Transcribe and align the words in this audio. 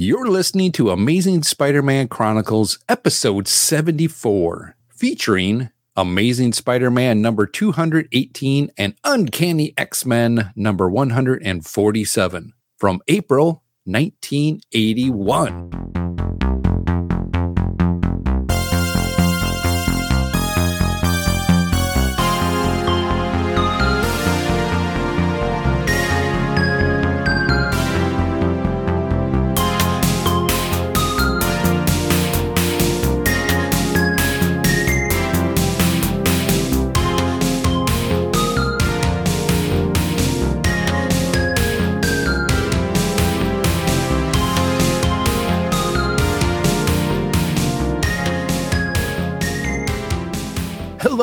You're 0.00 0.28
listening 0.28 0.70
to 0.72 0.90
Amazing 0.90 1.42
Spider 1.42 1.82
Man 1.82 2.06
Chronicles, 2.06 2.78
episode 2.88 3.48
74, 3.48 4.76
featuring 4.90 5.70
Amazing 5.96 6.52
Spider 6.52 6.88
Man 6.88 7.20
number 7.20 7.48
218 7.48 8.70
and 8.78 8.94
Uncanny 9.02 9.74
X 9.76 10.06
Men 10.06 10.52
number 10.54 10.88
147 10.88 12.52
from 12.76 13.00
April 13.08 13.64
1981. 13.86 16.57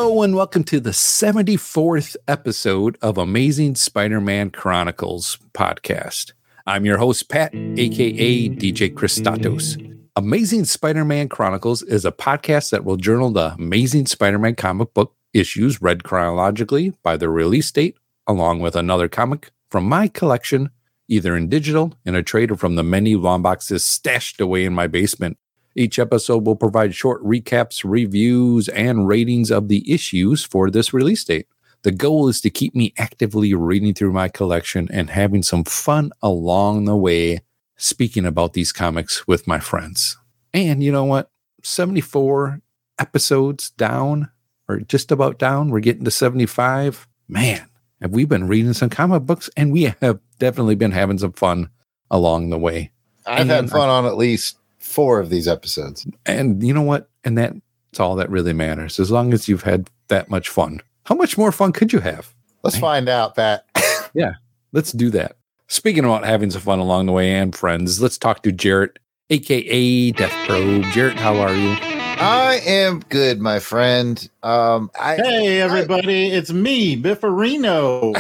Hello, 0.05 0.22
and 0.22 0.36
welcome 0.36 0.64
to 0.66 0.80
the 0.80 0.91
74th 0.91 2.16
episode 2.27 2.96
of 3.02 3.18
Amazing 3.18 3.73
Spider 3.73 4.22
Man 4.22 4.52
Chronicles 4.52 5.40
podcast. 5.54 6.32
I'm 6.68 6.86
your 6.86 7.00
host, 7.00 7.27
Pat, 7.27 7.55
aka 7.55 8.49
DJ 8.49 8.94
Christatos. 8.94 9.82
Amazing 10.16 10.66
Spider 10.66 11.04
Man 11.04 11.27
Chronicles 11.27 11.82
is 11.82 12.05
a 12.05 12.12
podcast 12.12 12.70
that 12.70 12.85
will 12.85 12.98
journal 12.98 13.32
the 13.32 13.55
Amazing 13.57 14.05
Spider 14.05 14.38
Man 14.38 14.54
comic 14.54 14.93
book 14.93 15.15
issues 15.34 15.82
read 15.82 16.04
chronologically 16.04 16.93
by 17.02 17.18
the 17.18 17.27
release 17.27 17.71
date, 17.71 17.98
along 18.27 18.60
with 18.60 18.76
another 18.76 19.08
comic 19.08 19.49
from 19.71 19.85
my 19.85 20.08
collection, 20.08 20.70
either 21.08 21.35
in 21.35 21.49
digital, 21.49 21.96
in 22.05 22.13
a 22.13 22.21
trade, 22.21 22.52
or 22.52 22.58
from 22.58 22.76
the 22.76 22.84
many 22.84 23.15
long 23.15 23.41
boxes 23.41 23.84
stashed 23.84 24.40
away 24.40 24.65
in 24.65 24.74
my 24.74 24.85
basement. 24.85 25.40
Each 25.76 25.99
episode 25.99 26.45
will 26.45 26.55
provide 26.55 26.95
short 26.95 27.21
recaps, 27.23 27.81
reviews, 27.84 28.70
and 28.70 29.07
ratings 29.07 29.51
of 29.51 29.68
the 29.68 29.91
issues 29.91 30.43
for 30.43 30.71
this 30.71 30.93
release 30.93 31.23
date. 31.23 31.48
The 31.84 31.91
goal 31.91 32.27
is 32.29 32.40
to 32.41 32.49
keep 32.49 32.73
me 32.73 32.93
actively 32.98 33.54
reading 33.54 33.93
through 33.93 34.13
my 34.13 34.29
collection 34.29 34.87
and 34.91 35.09
having 35.09 35.43
some 35.43 35.63
fun 35.65 36.12
along 36.21 36.85
the 36.85 36.96
way, 36.96 37.41
speaking 37.76 38.26
about 38.26 38.53
these 38.53 38.71
comics 38.71 39.27
with 39.27 39.48
my 39.48 39.59
friends. 39.59 40.18
And 40.53 40.81
you 40.81 40.91
know 40.91 41.03
what? 41.03 41.29
74 41.62 42.62
episodes 42.98 43.71
down, 43.71 44.29
or 44.70 44.79
just 44.79 45.12
about 45.12 45.37
down. 45.37 45.70
We're 45.70 45.79
getting 45.81 46.05
to 46.05 46.12
75. 46.12 47.07
Man, 47.27 47.68
have 48.01 48.12
we 48.12 48.23
been 48.26 48.48
reading 48.48 48.73
some 48.73 48.90
comic 48.90 49.23
books? 49.23 49.49
And 49.57 49.71
we 49.73 49.93
have 50.01 50.20
definitely 50.40 50.76
been 50.76 50.91
having 50.93 51.18
some 51.18 51.34
fun 51.34 51.70
along 52.09 52.49
the 52.49 52.57
way. 52.57 52.91
I've 53.27 53.41
And 53.41 53.49
had 53.49 53.65
I- 53.65 53.68
fun 53.68 53.90
on 53.90 54.05
at 54.05 54.15
least 54.18 54.57
four 54.96 55.20
of 55.20 55.29
these 55.29 55.48
episodes. 55.48 56.07
And 56.26 56.63
you 56.63 56.74
know 56.74 56.82
what? 56.82 57.10
And 57.26 57.38
that's 57.38 57.99
all 57.99 58.15
that 58.15 58.29
really 58.29 58.54
matters. 58.54 58.98
As 58.99 59.12
long 59.12 59.34
as 59.34 59.48
you've 59.49 59.63
had 59.63 59.90
that 60.07 60.29
much 60.29 60.48
fun. 60.49 60.82
How 61.04 61.15
much 61.15 61.37
more 61.37 61.52
fun 61.52 61.74
could 61.74 61.91
you 61.93 61.99
have? 61.99 62.34
Let's 62.63 62.77
find 62.77 63.10
out, 63.10 63.35
Pat. 63.35 63.65
Yeah, 64.13 64.35
let's 64.72 64.94
do 64.94 65.09
that. 65.09 65.35
Speaking 65.68 66.06
about 66.06 66.24
having 66.24 66.50
some 66.50 66.62
fun 66.62 66.79
along 66.79 67.07
the 67.07 67.12
way 67.12 67.34
and 67.34 67.53
friends, 67.53 68.02
let's 68.02 68.18
talk 68.18 68.44
to 68.44 68.52
Jarrett, 68.53 68.97
aka 69.29 70.12
Death 70.12 70.47
Probe. 70.47 70.85
Jarrett, 70.94 71.19
how 71.19 71.35
are 71.35 71.53
you? 71.53 71.75
I 71.81 72.62
am 72.66 73.02
good, 73.09 73.41
my 73.41 73.59
friend. 73.59 74.30
Um, 74.41 74.90
I, 74.97 75.18
Hey 75.18 75.59
everybody, 75.59 76.28
it's 76.30 76.53
me, 76.53 76.96
Bifferino. 76.96 78.14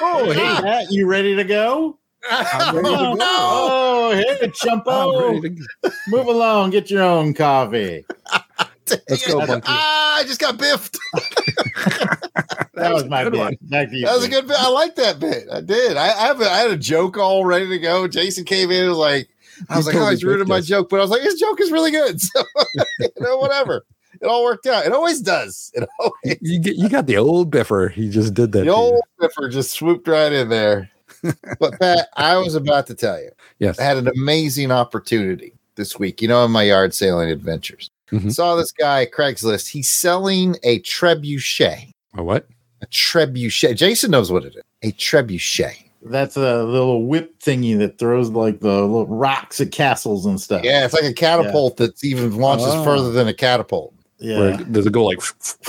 oh, 0.00 0.32
hey 0.32 0.60
Pat, 0.60 0.90
you 0.90 1.06
ready 1.06 1.36
to 1.36 1.44
go? 1.44 1.96
I'm 2.30 2.76
ready 2.76 2.88
to 2.88 2.94
oh, 2.94 3.14
no. 3.14 3.26
oh, 3.28 4.12
hey 4.14 4.48
Chumpo, 4.48 5.42
move 6.08 6.26
along, 6.26 6.70
get 6.70 6.90
your 6.90 7.02
own 7.02 7.34
coffee. 7.34 8.04
Let's 9.08 9.26
go, 9.26 9.46
Bunky. 9.46 9.66
Ah, 9.68 10.18
I 10.18 10.24
just 10.24 10.40
got 10.40 10.58
biffed. 10.58 10.98
That, 12.74 12.94
was, 12.94 13.02
a 13.02 13.08
my 13.08 13.24
bit. 13.28 13.38
one. 13.38 13.52
You. 13.60 14.06
That 14.06 14.14
was 14.14 14.24
a 14.24 14.28
good 14.28 14.48
bit. 14.48 14.56
I 14.58 14.68
like 14.68 14.96
that 14.96 15.20
bit. 15.20 15.44
I 15.52 15.60
did. 15.60 15.96
I, 15.96 16.06
I 16.08 16.26
have 16.26 16.40
a, 16.40 16.50
I 16.50 16.56
had 16.58 16.70
a 16.70 16.76
joke 16.76 17.16
all 17.18 17.44
ready 17.44 17.68
to 17.68 17.78
go. 17.78 18.08
Jason 18.08 18.44
came 18.44 18.70
in 18.70 18.80
and 18.80 18.88
was 18.88 18.98
like, 18.98 19.28
I 19.68 19.76
was 19.76 19.86
You 19.86 19.92
like, 19.92 19.96
oh, 19.96 19.98
totally 20.00 20.14
he's 20.16 20.24
ruining 20.24 20.48
my 20.48 20.56
us. 20.56 20.66
joke, 20.66 20.88
but 20.88 20.98
I 20.98 21.02
was 21.02 21.10
like, 21.10 21.20
his 21.20 21.34
joke 21.38 21.60
is 21.60 21.70
really 21.70 21.90
good. 21.90 22.18
So 22.34 22.42
you 22.98 23.08
know, 23.20 23.36
whatever. 23.36 23.84
It 24.20 24.26
all 24.26 24.42
worked 24.42 24.66
out. 24.66 24.86
It 24.86 24.92
always 24.92 25.20
does. 25.20 25.70
It 25.74 25.88
always. 26.00 26.38
You 26.40 26.58
get 26.60 26.76
you 26.76 26.88
got 26.88 27.06
the 27.06 27.18
old 27.18 27.50
biffer. 27.50 27.88
He 27.88 28.08
just 28.08 28.34
did 28.34 28.52
that. 28.52 28.60
The 28.60 28.64
to 28.64 28.70
you. 28.70 28.74
old 28.76 29.02
Biffer 29.20 29.48
just 29.50 29.72
swooped 29.72 30.08
right 30.08 30.32
in 30.32 30.48
there. 30.48 30.90
But 31.58 31.78
Pat, 31.80 32.08
I 32.16 32.36
was 32.36 32.54
about 32.54 32.86
to 32.88 32.94
tell 32.94 33.20
you, 33.20 33.30
Yes. 33.58 33.78
I 33.78 33.84
had 33.84 33.96
an 33.96 34.08
amazing 34.08 34.70
opportunity 34.70 35.52
this 35.76 35.98
week. 35.98 36.20
You 36.22 36.28
know, 36.28 36.44
in 36.44 36.50
my 36.50 36.64
yard 36.64 36.94
sailing 36.94 37.30
adventures, 37.30 37.88
Mhm. 38.10 38.32
saw 38.32 38.56
this 38.56 38.72
guy 38.72 39.06
Craigslist. 39.06 39.68
He's 39.68 39.88
selling 39.88 40.56
a 40.62 40.80
trebuchet. 40.80 41.90
A 42.16 42.22
what? 42.22 42.46
A 42.82 42.86
trebuchet. 42.86 43.76
Jason 43.76 44.10
knows 44.10 44.30
what 44.32 44.44
it 44.44 44.54
is. 44.56 44.62
A 44.82 44.92
trebuchet. 44.92 45.76
That's 46.04 46.36
a 46.36 46.64
little 46.64 47.06
whip 47.06 47.38
thingy 47.38 47.78
that 47.78 47.98
throws 47.98 48.28
like 48.30 48.58
the 48.60 48.80
little 48.82 49.06
rocks 49.06 49.60
at 49.60 49.70
castles 49.70 50.26
and 50.26 50.40
stuff. 50.40 50.64
Yeah, 50.64 50.84
it's 50.84 50.92
like 50.94 51.04
a 51.04 51.12
catapult 51.12 51.76
that's 51.76 52.02
even 52.02 52.36
launches 52.36 52.66
Oh. 52.68 52.82
further 52.84 53.12
than 53.12 53.28
a 53.28 53.34
catapult. 53.34 53.94
Where 54.18 54.50
yeah. 54.50 54.56
does 54.70 54.86
it 54.86 54.92
go 54.92 55.04
like 55.04 55.18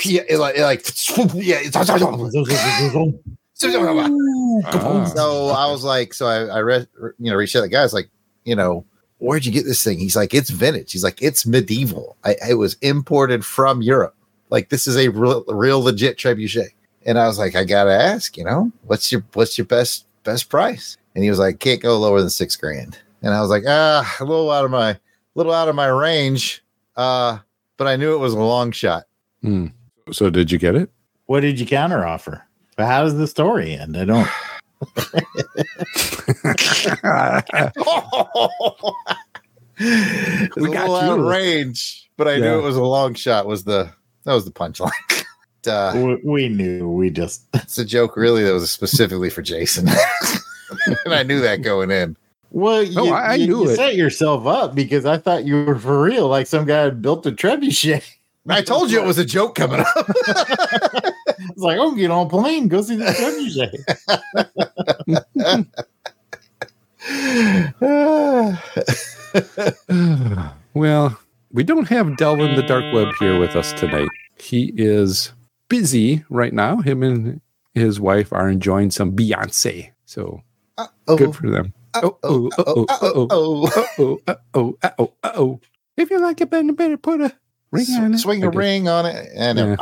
Yeah, 0.04 0.22
it 0.28 0.38
like, 0.38 0.56
it 0.58 0.64
like 0.64 0.86
yeah. 1.36 1.60
It's, 3.66 4.66
Ah. 4.66 5.06
so 5.06 5.48
I 5.48 5.70
was 5.72 5.84
like, 5.84 6.14
so 6.14 6.26
I, 6.28 6.46
I 6.46 6.60
read, 6.62 6.88
you 7.20 7.32
know, 7.32 7.36
reached 7.36 7.56
out 7.56 7.60
to 7.60 7.64
the 7.64 7.70
guys 7.70 7.94
like, 7.94 8.10
you 8.46 8.56
know, 8.56 8.86
where'd 9.20 9.46
you 9.46 9.52
get 9.52 9.66
this 9.66 9.84
thing? 9.84 10.00
He's 10.00 10.16
like, 10.16 10.34
it's 10.34 10.50
vintage. 10.50 10.92
He's 10.92 11.04
like, 11.04 11.22
it's 11.22 11.46
medieval. 11.46 12.18
I, 12.24 12.36
it 12.50 12.54
was 12.56 12.76
imported 12.82 13.44
from 13.46 13.82
Europe. 13.82 14.16
Like 14.50 14.70
this 14.70 14.86
is 14.88 14.96
a 14.98 15.10
real, 15.10 15.44
real 15.48 15.82
legit 15.82 16.18
trebuchet. 16.18 16.70
And 17.06 17.18
I 17.20 17.28
was 17.28 17.38
like, 17.40 17.56
I 17.56 17.64
gotta 17.64 17.92
ask, 17.92 18.38
you 18.38 18.44
know, 18.46 18.72
what's 18.86 19.12
your 19.12 19.24
what's 19.34 19.58
your 19.58 19.66
best 19.66 20.06
best 20.24 20.50
price? 20.50 20.98
And 21.16 21.24
he 21.24 21.30
was 21.30 21.40
like, 21.40 21.60
can't 21.60 21.82
go 21.82 21.98
lower 22.00 22.22
than 22.22 22.30
six 22.30 22.56
grand. 22.56 22.98
And 23.22 23.34
I 23.34 23.42
was 23.42 23.50
like, 23.50 23.64
ah, 23.68 24.16
a 24.20 24.24
little 24.24 24.52
out 24.52 24.66
of 24.66 24.72
my 24.72 24.98
little 25.36 25.52
out 25.54 25.68
of 25.70 25.76
my 25.76 25.88
range. 25.88 26.64
Uh, 26.96 27.40
but 27.78 27.88
I 27.88 27.96
knew 27.96 28.14
it 28.14 28.20
was 28.20 28.34
a 28.34 28.40
long 28.40 28.72
shot. 28.72 29.04
Hmm. 29.42 29.68
So 30.12 30.30
did 30.30 30.52
you 30.52 30.60
get 30.60 30.76
it? 30.76 30.90
What 31.26 31.40
did 31.42 31.60
you 31.60 31.66
counter 31.66 32.06
offer? 32.06 32.46
But 32.76 32.88
how 32.88 33.04
does 33.04 33.16
the 33.18 33.28
story 33.28 33.74
end? 33.76 33.96
I 33.98 34.06
don't. 34.06 34.28
it's 39.78 40.56
We 40.56 40.70
a 40.70 40.74
got 40.74 40.90
little 40.90 40.96
out 40.96 41.20
of 41.20 41.26
range, 41.26 42.10
but 42.18 42.28
I 42.28 42.34
Yeah. 42.34 42.40
knew 42.40 42.60
it 42.60 42.64
was 42.64 42.76
a 42.76 42.84
long 42.84 43.14
shot. 43.14 43.46
Was 43.46 43.64
the 43.64 43.90
that 44.26 44.34
was 44.34 44.46
the 44.46 44.52
punchline? 44.52 44.92
uh, 45.68 45.94
we, 45.96 46.16
we 46.24 46.50
knew. 46.50 46.90
We 46.90 47.10
just. 47.10 47.44
it's 47.54 47.78
a 47.78 47.86
joke, 47.86 48.16
really. 48.18 48.44
That 48.44 48.54
was 48.54 48.72
specifically 48.72 49.30
for 49.30 49.42
Jason, 49.42 49.88
and 51.06 51.14
I 51.14 51.24
knew 51.24 51.40
that 51.42 51.62
going 51.62 51.92
in. 51.92 52.16
Well, 52.52 52.84
you, 52.84 52.96
No, 52.96 53.14
I- 53.14 53.32
I 53.32 53.34
you- 53.36 53.48
knew 53.48 53.64
you 53.64 53.70
it. 53.72 53.76
set 53.76 53.96
yourself 53.96 54.46
up 54.46 54.76
because 54.76 55.06
I 55.06 55.18
thought 55.18 55.46
you 55.46 55.66
were 55.66 55.80
for 55.80 56.02
real, 56.02 56.28
like 56.28 56.48
some 56.48 56.66
guy 56.66 56.84
had 56.84 57.02
built 57.02 57.26
a 57.26 57.32
trebuchet. 57.32 58.04
I 58.48 58.62
told 58.62 58.92
you 58.92 59.02
it 59.02 59.08
was 59.08 59.18
a 59.18 59.26
joke 59.26 59.56
coming 59.56 59.80
up. 59.80 59.88
It's 61.50 61.62
like, 61.62 61.78
oh, 61.80 61.96
get 61.96 62.12
on 62.12 62.28
a 62.28 62.30
plane, 62.30 62.68
go 62.68 62.82
see 62.82 62.96
the 62.96 63.06
trebuchet. 63.06 63.74
well, 70.74 71.20
we 71.52 71.64
don't 71.64 71.88
have 71.88 72.18
Delvin 72.18 72.56
the 72.56 72.64
Dark 72.64 72.94
Web 72.94 73.14
here 73.20 73.40
with 73.40 73.56
us 73.56 73.74
tonight. 73.74 74.10
He 74.38 74.74
is 74.76 75.34
busy 75.70 76.24
right 76.30 76.54
now. 76.54 76.78
Him 76.78 77.04
and 77.04 77.42
his 77.74 78.00
wife 78.00 78.32
are 78.32 78.50
enjoying 78.50 78.92
some 78.92 79.16
Beyonce. 79.16 79.92
So 80.06 80.42
Uh-oh. 80.78 81.18
good 81.18 81.36
for 81.36 81.50
them. 81.50 81.74
Oh, 81.96 82.18
oh, 82.24 82.50
oh, 82.58 82.64
oh, 82.68 82.86
oh, 82.90 83.28
oh, 83.30 83.70
oh, 84.00 84.20
oh, 84.28 84.38
oh, 84.54 84.78
oh, 84.98 85.14
oh. 85.24 85.60
If 85.96 86.10
you 86.10 86.20
like 86.20 86.42
it, 86.42 86.50
better, 86.50 86.74
better 86.74 86.98
put 86.98 87.22
a 87.22 87.34
ring 87.74 87.86
on 87.98 88.14
it. 88.14 88.18
Swing 88.20 88.44
a 88.44 88.48
Okay. 88.48 88.58
ring 88.58 88.88
on 88.88 89.06
it, 89.06 89.30
and 89.36 89.78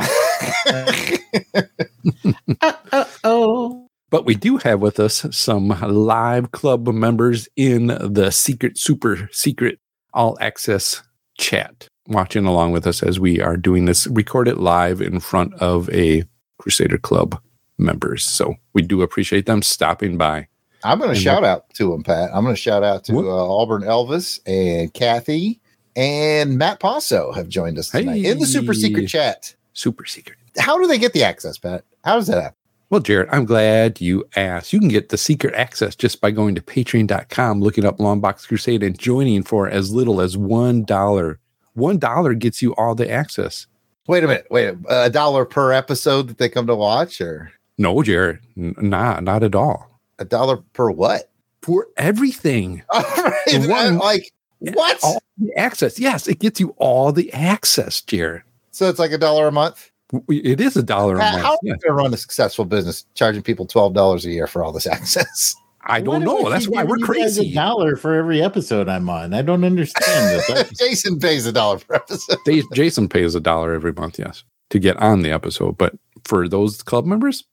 oh, 3.23 3.87
But 4.09 4.25
we 4.25 4.35
do 4.35 4.57
have 4.57 4.79
with 4.79 4.99
us 4.99 5.25
some 5.31 5.69
live 5.69 6.51
club 6.51 6.87
members 6.87 7.47
in 7.55 7.87
the 7.87 8.31
secret, 8.31 8.77
super 8.77 9.29
secret, 9.31 9.79
all 10.13 10.37
access 10.41 11.01
chat, 11.37 11.87
watching 12.07 12.45
along 12.45 12.71
with 12.71 12.85
us 12.87 13.03
as 13.03 13.19
we 13.19 13.39
are 13.41 13.57
doing 13.57 13.85
this, 13.85 14.07
record 14.07 14.47
it 14.47 14.57
live 14.57 15.01
in 15.01 15.19
front 15.19 15.53
of 15.55 15.89
a 15.91 16.23
Crusader 16.59 16.97
Club 16.97 17.39
members. 17.77 18.23
So 18.23 18.55
we 18.73 18.81
do 18.81 19.01
appreciate 19.01 19.45
them 19.45 19.61
stopping 19.61 20.17
by. 20.17 20.47
I'm 20.83 20.97
going 20.99 21.13
to 21.13 21.19
shout 21.19 21.43
out 21.43 21.69
to 21.75 21.91
them, 21.91 22.03
Pat. 22.03 22.31
I'm 22.33 22.43
going 22.43 22.55
to 22.55 22.61
shout 22.61 22.83
out 22.83 23.03
to 23.05 23.29
uh, 23.29 23.31
Auburn 23.31 23.83
Elvis 23.83 24.39
and 24.47 24.91
Kathy 24.93 25.60
and 25.95 26.57
Matt 26.57 26.79
Passo 26.79 27.33
have 27.35 27.47
joined 27.49 27.77
us 27.77 27.89
tonight 27.89 28.23
in 28.23 28.39
the 28.39 28.45
super 28.45 28.73
secret 28.73 29.07
chat. 29.07 29.55
Super 29.73 30.05
secret. 30.05 30.37
How 30.59 30.77
do 30.79 30.87
they 30.87 30.97
get 30.97 31.13
the 31.13 31.23
access, 31.23 31.57
Pat? 31.57 31.83
How 32.03 32.15
does 32.15 32.27
that 32.27 32.41
happen? 32.41 32.55
Well, 32.89 32.99
Jared, 32.99 33.29
I'm 33.31 33.45
glad 33.45 34.01
you 34.01 34.25
asked. 34.35 34.73
You 34.73 34.79
can 34.79 34.89
get 34.89 35.09
the 35.09 35.17
secret 35.17 35.53
access 35.55 35.95
just 35.95 36.19
by 36.19 36.31
going 36.31 36.55
to 36.55 36.61
patreon.com, 36.61 37.61
looking 37.61 37.85
up 37.85 37.99
Longbox 37.99 38.47
Crusade, 38.47 38.83
and 38.83 38.99
joining 38.99 39.43
for 39.43 39.69
as 39.69 39.93
little 39.93 40.19
as 40.19 40.35
$1. 40.35 41.37
$1 41.77 42.39
gets 42.39 42.61
you 42.61 42.75
all 42.75 42.95
the 42.95 43.09
access. 43.09 43.67
Wait 44.07 44.23
a 44.23 44.27
minute. 44.27 44.47
Wait, 44.51 44.75
a 44.89 45.09
dollar 45.09 45.45
per 45.45 45.71
episode 45.71 46.27
that 46.27 46.37
they 46.37 46.49
come 46.49 46.67
to 46.67 46.75
watch, 46.75 47.21
or 47.21 47.51
No, 47.77 48.01
Jared, 48.03 48.39
n- 48.57 48.75
nah, 48.77 49.21
not 49.21 49.41
at 49.43 49.55
all. 49.55 49.99
a 50.19 50.25
dollar 50.25 50.57
per 50.73 50.91
what? 50.91 51.31
For 51.61 51.87
everything, 51.95 52.83
All 52.89 53.01
right, 53.01 53.67
One- 53.69 53.99
like 53.99 54.31
what? 54.61 54.99
all 55.03 55.21
the 55.37 55.53
access. 55.55 55.99
Yes, 55.99 56.27
it 56.27 56.39
gets 56.39 56.59
you 56.59 56.73
all 56.77 57.11
the 57.11 57.31
access, 57.33 58.01
Jared. 58.01 58.43
So 58.71 58.87
it's 58.89 58.99
like 58.99 59.11
a 59.11 59.17
dollar 59.17 59.47
a 59.47 59.51
month. 59.51 59.89
It 60.29 60.59
is 60.61 60.75
a 60.77 60.83
dollar 60.83 61.15
a 61.15 61.19
Pat, 61.19 61.33
month. 61.33 61.43
how 61.45 61.51
are 61.53 61.57
Yeah. 61.63 61.73
you 61.73 61.79
going 61.79 61.97
to 61.97 62.03
run 62.03 62.13
a 62.13 62.17
successful 62.17 62.65
business 62.65 63.05
charging 63.15 63.41
people 63.43 63.65
twelve 63.65 63.93
dollars 63.93 64.25
a 64.25 64.29
year 64.31 64.47
for 64.47 64.63
all 64.63 64.71
this 64.71 64.87
access? 64.97 65.55
I 65.83 65.99
don't 65.99 66.13
Why 66.13 66.19
do 66.19 66.25
know. 66.43 66.49
That's 66.49 66.67
why 66.67 66.83
we're 66.83 66.97
giving 66.97 67.15
you 67.15 67.21
guys 67.23 67.35
crazy. 67.37 67.51
A 67.51 67.55
dollar 67.55 67.95
for 67.95 68.13
every 68.15 68.41
episode 68.43 68.87
I'm 68.87 69.09
on. 69.09 69.33
I 69.33 69.41
don't 69.41 69.63
understand 69.63 70.41
this. 70.47 70.69
Jason 70.79 71.17
pays 71.19 71.45
a 71.47 71.51
dollar 71.51 71.79
per 71.79 71.95
episode. 71.95 72.37
Jason 72.73 73.09
pays 73.09 73.33
a 73.33 73.39
dollar 73.39 73.73
every 73.73 73.91
month, 73.93 74.19
yes, 74.19 74.43
to 74.69 74.77
get 74.79 74.95
on 74.97 75.21
the 75.23 75.31
episode. 75.31 75.77
But 75.79 75.95
for 76.25 76.47
those 76.47 76.83
club 76.83 77.05
members, 77.05 77.45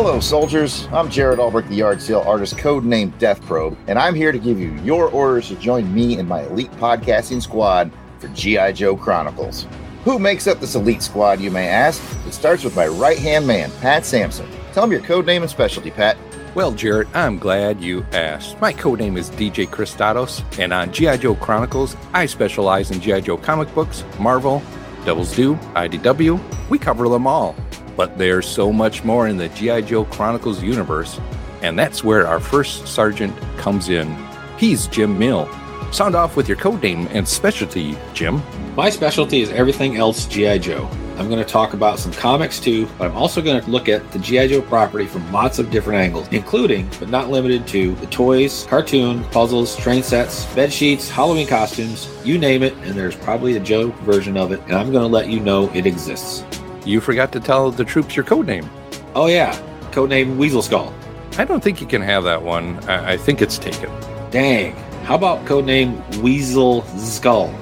Hello, 0.01 0.21
soldiers. 0.21 0.87
I'm 0.93 1.11
Jared 1.11 1.41
Albrecht, 1.41 1.69
the 1.69 1.75
yard 1.75 2.01
sale 2.01 2.21
artist, 2.21 2.57
codenamed 2.57 3.19
Death 3.19 3.45
Probe, 3.45 3.77
and 3.89 3.99
I'm 3.99 4.15
here 4.15 4.31
to 4.31 4.39
give 4.39 4.57
you 4.61 4.73
your 4.85 5.11
orders 5.11 5.49
to 5.49 5.57
join 5.57 5.93
me 5.93 6.21
and 6.21 6.29
my 6.29 6.45
elite 6.45 6.71
podcasting 6.75 7.43
squad 7.43 7.91
for 8.21 8.29
G.I. 8.29 8.75
Joe 8.75 8.97
Chronicles. 8.97 9.67
Who 10.05 10.21
makes 10.21 10.47
up 10.47 10.61
this 10.61 10.77
elite 10.77 11.03
squad, 11.03 11.41
you 11.41 11.51
may 11.51 11.67
ask? 11.67 12.01
It 12.29 12.33
starts 12.33 12.63
with 12.63 12.77
my 12.77 12.87
right 12.87 13.19
hand 13.19 13.45
man, 13.45 13.73
Pat 13.81 14.07
Sampson. 14.07 14.49
Tell 14.73 14.85
him 14.85 14.93
your 14.93 15.01
code 15.01 15.27
name 15.27 15.43
and 15.43 15.51
specialty, 15.51 15.91
Pat. 15.91 16.17
Well, 16.55 16.71
Jared, 16.71 17.09
I'm 17.13 17.37
glad 17.37 17.81
you 17.81 18.07
asked. 18.13 18.61
My 18.61 18.73
codename 18.73 19.19
is 19.19 19.31
DJ 19.31 19.67
Christados, 19.67 20.45
and 20.61 20.73
on 20.73 20.93
G.I. 20.93 21.17
Joe 21.17 21.35
Chronicles, 21.35 21.97
I 22.15 22.27
specialize 22.27 22.93
in 22.93 23.01
G.I. 23.01 23.23
Joe 23.23 23.37
comic 23.37 23.75
books, 23.75 24.05
Marvel, 24.21 24.63
Devil's 25.05 25.35
Due, 25.35 25.57
IDW. 25.75 26.41
We 26.71 26.79
cover 26.79 27.09
them 27.09 27.27
all. 27.27 27.57
But 27.99 28.17
there's 28.17 28.47
so 28.47 28.73
much 28.73 29.03
more 29.03 29.27
in 29.27 29.37
the 29.37 29.49
G.I. 29.49 29.81
Joe 29.81 30.05
Chronicles 30.05 30.63
universe, 30.63 31.19
and 31.63 31.77
that's 31.77 32.05
where 32.05 32.29
our 32.29 32.39
first 32.39 32.87
sergeant 32.87 33.37
comes 33.57 33.89
in. 33.89 34.17
He's 34.57 34.87
Jim 34.87 35.19
Mill. 35.19 35.51
Sound 35.91 36.15
off 36.15 36.37
with 36.37 36.47
your 36.47 36.59
codename 36.59 37.09
and 37.11 37.27
specialty, 37.27 37.99
Jim. 38.15 38.41
My 38.77 38.89
specialty 38.89 39.41
is 39.41 39.51
everything 39.51 39.97
else 39.97 40.27
G.I. 40.27 40.59
Joe. 40.59 40.89
I'm 41.17 41.29
going 41.29 41.45
to 41.45 41.51
talk 41.51 41.73
about 41.73 41.99
some 41.99 42.13
comics 42.13 42.61
too, 42.61 42.87
but 42.99 43.11
I'm 43.11 43.17
also 43.17 43.43
going 43.43 43.61
to 43.61 43.69
look 43.69 43.89
at 43.89 44.09
the 44.13 44.21
G.I. 44.21 44.47
Joe 44.47 44.63
property 44.63 45.07
from 45.07 45.33
lots 45.33 45.59
of 45.59 45.69
different 45.73 45.99
angles, 45.99 46.29
including, 46.29 46.89
but 47.01 47.09
not 47.09 47.31
limited 47.31 47.67
to, 47.67 47.97
the 47.97 48.07
toys, 48.07 48.65
cartoon, 48.69 49.25
puzzles, 49.25 49.75
train 49.75 50.05
sets, 50.05 50.47
bed 50.55 50.73
sheets, 50.73 51.11
Halloween 51.11 51.49
costumes, 51.49 52.09
you 52.25 52.39
name 52.39 52.63
it, 52.63 52.75
and 52.75 52.93
there's 52.93 53.17
probably 53.17 53.57
a 53.57 53.61
Joe 53.61 53.91
version 54.03 54.37
of 54.37 54.53
it, 54.53 54.61
and 54.67 54.75
I'm 54.75 54.93
going 54.93 55.03
to 55.03 55.13
let 55.13 55.29
you 55.29 55.41
know 55.41 55.69
it 55.75 55.85
exists. 55.85 56.45
You 56.89 57.03
forgot 57.03 57.33
to 57.33 57.41
tell 57.41 57.71
the 57.71 57.85
troops 57.85 58.17
your 58.17 58.25
code 58.25 58.47
name. 58.47 58.69
Oh 59.15 59.27
yeah, 59.27 59.55
code 59.93 60.09
name 60.09 60.39
Weasel 60.39 60.63
Skull. 60.63 60.95
I 61.37 61.45
don't 61.45 61.63
think 61.63 61.83
you 61.83 61.87
can 61.87 62.01
have 62.01 62.25
that 62.25 62.43
one. 62.43 62.79
I, 62.89 63.13
I 63.13 63.17
think 63.19 63.43
it's 63.43 63.59
taken. 63.59 63.91
Dang. 64.31 64.75
How 65.05 65.15
about 65.15 65.45
code 65.45 65.67
name 65.67 66.03
Weasel 66.23 66.83
Skull? 66.97 67.55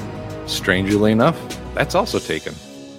Strangely 0.46 1.10
enough, 1.10 1.36
that's 1.74 1.96
also 1.96 2.20
taken. 2.20 2.52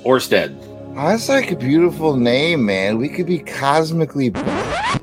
Orsted. 0.04 0.54
Oh, 0.98 1.08
that's 1.08 1.30
like 1.30 1.52
a 1.52 1.56
beautiful 1.56 2.18
name, 2.18 2.66
man. 2.66 2.98
We 2.98 3.08
could 3.08 3.26
be 3.26 3.40
cosmically. 3.40 4.34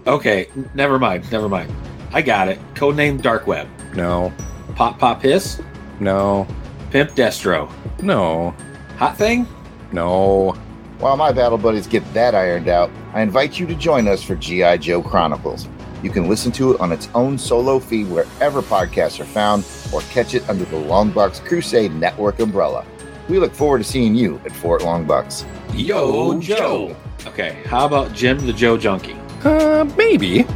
Okay, 0.06 0.48
never 0.74 0.98
mind, 0.98 1.30
never 1.32 1.48
mind. 1.48 1.72
I 2.12 2.20
got 2.20 2.48
it. 2.48 2.58
Codename 2.74 3.22
Dark 3.22 3.46
Web. 3.46 3.66
No, 3.94 4.30
Pop 4.74 4.98
Pop 4.98 5.22
Hiss. 5.22 5.62
no, 6.00 6.46
Pimp 6.90 7.12
Destro. 7.12 7.72
no, 8.02 8.54
Hot 8.98 9.16
Thing. 9.16 9.46
no. 9.90 10.54
While 10.98 11.16
my 11.16 11.32
battle 11.32 11.58
buddies 11.58 11.88
get 11.88 12.02
that 12.14 12.34
ironed 12.34 12.68
out, 12.68 12.90
I 13.14 13.22
invite 13.22 13.58
you 13.58 13.66
to 13.66 13.74
join 13.74 14.06
us 14.06 14.22
for 14.22 14.36
G.I. 14.36 14.76
Joe 14.78 15.02
Chronicles. 15.02 15.68
You 16.04 16.10
can 16.10 16.28
listen 16.28 16.52
to 16.52 16.72
it 16.72 16.80
on 16.80 16.92
its 16.92 17.08
own 17.14 17.36
solo 17.36 17.80
feed 17.80 18.08
wherever 18.08 18.62
podcasts 18.62 19.18
are 19.18 19.24
found, 19.24 19.64
or 19.92 20.02
catch 20.12 20.34
it 20.34 20.48
under 20.48 20.64
the 20.66 20.76
Longbox 20.76 21.44
Crusade 21.44 21.92
Network 21.94 22.38
umbrella. 22.38 22.86
We 23.28 23.38
look 23.38 23.54
forward 23.54 23.78
to 23.78 23.84
seeing 23.84 24.14
you 24.14 24.40
at 24.44 24.52
Fort 24.52 24.82
Longbox. 24.82 25.44
Yo, 25.74 26.38
Joe. 26.40 26.94
Okay, 27.26 27.62
how 27.66 27.86
about 27.86 28.12
Jim 28.12 28.46
the 28.46 28.52
Joe 28.52 28.76
Junkie? 28.78 29.16
Uh, 29.42 29.84
maybe. 29.96 30.46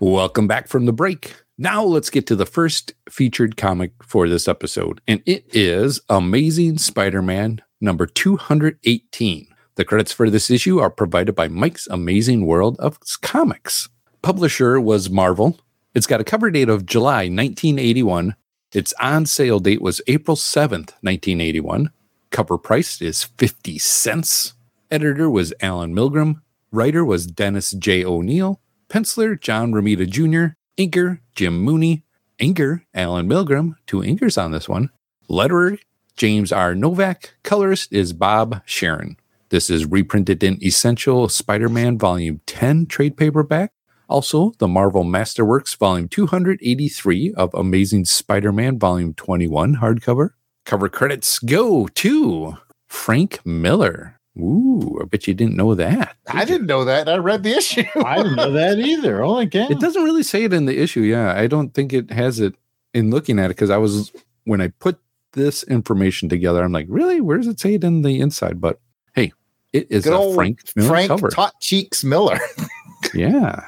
Welcome 0.00 0.48
back 0.48 0.66
from 0.66 0.86
the 0.86 0.92
break. 0.92 1.36
Now 1.62 1.84
let's 1.84 2.08
get 2.08 2.26
to 2.28 2.36
the 2.36 2.46
first 2.46 2.94
featured 3.10 3.58
comic 3.58 3.92
for 4.02 4.30
this 4.30 4.48
episode, 4.48 5.02
and 5.06 5.22
it 5.26 5.44
is 5.54 6.00
Amazing 6.08 6.78
Spider-Man 6.78 7.60
number 7.82 8.06
218. 8.06 9.46
The 9.74 9.84
credits 9.84 10.10
for 10.10 10.30
this 10.30 10.50
issue 10.50 10.78
are 10.78 10.88
provided 10.88 11.34
by 11.34 11.48
Mike's 11.48 11.86
Amazing 11.88 12.46
World 12.46 12.78
of 12.78 12.98
Comics. 13.20 13.90
Publisher 14.22 14.80
was 14.80 15.10
Marvel. 15.10 15.60
It's 15.94 16.06
got 16.06 16.22
a 16.22 16.24
cover 16.24 16.50
date 16.50 16.70
of 16.70 16.86
July 16.86 17.24
1981. 17.24 18.36
Its 18.72 18.94
on 18.98 19.26
sale 19.26 19.60
date 19.60 19.82
was 19.82 20.00
April 20.06 20.38
7th, 20.38 20.94
1981. 21.02 21.90
Cover 22.30 22.56
price 22.56 23.02
is 23.02 23.24
50 23.24 23.78
cents. 23.78 24.54
Editor 24.90 25.28
was 25.28 25.52
Allen 25.60 25.94
Milgrom. 25.94 26.40
Writer 26.72 27.04
was 27.04 27.26
Dennis 27.26 27.72
J. 27.72 28.02
O'Neil. 28.02 28.62
Penciler 28.88 29.38
John 29.38 29.72
Romita 29.72 30.08
Jr. 30.08 30.54
Inker 30.80 31.20
Jim 31.34 31.58
Mooney. 31.60 32.04
Inker 32.40 32.80
Allen 32.94 33.28
Milgrom. 33.28 33.74
Two 33.86 33.98
inkers 33.98 34.42
on 34.42 34.50
this 34.50 34.66
one. 34.66 34.88
Letterer 35.28 35.78
James 36.16 36.52
R. 36.52 36.74
Novak. 36.74 37.34
Colorist 37.42 37.92
is 37.92 38.14
Bob 38.14 38.62
Sharen. 38.64 39.18
This 39.50 39.68
is 39.68 39.84
reprinted 39.84 40.42
in 40.42 40.62
Essential 40.64 41.28
Spider 41.28 41.68
Man 41.68 41.98
Volume 41.98 42.40
10 42.46 42.86
trade 42.86 43.18
paperback. 43.18 43.72
Also, 44.08 44.52
the 44.58 44.66
Marvel 44.66 45.04
Masterworks 45.04 45.76
Volume 45.76 46.08
283 46.08 47.34
of 47.34 47.52
Amazing 47.52 48.06
Spider 48.06 48.50
Man 48.50 48.78
Volume 48.78 49.12
21 49.12 49.76
hardcover. 49.76 50.30
Cover 50.64 50.88
credits 50.88 51.40
go 51.40 51.88
to 51.88 52.56
Frank 52.88 53.44
Miller. 53.44 54.19
Ooh, 54.42 54.98
I 55.00 55.04
bet 55.04 55.26
you 55.26 55.34
didn't 55.34 55.56
know 55.56 55.74
that. 55.74 56.16
I 56.28 56.44
didn't 56.44 56.66
know 56.66 56.84
that. 56.84 57.08
I 57.08 57.16
read 57.16 57.42
the 57.42 57.56
issue. 57.56 57.84
I 58.04 58.16
didn't 58.16 58.36
know 58.36 58.52
that 58.52 58.78
either. 58.78 59.22
Oh, 59.22 59.36
I 59.36 59.46
can. 59.46 59.70
It 59.70 59.80
doesn't 59.80 60.02
really 60.02 60.22
say 60.22 60.44
it 60.44 60.52
in 60.52 60.66
the 60.66 60.78
issue. 60.78 61.02
Yeah, 61.02 61.34
I 61.38 61.46
don't 61.46 61.72
think 61.74 61.92
it 61.92 62.10
has 62.10 62.40
it 62.40 62.54
in 62.94 63.10
looking 63.10 63.38
at 63.38 63.46
it 63.46 63.56
because 63.56 63.70
I 63.70 63.76
was 63.76 64.12
when 64.44 64.60
I 64.60 64.68
put 64.68 64.98
this 65.32 65.62
information 65.64 66.28
together, 66.28 66.62
I'm 66.62 66.72
like, 66.72 66.86
really? 66.88 67.20
Where 67.20 67.36
does 67.36 67.46
it 67.46 67.60
say 67.60 67.74
it 67.74 67.84
in 67.84 68.02
the 68.02 68.20
inside? 68.20 68.60
But 68.60 68.80
hey, 69.14 69.32
it 69.72 69.86
is 69.90 70.04
Good 70.04 70.12
a 70.12 70.34
Frank 70.34 70.60
Miller 70.74 70.88
Frank 70.88 71.08
cover. 71.08 71.28
Tot 71.28 71.60
Cheeks 71.60 72.02
Miller. 72.04 72.38
yeah. 73.14 73.66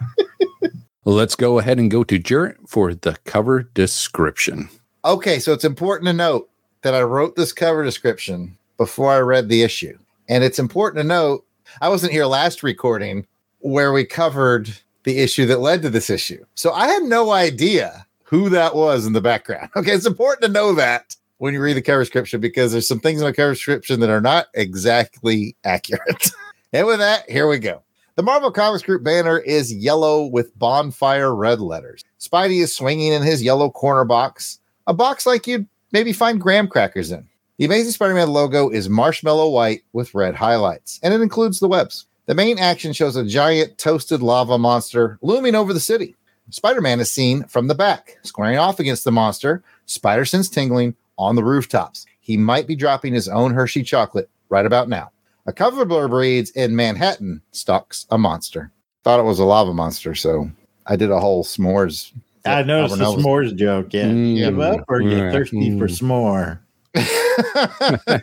Let's 1.04 1.34
go 1.34 1.58
ahead 1.58 1.78
and 1.78 1.90
go 1.90 2.04
to 2.04 2.18
Jarrett 2.18 2.58
for 2.68 2.94
the 2.94 3.18
cover 3.24 3.64
description. 3.64 4.68
Okay, 5.04 5.40
so 5.40 5.52
it's 5.52 5.64
important 5.64 6.06
to 6.06 6.12
note 6.12 6.48
that 6.82 6.94
I 6.94 7.02
wrote 7.02 7.34
this 7.34 7.52
cover 7.52 7.82
description 7.82 8.56
before 8.76 9.10
I 9.10 9.18
read 9.18 9.48
the 9.48 9.62
issue. 9.62 9.98
And 10.32 10.42
it's 10.42 10.58
important 10.58 11.02
to 11.02 11.06
note 11.06 11.44
I 11.82 11.90
wasn't 11.90 12.14
here 12.14 12.24
last 12.24 12.62
recording 12.62 13.26
where 13.58 13.92
we 13.92 14.06
covered 14.06 14.74
the 15.02 15.18
issue 15.18 15.44
that 15.44 15.60
led 15.60 15.82
to 15.82 15.90
this 15.90 16.08
issue. 16.08 16.42
So 16.54 16.72
I 16.72 16.88
had 16.88 17.02
no 17.02 17.32
idea 17.32 18.06
who 18.22 18.48
that 18.48 18.74
was 18.74 19.04
in 19.04 19.12
the 19.12 19.20
background. 19.20 19.68
Okay, 19.76 19.92
it's 19.92 20.06
important 20.06 20.40
to 20.40 20.48
know 20.48 20.74
that 20.74 21.16
when 21.36 21.52
you 21.52 21.60
read 21.60 21.76
the 21.76 21.82
cover 21.82 22.00
description 22.00 22.40
because 22.40 22.72
there's 22.72 22.88
some 22.88 22.98
things 22.98 23.20
in 23.20 23.26
the 23.26 23.34
cover 23.34 23.52
description 23.52 24.00
that 24.00 24.08
are 24.08 24.22
not 24.22 24.46
exactly 24.54 25.54
accurate. 25.64 26.30
and 26.72 26.86
with 26.86 27.00
that, 27.00 27.28
here 27.28 27.46
we 27.46 27.58
go. 27.58 27.82
The 28.14 28.22
Marvel 28.22 28.50
Comics 28.50 28.84
Group 28.84 29.04
banner 29.04 29.38
is 29.38 29.70
yellow 29.70 30.24
with 30.24 30.58
bonfire 30.58 31.34
red 31.34 31.60
letters. 31.60 32.04
Spidey 32.18 32.62
is 32.62 32.74
swinging 32.74 33.12
in 33.12 33.20
his 33.20 33.42
yellow 33.42 33.68
corner 33.68 34.06
box, 34.06 34.60
a 34.86 34.94
box 34.94 35.26
like 35.26 35.46
you'd 35.46 35.68
maybe 35.92 36.14
find 36.14 36.40
graham 36.40 36.68
crackers 36.68 37.12
in. 37.12 37.28
The 37.62 37.66
Amazing 37.66 37.92
Spider 37.92 38.14
Man 38.14 38.28
logo 38.30 38.70
is 38.70 38.88
marshmallow 38.88 39.48
white 39.50 39.82
with 39.92 40.16
red 40.16 40.34
highlights, 40.34 40.98
and 41.00 41.14
it 41.14 41.20
includes 41.20 41.60
the 41.60 41.68
webs. 41.68 42.06
The 42.26 42.34
main 42.34 42.58
action 42.58 42.92
shows 42.92 43.14
a 43.14 43.24
giant 43.24 43.78
toasted 43.78 44.20
lava 44.20 44.58
monster 44.58 45.16
looming 45.22 45.54
over 45.54 45.72
the 45.72 45.78
city. 45.78 46.16
Spider 46.50 46.80
Man 46.80 46.98
is 46.98 47.08
seen 47.08 47.44
from 47.44 47.68
the 47.68 47.76
back, 47.76 48.18
squaring 48.24 48.58
off 48.58 48.80
against 48.80 49.04
the 49.04 49.12
monster, 49.12 49.62
spider 49.86 50.24
sense 50.24 50.48
tingling 50.48 50.96
on 51.16 51.36
the 51.36 51.44
rooftops. 51.44 52.04
He 52.18 52.36
might 52.36 52.66
be 52.66 52.74
dropping 52.74 53.14
his 53.14 53.28
own 53.28 53.54
Hershey 53.54 53.84
chocolate 53.84 54.28
right 54.48 54.66
about 54.66 54.88
now. 54.88 55.12
A 55.46 55.52
cover 55.52 55.86
blurb 55.86 56.10
reads 56.10 56.50
In 56.50 56.74
Manhattan 56.74 57.42
stalks 57.52 58.06
a 58.10 58.18
monster. 58.18 58.72
Thought 59.04 59.20
it 59.20 59.22
was 59.22 59.38
a 59.38 59.44
lava 59.44 59.72
monster, 59.72 60.16
so 60.16 60.50
I 60.88 60.96
did 60.96 61.12
a 61.12 61.20
whole 61.20 61.44
s'mores. 61.44 62.10
I 62.44 62.64
noticed 62.64 62.98
the 62.98 63.04
Albert 63.04 63.22
s'mores 63.22 63.54
joke. 63.54 63.92
Yeah. 63.94 64.06
Mm. 64.08 64.36
Give 64.36 64.58
up 64.58 64.84
or 64.88 64.98
get 64.98 65.10
Yeah. 65.12 65.30
thirsty 65.30 65.78
for 65.78 65.86
Mm. 65.86 65.96
s'more. 66.00 66.58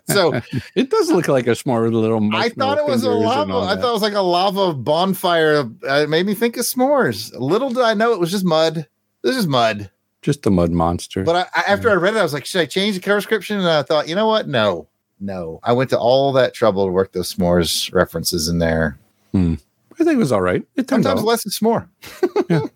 so 0.08 0.40
It 0.76 0.90
does 0.90 1.12
look 1.12 1.28
like 1.28 1.48
a 1.48 1.56
smart 1.56 1.92
little. 1.92 2.36
I 2.36 2.50
thought 2.50 2.78
it 2.78 2.86
was 2.86 3.04
a 3.04 3.12
lava. 3.12 3.54
I 3.58 3.76
thought 3.76 3.90
it 3.90 3.94
was 3.94 4.02
like 4.02 4.14
a 4.14 4.22
lava 4.22 4.74
bonfire. 4.74 5.70
Uh, 5.88 6.04
It 6.04 6.10
made 6.10 6.26
me 6.26 6.34
think 6.34 6.58
of 6.58 6.64
s'mores. 6.66 7.34
Little 7.38 7.70
did 7.70 7.84
I 7.84 7.94
know 7.94 8.14
it 8.14 8.20
was 8.20 8.32
just 8.32 8.46
mud. 8.46 8.88
This 9.24 9.36
is 9.36 9.48
mud. 9.48 9.90
just 10.22 10.46
a 10.46 10.50
mud 10.52 10.72
monster. 10.72 11.24
But 11.24 11.36
I, 11.56 11.60
I, 11.60 11.64
after 11.74 11.90
I 11.90 11.94
read 11.96 12.16
it, 12.16 12.20
I 12.20 12.24
was 12.24 12.34
like, 12.34 12.46
should 12.46 12.62
I 12.62 12.66
change 12.66 12.96
the 12.96 13.02
cover 13.02 13.18
description? 13.18 13.58
And 13.58 13.68
I 13.68 13.84
thought, 13.84 14.08
you 14.08 14.16
know 14.16 14.28
what? 14.28 14.48
No, 14.48 14.88
no. 15.20 15.60
I 15.64 15.74
went 15.74 15.90
to 15.92 16.00
all 16.00 16.32
that 16.34 16.54
trouble 16.54 16.86
to 16.86 16.92
work 16.92 17.12
those 17.12 17.34
s'mores 17.36 17.94
references 17.94 18.48
in 18.48 18.60
there. 18.60 18.98
I 19.34 19.58
think 20.06 20.14
it 20.14 20.18
was 20.18 20.32
all 20.32 20.42
right. 20.42 20.64
It 20.76 20.88
turned 20.88 21.04
Sometimes 21.04 21.22
out. 21.22 21.26
less 21.28 21.46
is 21.46 21.62
more. 21.62 21.90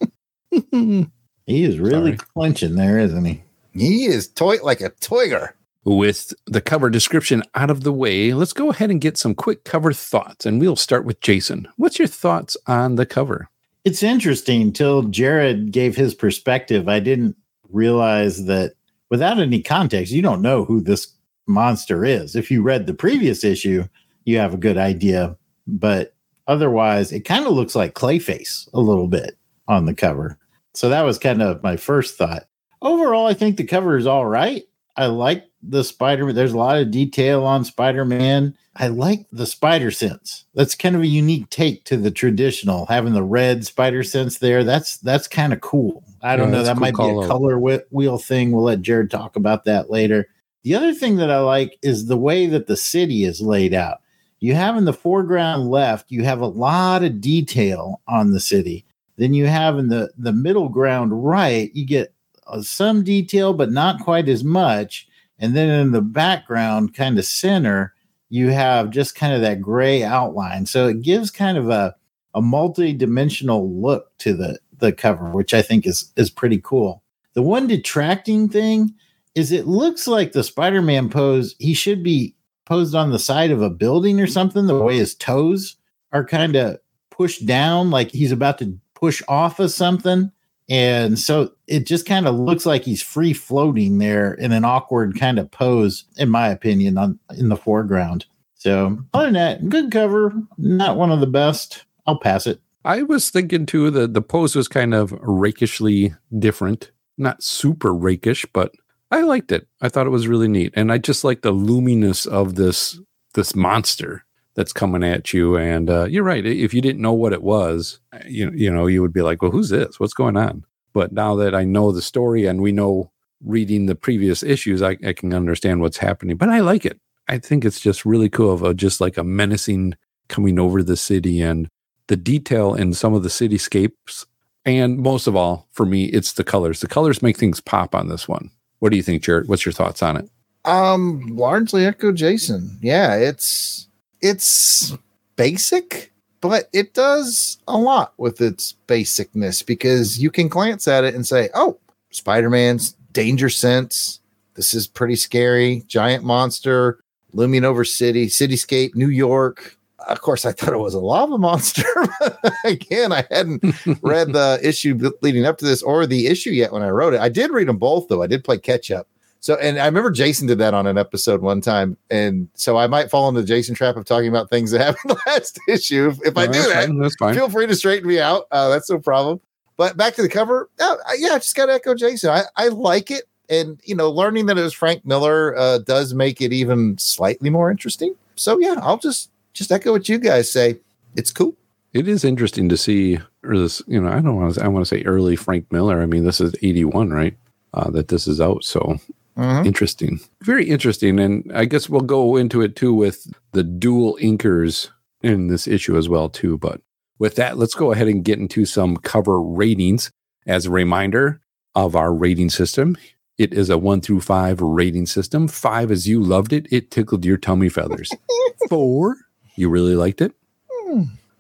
He 1.46 1.66
is 1.66 1.78
really 1.78 2.16
Sorry. 2.16 2.30
clenching 2.34 2.75
there, 2.75 2.98
isn't 3.00 3.25
he? 3.25 3.44
He 3.74 4.06
is 4.06 4.30
toy 4.30 4.58
like 4.63 4.80
a 4.80 4.92
toiger. 4.92 5.50
With 5.86 6.34
the 6.46 6.62
cover 6.62 6.90
description 6.90 7.44
out 7.56 7.70
of 7.70 7.84
the 7.84 7.92
way, 7.92 8.34
let's 8.34 8.54
go 8.54 8.70
ahead 8.70 8.90
and 8.90 9.02
get 9.02 9.18
some 9.18 9.36
quick 9.36 9.66
cover 9.66 9.92
thoughts. 9.92 10.46
And 10.46 10.62
we'll 10.62 10.78
start 10.78 11.04
with 11.04 11.20
Jason. 11.20 11.68
What's 11.75 12.00
your 12.00 12.08
thoughts 12.08 12.56
on 12.68 12.96
the 12.96 13.06
cover? 13.06 13.50
It's 13.84 14.02
interesting 14.02 14.72
till 14.72 15.04
Jared 15.04 15.74
gave 15.74 15.98
his 15.98 16.16
perspective. 16.16 16.88
I 16.88 17.02
didn't 17.02 17.36
realize 17.70 18.46
that 18.46 18.75
without 19.10 19.40
any 19.40 19.62
context, 19.62 20.13
you 20.13 20.22
don't 20.22 20.42
know 20.42 20.63
who 20.63 20.80
this 20.80 21.13
monster 21.48 22.06
is. 22.06 22.36
If 22.36 22.50
you 22.50 22.62
read 22.62 22.88
the 22.88 22.94
previous 22.94 23.44
issue, 23.44 23.84
you 24.24 24.38
have 24.38 24.54
a 24.54 24.58
good 24.58 24.78
idea. 24.78 25.36
But 25.68 26.16
otherwise, 26.48 27.12
it 27.12 27.25
kind 27.25 27.46
of 27.46 27.52
looks 27.52 27.75
like 27.75 27.94
Clayface 27.94 28.70
a 28.74 28.80
little 28.80 29.10
bit 29.10 29.38
on 29.68 29.86
the 29.86 29.94
cover. 29.94 30.38
So 30.74 30.88
that 30.88 31.02
was 31.02 31.20
kind 31.20 31.42
of 31.42 31.62
my 31.62 31.75
first 31.75 32.18
thought. 32.18 32.44
Overall, 32.82 33.28
I 33.28 33.34
think 33.34 33.58
the 33.58 33.66
cover 33.66 33.98
is 33.98 34.08
all 34.08 34.25
right. 34.25 34.63
I 34.96 35.08
like 35.08 35.46
the 35.62 35.84
Spider 35.84 36.26
Man. 36.26 36.36
There's 36.36 36.54
a 36.54 36.58
lot 36.58 36.78
of 36.78 36.92
detail 36.92 37.44
on 37.46 37.66
Spider 37.66 38.06
Man. 38.06 38.56
I 38.76 38.88
like 38.88 39.26
the 39.32 39.46
spider 39.46 39.92
sense. 39.92 40.46
That's 40.56 40.74
kind 40.76 40.96
of 40.96 41.02
a 41.04 41.08
unique 41.08 41.50
take 41.50 41.84
to 41.86 41.98
the 41.98 42.10
traditional, 42.12 42.88
having 42.88 43.14
the 43.14 43.24
red 43.24 43.66
spider 43.66 44.04
sense 44.04 44.40
there. 44.40 44.64
That's 44.64 44.98
that's 44.98 45.28
kind 45.28 45.54
of 45.54 45.62
cool. 45.62 46.04
I 46.24 46.36
don't 46.36 46.52
Yeah, 46.52 46.58
know. 46.58 46.64
That 46.64 46.76
cool 46.76 46.82
might 46.82 46.96
be 46.96 47.04
a 47.04 47.28
color 47.28 47.60
whe- 47.60 47.86
wheel 47.92 48.18
thing. 48.18 48.52
We'll 48.52 48.64
let 48.64 48.82
Jared 48.82 49.12
talk 49.12 49.36
about 49.36 49.66
that 49.66 49.92
later. 49.92 50.28
The 50.64 50.76
other 50.76 50.94
thing 50.94 51.18
that 51.18 51.30
I 51.30 51.40
like 51.40 51.78
is 51.84 52.08
the 52.08 52.18
way 52.18 52.48
that 52.48 52.68
the 52.68 52.78
city 52.78 53.26
is 53.26 53.42
laid 53.42 53.74
out. 53.74 54.00
You 54.40 54.56
have 54.56 54.76
in 54.76 54.86
the 54.86 54.94
foreground 54.94 55.70
left, 55.70 56.12
you 56.12 56.24
have 56.24 56.42
a 56.42 56.48
lot 56.48 57.04
of 57.04 57.22
detail 57.22 58.02
on 58.08 58.32
the 58.32 58.40
city. 58.40 58.86
Then 59.18 59.34
you 59.34 59.46
have 59.46 59.78
in 59.78 59.90
the 59.90 60.12
the 60.18 60.34
middle 60.34 60.70
ground 60.70 61.24
right, 61.24 61.70
you 61.76 61.86
get 61.86 62.12
Uh, 62.48 62.62
some 62.62 63.04
detail, 63.04 63.54
but 63.54 63.72
not 63.72 64.02
quite 64.02 64.30
as 64.30 64.44
much. 64.44 65.08
And 65.40 65.56
then 65.56 65.70
in 65.70 65.92
the 65.92 66.02
background, 66.02 66.94
kind 66.94 67.18
of 67.18 67.26
center, 67.26 67.94
you 68.30 68.50
have 68.50 68.90
just 68.90 69.16
kind 69.16 69.34
of 69.34 69.42
that 69.42 69.62
gray 69.62 70.04
outline. 70.04 70.66
So 70.66 70.88
it 70.88 71.02
gives 71.02 71.32
kind 71.32 71.58
of 71.58 71.70
a 71.70 71.96
a 72.36 72.42
multi-dimensional 72.42 73.80
look 73.80 74.18
to 74.20 74.34
the 74.34 74.60
the 74.80 74.92
cover, 74.92 75.30
which 75.30 75.54
I 75.54 75.62
think 75.62 75.86
is 75.86 76.12
is 76.18 76.30
pretty 76.30 76.60
cool. 76.64 77.04
The 77.34 77.42
one 77.42 77.68
detracting 77.68 78.50
thing 78.50 78.94
is 79.36 79.52
it 79.52 79.68
looks 79.68 80.08
like 80.08 80.32
the 80.32 80.44
Spider-Man 80.44 81.10
pose, 81.10 81.56
he 81.60 81.74
should 81.74 82.04
be 82.04 82.36
posed 82.66 82.96
on 82.96 83.12
the 83.12 83.20
side 83.20 83.52
of 83.52 83.62
a 83.62 83.70
building 83.70 84.20
or 84.20 84.28
something, 84.28 84.68
the 84.68 84.78
way 84.78 84.98
his 84.98 85.16
toes 85.16 85.76
are 86.12 86.26
kind 86.26 86.56
of 86.56 86.78
pushed 87.10 87.46
down, 87.46 87.90
like 87.90 88.12
he's 88.12 88.32
about 88.32 88.60
to 88.60 88.78
push 88.94 89.22
off 89.28 89.60
of 89.60 89.72
something. 89.72 90.32
And 90.70 91.20
so 91.20 91.51
it 91.67 91.86
just 91.86 92.05
kind 92.05 92.27
of 92.27 92.36
looks 92.36 92.65
like 92.65 92.84
he's 92.84 93.01
free 93.01 93.34
floating 93.34 93.98
there 93.98 94.34
in 94.34 94.51
an 94.51 94.63
awkward 94.63 95.20
kind 95.20 95.38
of 95.38 95.51
pose, 95.51 96.05
in 96.17 96.29
my 96.29 96.50
opinion, 96.50 96.98
on 96.98 97.20
in 97.38 97.50
the 97.50 97.58
foreground. 97.58 98.25
So 98.55 98.98
other 99.13 99.25
than 99.25 99.34
that, 99.34 99.70
good 99.70 99.91
cover, 99.91 100.34
not 100.58 100.98
one 100.98 101.12
of 101.12 101.20
the 101.20 101.27
best. 101.27 101.84
I'll 102.08 102.17
pass 102.17 102.48
it. 102.48 102.62
I 102.86 103.03
was 103.03 103.29
thinking 103.29 103.65
too 103.65 103.91
that 103.91 104.13
the 104.13 104.22
pose 104.22 104.55
was 104.55 104.67
kind 104.67 104.93
of 104.93 105.12
rakishly 105.12 106.15
different. 106.38 106.91
Not 107.17 107.43
super 107.43 107.93
rakish, 107.93 108.46
but 108.53 108.74
I 109.12 109.22
liked 109.22 109.51
it. 109.51 109.67
I 109.82 109.89
thought 109.89 110.08
it 110.08 110.12
was 110.12 110.27
really 110.27 110.48
neat. 110.48 110.74
And 110.75 110.91
I 110.91 110.98
just 110.98 111.24
like 111.24 111.41
the 111.41 111.53
loominess 111.53 112.25
of 112.25 112.55
this 112.55 113.00
this 113.34 113.55
monster 113.55 114.25
that's 114.55 114.74
coming 114.74 115.03
at 115.03 115.33
you. 115.33 115.57
And 115.57 115.89
uh, 115.89 116.05
you're 116.05 116.24
right. 116.24 116.45
If 116.45 116.74
you 116.74 116.81
didn't 116.81 117.01
know 117.01 117.13
what 117.13 117.33
it 117.33 117.43
was, 117.43 118.00
you, 118.27 118.51
you 118.51 118.72
know, 118.72 118.88
you 118.88 119.01
would 119.01 119.13
be 119.13 119.22
like, 119.22 119.41
well, 119.41 119.51
who's 119.51 119.69
this? 119.69 120.00
What's 120.00 120.13
going 120.13 120.38
on? 120.38 120.65
But 120.93 121.12
now 121.12 121.36
that 121.36 121.55
I 121.55 121.63
know 121.63 121.91
the 121.91 122.01
story 122.01 122.45
and 122.45 122.62
we 122.62 122.72
know 122.72 123.12
reading 123.43 123.88
the 123.88 123.95
previous 123.95 124.43
issues, 124.43 124.81
I, 124.81 124.98
I 125.05 125.13
can 125.13 125.33
understand 125.33 125.81
what's 125.81 125.98
happening. 125.98 126.38
But 126.38 126.50
I 126.50 126.60
like 126.60 126.86
it. 126.86 127.00
I 127.27 127.39
think 127.39 127.65
it's 127.65 127.79
just 127.79 128.05
really 128.05 128.29
cool 128.29 128.51
of 128.53 128.63
a, 128.63 128.74
just 128.74 129.01
like 129.01 129.17
a 129.17 129.24
menacing 129.24 129.95
coming 130.27 130.60
over 130.60 130.83
the 130.83 130.98
city 130.98 131.41
and 131.41 131.67
the 132.07 132.15
detail 132.15 132.75
in 132.75 132.93
some 132.93 133.13
of 133.13 133.24
the 133.24 133.29
cityscapes. 133.29 134.25
And 134.65 134.98
most 134.98 135.27
of 135.27 135.36
all, 135.36 135.67
for 135.72 135.86
me, 135.86 136.05
it's 136.05 136.33
the 136.33 136.43
colors. 136.43 136.79
The 136.79 136.88
colors 136.88 137.22
make 137.22 137.38
things 137.38 137.60
pop 137.60 137.95
on 137.95 138.07
this 138.07 138.27
one. 138.27 138.51
What 138.79 138.91
do 138.91 138.98
you 138.98 139.03
think, 139.03 139.24
Jared? 139.24 139.48
What's 139.48 139.65
your 139.65 139.74
thoughts 139.74 140.03
on 140.03 140.17
it? 140.17 140.29
Um, 140.65 141.27
largely 141.36 141.86
echo 141.86 142.12
Jason. 142.12 142.77
Yeah, 142.81 143.15
it's 143.15 143.88
it's 144.24 144.98
basic, 145.36 146.12
but 146.42 146.70
it 146.74 146.94
does 146.94 147.58
a 147.68 147.77
lot 147.77 148.13
with 148.18 148.42
its 148.42 148.75
basicness 148.88 149.63
because 149.63 150.18
you 150.18 150.32
can 150.32 150.48
glance 150.48 150.88
at 150.88 151.03
it 151.03 151.13
and 151.13 151.27
say, 151.27 151.50
"Oh, 151.53 151.77
Spider-Man's 152.10 152.96
danger 153.12 153.50
sense. 153.50 154.22
This 154.56 154.74
is 154.74 154.88
pretty 154.88 155.18
scary. 155.18 155.84
Giant 155.88 156.24
monster 156.24 157.03
looming 157.34 157.65
over 157.65 157.84
city, 157.84 158.27
cityscape, 158.27 158.96
New 158.96 159.10
York." 159.10 159.77
Of 160.08 160.22
course, 160.22 160.46
I 160.46 160.51
thought 160.51 160.74
it 160.74 160.80
was 160.80 160.94
a 160.94 161.00
lava 161.00 161.38
monster. 161.38 161.88
Again, 162.65 163.12
I 163.12 163.25
hadn't 163.30 163.63
read 164.01 164.34
the 164.34 164.60
issue 164.63 165.12
leading 165.22 165.46
up 165.46 165.58
to 165.60 165.65
this 165.65 165.84
or 165.84 166.06
the 166.06 166.27
issue 166.27 166.50
yet 166.50 166.74
when 166.74 166.82
I 166.82 166.89
wrote 166.89 167.13
it. 167.13 167.22
I 167.22 167.30
did 167.30 167.51
read 167.51 167.68
them 167.68 167.77
both 167.77 168.08
though. 168.08 168.22
I 168.22 168.27
did 168.27 168.44
play 168.44 168.58
catch 168.58 168.89
up. 168.89 169.08
So, 169.44 169.56
and 169.56 169.78
I 169.78 169.88
remember 169.88 170.10
Jason 170.10 170.48
did 170.48 170.58
that 170.60 170.74
on 170.74 170.88
an 170.88 170.98
episode 170.98 171.42
one 171.42 171.60
time, 171.60 171.98
and 172.10 172.48
so 172.54 172.78
I 172.78 172.88
might 172.88 173.10
fall 173.10 173.28
into 173.28 173.42
the 173.42 173.48
Jason 173.48 173.76
trap 173.76 173.98
of 173.98 174.06
talking 174.06 174.30
about 174.30 174.50
things 174.50 174.72
that 174.72 174.80
happened 174.86 175.18
the 175.18 175.22
last 175.28 175.60
issue. 175.68 176.08
If, 176.08 176.26
if 176.26 176.38
I 176.38 176.46
do 176.46 176.54
that, 176.54 176.86
fine. 176.88 176.98
That's 176.98 177.16
fine. 177.18 177.36
feel 177.36 177.50
free 177.50 177.68
to 177.68 177.76
straighten 177.76 178.08
me 178.08 178.22
out. 178.22 178.46
Uh, 178.52 178.70
that's 178.70 178.90
no 178.90 179.00
problem. 179.00 179.42
But 179.76 179.98
back 179.98 180.16
to 180.16 180.22
the 180.22 180.30
cover, 180.30 180.70
uh, 180.80 180.96
yeah, 181.18 181.34
I 181.34 181.40
just 181.40 181.58
got 181.58 181.66
to 181.66 181.74
echo 181.74 181.94
Jason. 181.94 182.30
I, 182.30 182.44
I 182.56 182.70
like 182.70 183.12
it, 183.12 183.26
and 183.50 183.82
you 183.84 183.96
know, 183.96 184.10
learning 184.10 184.46
that 184.46 184.58
it 184.58 184.62
was 184.62 184.74
Frank 184.74 185.06
Miller 185.06 185.58
uh, 185.58 185.80
does 185.80 186.14
make 186.14 186.40
it 186.40 186.54
even 186.54 186.98
slightly 186.98 187.50
more 187.50 187.70
interesting. 187.70 188.16
So 188.36 188.58
yeah, 188.60 188.76
I'll 188.82 188.98
just 188.98 189.30
just 189.52 189.74
echo 189.74 189.92
what 189.92 190.08
you 190.08 190.20
guys 190.20 190.50
say. 190.50 190.80
It's 191.18 191.34
cool. 191.34 191.54
It 191.92 192.08
is 192.08 192.24
interesting 192.24 192.70
to 192.70 192.78
see 192.78 193.20
or 193.44 193.58
this, 193.58 193.82
you 193.88 194.00
know, 194.00 194.10
I 194.10 194.22
don't 194.22 194.38
want 194.38 194.56
to 194.56 194.64
I 194.64 194.70
want 194.70 194.86
to 194.86 194.90
say 194.90 195.04
early 195.04 195.36
Frank 195.36 195.70
Miller. 195.70 196.02
I 196.02 196.06
mean, 196.06 196.24
this 196.24 196.40
is 196.40 196.56
81, 196.62 197.10
right? 197.10 197.36
Uh, 197.74 197.90
that 197.90 198.08
this 198.08 198.26
is 198.26 198.40
out. 198.40 198.64
So 198.64 199.00
Mhm. 199.38 199.66
interesting. 199.66 200.20
Very 200.42 200.70
interesting. 200.70 201.20
And 201.20 201.52
I 201.54 201.66
guess 201.66 201.90
we'll 201.90 202.02
go 202.02 202.36
into 202.36 202.62
it 202.62 202.75
too 202.75 202.94
with 202.94 203.25
the 203.52 203.63
dual 203.63 204.18
inkers 204.22 204.90
in 205.22 205.48
this 205.48 205.68
issue 205.68 205.98
as 205.98 206.08
well, 206.10 206.30
too. 206.30 206.58
But 206.58 206.82
with 207.20 207.36
that, 207.36 207.58
let's 207.58 207.74
go 207.75 207.92
ahead 207.92 208.08
and 208.08 208.24
get 208.24 208.40
into 208.40 208.66
some 208.66 208.98
cover 208.98 209.42
ratings. 209.42 210.12
As 210.46 210.66
a 210.66 210.72
reminder 210.72 211.40
of 211.74 211.96
our 211.96 212.13
rating 212.13 212.50
system, 212.50 212.98
it 213.38 213.54
is 213.54 213.70
a 213.70 213.78
one 213.78 214.02
through 214.02 214.22
five 214.22 214.62
rating 214.62 215.06
system. 215.06 215.48
Five 215.48 215.90
is 215.90 216.08
you 216.08 216.22
loved 216.22 216.52
it, 216.54 216.68
it 216.70 216.92
tickled 216.92 217.24
your 217.25 217.38
tummy 217.38 217.70
feathers. 217.70 218.12
Four, 218.70 219.16
you 219.56 219.70
really 219.70 219.96
liked 219.96 220.22
it. 220.22 220.34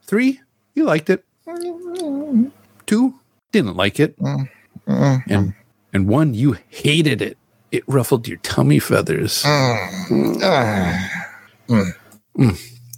Three, 0.05 0.39
you 0.73 0.85
liked 0.85 1.09
it. 1.09 1.23
Two, 2.85 3.13
didn't 3.51 3.75
like 3.75 3.99
it. 3.99 4.17
Mm. 4.19 4.49
And 5.27 5.53
and 5.93 6.07
one 6.07 6.33
you 6.33 6.57
hated 6.69 7.21
it. 7.21 7.37
It 7.73 7.83
ruffled 7.87 8.27
your 8.27 8.37
tummy 8.37 8.77
feathers. 8.77 9.41
Mm. 9.41 10.39
Ah. 10.43 11.09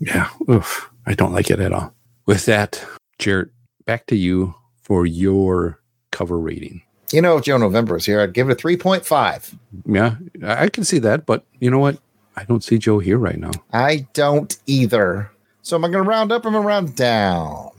Yeah, 0.02 0.30
oof, 0.50 0.92
I 1.06 1.14
don't 1.14 1.32
like 1.32 1.50
it 1.50 1.62
at 1.62 1.72
all. 1.72 1.94
With 2.26 2.46
that, 2.48 2.86
Jarrett, 3.18 3.52
back 3.86 4.06
to 4.08 4.18
you 4.18 4.54
for 4.82 5.06
your 5.06 5.80
cover 6.12 6.38
rating. 6.38 6.82
You 7.14 7.22
know, 7.22 7.38
if 7.38 7.46
Joe 7.46 7.58
November 7.58 7.94
was 7.94 8.06
here, 8.06 8.20
I'd 8.20 8.34
give 8.34 8.50
it 8.50 8.62
a 8.62 8.68
3.5. 8.68 9.58
Yeah, 9.86 10.16
I 10.44 10.68
can 10.68 10.84
see 10.84 11.00
that, 11.00 11.26
but 11.26 11.46
you 11.62 11.72
know 11.72 11.80
what? 11.80 11.98
I 12.36 12.44
don't 12.44 12.62
see 12.62 12.78
Joe 12.78 13.00
here 13.00 13.18
right 13.18 13.40
now. 13.40 13.52
I 13.72 14.08
don't 14.12 14.58
either. 14.66 15.32
So 15.62 15.78
am 15.78 15.86
I 15.86 15.88
going 15.88 16.04
to 16.04 16.10
round 16.10 16.34
up? 16.34 16.44
or 16.44 16.50
am 16.50 16.56
I 16.56 16.58
going 16.58 16.64
to 16.64 16.68
round 16.68 16.96
down? 16.98 17.72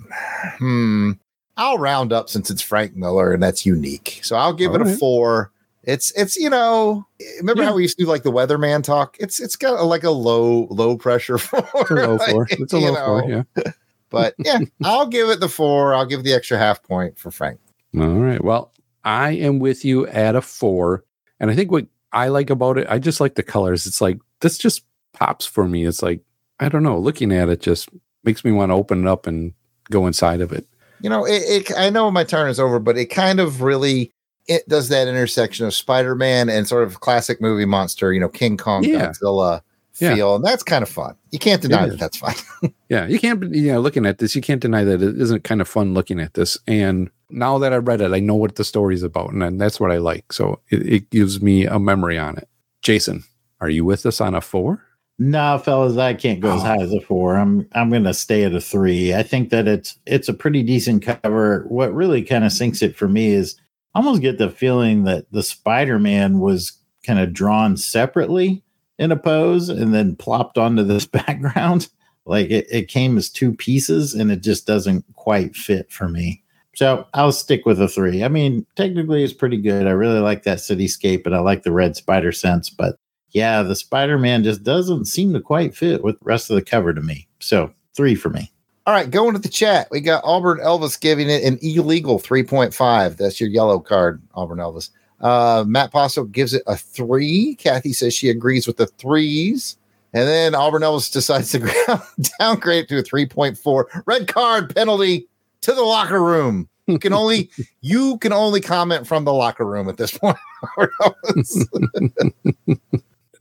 Hmm. 0.58 1.12
I'll 1.58 1.76
round 1.76 2.14
up 2.14 2.30
since 2.30 2.48
it's 2.50 2.62
Frank 2.62 2.96
Miller 2.96 3.34
and 3.34 3.42
that's 3.42 3.66
unique. 3.66 4.20
So 4.22 4.36
I'll 4.36 4.54
give 4.54 4.70
All 4.70 4.80
it 4.80 4.86
a 4.86 4.96
four. 4.96 5.52
It's 5.86 6.10
it's 6.12 6.36
you 6.36 6.50
know 6.50 7.06
remember 7.38 7.62
Yeah. 7.62 7.68
how 7.68 7.74
we 7.76 7.82
used 7.82 7.96
to 7.98 8.04
do 8.04 8.10
like 8.10 8.24
the 8.24 8.32
weatherman 8.32 8.82
talk? 8.82 9.16
It's 9.20 9.40
it's 9.40 9.56
got 9.56 9.78
a, 9.80 9.84
like 9.84 10.04
a 10.04 10.10
low 10.10 10.66
low 10.70 10.96
pressure 10.96 11.38
four. 11.38 11.64
It's 11.74 11.90
a 11.90 11.94
low 11.94 12.16
like, 12.16 12.30
four. 12.30 12.46
It's 12.50 12.72
a 12.72 12.78
low 12.78 12.94
four. 12.94 13.24
Yeah. 13.30 13.42
But 14.08 14.34
yeah, 14.38 14.60
I'll 14.84 15.08
give 15.08 15.28
it 15.30 15.40
the 15.40 15.48
four. 15.48 15.92
I'll 15.92 16.06
give 16.06 16.22
the 16.22 16.32
extra 16.32 16.56
half 16.56 16.80
point 16.82 17.18
for 17.18 17.32
Frank. 17.32 17.58
All 17.98 18.06
right. 18.06 18.42
Well, 18.42 18.72
I 19.04 19.30
am 19.32 19.58
with 19.58 19.84
you 19.84 20.06
at 20.06 20.36
a 20.36 20.40
four. 20.40 21.04
And 21.40 21.50
I 21.50 21.56
think 21.56 21.72
what 21.72 21.86
I 22.12 22.28
like 22.28 22.48
about 22.48 22.78
it, 22.78 22.86
I 22.88 23.00
just 23.00 23.20
like 23.20 23.34
the 23.34 23.42
colors. 23.42 23.84
It's 23.84 24.00
like 24.00 24.18
this 24.42 24.58
just 24.58 24.84
pops 25.12 25.44
for 25.44 25.66
me. 25.66 25.84
It's 25.84 26.02
like, 26.02 26.20
I 26.60 26.68
don't 26.68 26.84
know, 26.84 26.98
looking 26.98 27.32
at 27.32 27.48
it 27.48 27.60
just 27.60 27.88
makes 28.22 28.44
me 28.44 28.52
want 28.52 28.70
to 28.70 28.74
open 28.74 29.00
it 29.02 29.08
up 29.08 29.26
and 29.26 29.52
go 29.90 30.06
inside 30.06 30.40
of 30.40 30.52
it. 30.52 30.68
You 31.00 31.10
know, 31.10 31.26
it, 31.26 31.42
it 31.42 31.72
I 31.76 31.90
know 31.90 32.08
my 32.12 32.22
turn 32.22 32.48
is 32.48 32.60
over, 32.60 32.78
but 32.78 32.96
it 32.96 33.06
kind 33.06 33.40
of 33.40 33.60
really 33.60 34.12
it 34.48 34.68
does 34.68 34.88
that 34.90 35.08
intersection 35.08 35.66
of 35.66 35.74
Spider-Man 35.74 36.48
and 36.48 36.66
sort 36.68 36.84
of 36.84 37.00
classic 37.00 37.40
movie 37.40 37.64
monster, 37.64 38.12
you 38.12 38.20
know, 38.20 38.28
King 38.28 38.56
Kong, 38.56 38.84
Yeah. 38.84 39.08
Godzilla 39.08 39.60
Yeah. 39.98 40.14
feel, 40.14 40.34
and 40.36 40.44
that's 40.44 40.62
kind 40.62 40.82
of 40.82 40.88
fun. 40.88 41.14
You 41.32 41.38
can't 41.38 41.60
deny 41.62 41.88
that 41.88 41.98
that 41.98 42.14
is. 42.14 42.20
fun. 42.20 42.72
Yeah. 42.88 43.06
You 43.06 43.18
can't, 43.18 43.40
be- 43.40 43.58
you 43.58 43.72
know, 43.72 43.80
looking 43.80 44.06
at 44.06 44.18
this, 44.18 44.36
you 44.36 44.42
can't 44.42 44.60
deny 44.60 44.84
that 44.84 45.02
it 45.02 45.20
isn't 45.20 45.42
kind 45.44 45.60
of 45.60 45.68
fun 45.68 45.94
looking 45.94 46.20
at 46.20 46.34
this. 46.34 46.56
And 46.68 47.10
now 47.30 47.58
that 47.58 47.72
I 47.72 47.76
read 47.78 48.00
it, 48.00 48.12
I 48.12 48.20
know 48.20 48.36
what 48.36 48.54
the 48.54 48.62
story's 48.64 49.02
about. 49.02 49.32
And 49.32 49.42
then 49.42 49.58
that's 49.58 49.80
what 49.80 49.90
I 49.90 49.96
like. 49.98 50.32
So 50.32 50.60
it, 50.70 50.86
it 50.86 51.10
gives 51.10 51.42
me 51.42 51.66
a 51.66 51.78
memory 51.80 52.16
on 52.18 52.36
it. 52.38 52.48
Jason, 52.82 53.24
are 53.60 53.68
you 53.70 53.84
with 53.84 54.06
us 54.06 54.20
on 54.20 54.34
a 54.36 54.40
four? 54.40 54.80
No, 55.18 55.58
fellas, 55.58 55.96
I 55.96 56.12
can't 56.14 56.40
go 56.40 56.54
as 56.54 56.60
Oh. 56.62 56.64
high 56.66 56.76
as 56.82 56.92
a 56.92 57.00
four. 57.00 57.36
I'm 57.36 57.66
I'm 57.72 57.90
gonna 57.90 58.12
stay 58.12 58.44
at 58.44 58.54
a 58.54 58.60
three. 58.60 59.14
I 59.14 59.22
think 59.22 59.48
that 59.48 59.66
it's 59.66 59.96
it's 60.06 60.28
a 60.28 60.34
pretty 60.34 60.62
decent 60.62 61.02
cover. 61.02 61.64
What 61.68 61.92
really 61.94 62.22
kind 62.22 62.44
of 62.44 62.52
sinks 62.52 62.82
it 62.82 62.94
for 62.94 63.08
me 63.08 63.32
is 63.32 63.56
I 63.56 63.62
almost 63.96 64.22
get 64.22 64.38
the 64.38 64.50
feeling 64.50 65.04
that 65.04 65.30
the 65.32 65.42
Spider-Man 65.42 66.40
was 66.40 66.72
kind 67.04 67.18
of 67.18 67.32
drawn 67.32 67.76
separately 67.76 68.62
in 68.98 69.12
a 69.12 69.16
pose 69.16 69.68
and 69.68 69.94
then 69.94 70.16
plopped 70.16 70.58
onto 70.58 70.82
this 70.82 71.06
background. 71.06 71.88
Like 72.24 72.50
it, 72.50 72.66
it 72.70 72.88
came 72.88 73.16
as 73.16 73.30
two 73.30 73.54
pieces 73.54 74.14
and 74.14 74.30
it 74.30 74.42
just 74.42 74.66
doesn't 74.66 75.04
quite 75.14 75.54
fit 75.54 75.90
for 75.90 76.08
me. 76.08 76.42
So 76.74 77.06
I'll 77.14 77.32
stick 77.32 77.64
with 77.64 77.80
a 77.80 77.88
three. 77.88 78.22
I 78.22 78.28
mean, 78.28 78.66
technically 78.76 79.24
it's 79.24 79.32
pretty 79.32 79.56
good. 79.56 79.86
I 79.86 79.92
really 79.92 80.20
like 80.20 80.42
that 80.42 80.58
cityscape 80.58 81.24
and 81.24 81.34
I 81.34 81.38
like 81.38 81.62
the 81.62 81.72
red 81.72 81.96
spider 81.96 82.32
sense, 82.32 82.68
but 82.68 82.96
yeah, 83.30 83.62
the 83.62 83.76
Spider 83.76 84.18
Man 84.18 84.44
just 84.44 84.62
doesn't 84.62 85.06
seem 85.06 85.32
to 85.32 85.40
quite 85.40 85.76
fit 85.76 86.02
with 86.02 86.18
the 86.18 86.24
rest 86.24 86.50
of 86.50 86.56
the 86.56 86.62
cover 86.62 86.92
to 86.92 87.00
me. 87.00 87.28
So 87.40 87.72
three 87.94 88.14
for 88.14 88.30
me. 88.30 88.50
All 88.86 88.94
right, 88.94 89.10
going 89.10 89.32
to 89.32 89.40
the 89.40 89.48
chat. 89.48 89.88
We 89.90 90.00
got 90.00 90.22
Auburn 90.24 90.58
Elvis 90.58 91.00
giving 91.00 91.28
it 91.28 91.42
an 91.42 91.58
illegal 91.60 92.20
3.5. 92.20 93.16
That's 93.16 93.40
your 93.40 93.50
yellow 93.50 93.80
card, 93.80 94.22
Auburn 94.34 94.58
Elvis. 94.58 94.90
Uh, 95.20 95.64
Matt 95.66 95.90
Paso 95.90 96.22
gives 96.24 96.54
it 96.54 96.62
a 96.68 96.76
three. 96.76 97.56
Kathy 97.56 97.92
says 97.92 98.14
she 98.14 98.28
agrees 98.28 98.64
with 98.66 98.76
the 98.76 98.86
threes. 98.86 99.76
And 100.12 100.28
then 100.28 100.54
Auburn 100.54 100.82
Elvis 100.82 101.12
decides 101.12 101.50
to 101.50 101.58
downgrade 102.38 102.88
to 102.88 102.98
a 102.98 103.02
3.4. 103.02 104.02
Red 104.06 104.28
card 104.28 104.72
penalty 104.72 105.26
to 105.62 105.72
the 105.72 105.82
locker 105.82 106.22
room. 106.22 106.68
You 106.86 107.00
can 107.00 107.12
only 107.12 107.50
you 107.80 108.18
can 108.18 108.32
only 108.32 108.60
comment 108.60 109.08
from 109.08 109.24
the 109.24 109.32
locker 109.32 109.66
room 109.66 109.88
at 109.88 109.96
this 109.96 110.16
point. 110.16 110.38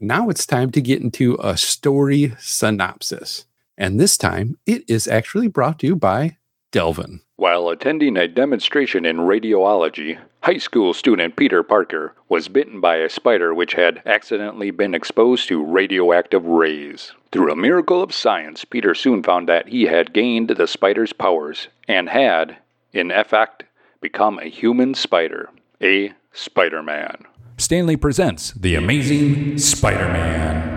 Now 0.00 0.28
it's 0.28 0.44
time 0.44 0.72
to 0.72 0.80
get 0.80 1.00
into 1.02 1.38
a 1.40 1.56
story 1.56 2.34
synopsis. 2.40 3.46
And 3.78 4.00
this 4.00 4.16
time 4.16 4.58
it 4.66 4.84
is 4.88 5.06
actually 5.06 5.48
brought 5.48 5.78
to 5.80 5.86
you 5.86 5.96
by 5.96 6.38
Delvin. 6.72 7.20
While 7.36 7.68
attending 7.68 8.16
a 8.16 8.28
demonstration 8.28 9.04
in 9.04 9.18
radiology, 9.18 10.18
high 10.42 10.56
school 10.58 10.94
student 10.94 11.36
Peter 11.36 11.62
Parker 11.62 12.14
was 12.28 12.48
bitten 12.48 12.80
by 12.80 12.96
a 12.96 13.10
spider 13.10 13.54
which 13.54 13.74
had 13.74 14.00
accidentally 14.06 14.70
been 14.70 14.94
exposed 14.94 15.48
to 15.48 15.62
radioactive 15.62 16.44
rays. 16.46 17.12
Through 17.32 17.52
a 17.52 17.56
miracle 17.56 18.02
of 18.02 18.14
science, 18.14 18.64
Peter 18.64 18.94
soon 18.94 19.22
found 19.22 19.48
that 19.48 19.68
he 19.68 19.82
had 19.82 20.14
gained 20.14 20.48
the 20.48 20.66
spider's 20.66 21.12
powers 21.12 21.68
and 21.86 22.08
had, 22.08 22.56
in 22.92 23.10
effect, 23.10 23.64
become 24.00 24.38
a 24.38 24.48
human 24.48 24.94
spider, 24.94 25.50
a 25.82 26.12
Spider 26.32 26.82
Man. 26.82 27.24
Stan 27.56 27.86
Lee 27.86 27.96
presents 27.96 28.52
The 28.52 28.74
Amazing 28.74 29.58
Spider 29.58 30.08
Man. 30.08 30.75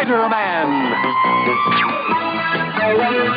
Spider-Man. 0.00 0.94
Spider-Man. 2.80 3.30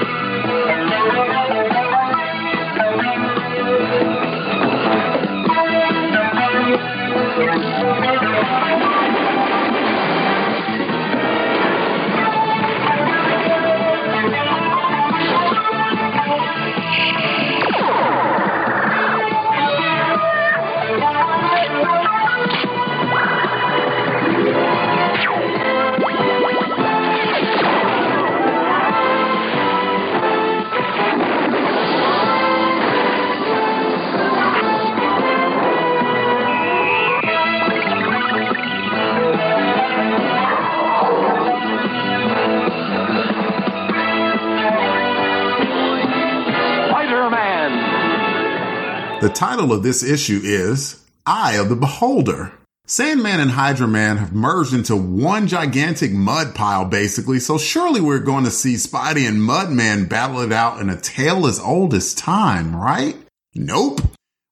The 49.23 49.29
title 49.29 49.71
of 49.71 49.83
this 49.83 50.03
issue 50.03 50.41
is 50.43 51.01
Eye 51.25 51.53
of 51.53 51.69
the 51.69 51.77
Beholder. 51.77 52.51
Sandman 52.87 53.39
and 53.39 53.51
Hydro-Man 53.51 54.17
have 54.17 54.33
merged 54.33 54.73
into 54.73 54.97
one 54.97 55.47
gigantic 55.47 56.11
mud 56.11 56.53
pile, 56.53 56.83
basically, 56.83 57.39
so 57.39 57.57
surely 57.57 58.01
we're 58.01 58.19
going 58.19 58.43
to 58.43 58.51
see 58.51 58.73
Spidey 58.73 59.25
and 59.25 59.37
Mudman 59.37 60.09
battle 60.09 60.41
it 60.41 60.51
out 60.51 60.81
in 60.81 60.89
a 60.89 60.99
tale 60.99 61.47
as 61.47 61.57
old 61.57 61.93
as 61.93 62.13
time, 62.13 62.75
right? 62.75 63.15
Nope. 63.55 64.01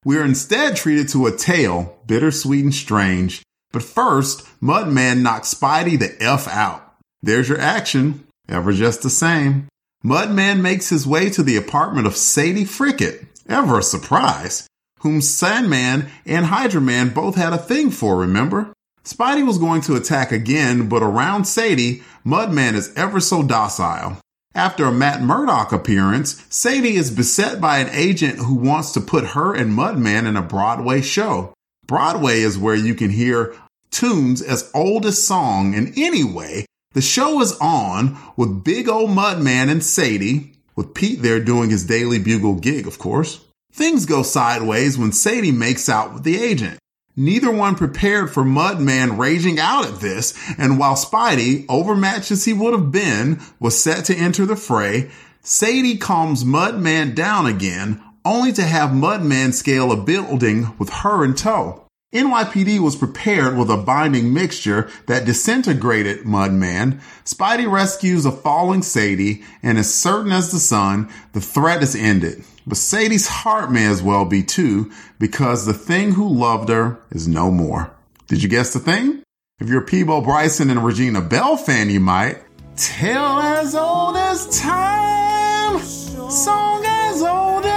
We 0.06 0.16
are 0.16 0.24
instead 0.24 0.74
treated 0.74 1.10
to 1.10 1.26
a 1.26 1.36
tale, 1.36 1.98
bittersweet 2.06 2.64
and 2.64 2.74
strange. 2.74 3.42
But 3.72 3.82
first, 3.82 4.46
Mudman 4.62 5.20
knocks 5.20 5.52
Spidey 5.52 5.98
the 5.98 6.16
F 6.18 6.48
out. 6.48 6.94
There's 7.20 7.50
your 7.50 7.60
action, 7.60 8.26
ever 8.48 8.72
just 8.72 9.02
the 9.02 9.10
same. 9.10 9.68
Mudman 10.02 10.62
makes 10.62 10.88
his 10.88 11.06
way 11.06 11.28
to 11.28 11.42
the 11.42 11.58
apartment 11.58 12.06
of 12.06 12.16
Sadie 12.16 12.64
Frickett, 12.64 13.26
ever 13.48 13.78
a 13.78 13.82
surprise, 13.82 14.66
whom 15.00 15.20
Sandman 15.20 16.08
and 16.26 16.46
Hydro-Man 16.46 17.10
both 17.10 17.36
had 17.36 17.52
a 17.52 17.58
thing 17.58 17.90
for, 17.90 18.16
remember? 18.16 18.72
Spidey 19.04 19.44
was 19.44 19.58
going 19.58 19.80
to 19.82 19.96
attack 19.96 20.30
again, 20.30 20.88
but 20.88 21.02
around 21.02 21.44
Sadie, 21.44 22.02
Mudman 22.24 22.74
is 22.74 22.92
ever 22.94 23.18
so 23.18 23.42
docile. 23.42 24.18
After 24.54 24.84
a 24.84 24.92
Matt 24.92 25.22
Murdock 25.22 25.72
appearance, 25.72 26.44
Sadie 26.50 26.96
is 26.96 27.10
beset 27.10 27.60
by 27.60 27.78
an 27.78 27.88
agent 27.90 28.38
who 28.38 28.54
wants 28.54 28.92
to 28.92 29.00
put 29.00 29.28
her 29.28 29.54
and 29.54 29.72
Mudman 29.72 30.26
in 30.26 30.36
a 30.36 30.42
Broadway 30.42 31.00
show. 31.00 31.54
Broadway 31.86 32.40
is 32.40 32.58
where 32.58 32.74
you 32.74 32.94
can 32.94 33.10
hear 33.10 33.54
tunes 33.90 34.40
as 34.40 34.70
old 34.74 35.04
as 35.04 35.22
song, 35.22 35.74
and 35.74 35.92
anyway, 35.98 36.66
the 36.92 37.00
show 37.00 37.40
is 37.40 37.56
on 37.60 38.18
with 38.36 38.62
big 38.62 38.88
old 38.88 39.10
Mudman 39.10 39.70
and 39.70 39.82
Sadie, 39.82 40.51
with 40.76 40.94
Pete 40.94 41.22
there 41.22 41.40
doing 41.40 41.70
his 41.70 41.84
daily 41.84 42.18
bugle 42.18 42.54
gig, 42.54 42.86
of 42.86 42.98
course. 42.98 43.44
Things 43.72 44.06
go 44.06 44.22
sideways 44.22 44.98
when 44.98 45.12
Sadie 45.12 45.52
makes 45.52 45.88
out 45.88 46.12
with 46.12 46.24
the 46.24 46.36
agent. 46.42 46.78
Neither 47.14 47.50
one 47.50 47.74
prepared 47.74 48.32
for 48.32 48.42
Mudman 48.42 49.18
raging 49.18 49.58
out 49.58 49.86
at 49.86 50.00
this, 50.00 50.34
and 50.56 50.78
while 50.78 50.94
Spidey, 50.94 51.66
overmatched 51.68 52.30
as 52.30 52.46
he 52.46 52.54
would 52.54 52.72
have 52.72 52.90
been, 52.90 53.40
was 53.60 53.82
set 53.82 54.06
to 54.06 54.16
enter 54.16 54.46
the 54.46 54.56
fray, 54.56 55.10
Sadie 55.42 55.98
calms 55.98 56.44
Mudman 56.44 57.14
down 57.14 57.46
again, 57.46 58.02
only 58.24 58.52
to 58.52 58.62
have 58.62 58.90
Mudman 58.90 59.52
scale 59.52 59.92
a 59.92 59.96
building 59.96 60.74
with 60.78 60.88
her 60.88 61.24
in 61.24 61.34
tow. 61.34 61.81
NYPD 62.12 62.78
was 62.78 62.94
prepared 62.94 63.56
with 63.56 63.70
a 63.70 63.76
binding 63.78 64.34
mixture 64.34 64.90
that 65.06 65.24
disintegrated 65.24 66.24
Mudman. 66.24 67.00
Spidey 67.24 67.70
rescues 67.70 68.26
a 68.26 68.32
falling 68.32 68.82
Sadie, 68.82 69.42
and 69.62 69.78
as 69.78 69.94
certain 69.94 70.30
as 70.30 70.52
the 70.52 70.58
sun, 70.58 71.08
the 71.32 71.40
threat 71.40 71.82
is 71.82 71.96
ended. 71.96 72.44
But 72.66 72.76
Sadie's 72.76 73.28
heart 73.28 73.72
may 73.72 73.86
as 73.86 74.02
well 74.02 74.26
be 74.26 74.42
too, 74.42 74.92
because 75.18 75.64
the 75.64 75.72
thing 75.72 76.12
who 76.12 76.28
loved 76.28 76.68
her 76.68 77.00
is 77.10 77.26
no 77.26 77.50
more. 77.50 77.90
Did 78.28 78.42
you 78.42 78.48
guess 78.48 78.74
the 78.74 78.78
thing? 78.78 79.22
If 79.58 79.70
you're 79.70 79.80
Peabo 79.80 80.20
Bryson 80.20 80.68
and 80.68 80.84
Regina 80.84 81.22
Belle 81.22 81.56
fan, 81.56 81.88
you 81.88 82.00
might. 82.00 82.42
Tale 82.76 83.38
as 83.40 83.74
old 83.74 84.16
as 84.16 84.60
time, 84.60 85.78
song 85.80 86.84
as 86.84 87.22
old 87.22 87.64
as 87.64 87.71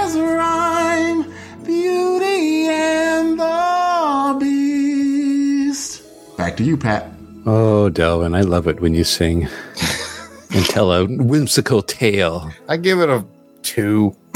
Back 6.56 6.64
to 6.64 6.70
you, 6.70 6.78
Pat. 6.78 7.12
Oh, 7.44 7.90
Delvin, 7.90 8.34
I 8.34 8.40
love 8.40 8.66
it 8.66 8.80
when 8.80 8.94
you 8.94 9.04
sing 9.04 9.42
and 10.54 10.64
tell 10.64 10.90
a 10.90 11.04
whimsical 11.04 11.82
tale. 11.82 12.50
I 12.66 12.78
give 12.78 12.98
it 12.98 13.10
a 13.10 13.22
two. 13.60 14.16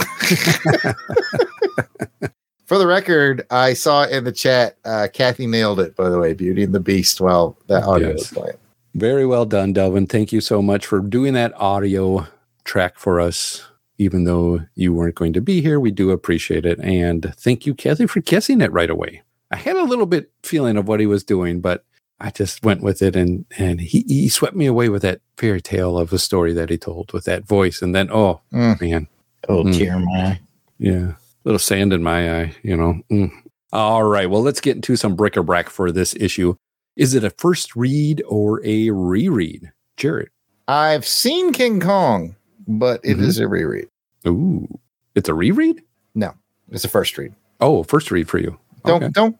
For 2.66 2.76
the 2.76 2.87
record, 2.87 3.46
I 3.50 3.72
saw 3.72 4.04
in 4.04 4.24
the 4.24 4.33
chat, 4.33 4.76
uh, 4.85 5.09
Kathy 5.11 5.46
nailed 5.46 5.80
it, 5.80 5.96
by 5.96 6.11
the 6.11 6.18
way, 6.18 6.35
Beauty 6.35 6.62
and 6.62 6.74
the 6.74 6.78
Beast, 6.80 7.22
while 7.22 7.56
that 7.68 7.85
audio 7.85 8.09
Yes. 8.09 8.18
was 8.18 8.28
playing. 8.33 8.59
Very 8.94 9.24
well 9.24 9.46
done, 9.46 9.72
Delvin. 9.72 10.06
Thank 10.06 10.30
you 10.30 10.42
so 10.42 10.61
much 10.61 10.85
for 10.85 11.00
doing 11.00 11.33
that 11.33 11.54
audio 11.56 12.26
track 12.64 12.98
for 12.98 13.18
us. 13.18 13.66
Even 13.96 14.24
though 14.24 14.61
you 14.74 14.92
weren't 14.92 15.14
going 15.14 15.33
to 15.33 15.40
be 15.40 15.62
here, 15.62 15.80
we 15.80 15.90
do 15.90 16.11
appreciate 16.11 16.66
it. 16.66 16.78
And 16.80 17.33
thank 17.38 17.64
you, 17.64 17.74
Kathy, 17.74 18.06
for 18.06 18.20
guessing 18.20 18.61
it 18.61 18.72
right 18.72 18.90
away. 18.90 19.22
I 19.50 19.56
had 19.56 19.76
a 19.76 19.85
little 19.85 20.04
bit 20.04 20.30
feeling 20.42 20.76
of 20.76 20.87
what 20.87 21.00
he 21.00 21.06
was 21.06 21.24
doing, 21.24 21.62
but 21.62 21.87
I 22.20 22.30
just 22.30 22.62
went 22.64 22.83
with 22.83 23.00
it 23.02 23.16
and 23.16 23.44
and 23.59 23.80
he, 23.80 24.04
he 24.06 24.28
swept 24.28 24.54
me 24.54 24.66
away 24.66 24.88
with 24.88 25.02
that 25.02 25.20
fairy 25.37 25.61
tale 25.61 25.98
of 25.98 26.12
a 26.12 26.18
story 26.18 26.52
that 26.52 26.68
he 26.70 26.76
told 26.78 27.12
with 27.12 27.24
that 27.24 27.46
voice. 27.46 27.80
And 27.83 27.94
then, 27.94 28.11
oh 28.12 28.40
Mm. 28.52 28.80
man, 28.80 29.09
Oh, 29.48 29.64
Mm. 29.64 29.76
tear 29.78 29.94
in 29.96 30.04
my 30.04 30.20
eye. 30.26 30.40
yeah, 30.78 31.12
little 31.44 31.59
sand 31.59 31.92
in 31.94 32.02
my 32.02 32.40
eye, 32.40 32.54
you 32.62 32.76
know. 32.76 33.00
Mm. 33.11 33.30
All 33.72 34.02
right, 34.04 34.28
well, 34.28 34.42
let's 34.42 34.61
get 34.61 34.76
into 34.76 34.96
some 34.96 35.16
bric-a-brac 35.16 35.70
for 35.70 35.90
this 35.92 36.14
issue. 36.16 36.56
Is 36.96 37.14
it 37.14 37.24
a 37.24 37.30
first 37.30 37.74
read 37.76 38.22
or 38.28 38.61
a 38.66 38.90
reread, 38.90 39.70
Jared? 39.96 40.28
I've 40.68 41.06
seen 41.06 41.52
King 41.52 41.80
Kong, 41.80 42.37
but 42.68 43.00
it 43.02 43.16
Mhm. 43.16 43.22
is 43.22 43.38
a 43.38 43.48
reread. 43.48 43.88
Ooh, 44.26 44.68
it's 45.14 45.28
a 45.28 45.35
reread. 45.35 45.83
No, 46.14 46.35
it's 46.70 46.85
a 46.85 46.88
first 46.88 47.16
read. 47.16 47.33
Oh, 47.61 47.83
first 47.85 48.11
read 48.11 48.28
for 48.28 48.38
you. 48.38 48.59
Don't 48.85 49.02
Okay. 49.04 49.12
don't 49.14 49.14
don't 49.14 49.38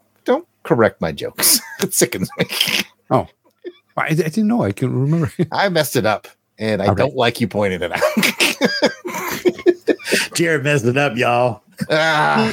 correct 0.63 1.01
my 1.01 1.13
jokes. 1.13 1.61
it 1.81 1.95
sickens 1.95 2.29
me. 2.39 2.47
I, 3.11 3.27
I 3.97 4.15
didn't 4.15 4.47
know. 4.49 4.63
I 4.63 4.73
can 4.73 4.95
remember. 4.99 5.31
I 5.53 5.69
messed 5.69 5.97
it 5.97 6.07
up, 6.07 6.29
and 6.59 6.81
I 6.83 6.87
Okay. 6.89 7.03
don't 7.03 7.15
like 7.17 7.41
you 7.41 7.49
pointing 7.49 7.83
it 7.83 7.93
out. 7.93 8.01
Jared 10.35 10.65
messed 10.65 10.85
it 10.87 10.97
up, 10.97 11.17
y'all. 11.17 11.63
ah, 11.91 12.53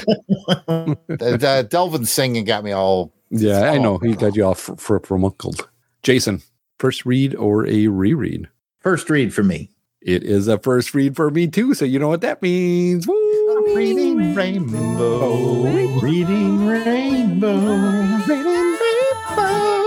the, 0.67 0.97
the 1.07 1.67
Delvin 1.69 2.05
singing 2.05 2.45
got 2.45 2.63
me 2.63 2.71
all. 2.71 3.11
yeah, 3.29 3.71
I 3.71 3.77
know. 3.77 3.95
Oh. 3.95 3.99
He 3.99 4.15
got 4.15 4.35
you 4.35 4.45
all 4.45 4.53
for, 4.55 4.75
for, 4.77 4.99
for 5.01 5.17
Jason, 6.03 6.41
first 6.79 7.05
read 7.05 7.35
or 7.35 7.65
a 7.67 7.87
reread? 7.87 8.47
First 8.79 9.09
read 9.09 9.33
for 9.33 9.43
me. 9.43 9.69
It 10.07 10.23
is 10.23 10.47
a 10.47 10.57
first 10.57 10.93
read 10.93 11.17
for 11.17 11.29
me 11.29 11.47
too. 11.47 11.73
So 11.73 11.83
you 11.83 11.99
know 11.99 12.07
what 12.07 12.21
that 12.21 12.41
means. 12.41 13.05
Woo! 13.05 13.75
Reading 13.75 14.33
rainbow. 14.33 15.63
Reading 15.99 16.65
Rainbow. 16.65 17.51
Reading 18.25 18.77
rainbow. 18.79 19.83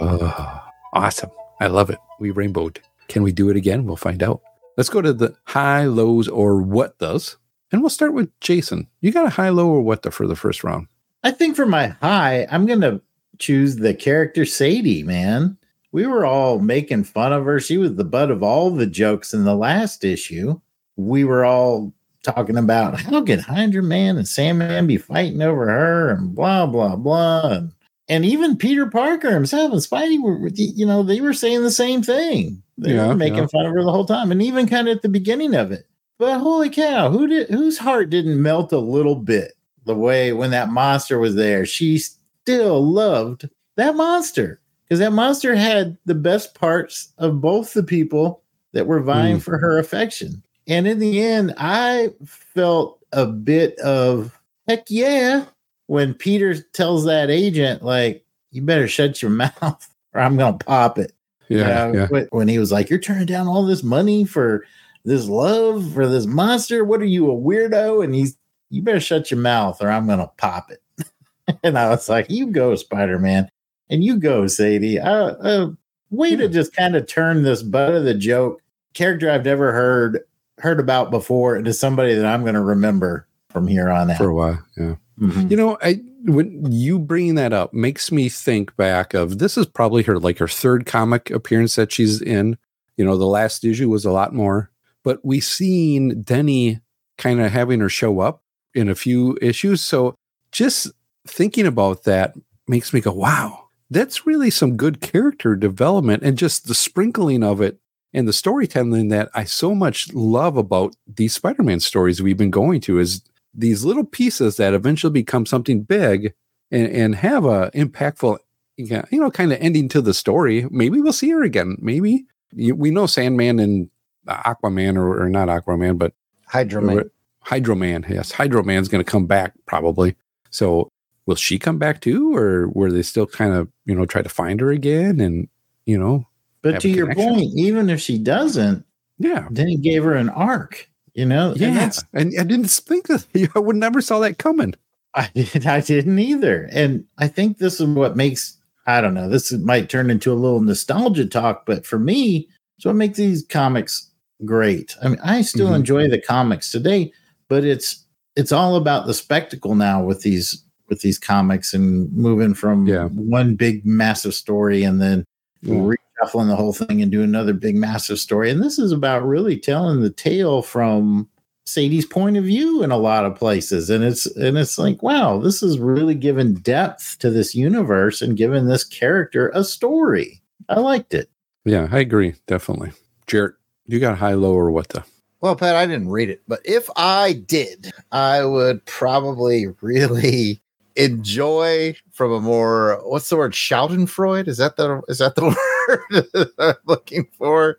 Ah, 0.00 0.70
awesome. 0.92 1.30
I 1.60 1.66
love 1.66 1.90
it. 1.90 1.98
We 2.20 2.30
rainbowed. 2.30 2.78
Can 3.08 3.24
we 3.24 3.32
do 3.32 3.50
it 3.50 3.56
again? 3.56 3.86
We'll 3.86 3.96
find 3.96 4.22
out. 4.22 4.40
Let's 4.76 4.88
go 4.88 5.02
to 5.02 5.12
the 5.12 5.34
high, 5.46 5.86
lows, 5.86 6.28
or 6.28 6.62
what 6.62 6.96
does. 6.98 7.38
And 7.72 7.80
we'll 7.80 7.90
start 7.90 8.14
with 8.14 8.30
Jason. 8.38 8.86
You 9.00 9.10
got 9.10 9.26
a 9.26 9.30
high, 9.30 9.48
low, 9.48 9.66
or 9.68 9.80
what 9.80 10.02
the 10.02 10.12
for 10.12 10.28
the 10.28 10.36
first 10.36 10.62
round? 10.62 10.86
I 11.24 11.32
think 11.32 11.56
for 11.56 11.66
my 11.66 11.88
high, 11.88 12.46
I'm 12.52 12.66
going 12.66 12.82
to 12.82 13.00
choose 13.40 13.76
the 13.76 13.94
character 13.94 14.44
Sadie, 14.44 15.02
man. 15.02 15.58
We 15.94 16.08
were 16.08 16.26
all 16.26 16.58
making 16.58 17.04
fun 17.04 17.32
of 17.32 17.44
her. 17.44 17.60
She 17.60 17.78
was 17.78 17.94
the 17.94 18.02
butt 18.02 18.32
of 18.32 18.42
all 18.42 18.70
the 18.70 18.84
jokes 18.84 19.32
in 19.32 19.44
the 19.44 19.54
last 19.54 20.02
issue. 20.02 20.60
We 20.96 21.22
were 21.22 21.44
all 21.44 21.92
talking 22.24 22.56
about 22.56 23.00
how 23.00 23.22
could 23.22 23.38
Hydro-Man 23.38 24.16
and 24.16 24.26
Sandman 24.26 24.88
be 24.88 24.96
fighting 24.96 25.40
over 25.40 25.68
her 25.68 26.10
and 26.10 26.34
blah, 26.34 26.66
blah, 26.66 26.96
blah. 26.96 27.48
And, 27.48 27.72
and 28.08 28.24
even 28.24 28.56
Peter 28.56 28.86
Parker 28.86 29.30
himself 29.30 29.70
and 29.70 29.80
Spidey 29.80 30.20
were, 30.20 30.48
you 30.52 30.84
know, 30.84 31.04
they 31.04 31.20
were 31.20 31.32
saying 31.32 31.62
the 31.62 31.70
same 31.70 32.02
thing. 32.02 32.60
They 32.76 32.94
Yeah, 32.96 33.06
were 33.06 33.14
making 33.14 33.38
yeah. 33.38 33.46
fun 33.46 33.64
of 33.64 33.72
her 33.72 33.84
the 33.84 33.92
whole 33.92 34.04
time. 34.04 34.32
And 34.32 34.42
even 34.42 34.66
kind 34.66 34.88
of 34.88 34.96
at 34.96 35.02
the 35.02 35.08
beginning 35.08 35.54
of 35.54 35.70
it. 35.70 35.86
But 36.18 36.40
holy 36.40 36.70
cow, 36.70 37.08
who 37.10 37.28
did 37.28 37.50
whose 37.50 37.78
heart 37.78 38.10
didn't 38.10 38.42
melt 38.42 38.72
a 38.72 38.78
little 38.78 39.14
bit 39.14 39.52
the 39.84 39.94
way 39.94 40.32
when 40.32 40.50
that 40.50 40.70
monster 40.70 41.20
was 41.20 41.36
there? 41.36 41.64
She 41.64 41.98
still 41.98 42.84
loved 42.84 43.48
that 43.76 43.94
monster 43.94 44.60
because 44.84 44.98
that 45.00 45.12
monster 45.12 45.54
had 45.54 45.96
the 46.04 46.14
best 46.14 46.54
parts 46.54 47.12
of 47.18 47.40
both 47.40 47.72
the 47.74 47.82
people 47.82 48.42
that 48.72 48.86
were 48.86 49.00
vying 49.00 49.38
Mm. 49.38 49.42
for 49.42 49.58
her 49.58 49.78
affection. 49.78 50.42
And 50.66 50.86
in 50.86 50.98
the 50.98 51.22
end, 51.22 51.54
I 51.58 52.10
felt 52.24 52.98
a 53.12 53.26
bit 53.26 53.78
of 53.80 54.38
heck 54.68 54.84
yeah 54.88 55.44
when 55.86 56.14
Peter 56.14 56.54
tells 56.72 57.04
that 57.04 57.28
agent, 57.30 57.82
like, 57.82 58.24
you 58.50 58.62
better 58.62 58.88
shut 58.88 59.20
your 59.20 59.30
mouth 59.60 59.88
or 60.14 60.20
I'm 60.20 60.36
going 60.36 60.58
to 60.58 60.64
pop 60.64 60.98
it. 60.98 61.12
You 61.48 61.58
Yeah, 61.58 61.86
know, 61.86 61.92
yeah. 61.92 62.06
when- 62.08 62.28
When 62.30 62.48
he 62.48 62.58
was 62.58 62.72
like, 62.72 62.88
You're 62.88 62.98
turning 62.98 63.26
down 63.26 63.46
all 63.48 63.64
this 63.66 63.82
money 63.82 64.24
for 64.24 64.64
this 65.04 65.26
love 65.26 65.92
for 65.92 66.08
this 66.08 66.24
monster. 66.26 66.84
What 66.84 67.02
are 67.02 67.06
you, 67.06 67.30
a 67.30 67.34
weirdo? 67.34 68.02
And 68.02 68.14
he's, 68.14 68.36
You 68.70 68.80
better 68.82 69.00
shut 69.00 69.30
your 69.30 69.40
mouth 69.40 69.82
or 69.82 69.90
I'm 69.90 70.06
going 70.06 70.18
to 70.20 70.30
pop 70.38 70.70
it. 70.70 70.80
and 71.62 71.78
I 71.78 71.90
was 71.90 72.08
like, 72.08 72.30
You 72.30 72.46
go, 72.46 72.74
Spider 72.76 73.18
Man. 73.18 73.50
And 73.90 74.02
you 74.02 74.18
go, 74.18 74.46
Sadie. 74.46 74.98
Uh, 74.98 75.34
uh, 75.36 75.70
way 76.10 76.36
to 76.36 76.48
just 76.48 76.74
kind 76.74 76.96
of 76.96 77.06
turn 77.06 77.42
this 77.42 77.62
butt 77.62 77.94
of 77.94 78.04
the 78.04 78.14
joke 78.14 78.60
character 78.94 79.30
I've 79.30 79.44
never 79.44 79.72
heard 79.72 80.20
heard 80.58 80.78
about 80.78 81.10
before 81.10 81.56
into 81.56 81.72
somebody 81.72 82.14
that 82.14 82.24
I'm 82.24 82.42
going 82.42 82.54
to 82.54 82.60
remember 82.60 83.26
from 83.50 83.66
here 83.66 83.90
on 83.90 84.10
out. 84.10 84.18
For 84.18 84.28
a 84.28 84.34
while. 84.34 84.64
Yeah. 84.76 84.94
Mhm. 85.20 85.50
You 85.50 85.56
know, 85.56 85.78
I 85.82 86.00
when 86.26 86.70
you 86.72 86.98
bringing 86.98 87.34
that 87.34 87.52
up 87.52 87.74
makes 87.74 88.10
me 88.10 88.28
think 88.28 88.74
back 88.76 89.12
of 89.14 89.38
this 89.38 89.58
is 89.58 89.66
probably 89.66 90.02
her 90.04 90.18
like 90.18 90.38
her 90.38 90.48
third 90.48 90.86
comic 90.86 91.30
appearance 91.30 91.74
that 91.76 91.92
she's 91.92 92.20
in. 92.22 92.56
You 92.96 93.04
know, 93.04 93.16
the 93.16 93.26
last 93.26 93.64
issue 93.64 93.90
was 93.90 94.04
a 94.04 94.12
lot 94.12 94.32
more, 94.32 94.70
but 95.02 95.24
we 95.24 95.40
seen 95.40 96.22
Denny 96.22 96.80
kind 97.18 97.40
of 97.40 97.52
having 97.52 97.80
her 97.80 97.88
show 97.88 98.20
up 98.20 98.42
in 98.74 98.88
a 98.88 98.94
few 98.94 99.36
issues. 99.42 99.80
So 99.80 100.14
just 100.52 100.90
thinking 101.26 101.66
about 101.66 102.04
that 102.04 102.34
makes 102.66 102.92
me 102.92 103.00
go, 103.00 103.12
wow, 103.12 103.63
that's 103.90 104.26
really 104.26 104.50
some 104.50 104.76
good 104.76 105.00
character 105.00 105.56
development 105.56 106.22
and 106.22 106.38
just 106.38 106.66
the 106.66 106.74
sprinkling 106.74 107.42
of 107.42 107.60
it 107.60 107.78
and 108.12 108.28
the 108.28 108.32
storytelling 108.32 109.08
that 109.08 109.28
I 109.34 109.44
so 109.44 109.74
much 109.74 110.12
love 110.14 110.56
about 110.56 110.94
these 111.06 111.34
Spider-Man 111.34 111.80
stories 111.80 112.22
we've 112.22 112.36
been 112.36 112.50
going 112.50 112.80
to 112.82 112.98
is 112.98 113.22
these 113.52 113.84
little 113.84 114.04
pieces 114.04 114.56
that 114.56 114.74
eventually 114.74 115.12
become 115.12 115.46
something 115.46 115.82
big 115.82 116.32
and, 116.70 116.88
and 116.88 117.14
have 117.16 117.44
a 117.44 117.70
impactful 117.72 118.38
you 118.76 119.02
know 119.12 119.30
kind 119.30 119.52
of 119.52 119.58
ending 119.60 119.88
to 119.90 120.00
the 120.00 120.14
story. 120.14 120.66
Maybe 120.70 121.00
we'll 121.00 121.12
see 121.12 121.30
her 121.30 121.42
again. 121.42 121.76
Maybe. 121.80 122.24
You- 122.52 122.74
we 122.76 122.90
know 122.90 123.06
sandman 123.06 123.58
and 123.58 123.90
uh, 124.26 124.54
aquaman 124.54 124.96
or, 124.96 125.22
or 125.22 125.28
not 125.28 125.48
aquaman 125.48 125.98
but 125.98 126.12
Hydra 126.46 126.82
Man. 126.82 127.10
hydroman 127.44 128.08
yes. 128.08 128.32
Hydroman's 128.32 128.88
going 128.88 129.04
to 129.04 129.10
come 129.10 129.26
back 129.26 129.52
probably. 129.66 130.14
So 130.50 130.88
will 131.26 131.34
she 131.36 131.58
come 131.58 131.78
back 131.78 132.00
too 132.00 132.34
or 132.36 132.68
were 132.68 132.90
they 132.92 133.02
still 133.02 133.26
kind 133.26 133.54
of 133.54 133.68
you 133.86 133.94
know 133.94 134.06
try 134.06 134.22
to 134.22 134.28
find 134.28 134.60
her 134.60 134.70
again 134.70 135.20
and 135.20 135.48
you 135.86 135.98
know 135.98 136.26
But 136.62 136.80
to 136.80 136.88
your 136.88 137.06
connection. 137.06 137.34
point, 137.34 137.50
even 137.56 137.90
if 137.90 138.00
she 138.00 138.18
doesn't, 138.18 138.84
yeah 139.18 139.48
then 139.50 139.68
he 139.68 139.76
gave 139.76 140.04
her 140.04 140.14
an 140.14 140.28
arc, 140.30 140.88
you 141.14 141.24
know? 141.26 141.54
Yeah 141.56 141.72
that's 141.74 142.04
and 142.12 142.32
i 142.38 142.42
didn't 142.44 142.68
think 142.70 143.06
that 143.08 143.26
i 143.54 143.58
would 143.58 143.76
never 143.76 144.00
saw 144.00 144.18
that 144.20 144.38
coming 144.38 144.74
I 145.16 145.30
did 145.34 145.64
I 145.66 145.80
didn't 145.80 146.18
either. 146.18 146.68
And 146.72 147.04
I 147.18 147.28
think 147.28 147.58
this 147.58 147.78
is 147.80 147.86
what 147.86 148.16
makes 148.16 148.58
I 148.88 149.00
don't 149.00 149.14
know, 149.14 149.28
this 149.28 149.52
might 149.52 149.88
turn 149.88 150.10
into 150.10 150.32
a 150.32 150.34
little 150.34 150.60
nostalgia 150.60 151.24
talk, 151.26 151.64
but 151.66 151.86
for 151.86 151.98
me, 152.00 152.48
it's 152.76 152.84
what 152.84 152.96
makes 152.96 153.16
these 153.16 153.46
comics 153.48 154.10
great. 154.44 154.94
I 155.02 155.08
mean, 155.10 155.20
I 155.24 155.42
still 155.42 155.68
Mhm. 155.70 155.76
enjoy 155.76 156.08
the 156.10 156.20
comics 156.20 156.72
today, 156.72 157.12
but 157.48 157.64
it's 157.64 158.04
it's 158.34 158.50
all 158.50 158.74
about 158.74 159.06
the 159.06 159.14
spectacle 159.14 159.76
now 159.76 160.02
with 160.02 160.22
these 160.22 160.63
with 160.88 161.00
these 161.00 161.18
comics 161.18 161.72
and 161.74 162.12
moving 162.12 162.54
from 162.54 162.86
Yeah. 162.86 163.06
one 163.08 163.54
big 163.54 163.84
massive 163.86 164.34
story 164.34 164.82
and 164.84 165.00
then 165.00 165.24
Yeah. 165.62 165.90
shuffling 166.20 166.48
the 166.48 166.56
whole 166.56 166.72
thing 166.72 167.02
and 167.02 167.10
do 167.10 167.22
another 167.22 167.52
big 167.52 167.76
massive 167.76 168.18
story. 168.18 168.50
And 168.50 168.62
this 168.62 168.78
is 168.78 168.92
about 168.92 169.26
really 169.26 169.56
telling 169.58 170.00
the 170.00 170.10
tale 170.10 170.62
from 170.62 171.28
Sadie's 171.66 172.04
point 172.06 172.36
of 172.36 172.44
view 172.44 172.82
in 172.82 172.90
a 172.90 172.98
lot 172.98 173.24
of 173.24 173.34
places. 173.36 173.88
And 173.88 174.04
it's 174.04 174.26
and 174.26 174.58
it's 174.58 174.78
like, 174.78 175.02
wow, 175.02 175.38
this 175.38 175.62
is 175.62 175.78
really 175.78 176.14
giving 176.14 176.54
depth 176.54 177.18
to 177.20 177.30
this 177.30 177.54
universe 177.54 178.20
and 178.20 178.36
giving 178.36 178.66
this 178.66 178.84
character 178.84 179.50
a 179.54 179.64
story. 179.64 180.42
I 180.68 180.80
liked 180.80 181.14
it. 181.14 181.30
Yeah, 181.64 181.88
I 181.90 182.00
agree. 182.00 182.34
Definitely. 182.46 182.92
Jarrett, 183.26 183.54
you 183.86 183.98
got 183.98 184.18
high, 184.18 184.34
low, 184.34 184.52
or 184.52 184.70
what 184.70 184.90
the? 184.90 185.02
Well, 185.40 185.56
Pat, 185.56 185.74
I 185.76 185.86
didn't 185.86 186.08
read 186.10 186.30
it, 186.30 186.42
but 186.48 186.60
if 186.64 186.88
I 186.96 187.32
did, 187.32 187.90
I 188.12 188.44
would 188.44 188.84
probably 188.86 189.66
really 189.80 190.60
enjoy 190.96 191.96
from 192.12 192.32
a 192.32 192.40
more 192.40 193.00
what's 193.04 193.28
the 193.28 193.36
word 193.36 193.52
Schadenfreude? 193.52 194.48
Is 194.48 194.58
that 194.58 194.76
the 194.76 195.02
is 195.08 195.18
that 195.18 195.34
the 195.34 195.44
word 196.38 196.48
I'm 196.58 196.74
looking 196.86 197.26
for? 197.36 197.78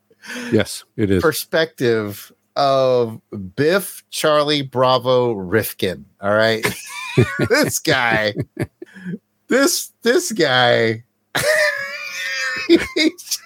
Yes, 0.52 0.84
it 0.98 1.12
is. 1.12 1.22
Perspective 1.22 2.32
of 2.56 3.22
Biff 3.56 4.04
Charlie 4.10 4.62
Bravo 4.62 5.34
Rifkin. 5.34 6.06
All 6.22 6.34
right. 6.34 6.66
this 7.50 7.80
guy, 7.80 8.34
this 9.48 9.92
this 10.02 10.32
guy 10.32 11.04
it's, 12.70 13.40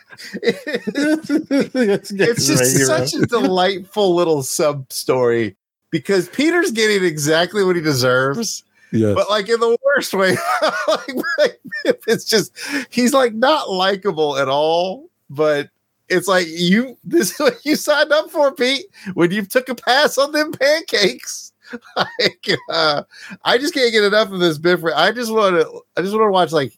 it's 2.12 2.48
just 2.48 2.86
such 2.86 3.14
a 3.14 3.26
delightful 3.26 4.16
little 4.16 4.44
sub 4.44 4.92
story 4.92 5.56
because 5.92 6.30
Peter's 6.30 6.72
getting 6.72 7.04
exactly 7.04 7.64
what 7.64 7.76
he 7.76 7.82
deserves. 7.82 8.64
Yes. 8.92 9.16
But 9.16 9.30
like 9.30 9.50
in 9.50 9.60
the 9.60 9.78
worst 9.86 10.14
way, 10.14 10.36
like, 10.88 11.16
like, 11.38 11.60
it's 12.08 12.26
just 12.26 12.58
he's 12.90 13.14
like 13.14 13.34
not 13.34 13.70
likable 13.70 14.38
at 14.38 14.50
all. 14.50 15.10
But 15.30 15.70
it's 16.08 16.28
like 16.28 16.48
you 16.50 16.98
this 17.04 17.32
is 17.32 17.40
what 17.40 17.66
you 17.66 17.76
signed 17.76 18.12
up 18.12 18.30
for, 18.32 18.54
Pete, 18.54 18.86
when 19.14 19.32
you 19.32 19.46
took 19.46 19.70
a 19.70 19.76
pass 19.76 20.18
on 20.18 20.32
them 20.32 20.52
pancakes. 20.52 21.54
Like 21.96 22.50
uh, 22.72 23.04
I 23.46 23.60
just 23.60 23.76
can't 23.76 23.92
get 23.92 24.04
enough 24.04 24.32
of 24.32 24.40
this 24.40 24.58
Biff. 24.58 24.84
I 24.84 25.12
just 25.12 25.32
want 25.32 25.56
to 25.56 25.82
I 25.96 26.02
just 26.02 26.16
want 26.16 26.26
to 26.26 26.32
watch 26.32 26.52
like 26.52 26.76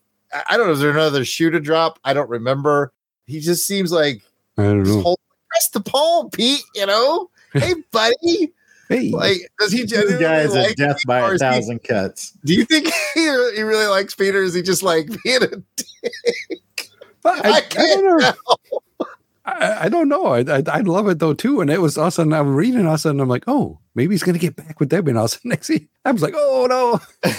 I 0.50 0.58
don't 0.58 0.68
know, 0.68 0.74
is 0.74 0.82
there 0.82 0.92
another 0.92 1.24
shoe 1.24 1.50
to 1.50 1.62
drop? 1.62 1.98
I 2.04 2.14
don't 2.14 2.30
remember. 2.30 2.92
He 3.26 3.40
just 3.40 3.66
seems 3.66 3.94
like 3.94 4.22
I 4.58 4.64
don't 4.64 4.84
know. 4.84 5.02
hold, 5.02 5.20
press 5.50 5.70
the 5.70 5.80
palm, 5.80 6.30
Pete. 6.30 6.64
You 6.76 6.88
know, 6.88 7.30
hey 7.54 7.76
buddy. 7.92 8.52
Hey, 8.92 9.12
Like, 9.12 9.38
does 9.60 9.72
he 9.72 9.82
This 9.82 9.92
genuinely 9.92 10.24
guy 10.24 10.42
is 10.42 10.54
a 10.56 10.60
like 10.64 10.76
death 10.76 10.98
Pete, 10.98 11.08
by 11.08 11.20
a 11.22 11.26
is 11.28 11.32
he- 11.34 11.38
thousand 11.40 11.84
cuts. 11.84 12.32
do 12.46 12.54
you 12.54 12.66
think 12.66 12.86
he, 13.14 13.22
he 13.56 13.62
really 13.62 13.88
likes 13.88 14.14
Peter? 14.16 14.42
Is 14.44 14.54
he 14.54 14.62
just 14.62 14.84
like 14.84 15.08
being 15.24 15.44
a 15.44 15.48
But 17.24 17.46
I 17.46 17.50
I, 17.50 17.54
I, 17.58 17.62
can't 17.62 18.02
don't 18.02 18.20
know. 18.20 18.34
I, 19.46 19.86
I 19.86 19.90
don't 19.90 20.10
know. 20.10 20.26
I, 20.28 20.40
I 20.42 20.64
I 20.68 20.80
love 20.82 21.08
it 21.08 21.20
though 21.20 21.34
too. 21.34 21.62
And 21.62 21.70
it 21.70 21.82
was 21.82 21.98
all 21.98 22.06
of 22.06 22.08
a 22.10 22.12
sudden 22.12 22.34
I'm 22.34 22.54
reading, 22.56 22.86
all 22.88 22.98
and 23.06 23.22
I'm 23.22 23.30
like, 23.30 23.44
oh, 23.48 23.80
maybe 23.96 24.14
he's 24.14 24.24
gonna 24.24 24.38
get 24.40 24.56
back 24.56 24.80
with 24.80 24.90
Debbie. 24.90 25.12
And 25.12 25.18
all 25.18 25.26
of 25.26 25.32
a 25.32 25.34
sudden 25.36 25.50
next 25.50 25.68
thing 25.68 25.88
I 26.06 26.12
was 26.12 26.22
like, 26.22 26.34
oh 26.36 26.68
no, 26.70 27.00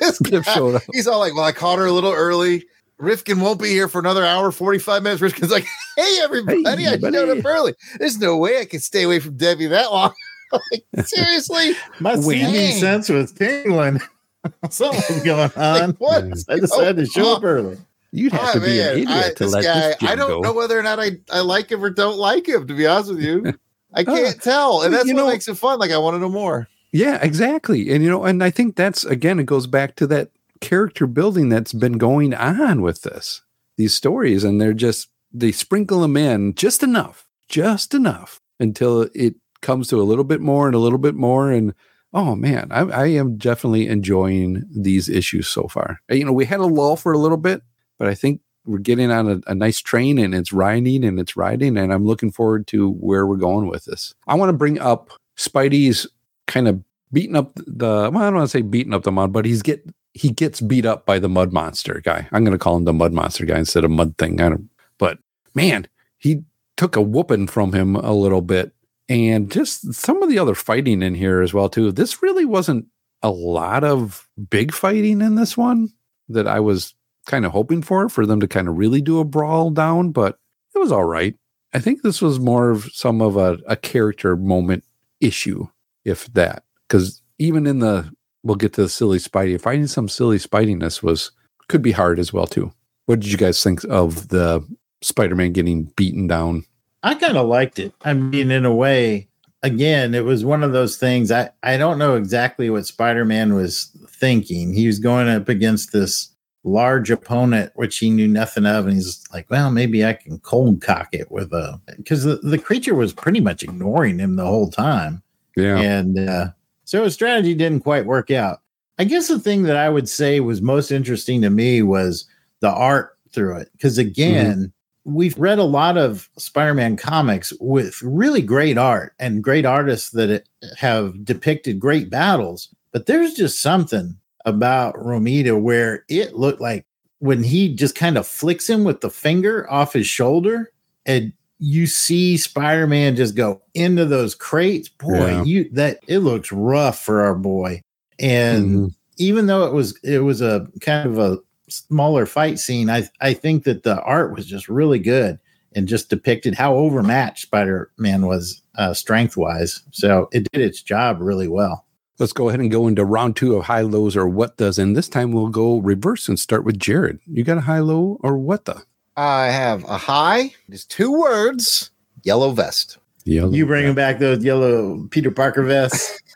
this 0.00 0.18
guy, 0.20 0.40
showed 0.42 0.76
up. 0.76 0.82
he's 0.92 1.06
all 1.06 1.18
like, 1.20 1.34
"Well, 1.34 1.44
I 1.44 1.52
caught 1.52 1.78
her 1.78 1.86
a 1.86 1.92
little 1.92 2.12
early. 2.12 2.64
Rifkin 2.98 3.40
won't 3.40 3.60
be 3.60 3.68
here 3.70 3.88
for 3.88 3.98
another 4.00 4.24
hour, 4.24 4.50
forty-five 4.52 5.02
minutes." 5.02 5.20
Rifkin's 5.22 5.50
like, 5.52 5.66
"Hey, 5.96 6.18
everybody, 6.22 6.62
Hey, 6.64 6.86
I 6.86 6.98
showed 6.98 7.00
buddy." 7.00 7.40
up 7.40 7.44
early. 7.44 7.74
There's 7.98 8.18
no 8.18 8.36
way 8.36 8.58
I 8.60 8.64
can 8.64 8.80
stay 8.80 9.02
away 9.04 9.18
from 9.20 9.36
Debbie 9.36 9.66
that 9.68 9.90
long." 9.92 10.12
Like, 10.52 10.84
seriously, 11.06 11.72
My 12.00 12.16
CD 12.16 12.72
sense 12.72 13.08
was 13.08 13.32
tingling. 13.32 14.00
Something 14.70 15.16
was 15.16 15.22
going 15.24 15.50
on. 15.56 15.88
like, 15.90 15.96
what? 15.98 16.24
I 16.48 16.58
decided 16.58 16.96
to 16.96 17.06
show 17.06 17.36
up 17.36 17.44
early. 17.44 17.78
You'd 18.10 18.32
have 18.32 18.42
Ah, 18.42 18.52
to 18.52 18.60
be 18.60 18.80
an 18.80 18.88
idiot 18.98 19.08
I, 19.08 19.28
to 19.30 19.34
this 19.44 19.52
let 19.52 19.64
guy, 19.64 19.80
this 19.88 19.96
kid 19.96 20.08
I 20.10 20.14
don't 20.16 20.28
go. 20.28 20.40
know 20.40 20.52
whether 20.52 20.78
or 20.78 20.82
not 20.82 21.00
I, 21.00 21.12
I 21.30 21.40
like 21.40 21.70
him 21.72 21.82
or 21.82 21.90
don't 21.90 22.18
like 22.18 22.46
him, 22.48 22.66
to 22.66 22.74
be 22.74 22.86
honest 22.86 23.10
with 23.10 23.20
you. 23.22 23.54
I 23.94 24.04
can't 24.04 24.40
tell. 24.42 24.82
And 24.82 24.92
that's 24.92 25.06
you 25.06 25.14
what 25.14 25.22
know- 25.22 25.28
makes 25.28 25.48
it 25.48 25.54
fun. 25.54 25.78
Like, 25.78 25.90
I 25.92 25.98
want 25.98 26.14
to 26.16 26.18
know 26.18 26.28
more. 26.28 26.68
Yeah, 26.92 27.18
exactly. 27.22 27.90
And 27.90 28.04
you 28.04 28.10
know, 28.10 28.24
and 28.24 28.44
I 28.44 28.50
think 28.50 28.76
that's 28.76 29.04
again, 29.04 29.38
it 29.40 29.46
goes 29.46 29.66
back 29.66 29.96
to 29.96 30.06
that 30.08 30.30
character 30.60 31.06
building 31.06 31.48
that's 31.48 31.72
been 31.72 31.94
going 31.98 32.34
on 32.34 32.82
with 32.82 33.00
this, 33.02 33.40
these 33.78 33.94
stories, 33.94 34.44
and 34.44 34.60
they're 34.60 34.74
just 34.74 35.08
they 35.32 35.52
sprinkle 35.52 36.00
them 36.02 36.18
in 36.18 36.54
just 36.54 36.82
enough, 36.82 37.26
just 37.48 37.94
enough 37.94 38.42
until 38.60 39.08
it 39.14 39.36
comes 39.62 39.88
to 39.88 40.00
a 40.00 40.04
little 40.04 40.24
bit 40.24 40.40
more 40.40 40.66
and 40.66 40.74
a 40.74 40.78
little 40.80 40.98
bit 40.98 41.14
more. 41.14 41.50
And 41.50 41.74
oh 42.12 42.34
man, 42.34 42.68
I, 42.70 42.80
I 42.82 43.06
am 43.06 43.36
definitely 43.36 43.88
enjoying 43.88 44.64
these 44.70 45.08
issues 45.08 45.48
so 45.48 45.68
far. 45.68 46.00
Uh, 46.10 46.14
You 46.14 46.24
know, 46.24 46.32
we 46.32 46.44
had 46.44 46.60
a 46.60 46.66
lull 46.66 46.96
for 46.96 47.12
a 47.12 47.18
little 47.18 47.38
bit, 47.38 47.62
but 47.98 48.08
I 48.08 48.14
think 48.14 48.40
we're 48.64 48.78
getting 48.78 49.10
on 49.10 49.28
a, 49.28 49.50
a 49.50 49.54
nice 49.54 49.80
train 49.80 50.18
and 50.18 50.34
it's 50.34 50.52
riding 50.52 51.04
and 51.04 51.18
it's 51.18 51.36
riding, 51.36 51.76
and 51.76 51.92
I'm 51.92 52.04
looking 52.04 52.30
forward 52.30 52.66
to 52.68 52.90
where 52.92 53.26
we're 53.26 53.36
going 53.36 53.68
with 53.68 53.86
this. 53.86 54.14
I 54.26 54.34
want 54.34 54.50
to 54.50 54.56
bring 54.56 54.78
up 54.78 55.10
Spidey's 55.36 56.06
kind 56.46 56.68
of 56.68 56.82
beating 57.12 57.36
up 57.36 57.54
the 57.56 58.10
well, 58.12 58.18
I 58.18 58.26
don't 58.26 58.36
want 58.36 58.50
to 58.50 58.58
say 58.58 58.62
beating 58.62 58.94
up 58.94 59.02
the 59.02 59.12
mud, 59.12 59.32
but 59.32 59.44
he's 59.44 59.62
get 59.62 59.84
he 60.14 60.30
gets 60.30 60.60
beat 60.60 60.86
up 60.86 61.06
by 61.06 61.18
the 61.18 61.28
mud 61.28 61.52
monster 61.52 62.00
guy. 62.04 62.28
I'm 62.32 62.44
gonna 62.44 62.58
call 62.58 62.76
him 62.76 62.84
the 62.84 62.92
mud 62.92 63.12
monster 63.12 63.44
guy 63.44 63.58
instead 63.58 63.84
of 63.84 63.90
mud 63.90 64.16
thing. 64.18 64.40
I 64.40 64.50
don't 64.50 64.68
but 64.98 65.18
man, 65.54 65.88
he 66.18 66.44
took 66.76 66.96
a 66.96 67.02
whooping 67.02 67.48
from 67.48 67.72
him 67.72 67.96
a 67.96 68.12
little 68.12 68.42
bit. 68.42 68.72
And 69.08 69.50
just 69.50 69.94
some 69.94 70.22
of 70.22 70.28
the 70.28 70.38
other 70.38 70.54
fighting 70.54 71.02
in 71.02 71.14
here 71.14 71.42
as 71.42 71.52
well, 71.52 71.68
too. 71.68 71.92
This 71.92 72.22
really 72.22 72.44
wasn't 72.44 72.86
a 73.22 73.30
lot 73.30 73.84
of 73.84 74.28
big 74.50 74.72
fighting 74.72 75.20
in 75.20 75.34
this 75.34 75.56
one 75.56 75.90
that 76.28 76.46
I 76.46 76.60
was 76.60 76.94
kind 77.26 77.44
of 77.44 77.52
hoping 77.52 77.82
for, 77.82 78.08
for 78.08 78.26
them 78.26 78.40
to 78.40 78.48
kind 78.48 78.68
of 78.68 78.76
really 78.76 79.00
do 79.00 79.20
a 79.20 79.24
brawl 79.24 79.70
down, 79.70 80.10
but 80.10 80.38
it 80.74 80.78
was 80.78 80.92
all 80.92 81.04
right. 81.04 81.36
I 81.74 81.78
think 81.78 82.02
this 82.02 82.20
was 82.20 82.40
more 82.40 82.70
of 82.70 82.86
some 82.92 83.20
of 83.20 83.36
a, 83.36 83.58
a 83.66 83.76
character 83.76 84.36
moment 84.36 84.84
issue, 85.20 85.68
if 86.04 86.32
that. 86.32 86.64
Because 86.88 87.22
even 87.38 87.66
in 87.66 87.78
the, 87.78 88.12
we'll 88.42 88.56
get 88.56 88.72
to 88.74 88.82
the 88.82 88.88
silly 88.88 89.18
Spidey, 89.18 89.60
finding 89.60 89.86
some 89.86 90.08
silly 90.08 90.38
Spidiness 90.38 91.02
was, 91.02 91.30
could 91.68 91.82
be 91.82 91.92
hard 91.92 92.18
as 92.18 92.32
well, 92.32 92.46
too. 92.46 92.72
What 93.06 93.20
did 93.20 93.30
you 93.30 93.38
guys 93.38 93.62
think 93.62 93.84
of 93.84 94.28
the 94.28 94.66
Spider 95.00 95.34
Man 95.34 95.52
getting 95.52 95.84
beaten 95.96 96.26
down? 96.26 96.64
I 97.02 97.14
kind 97.14 97.36
of 97.36 97.48
liked 97.48 97.78
it. 97.78 97.92
I 98.04 98.12
mean, 98.14 98.50
in 98.50 98.64
a 98.64 98.74
way, 98.74 99.28
again, 99.62 100.14
it 100.14 100.24
was 100.24 100.44
one 100.44 100.62
of 100.62 100.72
those 100.72 100.96
things. 100.96 101.30
I, 101.30 101.50
I 101.62 101.76
don't 101.76 101.98
know 101.98 102.16
exactly 102.16 102.70
what 102.70 102.86
Spider 102.86 103.24
Man 103.24 103.54
was 103.54 103.90
thinking. 104.08 104.72
He 104.72 104.86
was 104.86 104.98
going 104.98 105.28
up 105.28 105.48
against 105.48 105.92
this 105.92 106.28
large 106.64 107.10
opponent, 107.10 107.72
which 107.74 107.98
he 107.98 108.08
knew 108.08 108.28
nothing 108.28 108.66
of. 108.66 108.86
And 108.86 108.94
he's 108.94 109.24
like, 109.32 109.50
well, 109.50 109.70
maybe 109.70 110.04
I 110.04 110.12
can 110.12 110.38
cold 110.38 110.80
cock 110.80 111.08
it 111.12 111.30
with 111.30 111.52
a, 111.52 111.80
because 111.96 112.22
the, 112.22 112.36
the 112.36 112.58
creature 112.58 112.94
was 112.94 113.12
pretty 113.12 113.40
much 113.40 113.64
ignoring 113.64 114.18
him 114.18 114.36
the 114.36 114.46
whole 114.46 114.70
time. 114.70 115.22
Yeah. 115.56 115.78
And 115.78 116.18
uh, 116.18 116.48
so 116.84 117.02
his 117.02 117.14
strategy 117.14 117.54
didn't 117.54 117.80
quite 117.80 118.06
work 118.06 118.30
out. 118.30 118.60
I 118.98 119.04
guess 119.04 119.26
the 119.26 119.40
thing 119.40 119.64
that 119.64 119.76
I 119.76 119.88
would 119.88 120.08
say 120.08 120.38
was 120.38 120.62
most 120.62 120.92
interesting 120.92 121.42
to 121.42 121.50
me 121.50 121.82
was 121.82 122.26
the 122.60 122.70
art 122.70 123.18
through 123.32 123.56
it. 123.56 123.70
Because 123.72 123.98
again, 123.98 124.72
we've 125.04 125.36
read 125.38 125.58
a 125.58 125.64
lot 125.64 125.96
of 125.98 126.28
Spider 126.38 126.74
Man 126.74 126.96
comics 126.96 127.52
with 127.60 128.00
really 128.02 128.42
great 128.42 128.78
art 128.78 129.14
and 129.18 129.42
great 129.42 129.64
artists 129.66 130.10
that 130.10 130.44
have 130.76 131.24
depicted 131.24 131.80
great 131.80 132.08
battles. 132.10 132.68
But 132.92 133.06
there's 133.06 133.34
just 133.34 133.60
something 133.62 134.16
about 134.44 134.94
Romita 134.96 135.60
where 135.60 136.04
it 136.08 136.34
looked 136.34 136.60
like 136.60 136.86
when 137.20 137.42
he 137.42 137.74
just 137.74 137.94
kind 137.94 138.18
of 138.18 138.26
flicks 138.26 138.68
him 138.68 138.84
with 138.84 139.00
the 139.00 139.10
finger 139.10 139.70
off 139.70 139.92
his 139.92 140.06
shoulder 140.06 140.72
and 141.06 141.32
you 141.58 141.86
see 141.86 142.36
Spider-Man 142.36 143.14
just 143.14 143.36
go 143.36 143.62
into 143.74 144.04
those 144.04 144.34
crates. 144.34 144.88
Boy, 144.88 145.28
Yeah. 145.30 145.44
you 145.44 145.70
that 145.72 146.00
it 146.08 146.18
looks 146.18 146.50
rough 146.50 146.98
for 147.04 147.20
our 147.22 147.36
boy. 147.36 147.80
And 148.18 148.66
Mhm. 148.70 148.94
even 149.18 149.46
though 149.46 149.64
it 149.64 149.72
was 149.72 149.96
it 150.02 150.24
was 150.24 150.40
a 150.42 150.66
kind 150.80 151.08
of 151.08 151.18
a 151.18 151.38
smaller 151.72 152.26
fight 152.26 152.58
scene, 152.58 152.90
I 152.90 153.08
I 153.20 153.34
think 153.34 153.64
that 153.64 153.82
the 153.82 154.00
art 154.02 154.34
was 154.34 154.46
just 154.46 154.68
really 154.68 154.98
good 154.98 155.38
and 155.74 155.88
just 155.88 156.10
depicted 156.10 156.54
how 156.54 156.74
overmatched 156.74 157.42
Spider-Man 157.42 158.26
was 158.26 158.62
uh, 158.76 158.92
strength-wise. 158.92 159.82
So 159.90 160.28
it 160.30 160.50
did 160.52 160.60
its 160.60 160.82
job 160.82 161.18
really 161.20 161.48
well. 161.48 161.86
Let's 162.18 162.34
go 162.34 162.48
ahead 162.48 162.60
and 162.60 162.70
go 162.70 162.86
into 162.88 163.04
round 163.06 163.36
two 163.36 163.56
of 163.56 163.64
high 163.64 163.80
lows 163.80 164.14
or 164.14 164.28
what 164.28 164.58
does. 164.58 164.78
And 164.78 164.94
this 164.94 165.08
time 165.08 165.32
we'll 165.32 165.48
go 165.48 165.78
reverse 165.78 166.28
and 166.28 166.38
start 166.38 166.64
with 166.64 166.78
Jared. 166.78 167.20
You 167.26 167.42
got 167.42 167.58
a 167.58 167.62
high 167.62 167.78
low 167.78 168.18
or 168.22 168.36
what 168.36 168.66
the? 168.66 168.82
I 169.16 169.46
have 169.46 169.82
a 169.84 169.96
high, 169.96 170.54
just 170.70 170.90
two 170.90 171.10
words 171.12 171.90
yellow 172.22 172.50
vest. 172.50 172.98
Yellow. 173.24 173.52
You 173.52 173.66
bringing 173.66 173.94
back 173.94 174.18
those 174.18 174.44
yellow 174.44 175.06
Peter 175.10 175.30
Parker 175.30 175.62
vests? 175.62 176.18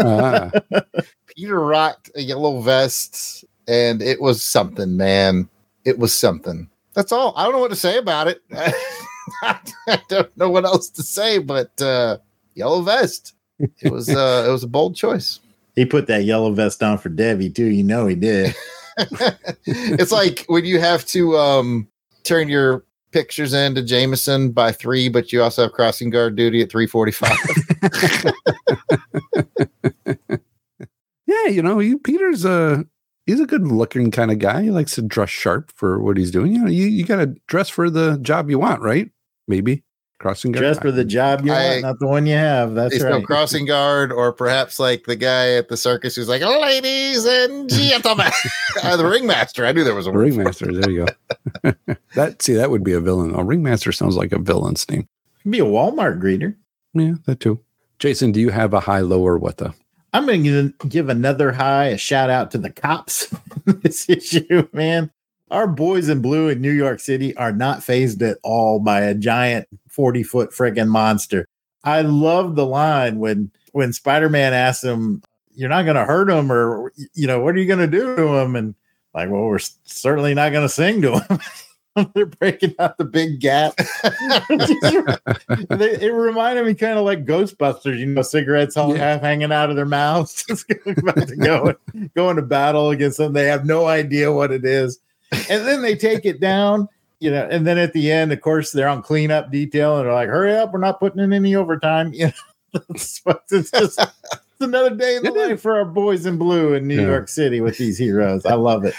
Ah, 0.00 0.50
Peter 1.36 1.60
rocked 1.60 2.10
a 2.16 2.20
yellow 2.20 2.60
vest, 2.60 3.44
and 3.68 4.02
it 4.02 4.20
was 4.20 4.42
something, 4.42 4.96
man. 4.96 5.48
It 5.84 5.98
was 5.98 6.14
something. 6.14 6.68
That's 6.94 7.12
all. 7.12 7.34
I 7.36 7.44
don't 7.44 7.52
know 7.52 7.60
what 7.60 7.70
to 7.70 7.76
say 7.76 7.98
about 7.98 8.28
it. 8.28 8.42
I 9.42 9.58
don't 10.08 10.36
know 10.36 10.50
what 10.50 10.64
else 10.64 10.88
to 10.90 11.02
say, 11.02 11.38
but 11.38 11.80
uh, 11.80 12.18
yellow 12.54 12.82
vest. 12.82 13.34
It 13.58 13.92
was 13.92 14.08
uh, 14.08 14.44
it 14.46 14.50
was 14.50 14.64
a 14.64 14.68
bold 14.68 14.96
choice. 14.96 15.40
he 15.74 15.84
put 15.84 16.06
that 16.08 16.24
yellow 16.24 16.52
vest 16.52 16.82
on 16.82 16.98
for 16.98 17.08
Debbie 17.08 17.50
too. 17.50 17.66
You 17.66 17.84
know 17.84 18.06
he 18.06 18.16
did. 18.16 18.54
it's 19.66 20.12
like 20.12 20.44
when 20.48 20.64
you 20.64 20.78
have 20.80 21.06
to 21.06 21.36
um, 21.36 21.88
turn 22.24 22.48
your 22.48 22.84
pictures 23.10 23.54
in 23.54 23.74
to 23.74 23.82
Jameson 23.82 24.50
by 24.52 24.72
three, 24.72 25.08
but 25.08 25.32
you 25.32 25.42
also 25.42 25.62
have 25.62 25.72
crossing 25.72 26.10
guard 26.10 26.36
duty 26.36 26.60
at 26.60 26.70
three 26.70 26.86
forty-five. 26.86 27.36
yeah, 31.26 31.46
you 31.46 31.62
know, 31.62 31.78
he, 31.78 31.96
Peter's 31.96 32.44
a 32.44 32.84
he's 33.26 33.40
a 33.40 33.46
good 33.46 33.66
looking 33.66 34.10
kind 34.10 34.30
of 34.30 34.38
guy. 34.38 34.62
He 34.62 34.70
likes 34.70 34.94
to 34.96 35.02
dress 35.02 35.30
sharp 35.30 35.72
for 35.74 36.00
what 36.00 36.16
he's 36.16 36.30
doing. 36.30 36.52
You 36.52 36.60
know, 36.64 36.70
you, 36.70 36.86
you 36.86 37.04
got 37.04 37.16
to 37.16 37.26
dress 37.46 37.68
for 37.68 37.88
the 37.90 38.18
job 38.18 38.50
you 38.50 38.58
want, 38.58 38.82
right? 38.82 39.10
Maybe 39.48 39.82
crossing 40.18 40.52
guard. 40.52 40.62
Dress 40.62 40.78
for 40.78 40.92
the 40.92 41.04
job 41.04 41.44
you 41.44 41.52
I- 41.52 41.64
want, 41.70 41.82
not 41.82 41.98
the 41.98 42.06
one 42.06 42.26
you 42.26 42.36
have. 42.36 42.74
That's 42.74 42.94
It's 42.94 43.02
right. 43.04 43.10
no 43.10 43.22
crossing 43.22 43.66
guard, 43.66 44.12
or 44.12 44.32
perhaps 44.32 44.78
like 44.78 45.04
the 45.04 45.16
guy 45.16 45.54
at 45.54 45.68
the 45.68 45.76
circus 45.76 46.14
who's 46.14 46.28
like, 46.28 46.42
"Ladies 46.42 47.24
and 47.24 47.68
gentlemen," 47.72 48.30
uh, 48.84 48.96
the 48.96 49.04
ringmaster. 49.06 49.66
I 49.66 49.72
knew 49.72 49.82
there 49.82 49.94
was 49.96 50.06
a 50.06 50.10
A 50.10 50.12
word. 50.12 50.20
ringmaster. 50.34 50.72
There 50.72 50.90
you 50.90 51.06
go. 51.64 51.72
that 52.14 52.40
see, 52.42 52.54
that 52.54 52.70
would 52.70 52.84
be 52.84 52.92
a 52.92 53.00
villain. 53.00 53.34
A 53.34 53.42
ringmaster 53.42 53.90
sounds 53.90 54.14
like 54.16 54.30
a 54.32 54.38
villain's 54.38 54.88
name. 54.88 55.08
Be 55.48 55.58
a 55.58 55.64
Walmart 55.64 56.20
greeter. 56.22 56.54
Yeah, 56.94 57.14
that 57.26 57.40
too. 57.40 57.58
Jason, 57.98 58.30
do 58.32 58.40
you 58.40 58.50
have 58.50 58.74
a 58.74 58.80
high, 58.80 59.00
low, 59.00 59.22
or 59.26 59.38
what 59.38 59.56
the? 59.56 59.74
I'm 60.12 60.26
going 60.26 60.44
to 60.44 60.74
give 60.88 61.08
another 61.08 61.52
high, 61.52 61.86
a 61.86 61.98
shout 61.98 62.28
out 62.28 62.50
to 62.50 62.58
the 62.58 62.70
cops. 62.70 63.34
this 63.64 64.08
issue, 64.08 64.68
man. 64.72 65.10
Our 65.50 65.66
boys 65.66 66.08
in 66.08 66.22
blue 66.22 66.48
in 66.48 66.60
New 66.60 66.72
York 66.72 67.00
City 67.00 67.36
are 67.36 67.52
not 67.52 67.82
phased 67.82 68.22
at 68.22 68.38
all 68.42 68.78
by 68.78 69.02
a 69.02 69.14
giant 69.14 69.68
40 69.88 70.22
foot 70.22 70.50
friggin' 70.50 70.88
monster. 70.88 71.46
I 71.84 72.02
love 72.02 72.54
the 72.56 72.66
line 72.66 73.18
when 73.18 73.50
when 73.72 73.92
Spider 73.92 74.30
Man 74.30 74.54
asks 74.54 74.84
him, 74.84 75.22
"You're 75.54 75.68
not 75.68 75.84
going 75.84 75.96
to 75.96 76.04
hurt 76.04 76.30
him, 76.30 76.50
or 76.50 76.92
you 77.14 77.26
know, 77.26 77.40
what 77.40 77.54
are 77.54 77.58
you 77.58 77.66
going 77.66 77.80
to 77.80 77.86
do 77.86 78.16
to 78.16 78.36
him?" 78.38 78.56
And 78.56 78.74
like, 79.14 79.30
well, 79.30 79.42
we're 79.42 79.58
certainly 79.84 80.34
not 80.34 80.52
going 80.52 80.66
to 80.66 80.72
sing 80.72 81.02
to 81.02 81.18
him. 81.18 81.38
They're 82.14 82.26
breaking 82.26 82.74
out 82.78 82.96
the 82.98 83.04
big 83.04 83.40
gap. 83.40 83.74
they, 85.68 85.90
it 86.06 86.12
reminded 86.12 86.66
me 86.66 86.74
kind 86.74 86.98
of 86.98 87.04
like 87.04 87.24
Ghostbusters, 87.24 87.98
you 87.98 88.06
know, 88.06 88.22
cigarettes 88.22 88.76
all 88.76 88.92
Yeah. 88.96 89.12
half 89.12 89.20
hanging 89.20 89.52
out 89.52 89.70
of 89.70 89.76
their 89.76 89.84
mouths, 89.86 90.44
just 90.48 90.70
about 90.86 91.28
to 91.28 91.36
go 91.36 91.74
go 92.14 92.30
into 92.30 92.42
battle 92.42 92.90
against 92.90 93.18
them. 93.18 93.32
They 93.32 93.46
have 93.46 93.64
no 93.66 93.86
idea 93.86 94.32
what 94.32 94.52
it 94.52 94.64
is, 94.64 94.98
and 95.32 95.66
then 95.66 95.82
they 95.82 95.94
take 95.94 96.24
it 96.24 96.40
down, 96.40 96.88
you 97.20 97.30
know. 97.30 97.46
And 97.50 97.66
then 97.66 97.78
at 97.78 97.92
the 97.92 98.10
end, 98.10 98.32
of 98.32 98.40
course, 98.40 98.72
they're 98.72 98.88
on 98.88 99.02
cleanup 99.02 99.50
detail, 99.50 99.98
and 99.98 100.06
they're 100.06 100.14
like, 100.14 100.28
"Hurry 100.28 100.56
up, 100.56 100.72
we're 100.72 100.78
not 100.80 100.98
putting 101.00 101.20
in 101.20 101.32
any 101.32 101.54
overtime." 101.54 102.12
You 102.74 102.80
know, 102.80 102.84
it's, 102.88 103.20
just 103.50 103.74
it's 103.74 103.98
another 104.60 104.96
day 104.96 105.16
in 105.16 105.24
the 105.24 105.30
life 105.30 105.60
for 105.60 105.76
our 105.76 105.84
boys 105.84 106.24
in 106.24 106.38
blue 106.38 106.72
in 106.72 106.88
New 106.88 107.02
Yeah. 107.02 107.08
York 107.08 107.28
City 107.28 107.60
with 107.60 107.76
these 107.76 107.98
heroes. 107.98 108.46
I 108.46 108.54
love 108.54 108.86
it. 108.86 108.94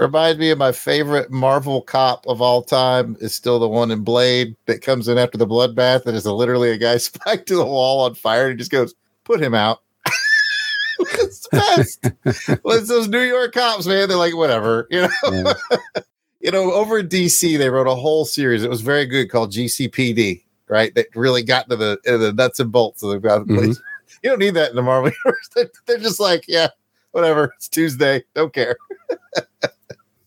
Reminds 0.00 0.38
me 0.38 0.48
of 0.48 0.56
my 0.56 0.72
favorite 0.72 1.30
Marvel 1.30 1.82
cop 1.82 2.26
of 2.26 2.40
all 2.40 2.62
time 2.62 3.18
is 3.20 3.34
still 3.34 3.58
the 3.58 3.68
one 3.68 3.90
in 3.90 4.02
Blade 4.02 4.56
that 4.64 4.80
comes 4.80 5.08
in 5.08 5.18
after 5.18 5.36
the 5.36 5.46
bloodbath 5.46 6.06
and 6.06 6.16
is 6.16 6.24
literally 6.24 6.70
a 6.70 6.78
guy 6.78 6.96
spiked 6.98 7.48
to 7.48 7.56
the 7.56 7.66
wall 7.66 8.00
on 8.00 8.14
fire 8.14 8.44
and 8.48 8.52
he 8.52 8.56
just 8.56 8.70
goes, 8.70 8.94
"Put 9.24 9.42
him 9.42 9.54
out." 9.54 9.82
it's 11.00 11.46
the 11.48 11.58
best. 11.58 12.60
well, 12.64 12.78
it's 12.78 12.88
those 12.88 13.08
New 13.08 13.20
York 13.20 13.52
cops, 13.52 13.86
man. 13.86 14.08
They're 14.08 14.16
like, 14.16 14.34
whatever, 14.34 14.86
you 14.90 15.02
know. 15.02 15.08
Yeah. 15.30 16.02
you 16.40 16.50
know, 16.50 16.72
over 16.72 16.98
in 17.00 17.08
DC, 17.08 17.58
they 17.58 17.68
wrote 17.68 17.86
a 17.86 17.94
whole 17.94 18.24
series. 18.24 18.64
It 18.64 18.70
was 18.70 18.80
very 18.80 19.04
good 19.04 19.30
called 19.30 19.52
GCPD, 19.52 20.42
right? 20.68 20.94
That 20.94 21.06
really 21.14 21.42
got 21.42 21.68
to 21.68 21.76
the 21.76 21.98
into 22.06 22.18
the 22.18 22.32
nuts 22.32 22.58
and 22.58 22.72
bolts 22.72 23.02
of 23.02 23.10
the 23.10 23.18
Mhm. 23.28 23.78
You 24.22 24.30
don't 24.30 24.38
need 24.38 24.54
that 24.54 24.70
in 24.70 24.76
the 24.76 24.82
Marvel 24.82 25.12
universe. 25.24 25.70
They're 25.86 25.98
just 25.98 26.20
like, 26.20 26.44
yeah, 26.48 26.68
whatever. 27.12 27.52
It's 27.56 27.68
Tuesday. 27.68 28.24
Don't 28.34 28.52
care. 28.52 28.76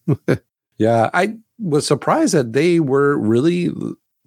Yeah, 0.78 1.10
I 1.14 1.38
was 1.60 1.86
surprised 1.86 2.34
that 2.34 2.54
they 2.54 2.80
were 2.80 3.18
really 3.18 3.72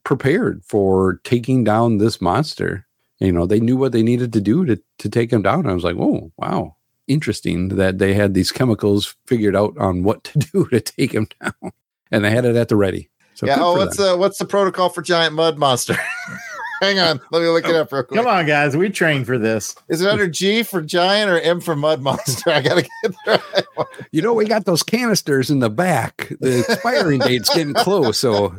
prepared 0.05 0.63
for 0.65 1.21
taking 1.25 1.65
down 1.65 1.99
this 1.99 2.21
monster. 2.21 2.87
You 3.19 3.33
know, 3.33 3.47
they 3.47 3.61
knew 3.61 3.77
what 3.77 3.93
they 3.93 4.03
needed 4.03 4.33
to 4.33 4.41
do 4.41 4.65
to 4.65 4.81
to 4.99 5.09
take 5.09 5.33
him 5.33 5.43
down. 5.43 5.67
I 5.67 5.73
was 5.73 5.85
like, 5.85 5.97
oh 5.99 6.33
wow, 6.37 6.77
interesting 7.09 7.69
that 7.69 7.99
they 7.99 8.15
had 8.15 8.35
these 8.35 8.53
chemicals 8.53 9.17
figured 9.27 9.57
out 9.57 9.77
on 9.79 10.03
what 10.03 10.25
to 10.25 10.39
do 10.53 10.67
to 10.69 10.81
take 10.81 11.13
him 11.13 11.29
down, 11.43 11.73
and 12.11 12.25
they 12.25 12.31
had 12.31 12.45
it 12.45 12.57
at 12.57 12.69
the 12.69 12.77
ready. 12.77 13.11
So 13.35 13.47
yeah. 13.47 13.59
Oh, 13.59 13.77
what's 13.77 13.97
the 13.97 14.17
what's 14.17 14.39
the 14.39 14.47
protocol 14.47 14.89
for 14.89 15.03
giant 15.03 15.35
mud 15.35 15.59
monster? 15.59 15.97
Hang 16.81 16.99
on, 16.99 17.21
let 17.31 17.41
me 17.41 17.49
look 17.49 17.67
it 17.67 17.75
up 17.75 17.91
real 17.93 18.03
quick. 18.03 18.19
Come 18.19 18.27
on, 18.27 18.47
guys, 18.47 18.77
we 18.77 18.91
trained 18.91 19.27
for 19.27 19.39
this. 19.39 19.75
Is 19.89 20.03
it 20.03 20.09
under 20.09 20.29
G 20.29 20.63
for 20.63 20.83
giant 20.83 21.31
or 21.31 21.41
M 21.41 21.61
for 21.61 21.75
mud 21.75 22.03
monster? 22.03 22.51
I 22.53 22.61
gotta 22.61 22.83
get 22.83 23.15
the 23.25 23.43
right 23.57 23.65
one. 23.75 23.87
you 24.13 24.21
know, 24.21 24.35
we 24.35 24.45
got 24.45 24.65
those 24.67 24.83
canisters 24.83 25.51
in 25.51 25.61
the 25.61 25.71
back. 25.71 26.33
The 26.41 26.61
expiring 26.69 27.21
date's 27.21 27.55
getting 27.55 27.75
close, 27.75 28.19
so 28.19 28.59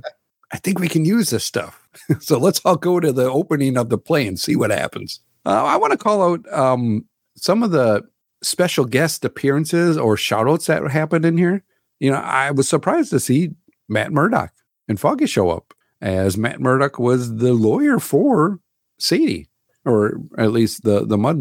I 0.52 0.58
think 0.58 0.80
we 0.80 0.88
can 0.88 1.06
use 1.06 1.30
this 1.30 1.44
stuff. 1.44 1.88
so 2.20 2.40
let's 2.40 2.62
all 2.66 2.76
go 2.76 3.00
to 3.00 3.12
the 3.12 3.30
opening 3.30 3.78
of 3.78 3.90
the 3.90 3.98
play 3.98 4.28
and 4.28 4.40
see 4.40 4.56
what 4.56 4.72
happens. 4.72 5.20
Uh, 5.46 5.64
I 5.64 5.78
want 5.78 5.92
to 5.92 5.98
call 5.98 6.34
out 6.34 6.54
um, 6.54 7.06
some 7.36 7.64
of 7.64 7.72
the 7.72 8.04
special 8.44 8.86
guest 8.86 9.26
appearances 9.26 9.98
or 9.98 10.18
shout 10.18 10.48
outs 10.48 10.68
that 10.68 10.84
happened 10.90 11.26
in 11.26 11.38
here. 11.38 11.64
You 12.00 12.12
know, 12.12 12.18
I 12.18 12.52
was 12.52 12.68
surprised 12.70 13.10
to 13.12 13.20
see 13.20 13.52
Matt 13.90 14.12
Murdock 14.12 14.54
and 14.88 15.00
Foggy 15.00 15.26
show 15.26 15.50
up 15.50 15.74
as 16.02 16.38
Matt 16.38 16.60
Murdock 16.60 17.00
was 17.00 17.38
the 17.38 17.54
lawyer 17.54 18.00
for 18.00 18.60
Sadie, 19.00 19.50
or 19.86 20.20
at 20.38 20.52
least 20.52 20.84
the 20.84 21.06
the 21.06 21.18
mud. 21.18 21.40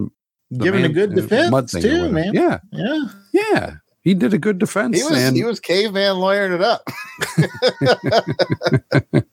the 0.50 0.64
Giving 0.64 0.84
a 0.84 0.88
good 0.88 1.12
uh, 1.12 1.14
defense, 1.16 1.50
mud 1.50 1.68
too, 1.68 2.08
man. 2.10 2.32
Yeah, 2.34 2.58
Yeah. 2.72 3.04
yeah, 3.32 3.74
he 4.00 4.14
did 4.14 4.32
a 4.34 4.38
good 4.38 4.58
defense. 4.58 4.96
He 4.96 5.02
was 5.04 5.12
and 5.18 5.36
he 5.36 5.44
was 5.44 5.60
caveman 5.60 6.16
lawyering 6.18 6.52
it 6.52 6.62
up. 6.62 6.82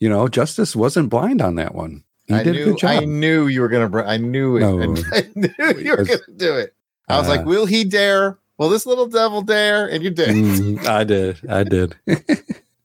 you 0.00 0.08
know, 0.08 0.28
Justice 0.28 0.74
wasn't 0.76 1.10
blind 1.10 1.40
on 1.42 1.56
that 1.56 1.74
one. 1.74 2.04
He 2.26 2.34
I 2.34 2.42
did 2.44 2.54
a 2.56 2.58
knew 2.58 2.64
good 2.66 2.78
job. 2.78 2.90
I 2.90 3.04
knew 3.04 3.46
you 3.48 3.60
were 3.60 3.68
gonna. 3.68 3.88
Br- 3.88 4.02
I 4.04 4.16
knew 4.16 4.56
it. 4.56 4.60
No. 4.60 4.94
I 5.12 5.28
knew 5.34 5.78
you 5.80 5.96
were 5.96 6.04
gonna 6.04 6.20
do 6.36 6.54
it. 6.56 6.74
I 7.08 7.18
was 7.18 7.26
Uh, 7.26 7.30
like, 7.36 7.44
will 7.46 7.66
he 7.66 7.84
dare? 7.84 8.38
Will 8.58 8.68
this 8.68 8.86
little 8.86 9.06
devil 9.06 9.42
dare? 9.42 9.86
And 9.86 10.04
you 10.04 10.10
did. 10.10 10.28
Mm, 10.28 10.86
I 10.86 11.02
did. 11.04 11.38
I 11.48 11.64
did. 11.64 11.96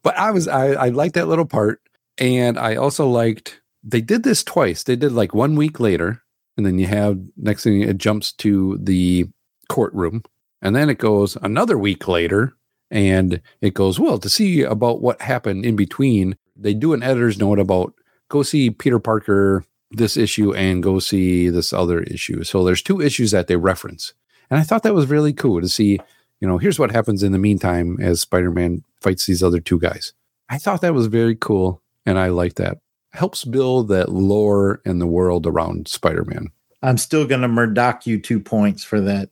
But 0.05 0.15
I 0.19 0.29
was 0.29 0.47
I, 0.47 0.67
I 0.73 0.89
liked 0.89 1.15
that 1.15 1.27
little 1.27 1.47
part. 1.47 1.81
And 2.17 2.57
I 2.57 2.75
also 2.75 3.09
liked 3.09 3.59
they 3.83 4.01
did 4.01 4.23
this 4.23 4.43
twice. 4.43 4.83
They 4.83 4.95
did 4.95 5.11
like 5.11 5.33
one 5.33 5.55
week 5.55 5.79
later, 5.79 6.21
and 6.55 6.65
then 6.65 6.79
you 6.79 6.85
have 6.85 7.19
next 7.35 7.63
thing 7.63 7.81
it 7.81 7.97
jumps 7.97 8.31
to 8.33 8.77
the 8.81 9.27
courtroom, 9.67 10.23
and 10.61 10.75
then 10.75 10.89
it 10.89 10.99
goes 10.99 11.35
another 11.41 11.77
week 11.77 12.07
later, 12.07 12.55
and 12.89 13.41
it 13.59 13.73
goes, 13.73 13.99
Well, 13.99 14.17
to 14.19 14.29
see 14.29 14.61
about 14.61 15.01
what 15.01 15.21
happened 15.21 15.65
in 15.65 15.75
between, 15.75 16.37
they 16.55 16.73
do 16.73 16.93
an 16.93 17.03
editor's 17.03 17.39
note 17.39 17.59
about 17.59 17.93
go 18.29 18.43
see 18.43 18.69
Peter 18.69 18.99
Parker 18.99 19.65
this 19.91 20.15
issue 20.15 20.53
and 20.53 20.83
go 20.83 20.99
see 20.99 21.49
this 21.49 21.73
other 21.73 22.01
issue. 22.03 22.43
So 22.43 22.63
there's 22.63 22.81
two 22.81 23.01
issues 23.01 23.31
that 23.31 23.47
they 23.47 23.55
reference. 23.55 24.13
And 24.49 24.59
I 24.59 24.63
thought 24.63 24.83
that 24.83 24.93
was 24.93 25.07
really 25.07 25.33
cool 25.33 25.61
to 25.61 25.67
see 25.67 25.99
you 26.41 26.47
know, 26.47 26.57
here's 26.57 26.79
what 26.79 26.91
happens 26.91 27.23
in 27.23 27.31
the 27.31 27.39
meantime 27.39 27.97
as 27.99 28.21
Spider 28.21 28.51
Man 28.51 28.83
fights 29.05 29.27
these 29.27 29.43
other 29.43 29.59
two 29.59 29.79
guys. 29.79 30.13
I 30.49 30.57
thought 30.57 30.81
that 30.81 30.95
was 30.95 31.05
very 31.07 31.35
cool, 31.35 31.81
and 32.07 32.17
I 32.17 32.29
like 32.29 32.55
that. 32.55 32.79
Helps 33.11 33.45
build 33.45 33.87
that 33.89 34.09
lore 34.09 34.81
and 34.83 34.99
the 34.99 35.07
world 35.07 35.45
around 35.45 35.87
Spider 35.87 36.25
Man. 36.25 36.47
I'm 36.81 36.97
still 36.97 37.25
going 37.25 37.41
to 37.41 37.47
Murdoch 37.47 38.05
you 38.07 38.19
two 38.19 38.39
points 38.39 38.83
for 38.83 38.99
that. 39.01 39.29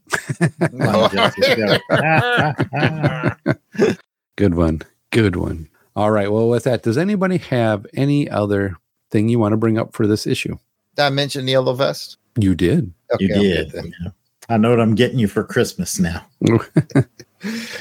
Good 4.36 4.56
one. 4.56 4.82
Good 5.12 5.36
one. 5.36 5.70
All 5.96 6.12
right. 6.12 6.32
Well, 6.32 6.50
with 6.50 6.64
that, 6.64 6.84
does 6.84 6.98
anybody 6.98 7.38
have 7.38 7.86
any 7.94 8.30
other 8.30 8.78
thing 9.12 9.30
you 9.30 9.40
want 9.40 9.54
to 9.54 9.58
bring 9.58 9.78
up 9.78 9.94
for 9.94 10.08
this 10.08 10.26
issue? 10.26 10.58
Did 10.96 11.04
I 11.04 11.10
mentioned 11.10 11.48
the 11.48 11.54
yellow 11.54 11.74
vest? 11.74 12.18
You 12.40 12.56
did. 12.56 12.94
you 13.20 13.28
did. 13.28 13.74
yeah. 13.74 14.12
I 14.50 14.58
know 14.58 14.72
what 14.72 14.80
I'm 14.80 14.96
getting 14.96 15.20
you 15.20 15.28
for 15.28 15.44
Christmas 15.44 16.00
now. 16.00 16.26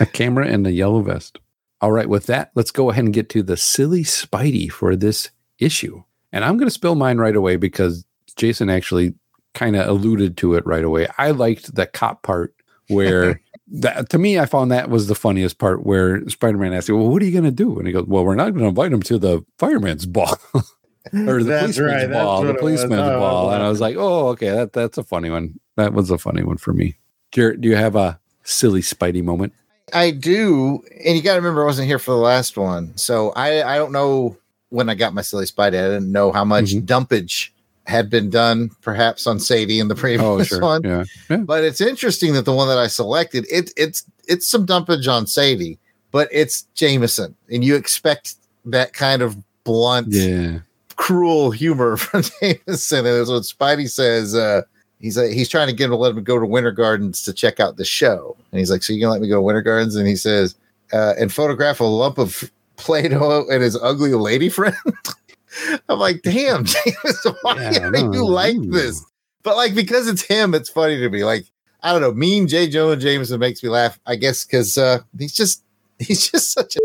a 0.00 0.06
camera 0.06 0.46
and 0.46 0.66
a 0.66 0.72
yellow 0.72 1.00
vest. 1.00 1.38
All 1.82 1.92
right, 1.92 2.08
with 2.08 2.26
that, 2.26 2.52
let's 2.54 2.70
go 2.70 2.90
ahead 2.90 3.04
and 3.04 3.12
get 3.12 3.28
to 3.30 3.42
the 3.42 3.56
silly 3.56 4.04
Spidey 4.04 4.70
for 4.70 4.94
this 4.94 5.30
issue. 5.58 6.04
And 6.30 6.44
I'm 6.44 6.56
going 6.56 6.68
to 6.68 6.72
spill 6.74 6.94
mine 6.94 7.18
right 7.18 7.34
away 7.34 7.56
because 7.56 8.04
Jason 8.36 8.70
actually 8.70 9.14
kind 9.52 9.76
of 9.76 9.88
alluded 9.88 10.36
to 10.38 10.54
it 10.54 10.64
right 10.64 10.84
away. 10.84 11.08
I 11.18 11.32
liked 11.32 11.74
the 11.74 11.86
cop 11.86 12.22
part 12.22 12.54
where 12.88 13.40
that 13.72 14.10
to 14.10 14.18
me, 14.18 14.38
I 14.38 14.46
found 14.46 14.70
that 14.70 14.90
was 14.90 15.08
the 15.08 15.14
funniest 15.14 15.58
part 15.58 15.84
where 15.84 16.26
Spider 16.28 16.56
Man 16.56 16.72
asked, 16.72 16.88
Well, 16.88 17.08
what 17.08 17.20
are 17.20 17.24
you 17.26 17.32
going 17.32 17.44
to 17.44 17.50
do? 17.50 17.76
And 17.78 17.86
he 17.86 17.92
goes, 17.92 18.06
Well, 18.06 18.24
we're 18.24 18.36
not 18.36 18.50
going 18.50 18.62
to 18.62 18.68
invite 18.68 18.92
him 18.92 19.02
to 19.02 19.18
the 19.18 19.44
fireman's 19.58 20.06
ball. 20.06 20.38
or 20.54 21.42
the 21.42 21.44
That's 21.44 21.76
policeman's 21.76 21.78
right, 21.78 22.10
ball, 22.12 22.44
the 22.44 22.54
policeman's 22.54 23.02
Oh, 23.02 23.18
ball. 23.18 23.50
And 23.50 23.62
I 23.62 23.68
was 23.68 23.80
like, 23.80 23.96
Oh, 23.96 24.28
okay, 24.28 24.50
that, 24.50 24.72
that's 24.72 24.98
a 24.98 25.02
funny 25.02 25.30
one. 25.30 25.58
That 25.76 25.92
was 25.92 26.10
a 26.10 26.18
funny 26.18 26.44
one 26.44 26.58
for 26.58 26.72
me. 26.72 26.96
Jarrett, 27.32 27.60
do 27.60 27.68
you 27.68 27.76
have 27.76 27.96
a 27.96 28.20
silly 28.44 28.82
Spidey 28.82 29.22
moment? 29.22 29.52
I 29.92 30.10
do, 30.10 30.82
and 31.04 31.16
you 31.16 31.22
got 31.22 31.34
to 31.34 31.40
remember, 31.40 31.62
I 31.62 31.66
wasn't 31.66 31.86
here 31.88 31.98
for 31.98 32.12
the 32.12 32.16
last 32.16 32.56
one, 32.56 32.96
so 32.96 33.30
I 33.36 33.74
I 33.74 33.76
don't 33.78 33.92
know 33.92 34.36
when 34.70 34.88
I 34.88 34.94
got 34.94 35.12
my 35.14 35.22
silly 35.22 35.44
Spidey. 35.44 35.68
I 35.78 35.88
didn't 35.88 36.10
know 36.10 36.32
how 36.32 36.44
much 36.44 36.72
Mhm. 36.74 36.86
dumpage 36.86 37.52
had 37.86 38.08
been 38.08 38.30
done, 38.30 38.70
perhaps 38.80 39.26
on 39.26 39.38
Sadie 39.40 39.80
in 39.80 39.88
the 39.88 39.94
previous 39.94 40.22
Oh, 40.22 40.42
sure. 40.42 40.60
one. 40.62 40.82
Yeah. 40.84 41.36
But 41.38 41.64
it's 41.64 41.80
interesting 41.80 42.32
that 42.34 42.44
the 42.44 42.52
one 42.52 42.68
that 42.68 42.78
I 42.78 42.86
selected, 42.86 43.44
it, 43.50 43.70
it's 43.76 44.04
it's 44.28 44.48
some 44.48 44.64
dumpage 44.66 45.08
on 45.08 45.26
Sadie, 45.26 45.78
but 46.10 46.28
it's 46.32 46.62
Jameson, 46.74 47.34
and 47.50 47.62
you 47.64 47.74
expect 47.76 48.34
that 48.64 48.92
kind 48.94 49.20
of 49.20 49.36
blunt, 49.64 50.08
Yeah. 50.10 50.60
cruel 50.96 51.50
humor 51.50 51.96
from 52.04 52.22
Jameson. 52.40 53.04
And 53.04 53.18
it's 53.18 53.28
what 53.30 53.42
Spidey 53.42 53.90
says. 53.90 54.34
Uh, 54.34 54.62
he's 55.02 55.18
like, 55.18 55.32
he's 55.32 55.48
trying 55.48 55.66
to 55.66 55.74
get 55.74 55.86
him 55.86 55.90
to 55.90 55.96
let 55.96 56.16
him 56.16 56.24
go 56.24 56.38
to 56.38 56.46
Winter 56.46 56.70
Gardens 56.70 57.22
to 57.24 57.32
check 57.34 57.60
out 57.60 57.76
the 57.76 57.84
show. 57.84 58.36
And 58.50 58.58
he's 58.58 58.70
like, 58.70 58.82
"So 58.82 58.92
you 58.94 59.00
gonna 59.00 59.12
let 59.12 59.20
me 59.20 59.28
go 59.28 59.34
to 59.34 59.42
Winter 59.42 59.60
Gardens?" 59.60 59.96
And 59.96 60.08
he 60.08 60.16
says, 60.16 60.54
uh, 60.92 61.14
"And 61.18 61.30
photograph 61.32 61.80
a 61.80 61.84
lump 61.84 62.16
of 62.18 62.50
Play-Doh 62.76 63.46
and 63.50 63.62
his 63.62 63.76
ugly 63.76 64.14
lady 64.14 64.48
friend." 64.48 64.76
I'm 65.88 65.98
like, 65.98 66.22
"Damn, 66.22 66.64
Jameson, 66.64 67.34
why 67.42 67.70
Yeah, 67.72 67.88
are 67.88 67.96
you 67.96 68.26
like 68.26 68.56
Ooh. 68.56 68.70
this?" 68.70 69.04
But 69.42 69.56
like 69.56 69.74
because 69.74 70.08
it's 70.08 70.22
him, 70.22 70.54
it's 70.54 70.70
funny 70.70 70.96
to 70.98 71.10
me. 71.10 71.24
Like 71.24 71.44
I 71.82 71.92
don't 71.92 72.00
know, 72.00 72.12
mean 72.12 72.46
J. 72.46 72.68
Jonah 72.68 72.96
Jameson 72.96 73.40
makes 73.40 73.62
me 73.62 73.68
laugh. 73.68 73.98
I 74.06 74.16
guess 74.16 74.44
because 74.44 74.78
uh, 74.78 75.00
he's 75.18 75.34
just 75.34 75.62
he's 75.98 76.30
just 76.30 76.52
such 76.52 76.76
a 76.76 76.80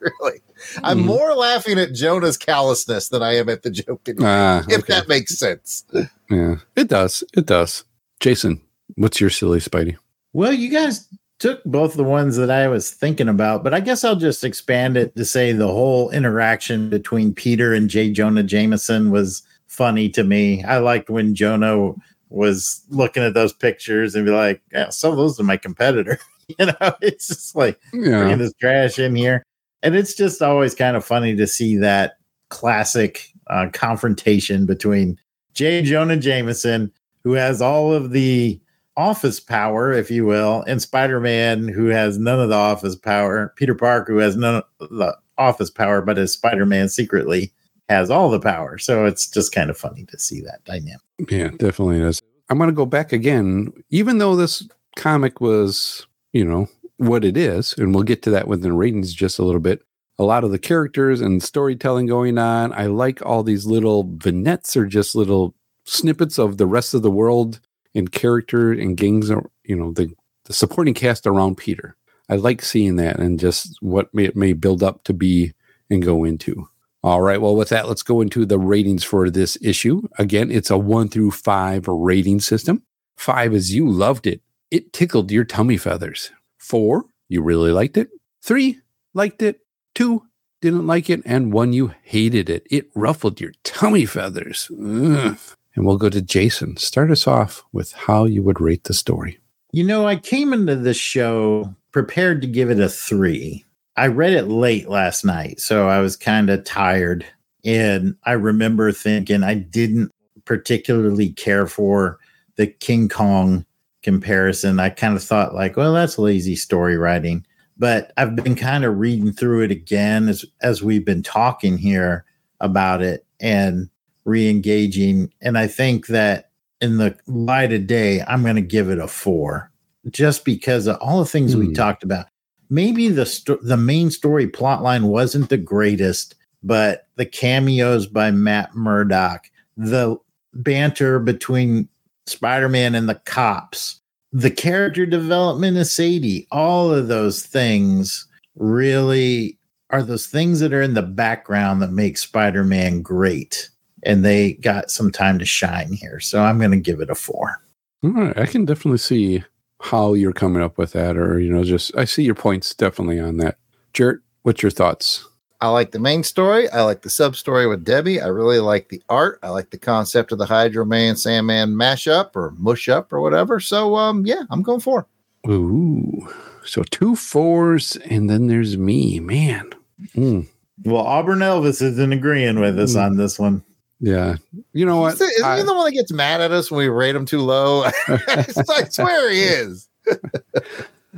really. 0.00 0.40
I'm 0.82 1.00
Mhm. 1.00 1.04
more 1.04 1.34
laughing 1.34 1.78
at 1.78 1.92
Jonah's 1.94 2.36
callousness 2.36 3.08
than 3.08 3.22
I 3.22 3.36
am 3.36 3.48
at 3.48 3.62
the 3.62 3.70
joke. 3.70 4.08
Ah, 4.20 4.64
if 4.68 4.80
okay. 4.80 4.94
that 4.94 5.08
makes 5.08 5.38
sense. 5.38 5.84
yeah. 6.30 6.56
It 6.76 6.88
does. 6.88 7.22
It 7.36 7.46
does. 7.46 7.84
Jason, 8.20 8.60
what's 8.96 9.20
your 9.20 9.30
silly 9.30 9.60
Spidey? 9.60 9.96
Well, 10.32 10.52
you 10.52 10.68
guys 10.70 11.06
took 11.38 11.62
both 11.64 11.94
the 11.94 12.04
ones 12.04 12.36
that 12.36 12.50
I 12.50 12.68
was 12.68 12.90
thinking 12.90 13.28
about, 13.28 13.62
but 13.64 13.74
I 13.74 13.80
guess 13.80 14.04
I'll 14.04 14.16
just 14.16 14.44
expand 14.44 14.96
it 14.96 15.14
to 15.16 15.24
say 15.24 15.52
the 15.52 15.66
whole 15.68 16.10
interaction 16.10 16.88
between 16.88 17.34
Peter 17.34 17.74
and 17.74 17.90
J. 17.90 18.10
Jonah 18.12 18.42
Jameson 18.42 19.10
was 19.10 19.42
funny 19.66 20.08
to 20.10 20.24
me. 20.24 20.62
I 20.64 20.78
liked 20.78 21.10
when 21.10 21.34
Jonah 21.34 21.92
was 22.30 22.82
looking 22.88 23.22
at 23.22 23.34
those 23.34 23.52
pictures 23.52 24.14
and 24.14 24.24
be 24.24 24.32
like, 24.32 24.62
yeah, 24.72 24.88
some 24.90 25.10
of 25.12 25.16
those 25.18 25.38
are 25.38 25.44
my 25.44 25.56
competitor. 25.56 26.18
you 26.58 26.66
know, 26.66 26.94
it's 27.00 27.28
just 27.28 27.54
like 27.56 27.78
Yeah. 27.92 28.20
bringing 28.20 28.38
this 28.38 28.52
trash 28.60 28.98
in 28.98 29.14
here. 29.16 29.44
And 29.84 29.94
it's 29.94 30.14
just 30.14 30.42
always 30.42 30.74
kind 30.74 30.96
of 30.96 31.04
funny 31.04 31.36
to 31.36 31.46
see 31.46 31.76
that 31.76 32.16
classic 32.48 33.30
uh, 33.48 33.68
confrontation 33.72 34.66
between 34.66 35.18
J. 35.52 35.82
Jonah 35.82 36.16
Jameson, 36.16 36.90
who 37.22 37.32
has 37.32 37.62
all 37.62 37.92
of 37.92 38.10
the 38.10 38.60
office 38.96 39.40
power, 39.40 39.92
if 39.92 40.10
you 40.10 40.24
will, 40.24 40.64
and 40.66 40.80
Spider 40.80 41.20
Man, 41.20 41.68
who 41.68 41.86
has 41.86 42.18
none 42.18 42.40
of 42.40 42.48
the 42.48 42.54
office 42.54 42.96
power. 42.96 43.52
Peter 43.56 43.74
Parker, 43.74 44.14
who 44.14 44.18
has 44.18 44.36
none 44.36 44.62
of 44.80 44.88
the 44.90 45.16
office 45.36 45.70
power, 45.70 46.00
but 46.00 46.18
as 46.18 46.32
Spider 46.32 46.64
Man 46.64 46.88
secretly 46.88 47.52
has 47.88 48.10
all 48.10 48.30
the 48.30 48.40
power. 48.40 48.78
So 48.78 49.04
it's 49.04 49.28
just 49.28 49.52
kind 49.52 49.68
of 49.68 49.76
funny 49.76 50.04
to 50.06 50.18
see 50.18 50.40
that 50.40 50.64
dynamic. 50.64 51.00
Yeah, 51.28 51.48
definitely 51.48 52.00
is. 52.00 52.22
I'm 52.48 52.58
going 52.58 52.70
to 52.70 52.74
go 52.74 52.86
back 52.86 53.12
again, 53.12 53.72
even 53.90 54.18
though 54.18 54.36
this 54.36 54.66
comic 54.96 55.40
was, 55.40 56.06
you 56.32 56.44
know, 56.44 56.68
what 56.96 57.24
it 57.24 57.36
is, 57.36 57.74
and 57.76 57.94
we'll 57.94 58.04
get 58.04 58.22
to 58.22 58.30
that 58.30 58.48
within 58.48 58.76
ratings 58.76 59.12
just 59.12 59.38
a 59.38 59.44
little 59.44 59.60
bit. 59.60 59.82
A 60.18 60.22
lot 60.22 60.44
of 60.44 60.52
the 60.52 60.58
characters 60.58 61.20
and 61.20 61.42
storytelling 61.42 62.06
going 62.06 62.38
on. 62.38 62.72
I 62.72 62.86
like 62.86 63.24
all 63.26 63.42
these 63.42 63.66
little 63.66 64.04
vignettes 64.16 64.76
or 64.76 64.86
just 64.86 65.16
little 65.16 65.54
snippets 65.84 66.38
of 66.38 66.56
the 66.56 66.66
rest 66.66 66.94
of 66.94 67.02
the 67.02 67.10
world 67.10 67.60
and 67.94 68.12
character 68.12 68.72
and 68.72 68.96
gangs, 68.96 69.30
you 69.64 69.76
know, 69.76 69.92
the, 69.92 70.14
the 70.44 70.52
supporting 70.52 70.94
cast 70.94 71.26
around 71.26 71.56
Peter. 71.56 71.96
I 72.28 72.36
like 72.36 72.62
seeing 72.62 72.96
that 72.96 73.18
and 73.18 73.40
just 73.40 73.76
what 73.80 74.12
may, 74.14 74.24
it 74.24 74.36
may 74.36 74.52
build 74.52 74.82
up 74.82 75.04
to 75.04 75.12
be 75.12 75.52
and 75.90 76.02
go 76.02 76.24
into. 76.24 76.68
All 77.02 77.20
right. 77.20 77.40
Well, 77.40 77.54
with 77.54 77.68
that, 77.68 77.86
let's 77.86 78.02
go 78.02 78.22
into 78.22 78.46
the 78.46 78.58
ratings 78.58 79.04
for 79.04 79.28
this 79.28 79.58
issue. 79.60 80.08
Again, 80.18 80.50
it's 80.50 80.70
a 80.70 80.78
one 80.78 81.08
through 81.08 81.32
five 81.32 81.86
rating 81.86 82.40
system. 82.40 82.82
Five 83.16 83.52
is 83.52 83.74
you 83.74 83.88
loved 83.88 84.26
it. 84.26 84.40
It 84.70 84.92
tickled 84.92 85.30
your 85.30 85.44
tummy 85.44 85.76
feathers. 85.76 86.32
Four, 86.64 87.04
you 87.28 87.42
really 87.42 87.72
liked 87.72 87.98
it. 87.98 88.08
Three, 88.42 88.80
liked 89.12 89.42
it. 89.42 89.60
Two, 89.94 90.22
didn't 90.62 90.86
like 90.86 91.10
it. 91.10 91.20
And 91.26 91.52
one, 91.52 91.74
you 91.74 91.92
hated 92.02 92.48
it. 92.48 92.66
It 92.70 92.88
ruffled 92.94 93.38
your 93.38 93.52
tummy 93.64 94.06
feathers. 94.06 94.70
Ugh. 94.72 95.38
And 95.76 95.84
we'll 95.84 95.98
go 95.98 96.08
to 96.08 96.22
Jason. 96.22 96.78
Start 96.78 97.10
us 97.10 97.26
off 97.26 97.62
with 97.70 97.92
how 97.92 98.24
you 98.24 98.42
would 98.42 98.62
rate 98.62 98.84
the 98.84 98.94
story. 98.94 99.38
You 99.72 99.84
know, 99.84 100.06
I 100.06 100.16
came 100.16 100.54
into 100.54 100.76
this 100.76 100.96
show 100.96 101.74
prepared 101.92 102.40
to 102.40 102.46
give 102.46 102.70
it 102.70 102.80
a 102.80 102.88
three. 102.88 103.66
I 103.96 104.06
read 104.06 104.32
it 104.32 104.48
late 104.48 104.88
last 104.88 105.22
night, 105.22 105.60
so 105.60 105.88
I 105.88 106.00
was 106.00 106.16
kind 106.16 106.48
of 106.48 106.64
tired. 106.64 107.26
And 107.62 108.16
I 108.24 108.32
remember 108.32 108.90
thinking 108.90 109.42
I 109.42 109.54
didn't 109.54 110.10
particularly 110.46 111.30
care 111.30 111.66
for 111.66 112.18
the 112.56 112.66
King 112.68 113.10
Kong 113.10 113.66
comparison. 114.04 114.78
I 114.78 114.90
kind 114.90 115.16
of 115.16 115.22
thought, 115.24 115.54
like, 115.54 115.76
well, 115.76 115.92
that's 115.94 116.18
lazy 116.18 116.54
story 116.54 116.96
writing. 116.96 117.44
But 117.76 118.12
I've 118.16 118.36
been 118.36 118.54
kind 118.54 118.84
of 118.84 118.98
reading 118.98 119.32
through 119.32 119.62
it 119.62 119.72
again 119.72 120.28
as, 120.28 120.44
as 120.62 120.80
we've 120.80 121.04
been 121.04 121.24
talking 121.24 121.76
here 121.76 122.24
about 122.60 123.02
it 123.02 123.26
and 123.40 123.88
re 124.24 124.48
engaging. 124.48 125.32
And 125.42 125.58
I 125.58 125.66
think 125.66 126.06
that 126.06 126.50
in 126.80 126.98
the 126.98 127.16
light 127.26 127.72
of 127.72 127.88
day, 127.88 128.22
I'm 128.28 128.42
going 128.42 128.54
to 128.54 128.62
give 128.62 128.90
it 128.90 128.98
a 129.00 129.08
four 129.08 129.72
just 130.10 130.44
because 130.44 130.86
of 130.86 130.96
all 131.00 131.18
the 131.18 131.26
things 131.26 131.56
we 131.56 131.66
Hmm. 131.66 131.72
talked 131.72 132.04
about. 132.04 132.26
Maybe 132.70 133.08
the 133.08 133.26
sto- 133.26 133.58
the 133.62 133.76
main 133.76 134.10
story 134.10 134.46
plot 134.46 134.82
line 134.82 135.04
wasn't 135.04 135.48
the 135.48 135.56
greatest, 135.56 136.34
but 136.62 137.08
the 137.16 137.26
cameos 137.26 138.06
by 138.06 138.30
Matt 138.30 138.74
Murdock, 138.76 139.50
the 139.76 140.16
banter 140.54 141.18
between 141.18 141.88
Spider-Man 142.26 142.94
and 142.94 143.08
the 143.08 143.20
cops, 143.26 144.00
the 144.32 144.50
character 144.50 145.06
development 145.06 145.76
of 145.76 145.86
Sadie, 145.86 146.46
all 146.50 146.92
of 146.92 147.08
those 147.08 147.44
things 147.44 148.26
really 148.56 149.58
are 149.90 150.02
those 150.02 150.26
things 150.26 150.60
that 150.60 150.72
are 150.72 150.82
in 150.82 150.94
the 150.94 151.02
background 151.02 151.82
that 151.82 151.92
make 151.92 152.18
Spider-Man 152.18 153.02
great. 153.02 153.68
And 154.02 154.24
they 154.24 154.54
got 154.54 154.90
some 154.90 155.10
time 155.10 155.38
to 155.38 155.44
shine 155.44 155.92
here. 155.92 156.20
So 156.20 156.42
I'm 156.42 156.58
going 156.58 156.72
to 156.72 156.76
give 156.76 157.00
it 157.00 157.10
a 157.10 157.14
four. 157.14 157.60
All 158.02 158.10
right. 158.10 158.38
I 158.38 158.46
can 158.46 158.64
definitely 158.64 158.98
see 158.98 159.42
how 159.80 160.14
you're 160.14 160.32
coming 160.32 160.62
up 160.62 160.78
with 160.78 160.92
that, 160.92 161.16
or, 161.16 161.38
you 161.38 161.50
know, 161.50 161.64
just 161.64 161.96
I 161.96 162.04
see 162.04 162.22
your 162.22 162.34
points 162.34 162.74
definitely 162.74 163.20
on 163.20 163.38
that. 163.38 163.56
Jarrett, 163.92 164.20
what's 164.42 164.62
your 164.62 164.70
thoughts? 164.70 165.26
I 165.64 165.68
like 165.68 165.92
the 165.92 165.98
main 165.98 166.22
story. 166.22 166.68
I 166.68 166.82
like 166.82 167.00
the 167.00 167.08
sub 167.08 167.36
story 167.36 167.66
with 167.66 167.84
Debbie. 167.84 168.20
I 168.20 168.26
really 168.26 168.58
like 168.60 168.90
the 168.90 169.02
art. 169.08 169.38
I 169.42 169.48
like 169.48 169.70
the 169.70 169.78
concept 169.78 170.30
of 170.30 170.36
the 170.36 170.44
Hydro 170.44 170.84
Man 170.84 171.16
Sandman 171.16 171.74
mashup 171.74 172.36
or 172.36 172.50
mush 172.58 172.86
up 172.90 173.10
or 173.14 173.22
whatever. 173.22 173.60
So 173.60 173.96
um 173.96 174.26
yeah, 174.26 174.42
I'm 174.50 174.62
going 174.62 174.80
for. 174.80 175.06
Ooh. 175.48 176.28
So 176.66 176.82
two 176.82 177.16
fours, 177.16 177.96
and 177.96 178.28
then 178.28 178.46
there's 178.48 178.76
me. 178.76 179.20
Man. 179.20 179.70
Mm, 180.14 180.48
Well, 180.84 181.02
Auburn 181.06 181.38
Elvis 181.38 181.80
isn't 181.80 182.12
agreeing 182.12 182.60
with 182.60 182.78
us 182.78 182.92
Hmm. 182.92 182.98
on 183.00 183.16
this 183.16 183.38
one. 183.38 183.62
yeah. 184.00 184.36
You 184.74 184.84
know 184.84 185.00
what? 185.00 185.14
Isn't 185.14 185.30
isn't 185.30 185.44
I- 185.44 185.56
he 185.58 185.62
the 185.62 185.72
one 185.74 185.86
that 185.86 185.92
gets 185.92 186.12
mad 186.12 186.42
at 186.42 186.52
us 186.52 186.70
when 186.70 186.78
we 186.78 186.88
rate 186.88 187.16
him 187.16 187.24
too 187.24 187.40
low? 187.40 187.84
I 188.08 188.84
swear 188.90 189.30
he 189.30 189.40
is. 189.40 189.88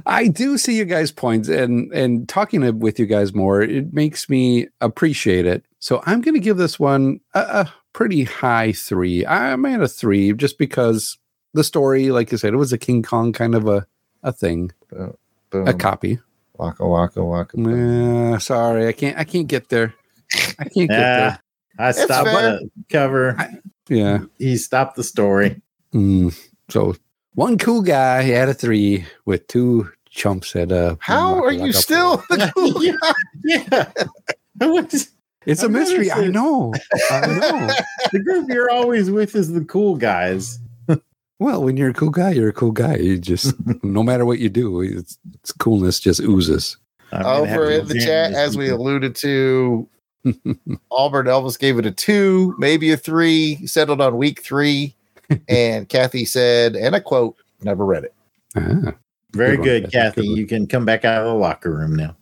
I 0.05 0.29
do 0.29 0.59
see 0.59 0.77
you 0.77 0.85
guys' 0.85 1.11
points, 1.13 1.49
and 1.49 1.93
and 1.93 2.29
talking 2.29 2.79
with 2.81 2.99
you 2.99 3.07
guys 3.07 3.33
more, 3.35 3.63
it 3.63 3.93
makes 3.95 4.29
me 4.29 4.67
appreciate 4.81 5.47
it. 5.47 5.65
So 5.79 6.03
I'm 6.07 6.21
going 6.21 6.35
to 6.35 6.41
give 6.41 6.57
this 6.59 6.79
one 6.79 7.21
a, 7.35 7.41
a 7.41 7.75
pretty 7.93 8.25
high 8.25 8.73
three. 8.73 9.25
I'm 9.25 9.65
at 9.65 9.81
a 9.81 9.89
three 9.89 10.33
just 10.33 10.59
because 10.59 11.17
the 11.55 11.65
story, 11.65 12.11
like 12.11 12.31
you 12.33 12.39
said, 12.39 12.53
it 12.53 12.59
was 12.59 12.73
a 12.73 12.79
King 12.79 13.03
Kong 13.03 13.33
kind 13.33 13.55
of 13.55 13.67
a 13.69 13.87
a 14.23 14.33
thing, 14.33 14.73
Boom. 14.91 15.69
a 15.69 15.73
copy. 15.73 16.19
Waka 16.59 16.87
waka 16.87 17.25
waka. 17.25 17.57
boom. 17.57 18.35
Uh, 18.35 18.39
sorry, 18.39 18.89
I 18.89 18.93
can't. 18.93 19.17
I 19.19 19.25
can't 19.25 19.47
get 19.47 19.69
there. 19.69 19.95
I 20.59 20.65
can't 20.65 20.89
get 20.89 20.91
Yeah, 20.91 21.37
I 21.79 21.93
stopped 21.93 22.29
fair. 22.29 22.59
the 22.59 22.71
cover. 22.91 23.37
there. 23.39 23.63
Yeah. 23.89 24.19
He 24.39 24.57
stopped 24.57 24.97
the 24.97 25.05
story. 25.05 25.61
Mm, 25.95 26.37
so 26.69 26.97
one 27.37 27.57
cool 27.59 27.82
guy 27.82 28.22
had 28.22 28.49
a 28.49 28.55
three 28.55 29.07
with 29.24 29.47
two 29.47 29.89
chumps 30.11 30.57
at 30.57 30.72
a. 30.72 30.97
How 31.01 31.43
are 31.45 31.53
you 31.53 31.72
still 31.72 32.16
the 32.30 32.51
cool 32.55 32.82
yeah, 32.84 32.97
yeah. 33.45 33.93
What 34.66 34.93
is- 34.93 35.11
It's 35.45 35.62
a 35.62 35.66
I've 35.66 35.70
never 35.70 35.84
mystery. 35.84 36.11
I 36.11 36.26
know. 36.28 36.72
I 37.11 37.20
know. 37.26 37.68
the 38.11 38.18
group 38.20 38.49
you're 38.49 38.70
always 38.70 39.11
with 39.11 39.37
is 39.37 39.53
the 39.53 39.64
cool 39.64 39.97
guys. 39.97 40.59
Well, 41.39 41.62
when 41.62 41.76
you're 41.76 41.91
a 41.91 41.95
cool 41.95 42.09
guy, 42.09 42.30
you're 42.30 42.49
a 42.49 42.53
cool 42.55 42.72
guy. 42.72 42.97
You 42.97 43.18
just, 43.18 43.55
no 43.84 44.03
matter 44.03 44.24
what 44.24 44.39
you 44.39 44.49
do, 44.49 44.80
it's, 44.80 45.18
it's 45.34 45.53
coolness 45.53 46.01
just 46.01 46.20
oozes. 46.20 46.78
I'm 47.12 47.26
over 47.26 47.70
in 47.70 47.87
the 47.87 48.01
chat 48.01 48.32
as 48.32 48.57
we 48.57 48.70
alluded 48.70 49.14
to? 49.16 49.87
Auburn 50.91 51.26
Elvis 51.26 51.59
gave 51.59 51.78
it 51.78 51.84
a 51.84 51.91
two, 51.93 52.55
maybe 52.59 52.91
a 52.91 52.97
three, 52.97 53.66
settled 53.66 54.01
on 54.01 54.16
week 54.16 54.41
three. 54.43 54.96
and 55.49 55.89
Kathy 55.89 56.24
said, 56.24 56.77
and 56.77 56.95
I 56.95 57.01
quote, 57.01 57.37
never 57.62 57.85
read 57.85 58.05
it. 58.05 58.14
Ah, 58.57 58.93
Very 59.33 59.57
Good 59.57 59.64
good, 59.64 59.93
Kathy. 59.93 60.22
Kathy. 60.22 60.29
Good. 60.29 60.39
You 60.39 60.47
can 60.47 60.66
come 60.66 60.85
back 60.85 61.05
out 61.05 61.22
of 61.22 61.27
the 61.29 61.35
locker 61.35 61.72
room 61.72 61.95
now. 61.97 62.16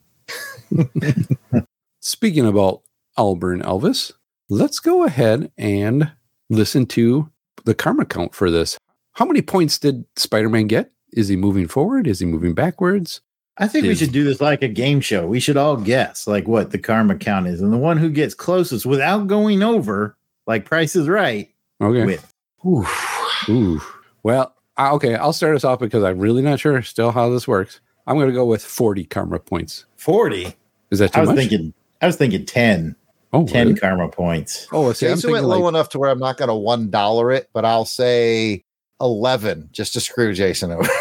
Speaking 2.01 2.45
about 2.45 2.81
Auburn 3.17 3.61
Elvis, 3.61 4.11
let's 4.49 4.79
go 4.79 5.03
ahead 5.03 5.51
and 5.57 6.11
listen 6.49 6.85
to 6.87 7.29
the 7.63 7.73
karma 7.73 8.05
count 8.05 8.35
for 8.35 8.51
this. 8.51 8.77
How 9.13 9.25
many 9.25 9.41
points 9.41 9.79
did 9.79 10.05
Spider 10.15 10.49
Man 10.49 10.67
get? 10.67 10.91
Is 11.13 11.29
he 11.29 11.35
moving 11.35 11.67
forward? 11.67 12.07
Is 12.07 12.19
he 12.19 12.25
moving 12.25 12.53
backwards? 12.53 13.21
I 13.57 13.69
think 13.69 13.85
we 13.85 13.95
should 13.95 14.11
do 14.11 14.25
this 14.25 14.41
like 14.41 14.61
a 14.63 14.67
game 14.67 14.99
show. 14.99 15.25
We 15.25 15.39
should 15.39 15.55
all 15.55 15.77
guess 15.77 16.27
like 16.27 16.45
what 16.47 16.71
the 16.71 16.77
karma 16.77 17.15
count 17.15 17.47
is, 17.47 17.61
and 17.61 17.71
the 17.71 17.77
one 17.77 17.97
who 17.97 18.09
gets 18.09 18.33
closest 18.33 18.85
without 18.85 19.27
going 19.27 19.63
over, 19.63 20.17
like 20.45 20.65
Price 20.65 20.95
is 20.95 21.07
Right, 21.07 21.49
Okay. 21.81 22.03
with. 22.05 22.33
Ooh. 22.65 23.81
Well, 24.23 24.53
I- 24.77 24.91
okay. 24.91 25.15
I'll 25.15 25.33
start 25.33 25.55
us 25.55 25.63
off 25.63 25.79
because 25.79 26.03
I'm 26.03 26.19
really 26.19 26.41
not 26.41 26.59
sure 26.59 26.81
still 26.81 27.11
how 27.11 27.29
this 27.29 27.47
works. 27.47 27.79
I'm 28.07 28.15
going 28.17 28.27
to 28.27 28.33
go 28.33 28.45
with 28.45 28.63
40 28.63 29.05
karma 29.05 29.39
points. 29.39 29.85
Forty. 29.97 30.55
Is 30.91 30.99
that 30.99 31.13
too 31.13 31.17
I 31.17 31.21
was 31.21 31.29
much? 31.29 31.37
thinking. 31.37 31.73
I 32.01 32.05
was 32.07 32.15
thinking 32.17 32.45
10. 32.45 32.95
oh, 33.33 33.47
10 33.47 33.67
really? 33.67 33.79
karma 33.79 34.09
points. 34.09 34.67
Oh, 34.71 34.91
see, 34.93 35.07
I'm 35.07 35.19
went 35.31 35.45
low 35.45 35.61
like, 35.61 35.69
enough 35.69 35.89
to 35.89 35.99
where 35.99 36.09
I'm 36.09 36.19
not 36.19 36.37
going 36.37 36.49
to 36.49 36.55
one 36.55 36.89
dollar 36.89 37.31
it, 37.31 37.49
but 37.53 37.65
I'll 37.65 37.85
say 37.85 38.63
eleven 39.01 39.69
just 39.71 39.93
to 39.93 39.99
screw 39.99 40.33
Jason 40.33 40.71
over. 40.71 40.87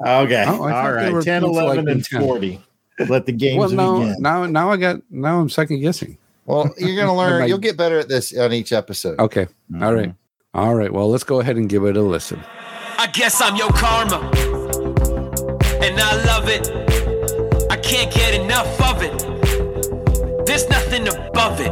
Okay. 0.00 0.44
Oh, 0.46 0.64
I 0.64 0.72
thought 0.72 0.84
all 0.84 0.92
they 0.92 1.04
right. 1.04 1.12
were 1.12 1.22
10, 1.22 1.42
points 1.42 1.56
like 1.56 1.64
11, 1.64 1.88
and 1.88 2.04
10. 2.04 2.20
40. 2.20 2.60
Let 3.08 3.26
the 3.26 3.32
games 3.32 3.58
well, 3.58 3.70
now, 3.70 3.98
begin. 4.00 4.16
now, 4.22 4.46
now 4.46 4.70
I 4.70 4.76
got, 4.76 5.00
now 5.10 5.40
I'm 5.40 5.48
second 5.48 5.80
guessing. 5.80 6.18
well, 6.44 6.70
you're 6.78 6.96
going 6.96 7.06
to 7.06 7.12
learn. 7.14 7.48
You'll 7.48 7.56
get 7.56 7.76
better 7.76 7.98
at 7.98 8.08
this 8.08 8.36
on 8.36 8.52
each 8.52 8.72
episode. 8.72 9.18
Okay. 9.18 9.46
All 9.80 9.94
right. 9.94 10.08
Mm-hmm. 10.08 10.25
All 10.56 10.74
right. 10.74 10.90
Well, 10.90 11.10
let's 11.10 11.22
go 11.22 11.40
ahead 11.40 11.56
and 11.56 11.68
give 11.68 11.84
it 11.84 11.98
a 11.98 12.00
listen. 12.00 12.42
I 12.96 13.08
guess 13.08 13.42
I'm 13.42 13.56
your 13.56 13.68
karma. 13.72 14.20
And 15.82 16.00
I 16.00 16.24
love 16.24 16.48
it. 16.48 16.66
I 17.70 17.76
can't 17.76 18.10
get 18.10 18.40
enough 18.40 18.80
of 18.80 19.02
it. 19.02 20.46
There's 20.46 20.66
nothing 20.70 21.08
above 21.08 21.60
it. 21.60 21.70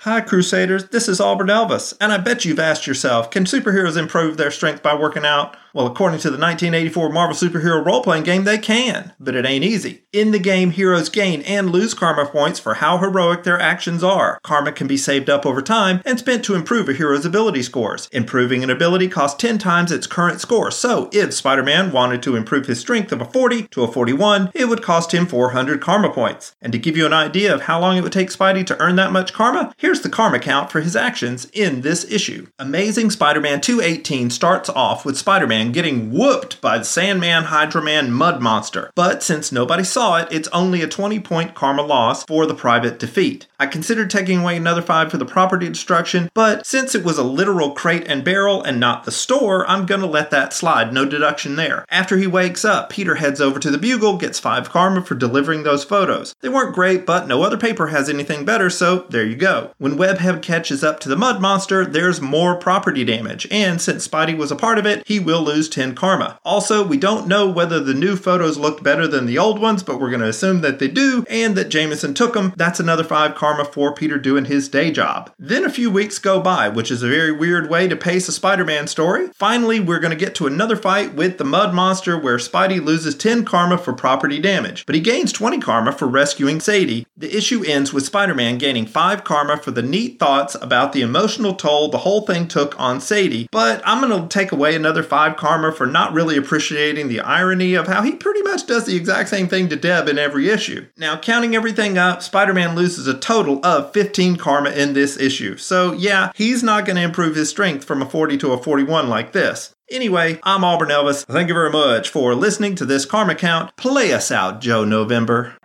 Hi, 0.00 0.20
Crusaders. 0.20 0.88
This 0.88 1.06
is 1.08 1.20
Auburn 1.20 1.46
Elvis, 1.46 1.94
and 2.00 2.12
I 2.12 2.18
bet 2.18 2.44
you've 2.44 2.58
asked 2.58 2.88
yourself 2.88 3.30
can 3.30 3.44
superheroes 3.44 3.96
improve 3.96 4.36
their 4.36 4.50
strength 4.50 4.82
by 4.82 4.96
working 4.96 5.24
out? 5.24 5.56
Well, 5.74 5.86
according 5.86 6.20
to 6.20 6.30
the 6.30 6.38
1984 6.38 7.10
Marvel 7.10 7.36
superhero 7.36 7.84
role 7.84 8.02
playing 8.02 8.24
game, 8.24 8.44
they 8.44 8.58
can, 8.58 9.12
but 9.20 9.34
it 9.34 9.44
ain't 9.44 9.64
easy. 9.64 10.04
In 10.12 10.30
the 10.30 10.38
game, 10.38 10.70
heroes 10.70 11.08
gain 11.08 11.42
and 11.42 11.70
lose 11.70 11.92
karma 11.92 12.26
points 12.26 12.58
for 12.58 12.74
how 12.74 12.98
heroic 12.98 13.44
their 13.44 13.60
actions 13.60 14.02
are. 14.02 14.38
Karma 14.42 14.72
can 14.72 14.86
be 14.86 14.96
saved 14.96 15.28
up 15.28 15.44
over 15.44 15.60
time 15.60 16.00
and 16.06 16.18
spent 16.18 16.44
to 16.44 16.54
improve 16.54 16.88
a 16.88 16.94
hero's 16.94 17.26
ability 17.26 17.62
scores. 17.62 18.08
Improving 18.12 18.64
an 18.64 18.70
ability 18.70 19.08
costs 19.08 19.40
10 19.40 19.58
times 19.58 19.92
its 19.92 20.06
current 20.06 20.40
score, 20.40 20.70
so 20.70 21.10
if 21.12 21.34
Spider 21.34 21.62
Man 21.62 21.92
wanted 21.92 22.22
to 22.22 22.36
improve 22.36 22.66
his 22.66 22.80
strength 22.80 23.12
of 23.12 23.20
a 23.20 23.26
40 23.26 23.68
to 23.68 23.82
a 23.82 23.92
41, 23.92 24.50
it 24.54 24.68
would 24.68 24.82
cost 24.82 25.12
him 25.12 25.26
400 25.26 25.82
karma 25.82 26.10
points. 26.10 26.56
And 26.62 26.72
to 26.72 26.78
give 26.78 26.96
you 26.96 27.04
an 27.04 27.12
idea 27.12 27.54
of 27.54 27.62
how 27.62 27.78
long 27.78 27.96
it 27.96 28.02
would 28.02 28.12
take 28.12 28.30
Spidey 28.30 28.64
to 28.66 28.80
earn 28.80 28.96
that 28.96 29.12
much 29.12 29.34
karma, 29.34 29.74
here's 29.76 30.00
the 30.00 30.08
karma 30.08 30.38
count 30.38 30.70
for 30.70 30.80
his 30.80 30.96
actions 30.96 31.44
in 31.52 31.82
this 31.82 32.04
issue. 32.10 32.46
Amazing 32.58 33.10
Spider 33.10 33.40
Man 33.40 33.60
218 33.60 34.30
starts 34.30 34.70
off 34.70 35.04
with 35.04 35.18
Spider 35.18 35.46
Man 35.46 35.57
getting 35.66 36.12
whooped 36.12 36.60
by 36.60 36.78
the 36.78 36.84
Sandman, 36.84 37.44
Hydro-Man, 37.44 38.12
Mud 38.12 38.40
Monster. 38.40 38.90
But 38.94 39.22
since 39.22 39.52
nobody 39.52 39.84
saw 39.84 40.16
it, 40.16 40.28
it's 40.30 40.48
only 40.48 40.82
a 40.82 40.88
20 40.88 41.20
point 41.20 41.54
karma 41.54 41.82
loss 41.82 42.24
for 42.24 42.46
the 42.46 42.54
private 42.54 42.98
defeat. 42.98 43.46
I 43.60 43.66
considered 43.66 44.08
taking 44.08 44.40
away 44.40 44.56
another 44.56 44.82
5 44.82 45.10
for 45.10 45.16
the 45.16 45.24
property 45.24 45.68
destruction, 45.68 46.30
but 46.32 46.64
since 46.64 46.94
it 46.94 47.04
was 47.04 47.18
a 47.18 47.24
literal 47.24 47.72
crate 47.72 48.06
and 48.06 48.24
barrel 48.24 48.62
and 48.62 48.78
not 48.78 49.04
the 49.04 49.10
store, 49.10 49.68
I'm 49.68 49.84
gonna 49.84 50.06
let 50.06 50.30
that 50.30 50.52
slide, 50.52 50.92
no 50.92 51.04
deduction 51.04 51.56
there. 51.56 51.84
After 51.90 52.16
he 52.16 52.26
wakes 52.28 52.64
up, 52.64 52.88
Peter 52.88 53.16
heads 53.16 53.40
over 53.40 53.58
to 53.58 53.70
the 53.70 53.78
Bugle, 53.78 54.16
gets 54.16 54.38
5 54.38 54.70
karma 54.70 55.02
for 55.02 55.16
delivering 55.16 55.64
those 55.64 55.82
photos. 55.82 56.36
They 56.40 56.48
weren't 56.48 56.74
great, 56.74 57.04
but 57.04 57.26
no 57.26 57.42
other 57.42 57.56
paper 57.56 57.88
has 57.88 58.08
anything 58.08 58.44
better, 58.44 58.70
so 58.70 59.06
there 59.10 59.26
you 59.26 59.34
go. 59.34 59.70
When 59.78 59.98
Webhead 59.98 60.40
catches 60.40 60.84
up 60.84 61.00
to 61.00 61.08
the 61.08 61.16
Mud 61.16 61.40
Monster, 61.40 61.84
there's 61.84 62.20
more 62.20 62.54
property 62.54 63.04
damage, 63.04 63.48
and 63.50 63.80
since 63.80 64.06
Spidey 64.06 64.36
was 64.36 64.52
a 64.52 64.56
part 64.56 64.78
of 64.78 64.86
it, 64.86 65.02
he 65.06 65.18
will 65.18 65.42
lose 65.48 65.68
10 65.68 65.94
karma. 65.94 66.38
Also, 66.44 66.86
we 66.86 66.96
don't 66.96 67.26
know 67.26 67.48
whether 67.48 67.80
the 67.80 67.94
new 67.94 68.16
photos 68.16 68.58
looked 68.58 68.82
better 68.82 69.06
than 69.06 69.26
the 69.26 69.38
old 69.38 69.58
ones, 69.60 69.82
but 69.82 69.98
we're 69.98 70.10
going 70.10 70.20
to 70.20 70.28
assume 70.28 70.60
that 70.60 70.78
they 70.78 70.88
do, 70.88 71.24
and 71.28 71.56
that 71.56 71.70
Jameson 71.70 72.14
took 72.14 72.34
them. 72.34 72.52
That's 72.56 72.80
another 72.80 73.04
5 73.04 73.34
karma 73.34 73.64
for 73.64 73.94
Peter 73.94 74.18
doing 74.18 74.44
his 74.44 74.68
day 74.68 74.90
job. 74.90 75.32
Then 75.38 75.64
a 75.64 75.70
few 75.70 75.90
weeks 75.90 76.18
go 76.18 76.40
by, 76.40 76.68
which 76.68 76.90
is 76.90 77.02
a 77.02 77.08
very 77.08 77.32
weird 77.32 77.70
way 77.70 77.88
to 77.88 77.96
pace 77.96 78.28
a 78.28 78.32
Spider 78.32 78.64
Man 78.64 78.86
story. 78.86 79.28
Finally, 79.34 79.80
we're 79.80 80.00
going 80.00 80.16
to 80.16 80.24
get 80.24 80.34
to 80.36 80.46
another 80.46 80.76
fight 80.76 81.14
with 81.14 81.38
the 81.38 81.44
Mud 81.44 81.74
Monster 81.74 82.18
where 82.18 82.36
Spidey 82.36 82.84
loses 82.84 83.14
10 83.14 83.44
karma 83.44 83.78
for 83.78 83.92
property 83.92 84.38
damage, 84.38 84.84
but 84.86 84.94
he 84.94 85.00
gains 85.00 85.32
20 85.32 85.58
karma 85.60 85.92
for 85.92 86.06
rescuing 86.06 86.60
Sadie. 86.60 87.06
The 87.16 87.36
issue 87.36 87.64
ends 87.64 87.92
with 87.92 88.06
Spider 88.06 88.34
Man 88.34 88.58
gaining 88.58 88.86
5 88.86 89.24
karma 89.24 89.56
for 89.56 89.70
the 89.70 89.82
neat 89.82 90.18
thoughts 90.18 90.54
about 90.60 90.92
the 90.92 91.02
emotional 91.02 91.54
toll 91.54 91.88
the 91.88 91.98
whole 91.98 92.22
thing 92.22 92.46
took 92.48 92.78
on 92.78 93.00
Sadie, 93.00 93.48
but 93.50 93.80
I'm 93.84 94.06
going 94.06 94.22
to 94.22 94.28
take 94.28 94.52
away 94.52 94.74
another 94.74 95.02
5 95.02 95.36
karma 95.38 95.72
for 95.72 95.86
not 95.86 96.12
really 96.12 96.36
appreciating 96.36 97.08
the 97.08 97.20
irony 97.20 97.72
of 97.72 97.86
how 97.86 98.02
he 98.02 98.12
pretty 98.12 98.42
much 98.42 98.66
does 98.66 98.84
the 98.84 98.96
exact 98.96 99.30
same 99.30 99.48
thing 99.48 99.70
to 99.70 99.76
Deb 99.76 100.08
in 100.08 100.18
every 100.18 100.50
issue. 100.50 100.86
Now, 100.98 101.16
counting 101.18 101.54
everything 101.54 101.96
up, 101.96 102.22
Spider 102.22 102.52
Man 102.52 102.74
loses 102.74 103.06
a 103.06 103.18
total 103.18 103.64
of 103.64 103.92
15 103.94 104.36
karma 104.36 104.70
in 104.70 104.92
this 104.92 105.16
issue, 105.16 105.56
so 105.56 105.92
yeah, 105.92 106.32
he's 106.34 106.62
not 106.62 106.84
going 106.84 106.96
to 106.96 107.02
improve 107.02 107.34
his 107.34 107.48
strength 107.48 107.84
from 107.84 108.02
a 108.02 108.06
40 108.06 108.36
to 108.38 108.52
a 108.52 108.62
41 108.62 109.08
like 109.08 109.32
this. 109.32 109.74
Anyway, 109.90 110.38
I'm 110.42 110.64
Auburn 110.64 110.90
Elvis. 110.90 111.24
Thank 111.24 111.48
you 111.48 111.54
very 111.54 111.70
much 111.70 112.10
for 112.10 112.34
listening 112.34 112.74
to 112.74 112.84
this 112.84 113.06
karma 113.06 113.34
count. 113.34 113.74
Play 113.76 114.12
us 114.12 114.30
out, 114.30 114.60
Joe 114.60 114.84
November. 114.84 115.56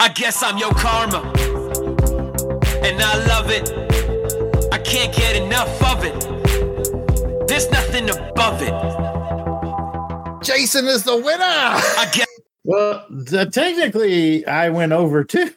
I 0.00 0.10
guess 0.12 0.42
I'm 0.42 0.58
your 0.58 0.72
karma. 0.72 1.20
And 2.82 3.00
I 3.00 3.26
love 3.26 3.50
it. 3.50 3.70
I 4.72 4.78
can't 4.78 5.14
get 5.14 5.36
enough 5.36 5.82
of 5.84 6.04
it. 6.04 6.33
There's 7.46 7.70
nothing 7.70 8.08
above 8.10 8.60
it. 8.62 8.72
Jason 10.44 10.86
is 10.86 11.04
the 11.04 11.16
winner. 11.16 11.42
I 11.42 12.10
guess. 12.12 12.26
Well, 12.64 13.06
th- 13.28 13.50
technically, 13.50 14.46
I 14.46 14.70
went 14.70 14.92
over 14.92 15.22
too. 15.24 15.50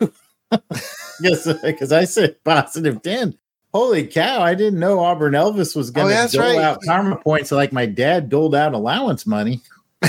yes, 1.22 1.48
because 1.64 1.92
I 1.92 2.04
said 2.06 2.36
positive 2.44 3.02
10. 3.02 3.38
Holy 3.74 4.06
cow, 4.08 4.42
I 4.42 4.56
didn't 4.56 4.80
know 4.80 5.00
Auburn 5.00 5.34
Elvis 5.34 5.76
was 5.76 5.92
going 5.92 6.08
Oh, 6.08 6.10
to 6.10 6.16
that's 6.16 6.34
dole 6.34 6.42
right. 6.44 6.58
out 6.60 6.82
karma 6.86 7.18
points 7.18 7.52
like 7.52 7.72
my 7.74 7.86
dad 7.86 8.30
doled 8.30 8.56
out 8.56 8.74
allowance 8.74 9.26
money. 9.26 9.62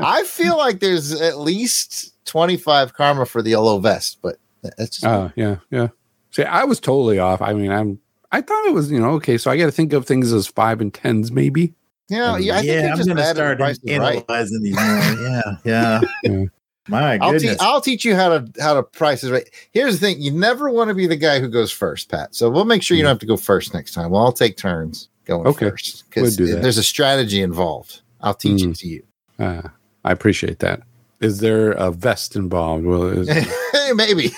I 0.00 0.22
feel 0.26 0.56
like 0.56 0.80
there's 0.80 1.12
at 1.20 1.38
least 1.38 2.14
25 2.26 2.94
karma 2.94 3.26
for 3.26 3.42
the 3.42 3.50
yellow 3.50 3.78
vest, 3.78 4.18
but 4.22 4.36
that's 4.62 4.98
just 5.00 5.04
Oh, 5.06 5.30
yeah, 5.36 5.56
yeah. 5.70 5.88
See, 6.30 6.44
I 6.44 6.64
was 6.64 6.78
totally 6.80 7.18
off. 7.18 7.40
I 7.42 7.52
mean, 7.52 7.70
I'm. 7.70 8.00
I 8.32 8.40
thought 8.42 8.66
it 8.66 8.74
was, 8.74 8.90
you 8.90 9.00
know, 9.00 9.10
okay. 9.12 9.38
So 9.38 9.50
I 9.50 9.56
got 9.56 9.66
to 9.66 9.72
think 9.72 9.92
of 9.92 10.06
things 10.06 10.32
as 10.32 10.46
five 10.46 10.80
and 10.80 10.92
tens, 10.92 11.32
maybe. 11.32 11.74
Yeah, 12.08 12.18
know, 12.32 12.36
yeah, 12.36 12.54
I 12.56 12.60
think 12.60 12.72
you're 12.72 12.90
I'm 12.90 12.96
going 12.96 13.08
to 13.08 13.14
mad 13.14 13.20
at 13.22 13.34
the 13.36 13.40
start 13.42 13.58
price 13.58 13.78
is 13.82 13.98
right. 13.98 14.24
analyzing 14.28 14.62
these 14.62 14.74
more. 14.74 14.84
Yeah, 14.84 15.42
yeah. 15.64 16.00
Yeah. 16.22 16.44
My 16.88 17.18
I'll, 17.18 17.32
te- 17.32 17.38
goodness. 17.40 17.56
I'll 17.60 17.80
teach 17.82 18.02
you 18.06 18.14
how 18.16 18.30
to 18.38 18.50
how 18.62 18.72
to 18.74 18.82
price 18.82 19.22
is 19.22 19.30
right. 19.30 19.46
Here's 19.72 20.00
the 20.00 20.06
thing: 20.06 20.20
you 20.22 20.30
never 20.30 20.70
want 20.70 20.88
to 20.88 20.94
be 20.94 21.06
the 21.06 21.16
guy 21.16 21.38
who 21.38 21.48
goes 21.48 21.70
first, 21.70 22.10
Pat. 22.10 22.34
So 22.34 22.48
we'll 22.48 22.64
make 22.64 22.82
sure 22.82 22.96
you 22.96 23.02
don't 23.02 23.10
have 23.10 23.18
to 23.18 23.26
go 23.26 23.36
first 23.36 23.74
next 23.74 23.92
time. 23.92 24.10
Well, 24.10 24.24
I'll 24.24 24.32
take 24.32 24.56
turns 24.56 25.10
going 25.26 25.46
Okay. 25.46 25.68
first 25.68 26.04
because 26.08 26.38
We'll 26.38 26.60
there's 26.62 26.78
a 26.78 26.82
strategy 26.82 27.42
involved. 27.42 28.00
I'll 28.22 28.32
teach 28.34 28.62
Mm. 28.62 28.70
it 28.70 28.76
to 28.76 28.88
you. 28.88 29.02
Uh, 29.38 29.68
I 30.04 30.12
appreciate 30.12 30.60
that. 30.60 30.80
Is 31.20 31.40
there 31.40 31.72
a 31.72 31.90
vest 31.90 32.36
involved? 32.36 32.86
Well, 32.86 33.04
is, 33.04 33.28
Maybe 33.94 34.30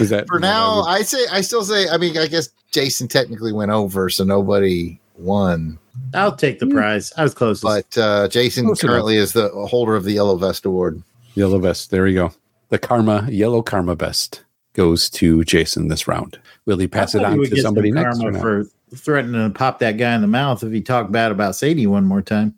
is 0.00 0.10
that 0.10 0.26
for 0.28 0.38
now, 0.38 0.82
I 0.82 1.02
say 1.02 1.24
I 1.30 1.40
still 1.40 1.64
say. 1.64 1.88
I 1.88 1.96
mean, 1.96 2.16
I 2.18 2.26
guess 2.26 2.48
Jason 2.70 3.08
technically 3.08 3.52
went 3.52 3.70
over, 3.70 4.08
so 4.08 4.24
nobody 4.24 4.98
won. 5.16 5.78
I'll 6.14 6.34
take 6.34 6.58
the 6.58 6.66
prize. 6.66 7.12
I 7.16 7.22
was 7.22 7.34
close. 7.34 7.60
But 7.60 7.96
uh, 7.96 8.28
Jason 8.28 8.64
Close 8.66 8.82
enough. 8.82 8.90
currently 8.92 9.16
is 9.16 9.32
the 9.32 9.48
holder 9.48 9.96
of 9.96 10.04
the 10.04 10.12
yellow 10.12 10.36
vest 10.36 10.64
award. 10.64 11.02
yellow 11.34 11.58
vest? 11.58 11.90
There 11.90 12.06
you 12.06 12.14
go. 12.14 12.32
The 12.70 12.78
karma 12.78 13.26
yellow 13.30 13.62
karma 13.62 13.94
vest 13.94 14.44
goes 14.74 15.10
to 15.10 15.44
Jason 15.44 15.88
this 15.88 16.06
round. 16.06 16.38
Will 16.66 16.78
he 16.78 16.86
pass 16.86 17.14
it 17.14 17.24
on 17.24 17.38
to 17.38 17.56
somebody 17.60 17.90
next? 17.90 18.18
karma 18.20 18.38
or 18.38 18.40
for 18.40 18.96
threatening 18.96 19.52
to 19.52 19.56
pop 19.56 19.78
that 19.80 19.96
guy 19.96 20.14
in 20.14 20.20
the 20.20 20.26
mouth 20.26 20.62
if 20.62 20.72
he 20.72 20.80
talked 20.80 21.12
bad 21.12 21.32
about 21.32 21.56
Sadie 21.56 21.86
one 21.86 22.04
more 22.04 22.22
time. 22.22 22.54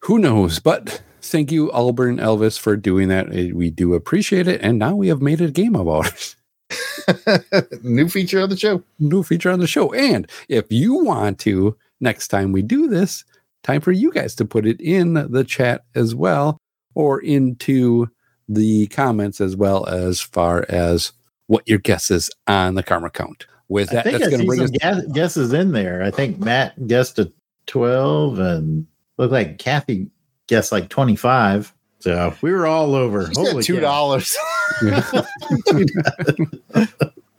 Who 0.00 0.18
knows? 0.18 0.60
But 0.60 1.02
thank 1.30 1.50
you, 1.52 1.70
Auburn 1.72 2.18
Elvis, 2.18 2.58
for 2.58 2.76
doing 2.76 3.08
that. 3.08 3.32
Eh, 3.34 3.50
We 3.54 3.70
do 3.70 3.94
appreciate 3.94 4.48
it. 4.48 4.60
And 4.62 4.78
now 4.78 4.94
we 4.94 5.08
have 5.08 5.20
made 5.22 5.40
a 5.40 5.50
game 5.50 5.74
about 5.74 6.06
it. 6.06 6.36
New 7.82 8.08
feature 8.08 8.40
on 8.40 8.48
the 8.50 8.56
show. 8.56 8.82
New 8.98 9.22
feature 9.22 9.50
on 9.50 9.60
the 9.60 9.66
show. 9.66 9.92
And 9.92 10.28
if 10.48 10.66
you 10.70 11.04
want 11.04 11.38
to, 11.40 11.76
next 12.00 12.28
time 12.28 12.52
we 12.52 12.62
do 12.62 12.88
this, 12.88 13.24
time 13.62 13.80
for 13.80 13.92
you 13.92 14.10
guys 14.12 14.34
to 14.36 14.44
put 14.44 14.66
it 14.66 14.80
in 14.80 15.14
the 15.14 15.44
chat 15.44 15.84
as 15.94 16.14
well 16.14 16.58
or 16.94 17.20
into 17.20 18.08
the 18.48 18.86
comments 18.88 19.40
as 19.40 19.56
well 19.56 19.86
as 19.86 20.20
far 20.20 20.64
as 20.68 21.12
what 21.46 21.66
your 21.68 21.78
guess 21.78 22.10
is 22.10 22.30
on 22.46 22.74
the 22.74 22.82
karma 22.82 23.10
count. 23.10 23.46
With 23.68 23.90
I 23.90 23.94
that, 23.96 24.04
think 24.04 24.18
that's 24.18 24.30
going 24.30 24.40
to 24.42 24.46
bring 24.46 24.58
some 24.66 24.66
us. 24.66 25.04
guess- 25.04 25.12
guesses 25.12 25.52
in 25.52 25.72
there. 25.72 26.02
I 26.02 26.10
think 26.10 26.38
Matt 26.38 26.86
guessed 26.86 27.18
a 27.18 27.32
12 27.66 28.38
and 28.38 28.86
looked 29.18 29.32
like 29.32 29.58
Kathy 29.58 30.08
guessed 30.46 30.72
like 30.72 30.88
25. 30.88 31.72
So 32.00 32.34
we 32.42 32.52
were 32.52 32.66
all 32.66 32.94
over. 32.94 33.28
She 33.28 33.34
said 33.34 33.46
Holy 33.46 33.62
two 33.62 33.80
dollars. 33.80 34.34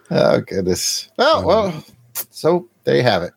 Oh 0.10 0.40
goodness. 0.42 1.10
Well, 1.18 1.46
well. 1.46 1.84
So 2.14 2.70
there 2.86 2.96
you 2.96 3.04
have 3.04 3.24
it. 3.24 3.34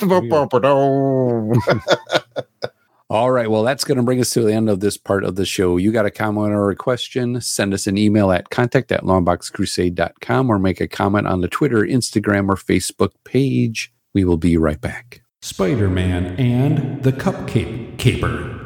All 3.10 3.30
right. 3.30 3.50
Well, 3.50 3.62
that's 3.62 3.84
going 3.84 3.98
to 3.98 4.02
bring 4.02 4.20
us 4.20 4.30
to 4.30 4.42
the 4.42 4.52
end 4.52 4.70
of 4.70 4.80
this 4.80 4.96
part 4.96 5.24
of 5.24 5.36
the 5.36 5.44
show. 5.44 5.76
You 5.76 5.92
got 5.92 6.06
a 6.06 6.10
comment 6.10 6.52
or 6.52 6.70
a 6.70 6.76
question, 6.76 7.40
send 7.40 7.74
us 7.74 7.86
an 7.86 7.98
email 7.98 8.32
at 8.32 8.50
contact 8.50 8.90
at 8.90 9.02
longboxcrusade.com 9.02 10.50
or 10.50 10.58
make 10.58 10.80
a 10.80 10.88
comment 10.88 11.26
on 11.26 11.42
the 11.42 11.48
Twitter, 11.48 11.82
Instagram, 11.82 12.48
or 12.48 12.56
Facebook 12.56 13.10
page. 13.24 13.92
We 14.14 14.24
will 14.24 14.38
be 14.38 14.56
right 14.56 14.80
back. 14.80 15.22
Spider 15.42 15.88
Man 15.88 16.34
and 16.36 17.02
the 17.02 17.12
Cupcake 17.12 17.98
Caper. 17.98 18.63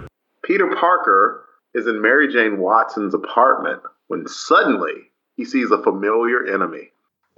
Peter 0.48 0.74
Parker 0.80 1.44
is 1.74 1.86
in 1.86 2.00
Mary 2.00 2.32
Jane 2.32 2.56
Watson's 2.56 3.12
apartment 3.12 3.82
when 4.06 4.26
suddenly 4.26 4.94
he 5.36 5.44
sees 5.44 5.70
a 5.70 5.82
familiar 5.82 6.46
enemy. 6.46 6.90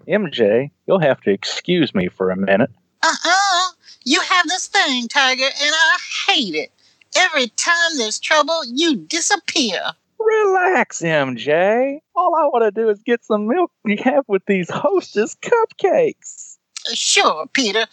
MJ, 0.06 0.70
you'll 0.86 1.00
have 1.00 1.20
to 1.22 1.32
excuse 1.32 1.92
me 1.92 2.06
for 2.06 2.30
a 2.30 2.36
minute. 2.36 2.70
Uh-uh. 3.02 3.72
You 4.04 4.20
have 4.20 4.46
this 4.46 4.68
thing, 4.68 5.08
Tiger, 5.08 5.42
and 5.42 5.52
I 5.74 5.96
hate 6.28 6.54
it. 6.54 6.70
Every 7.16 7.48
time 7.48 7.96
there's 7.96 8.20
trouble, 8.20 8.62
you 8.66 8.94
disappear. 8.94 9.80
Relax, 10.20 11.00
MJ. 11.00 11.98
All 12.14 12.36
I 12.36 12.46
want 12.46 12.62
to 12.62 12.70
do 12.70 12.88
is 12.90 13.02
get 13.02 13.24
some 13.24 13.48
milk 13.48 13.72
you 13.84 13.96
have 14.04 14.24
with 14.28 14.46
these 14.46 14.70
hostess 14.70 15.34
cupcakes. 15.42 16.58
Sure, 16.94 17.48
Peter. 17.52 17.86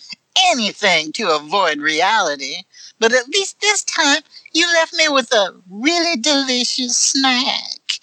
Anything 0.51 1.11
to 1.13 1.35
avoid 1.35 1.79
reality. 1.79 2.57
But 2.99 3.13
at 3.13 3.27
least 3.27 3.59
this 3.61 3.83
time, 3.83 4.21
you 4.53 4.65
left 4.73 4.93
me 4.93 5.07
with 5.09 5.31
a 5.31 5.55
really 5.69 6.19
delicious 6.19 6.97
snack. 6.97 7.99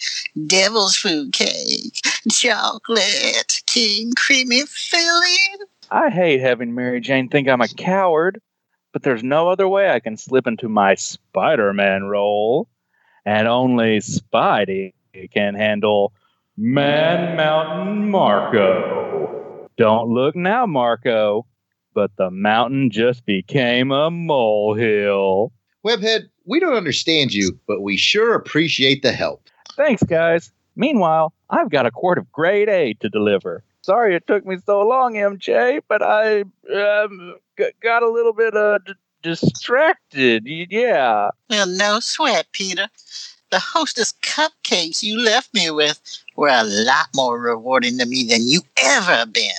Devil's 0.46 0.96
food 0.96 1.32
cake, 1.32 2.00
chocolate, 2.30 3.62
king 3.66 4.12
creamy 4.16 4.62
filling. 4.66 5.66
I 5.90 6.10
hate 6.10 6.40
having 6.40 6.74
Mary 6.74 7.00
Jane 7.00 7.28
think 7.28 7.48
I'm 7.48 7.60
a 7.60 7.68
coward, 7.68 8.40
but 8.92 9.02
there's 9.02 9.22
no 9.22 9.48
other 9.48 9.68
way 9.68 9.90
I 9.90 10.00
can 10.00 10.16
slip 10.16 10.46
into 10.46 10.68
my 10.68 10.94
Spider 10.94 11.72
Man 11.72 12.04
role. 12.04 12.68
And 13.24 13.48
only 13.48 14.00
Spidey 14.00 14.92
can 15.32 15.54
handle 15.54 16.12
Man 16.56 17.36
Mountain 17.36 18.10
Marco. 18.10 19.68
Don't 19.76 20.10
look 20.10 20.36
now, 20.36 20.66
Marco, 20.66 21.46
but 21.94 22.10
the 22.16 22.30
mountain 22.30 22.90
just 22.90 23.24
became 23.24 23.90
a 23.92 24.10
molehill. 24.10 25.52
Webhead, 25.84 26.28
we 26.44 26.60
don't 26.60 26.74
understand 26.74 27.32
you, 27.32 27.58
but 27.66 27.80
we 27.82 27.96
sure 27.96 28.34
appreciate 28.34 29.02
the 29.02 29.12
help. 29.12 29.48
Thanks, 29.76 30.02
guys. 30.02 30.50
Meanwhile, 30.76 31.32
I've 31.50 31.70
got 31.70 31.86
a 31.86 31.90
quart 31.90 32.18
of 32.18 32.30
grade 32.32 32.68
A 32.68 32.94
to 32.94 33.08
deliver. 33.08 33.62
Sorry 33.82 34.16
it 34.16 34.26
took 34.26 34.44
me 34.46 34.56
so 34.64 34.80
long, 34.80 35.14
MJ, 35.14 35.80
but 35.88 36.02
I 36.02 36.40
um, 36.74 37.36
g- 37.58 37.70
got 37.80 38.02
a 38.02 38.08
little 38.08 38.32
bit 38.32 38.56
uh, 38.56 38.78
d- 38.78 38.94
distracted. 39.22 40.44
Yeah. 40.46 41.30
Well, 41.50 41.66
no 41.66 42.00
sweat, 42.00 42.46
Peter. 42.52 42.88
The 43.50 43.58
hostess 43.58 44.14
cupcakes 44.22 45.02
you 45.02 45.20
left 45.20 45.52
me 45.54 45.70
with 45.70 46.00
were 46.34 46.48
a 46.48 46.64
lot 46.64 47.08
more 47.14 47.38
rewarding 47.38 47.98
to 47.98 48.06
me 48.06 48.24
than 48.24 48.48
you 48.48 48.62
ever 48.82 49.26
been. 49.26 49.50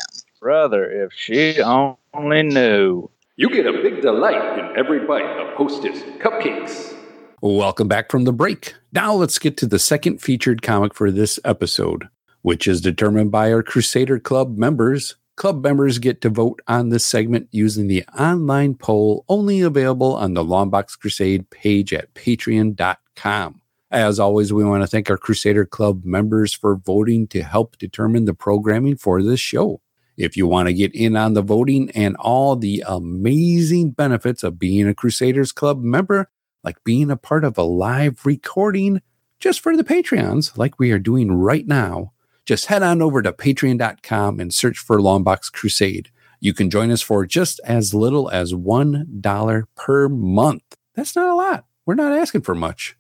Brother, 0.42 0.90
if 1.04 1.14
she 1.14 1.62
only 1.62 1.96
knew. 2.22 3.10
You 3.36 3.50
get 3.50 3.68
a 3.68 3.74
big 3.74 4.02
delight 4.02 4.60
in 4.60 4.78
every 4.78 5.06
bite 5.06 5.40
of 5.40 5.54
Hostess 5.56 6.02
cupcakes. 6.20 6.96
Welcome 7.42 7.88
back 7.88 8.10
from 8.10 8.24
the 8.24 8.32
break. 8.32 8.74
Now 8.94 9.14
let's 9.14 9.38
get 9.40 9.58
to 9.58 9.68
the 9.68 9.80
second 9.80 10.22
featured 10.22 10.62
comic 10.62 10.94
for 10.94 11.12
this 11.12 11.40
episode, 11.44 12.08
which 12.42 12.68
is 12.68 12.80
determined 12.82 13.32
by 13.32 13.52
our 13.52 13.62
Crusader 13.62 14.20
Club 14.20 14.58
members. 14.58 15.16
Club 15.36 15.62
members 15.62 16.00
get 16.00 16.22
to 16.22 16.30
vote 16.30 16.62
on 16.68 16.90
this 16.90 17.06
segment 17.06 17.50
using 17.52 17.88
the 17.88 18.06
online 18.18 18.76
poll 18.76 19.26
only 19.28 19.60
available 19.60 20.16
on 20.16 20.34
the 20.34 20.44
Longbox 20.44 20.98
Crusade 20.98 21.50
page 21.50 21.94
at 21.94 22.14
patreon.com. 22.14 23.62
As 23.92 24.20
always, 24.20 24.52
we 24.54 24.64
want 24.64 24.84
to 24.84 24.88
thank 24.88 25.10
our 25.10 25.18
Crusader 25.18 25.66
Club 25.66 26.06
members 26.06 26.54
for 26.54 26.78
voting 26.78 27.28
to 27.28 27.44
help 27.44 27.78
determine 27.78 28.26
the 28.26 28.34
programming 28.34 28.96
for 28.96 29.22
this 29.22 29.40
show. 29.40 29.82
If 30.18 30.38
you 30.38 30.48
want 30.48 30.68
to 30.68 30.74
get 30.74 30.96
in 30.96 31.16
on 31.16 31.34
the 31.34 31.42
voting 31.42 31.92
and 31.92 32.16
all 32.18 32.56
the 32.56 32.84
amazing 32.88 33.92
benefits 33.92 34.44
of 34.44 34.58
being 34.60 34.88
a 34.88 34.94
Crusaders 34.94 35.52
Club 35.52 35.82
member, 35.82 36.30
like 36.64 36.84
being 36.84 37.12
a 37.12 37.18
part 37.18 37.44
of 37.44 37.58
a 37.58 37.64
live 37.64 38.26
recording 38.26 39.02
just 39.40 39.60
for 39.60 39.76
the 39.76 39.84
Patreons, 39.84 40.58
like 40.58 40.80
we 40.80 40.92
are 40.92 41.00
doing 41.00 41.32
right 41.34 41.68
now, 41.68 42.14
just 42.46 42.68
head 42.68 42.82
on 42.82 43.02
over 43.02 43.22
to 43.22 43.34
patreon.com 43.34 44.40
and 44.40 44.54
search 44.54 44.78
for 44.78 45.00
Longbox 45.00 45.52
Crusade. 45.52 46.10
You 46.40 46.54
can 46.54 46.70
join 46.70 46.92
us 46.92 47.02
for 47.02 47.26
just 47.26 47.60
as 47.66 47.94
little 47.94 48.30
as 48.30 48.54
$1 48.54 49.64
per 49.76 50.10
month. 50.10 50.64
That's 50.94 51.16
not 51.16 51.28
a 51.28 51.36
lot. 51.36 51.66
We're 51.86 51.96
not 51.96 52.14
asking 52.14 52.42
for 52.42 52.56
much, 52.56 52.96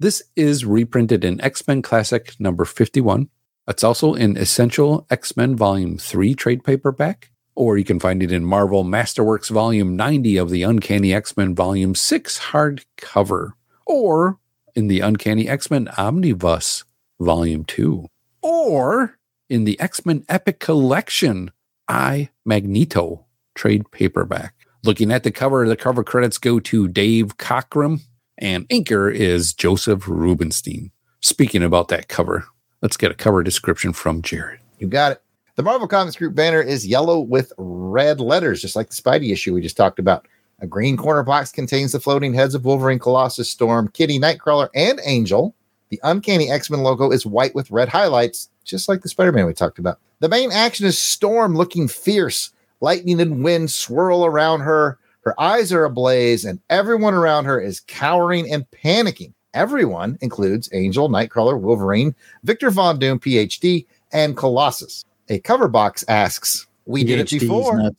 This 0.00 0.22
is 0.36 0.64
reprinted 0.64 1.24
in 1.24 1.40
X 1.40 1.66
Men 1.66 1.82
Classic 1.82 2.38
number 2.38 2.64
51. 2.64 3.28
It's 3.66 3.84
also 3.84 4.14
in 4.14 4.36
Essential 4.36 5.06
X 5.10 5.36
Men 5.36 5.56
Volume 5.56 5.98
3 5.98 6.34
trade 6.34 6.64
paperback, 6.64 7.30
or 7.54 7.76
you 7.76 7.84
can 7.84 7.98
find 7.98 8.22
it 8.22 8.32
in 8.32 8.44
Marvel 8.44 8.84
Masterworks 8.84 9.50
Volume 9.50 9.96
90 9.96 10.36
of 10.36 10.50
the 10.50 10.62
Uncanny 10.62 11.12
X 11.12 11.36
Men 11.36 11.54
Volume 11.54 11.94
6 11.94 12.38
hardcover, 12.50 13.52
or 13.86 14.38
in 14.74 14.86
the 14.86 15.00
Uncanny 15.00 15.48
X 15.48 15.70
Men 15.70 15.88
Omnibus 15.98 16.84
Volume 17.20 17.64
2, 17.64 18.06
or 18.42 19.18
in 19.48 19.64
the 19.64 19.78
X 19.80 20.06
Men 20.06 20.24
Epic 20.28 20.60
Collection 20.60 21.50
I 21.88 22.28
Magneto 22.44 23.26
trade 23.54 23.90
paperback. 23.90 24.54
Looking 24.84 25.10
at 25.10 25.24
the 25.24 25.32
cover, 25.32 25.68
the 25.68 25.76
cover 25.76 26.04
credits 26.04 26.38
go 26.38 26.60
to 26.60 26.86
Dave 26.86 27.36
Cockrum, 27.36 28.00
and 28.38 28.68
inker 28.68 29.12
is 29.12 29.52
Joseph 29.52 30.06
Rubinstein. 30.06 30.92
Speaking 31.20 31.64
about 31.64 31.88
that 31.88 32.08
cover, 32.08 32.44
let's 32.80 32.96
get 32.96 33.10
a 33.10 33.14
cover 33.14 33.42
description 33.42 33.92
from 33.92 34.22
Jared. 34.22 34.60
You 34.78 34.86
got 34.86 35.12
it. 35.12 35.22
The 35.56 35.64
Marvel 35.64 35.88
Comics 35.88 36.14
Group 36.14 36.36
banner 36.36 36.62
is 36.62 36.86
yellow 36.86 37.18
with 37.18 37.52
red 37.58 38.20
letters, 38.20 38.62
just 38.62 38.76
like 38.76 38.88
the 38.88 38.94
Spidey 38.94 39.32
issue 39.32 39.52
we 39.52 39.60
just 39.60 39.76
talked 39.76 39.98
about. 39.98 40.28
A 40.60 40.66
green 40.68 40.96
corner 40.96 41.24
box 41.24 41.50
contains 41.50 41.90
the 41.90 41.98
floating 41.98 42.32
heads 42.32 42.54
of 42.54 42.64
Wolverine, 42.64 43.00
Colossus, 43.00 43.50
Storm, 43.50 43.88
Kitty, 43.88 44.20
Nightcrawler, 44.20 44.68
and 44.76 45.00
Angel. 45.04 45.56
The 45.88 46.00
Uncanny 46.04 46.50
X 46.50 46.70
Men 46.70 46.84
logo 46.84 47.10
is 47.10 47.26
white 47.26 47.54
with 47.56 47.70
red 47.72 47.88
highlights, 47.88 48.48
just 48.64 48.88
like 48.88 49.02
the 49.02 49.08
Spider 49.08 49.32
Man 49.32 49.46
we 49.46 49.52
talked 49.54 49.80
about. 49.80 49.98
The 50.20 50.28
main 50.28 50.52
action 50.52 50.86
is 50.86 50.98
Storm 50.98 51.56
looking 51.56 51.88
fierce. 51.88 52.50
Lightning 52.80 53.20
and 53.20 53.42
wind 53.42 53.70
swirl 53.70 54.24
around 54.24 54.60
her. 54.60 54.98
Her 55.20 55.38
eyes 55.40 55.72
are 55.72 55.84
ablaze, 55.84 56.44
and 56.44 56.60
everyone 56.70 57.14
around 57.14 57.44
her 57.44 57.60
is 57.60 57.80
cowering 57.80 58.50
and 58.52 58.64
panicking. 58.70 59.32
Everyone 59.54 60.18
includes 60.20 60.68
Angel, 60.72 61.08
Nightcrawler, 61.08 61.58
Wolverine, 61.58 62.14
Victor 62.44 62.70
Von 62.70 62.98
Doom, 62.98 63.18
PhD, 63.18 63.86
and 64.12 64.36
Colossus. 64.36 65.04
A 65.28 65.40
cover 65.40 65.68
box 65.68 66.04
asks, 66.08 66.66
We 66.86 67.04
did 67.04 67.20
it 67.20 67.30
before. 67.30 67.90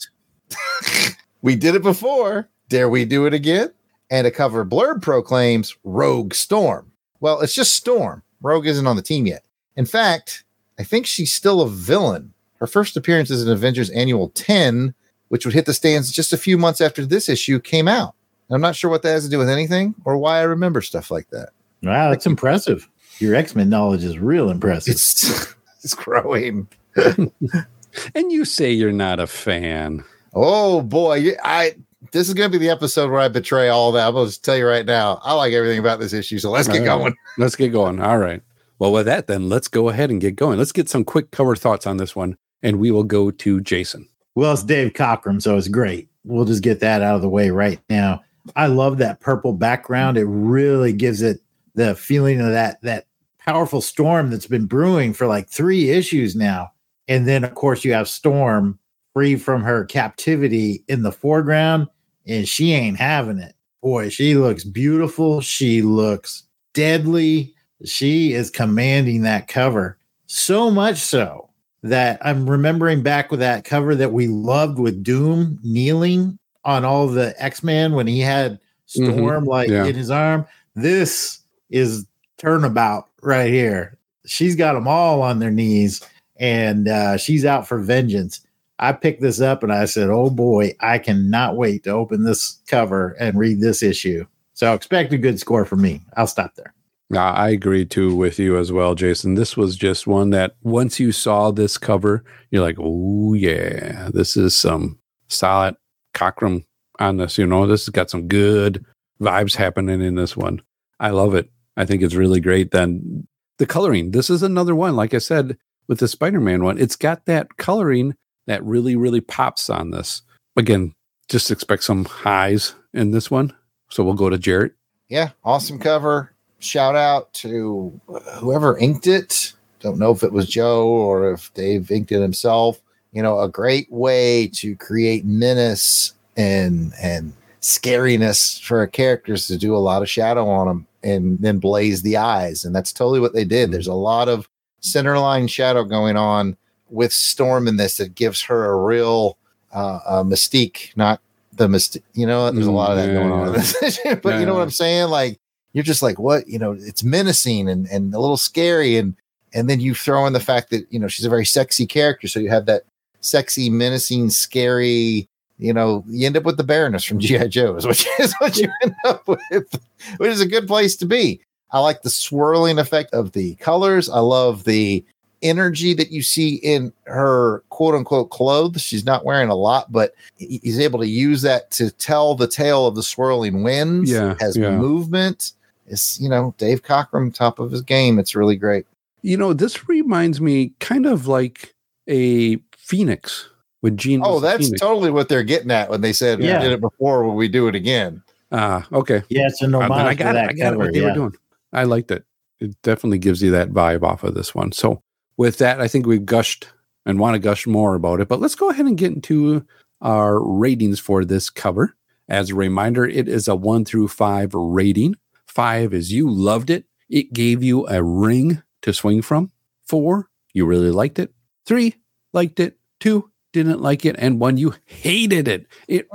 we 1.42 1.56
did 1.56 1.76
it 1.76 1.84
before. 1.84 2.50
Dare 2.70 2.90
we 2.90 3.06
do 3.06 3.26
it 3.26 3.34
again? 3.34 3.72
And 4.10 4.26
a 4.26 4.32
cover 4.32 4.66
blurb 4.66 5.02
proclaims 5.02 5.76
Rogue 5.84 6.34
Storm. 6.34 6.92
Well, 7.20 7.42
it's 7.42 7.54
just 7.54 7.76
Storm. 7.76 8.24
Rogue 8.42 8.68
isn't 8.68 8.88
on 8.88 8.96
the 8.96 9.02
team 9.02 9.28
yet. 9.28 9.44
In 9.76 9.86
fact, 9.86 10.44
I 10.80 10.84
think 10.84 11.06
she's 11.06 11.34
still 11.34 11.62
a 11.62 11.70
villain 11.70 12.34
her 12.60 12.68
first 12.68 12.98
appearance 12.98 13.30
is 13.30 13.46
in 13.46 13.52
Avengers 13.52 13.90
Annual 13.90 14.30
10, 14.30 14.94
which 15.30 15.46
would 15.46 15.54
hit 15.54 15.66
the 15.66 15.74
stands 15.74 16.12
just 16.12 16.34
a 16.34 16.38
few 16.38 16.58
months 16.58 16.82
after 16.82 17.06
this 17.06 17.30
issue 17.30 17.60
came 17.60 17.88
out. 17.88 18.16
I'm 18.52 18.62
not 18.62 18.76
sure 18.76 18.90
what 18.90 19.04
that 19.04 19.12
has 19.12 19.26
to 19.26 19.30
do 19.30 19.38
with 19.38 19.50
anything 19.50 19.94
or 20.06 20.18
why 20.18 20.40
I 20.40 20.44
remember 20.44 20.82
stuff 20.82 21.12
like 21.12 21.30
that. 21.30 21.50
Wow, 21.84 22.10
that's 22.10 22.26
impressive. 22.26 22.90
Your 23.20 23.36
X 23.36 23.56
Men 23.56 23.70
knowledge 23.70 24.04
is 24.04 24.18
real 24.18 24.50
impressive. 24.50 24.94
It's 24.94 25.54
it's 25.84 25.94
growing. 25.94 26.68
and 26.96 28.32
you 28.32 28.46
say 28.46 28.72
you're 28.72 28.92
not 28.92 29.20
a 29.20 29.28
fan. 29.28 30.04
Oh 30.34 30.82
boy, 30.82 31.32
I 31.44 31.76
this 32.12 32.28
is 32.28 32.34
going 32.34 32.52
to 32.52 32.58
be 32.58 32.64
the 32.64 32.72
episode 32.72 33.12
where 33.12 33.20
I 33.20 33.28
betray 33.28 33.70
all 33.70 33.92
that. 33.92 34.08
I'm 34.08 34.14
going 34.14 34.26
to 34.26 34.32
just 34.32 34.44
tell 34.44 34.58
you 34.58 34.66
right 34.66 34.86
now. 34.86 35.20
I 35.24 35.34
like 35.34 35.54
everything 35.54 35.80
about 35.80 36.00
this 36.00 36.14
issue, 36.14 36.40
so 36.40 36.50
let's 36.50 36.68
get 36.68 36.88
All 36.88 36.98
right. 36.98 37.04
going. 37.04 37.16
Let's 37.38 37.56
get 37.56 37.70
going. 37.70 38.02
All 38.02 38.18
right. 38.18 38.42
Well, 38.80 38.94
with 38.94 39.06
that, 39.08 39.28
then 39.28 39.50
let's 39.50 39.68
go 39.68 39.90
ahead 39.90 40.10
and 40.10 40.22
get 40.22 40.38
going. 40.38 40.58
Let's 40.58 40.72
get 40.72 40.90
some 40.90 41.04
quick 41.04 41.32
cover 41.32 41.56
thoughts 41.56 41.86
on 41.86 41.98
this 41.98 42.16
one, 42.16 42.38
and 42.64 42.80
we 42.80 42.92
will 42.92 43.04
go 43.04 43.32
to 43.32 43.62
Jason. 43.62 44.08
Well, 44.36 44.54
it's 44.54 44.64
Dave 44.64 44.94
Cockrum, 44.94 45.42
so 45.42 45.58
it's 45.58 45.68
great. 45.68 46.10
We'll 46.24 46.46
just 46.46 46.64
get 46.64 46.80
that 46.82 47.02
out 47.02 47.16
of 47.16 47.22
the 47.22 47.30
way 47.30 47.50
right 47.50 47.80
now. 47.90 48.22
I 48.56 48.68
love 48.68 48.98
that 48.98 49.20
purple 49.20 49.54
background. 49.54 50.18
It 50.18 50.26
really 50.26 50.94
gives 50.94 51.22
it 51.22 51.42
the 51.76 51.96
feeling 51.96 52.42
of 52.42 52.50
that 52.52 52.82
that 52.82 53.06
powerful 53.40 53.82
storm 53.82 54.30
that's 54.30 54.48
been 54.48 54.66
brewing 54.66 55.14
for 55.14 55.28
like 55.28 55.50
three 55.50 55.90
issues 55.90 56.36
now. 56.36 56.72
And 57.08 57.28
then 57.28 57.44
of 57.44 57.56
course 57.56 57.84
you 57.84 57.94
have 57.94 58.08
Storm 58.08 58.78
free 59.14 59.36
from 59.36 59.64
her 59.64 59.86
captivity 59.86 60.84
in 60.88 61.04
the 61.04 61.12
foreground, 61.12 61.88
and 62.28 62.48
she 62.48 62.74
ain't 62.74 62.98
having 62.98 63.40
it. 63.40 63.56
Boy, 63.82 64.10
she 64.10 64.36
looks 64.36 64.64
beautiful. 64.64 65.42
She 65.42 65.82
looks 65.82 66.44
deadly. 66.74 67.56
She 67.86 68.34
is 68.34 68.50
commanding 68.50 69.22
that 69.24 69.48
cover. 69.48 69.98
So 70.28 70.70
much 70.70 70.98
so 70.98 71.49
that 71.84 72.20
I'm 72.22 72.50
remembering 72.50 73.02
back 73.04 73.32
with 73.32 73.40
that 73.40 73.64
cover 73.64 73.96
that 73.96 74.12
we 74.12 74.28
loved 74.28 74.80
with 74.80 75.04
Doom 75.04 75.60
kneeling 75.64 76.38
on 76.66 76.84
all 76.86 77.08
the 77.08 77.34
X-Men 77.42 77.94
when 77.94 78.06
he 78.08 78.20
had 78.20 78.60
Storm 78.86 79.46
Mhm. 79.46 79.48
like 79.48 79.70
Yeah. 79.70 79.86
in 79.86 79.96
his 79.96 80.10
arm. 80.12 80.46
This 80.76 81.40
is 81.70 82.06
turnabout 82.38 83.08
right 83.22 83.52
here. 83.52 83.98
She's 84.26 84.56
got 84.56 84.74
them 84.74 84.88
all 84.88 85.22
on 85.22 85.40
their 85.40 85.52
knees 85.52 86.02
and 86.40 86.88
uh, 86.88 87.18
she's 87.18 87.46
out 87.46 87.68
for 87.68 87.80
vengeance. 87.80 88.42
I 88.80 88.94
picked 88.94 89.22
this 89.22 89.42
up 89.42 89.62
and 89.64 89.72
I 89.74 89.86
said, 89.86 90.10
Oh 90.10 90.30
boy, 90.30 90.74
I 90.80 90.98
cannot 91.00 91.56
wait 91.58 91.84
to 91.84 91.92
open 91.92 92.24
this 92.24 92.60
cover 92.68 93.16
and 93.20 93.38
read 93.38 93.62
this 93.62 93.84
issue. 93.84 94.26
So 94.54 94.74
expect 94.74 95.14
a 95.14 95.18
good 95.18 95.40
score 95.40 95.66
from 95.66 95.82
me. 95.82 96.02
I'll 96.18 96.28
stop 96.28 96.56
there. 96.56 96.74
I 97.16 97.50
agree 97.50 97.86
too 97.86 98.16
with 98.16 98.38
you 98.38 98.58
as 98.58 98.72
well, 98.72 98.94
Jason. 98.94 99.34
This 99.34 99.58
was 99.58 99.76
just 99.76 100.06
one 100.06 100.30
that 100.30 100.56
once 100.62 101.00
you 101.00 101.12
saw 101.12 101.50
this 101.50 101.78
cover, 101.78 102.24
you're 102.52 102.62
like, 102.62 102.78
oh 102.80 103.34
yeah, 103.34 104.10
this 104.14 104.38
is 104.38 104.56
some 104.56 105.00
solid 105.28 105.76
Cockrum 106.14 106.66
on 107.00 107.18
this. 107.18 107.38
You 107.38 107.48
know, 107.48 107.66
this 107.66 107.86
has 107.86 107.90
got 107.90 108.12
some 108.12 108.28
good 108.28 108.86
vibes 109.20 109.56
happening 109.56 110.02
in 110.02 110.16
this 110.16 110.38
one. 110.38 110.62
I 111.00 111.10
love 111.10 111.34
it. 111.34 111.50
I 111.78 111.86
think 111.86 112.04
it's 112.04 112.14
really 112.14 112.40
great. 112.40 112.72
Then 112.72 113.28
the 113.58 113.66
coloring. 113.66 114.12
This 114.12 114.30
is 114.30 114.44
another 114.44 114.76
one, 114.76 114.96
like 114.96 115.14
I 115.14 115.20
said, 115.20 115.58
with 115.88 116.00
the 116.00 116.08
Spider-Man 116.08 116.64
one. 116.64 116.78
It's 116.78 116.96
got 116.96 117.26
that 117.26 117.58
coloring 117.58 118.16
that 118.48 118.64
really, 118.64 118.96
really 118.96 119.22
pops 119.22 119.70
on 119.70 119.92
this. 119.92 120.22
Again, 120.56 120.94
just 121.28 121.52
expect 121.52 121.84
some 121.84 122.06
highs 122.06 122.76
in 122.94 123.12
this 123.12 123.32
one. 123.32 123.56
So 123.90 124.04
we'll 124.04 124.14
go 124.14 124.30
to 124.30 124.38
Jarrett. 124.38 124.74
Yeah, 125.08 125.32
awesome 125.44 125.80
cover. 125.80 126.34
Shout 126.60 126.96
out 126.96 127.34
to 127.36 128.00
whoever 128.36 128.78
inked 128.78 129.08
it. 129.08 129.54
Don't 129.80 129.98
know 129.98 130.12
if 130.12 130.24
it 130.24 130.34
was 130.34 130.48
Joe 130.48 130.88
or 130.88 131.32
if 131.32 131.54
Dave 131.54 131.90
inked 131.90 132.12
it 132.12 132.22
himself. 132.22 132.82
You 133.12 133.24
know, 133.24 133.40
a 133.40 133.50
great 133.50 133.92
way 133.92 134.48
to 134.56 134.76
create 134.76 135.26
menace 135.26 136.14
and 136.38 136.94
and 137.02 137.34
scariness 137.62 138.62
for 138.62 138.86
characters 138.88 139.48
to 139.48 139.58
do 139.58 139.76
a 139.76 139.78
lot 139.78 140.02
of 140.02 140.10
shadow 140.10 140.48
on 140.48 140.68
them 140.68 140.88
and 141.04 141.40
then 141.40 141.60
blaze 141.60 142.02
the 142.02 142.18
eyes. 142.18 142.66
And 142.66 142.76
that's 142.76 142.94
totally 142.94 143.20
what 143.20 143.34
they 143.34 143.46
did. 143.46 143.72
There's 143.72 143.88
a 143.88 143.94
lot 143.94 144.28
of 144.30 144.48
centerline 144.82 145.50
shadow 145.50 145.84
going 145.84 146.18
on 146.18 146.58
with 146.90 147.14
Storm 147.14 147.68
in 147.68 147.78
this 147.78 147.98
that 147.98 148.16
gives 148.16 148.42
her 148.44 148.66
a 148.66 148.84
real 148.84 149.38
uh, 149.74 150.00
uh, 150.06 150.24
mystique, 150.24 150.96
not 150.96 151.22
the 151.54 151.68
mystique. 151.68 152.04
You 152.14 152.26
know, 152.26 152.50
there's 152.52 152.68
a 152.68 152.72
lot 152.72 152.92
of 152.92 152.98
that 152.98 153.14
going 153.14 153.32
on 153.32 153.48
in 153.48 153.54
this 153.54 153.82
issue, 153.84 154.16
but 154.16 154.40
you 154.40 154.46
know 154.46 154.54
what 154.54 154.64
I'm 154.64 154.72
saying? 154.72 155.10
Like, 155.10 155.40
you're 155.74 155.84
just 155.84 156.02
like, 156.02 156.20
what? 156.20 156.48
You 156.48 156.60
know, 156.60 156.74
it's 156.74 157.04
menacing 157.04 157.70
and, 157.70 157.88
and 157.88 158.14
a 158.14 158.20
little 158.20 158.38
scary. 158.38 158.98
And, 158.98 159.16
and 159.54 159.70
then 159.70 159.80
you 159.80 159.94
throw 159.94 160.26
in 160.26 160.34
the 160.34 160.40
fact 160.40 160.70
that, 160.72 160.86
you 160.92 161.00
know, 161.00 161.08
she's 161.08 161.26
a 161.26 161.30
very 161.30 161.46
sexy 161.46 161.86
character. 161.86 162.28
So 162.28 162.40
you 162.40 162.50
have 162.50 162.66
that 162.66 162.84
sexy, 163.22 163.70
menacing, 163.70 164.30
scary, 164.30 165.28
you 165.60 165.74
know, 165.74 166.06
you 166.08 166.26
end 166.26 166.38
up 166.38 166.44
with 166.44 166.58
the 166.58 166.64
Baroness 166.64 167.04
from 167.04 167.20
G.I. 167.20 167.48
Joe 167.48 167.74
which 167.74 168.08
is 168.20 168.34
what 168.40 168.58
you 168.58 168.70
end 168.82 168.96
up 169.06 169.28
with, 169.28 169.80
which 170.18 170.32
is 170.32 170.42
a 170.42 170.48
good 170.48 170.68
place 170.68 170.96
to 170.98 171.06
be. 171.06 171.42
I 171.72 171.80
like 171.80 172.02
the 172.02 172.10
swirling 172.10 172.80
effect 172.80 173.14
of 173.14 173.34
the 173.34 173.56
colors. 173.56 174.10
I 174.10 174.20
love 174.20 174.64
the 174.64 175.04
energy 175.42 175.94
that 175.94 176.12
you 176.12 176.22
see 176.22 176.56
in 176.56 176.92
her 177.06 177.64
quote 177.70 177.94
unquote 177.94 178.30
clothes. 178.30 178.82
She's 178.82 179.06
not 179.06 179.26
wearing 179.26 179.50
a 179.50 179.56
lot, 179.56 179.92
but 179.92 180.16
he's 180.36 180.80
able 180.80 181.00
to 181.00 181.08
use 181.08 181.42
that 181.44 181.72
to 181.72 181.92
tell 181.92 182.36
the 182.36 182.48
tale 182.48 182.88
of 182.88 182.96
the 182.96 183.04
swirling 183.04 183.64
winds. 183.64 184.10
Yeah, 184.10 184.36
has 184.40 184.58
yeah. 184.58 184.72
movement. 184.72 185.54
It's, 185.90 186.20
you 186.20 186.30
know, 186.30 186.54
Dave 186.58 186.84
Cockrum, 186.84 187.34
top 187.34 187.60
of 187.60 187.72
his 187.72 187.82
game. 187.82 188.20
It's 188.20 188.36
really 188.36 188.56
great. 188.56 188.86
You 189.22 189.38
know, 189.38 189.54
this 189.54 189.88
reminds 189.90 190.40
me 190.40 190.74
kind 190.80 191.06
of 191.06 191.28
like 191.28 191.74
a 192.08 192.58
Phoenix 192.78 193.50
with 193.82 193.98
Jean. 193.98 194.22
Oh, 194.24 194.40
that's 194.40 194.66
Phoenix. 194.66 194.80
totally 194.82 195.12
what 195.12 195.30
they're 195.30 195.44
getting 195.44 195.72
at 195.72 195.90
when 195.90 196.02
they 196.02 196.14
said 196.14 196.42
Yeah. 196.42 196.58
we 196.60 196.64
did 196.64 196.72
it 196.74 196.82
before. 196.82 197.24
Will 197.24 197.36
we 197.36 197.48
do 197.48 197.68
it 197.68 197.76
again? 197.76 198.22
Ah, 198.52 198.88
okay. 198.92 199.22
Yeah, 199.30 199.48
it's 199.48 199.62
an 199.62 199.76
Uh, 199.76 199.80
I 199.90 200.14
got 200.16 200.36
it. 200.36 200.50
I 200.50 200.54
got 200.54 200.74
it. 200.74 200.78
What 200.78 200.94
they 200.94 201.02
were 201.02 201.14
doing. 201.14 201.36
I 201.74 201.84
liked 201.84 202.12
it. 202.12 202.24
It 202.60 202.76
definitely 202.82 203.20
gives 203.20 203.42
you 203.42 203.52
that 203.52 203.70
vibe 203.72 204.04
off 204.04 204.24
of 204.24 204.34
this 204.34 204.56
one. 204.56 204.72
So, 204.72 205.02
with 205.38 205.60
that, 205.60 205.80
I 205.80 205.88
think 205.88 206.06
we've 206.06 206.26
gushed 206.26 206.68
and 207.06 207.20
want 207.20 207.36
to 207.36 207.40
gush 207.40 207.68
more 207.68 207.96
about 207.96 208.20
it. 208.22 208.28
But 208.28 208.40
let's 208.40 208.56
go 208.56 208.70
ahead 208.70 208.86
and 208.86 208.98
get 208.98 209.14
into 209.14 209.66
our 210.02 210.42
ratings 210.42 211.00
for 211.00 211.24
this 211.24 211.50
cover. 211.50 211.96
As 212.28 212.50
a 212.50 212.56
reminder, 212.56 213.06
it 213.06 213.28
is 213.28 213.48
a 213.48 213.56
one 213.56 213.86
through 213.86 214.08
five 214.10 214.54
rating. 214.54 215.16
Five 215.60 215.94
is 215.94 216.14
you 216.14 216.30
loved 216.30 216.70
it. 216.70 216.86
It 217.10 217.34
gave 217.34 217.62
you 217.62 217.86
a 217.90 218.02
ring 218.02 218.64
to 218.82 218.94
swing 218.94 219.22
from. 219.22 219.52
Four, 219.86 220.30
you 220.54 220.66
really 220.66 220.90
liked 220.90 221.20
it. 221.20 221.34
Three, 221.66 221.96
liked 222.32 222.62
it. 222.62 222.78
Two, 223.02 223.30
didn't 223.52 223.82
like 223.82 224.06
it. 224.06 224.16
And 224.20 224.40
one, 224.40 224.56
you 224.56 224.76
hated 224.86 225.50
it. 225.50 225.68
It 225.90 226.08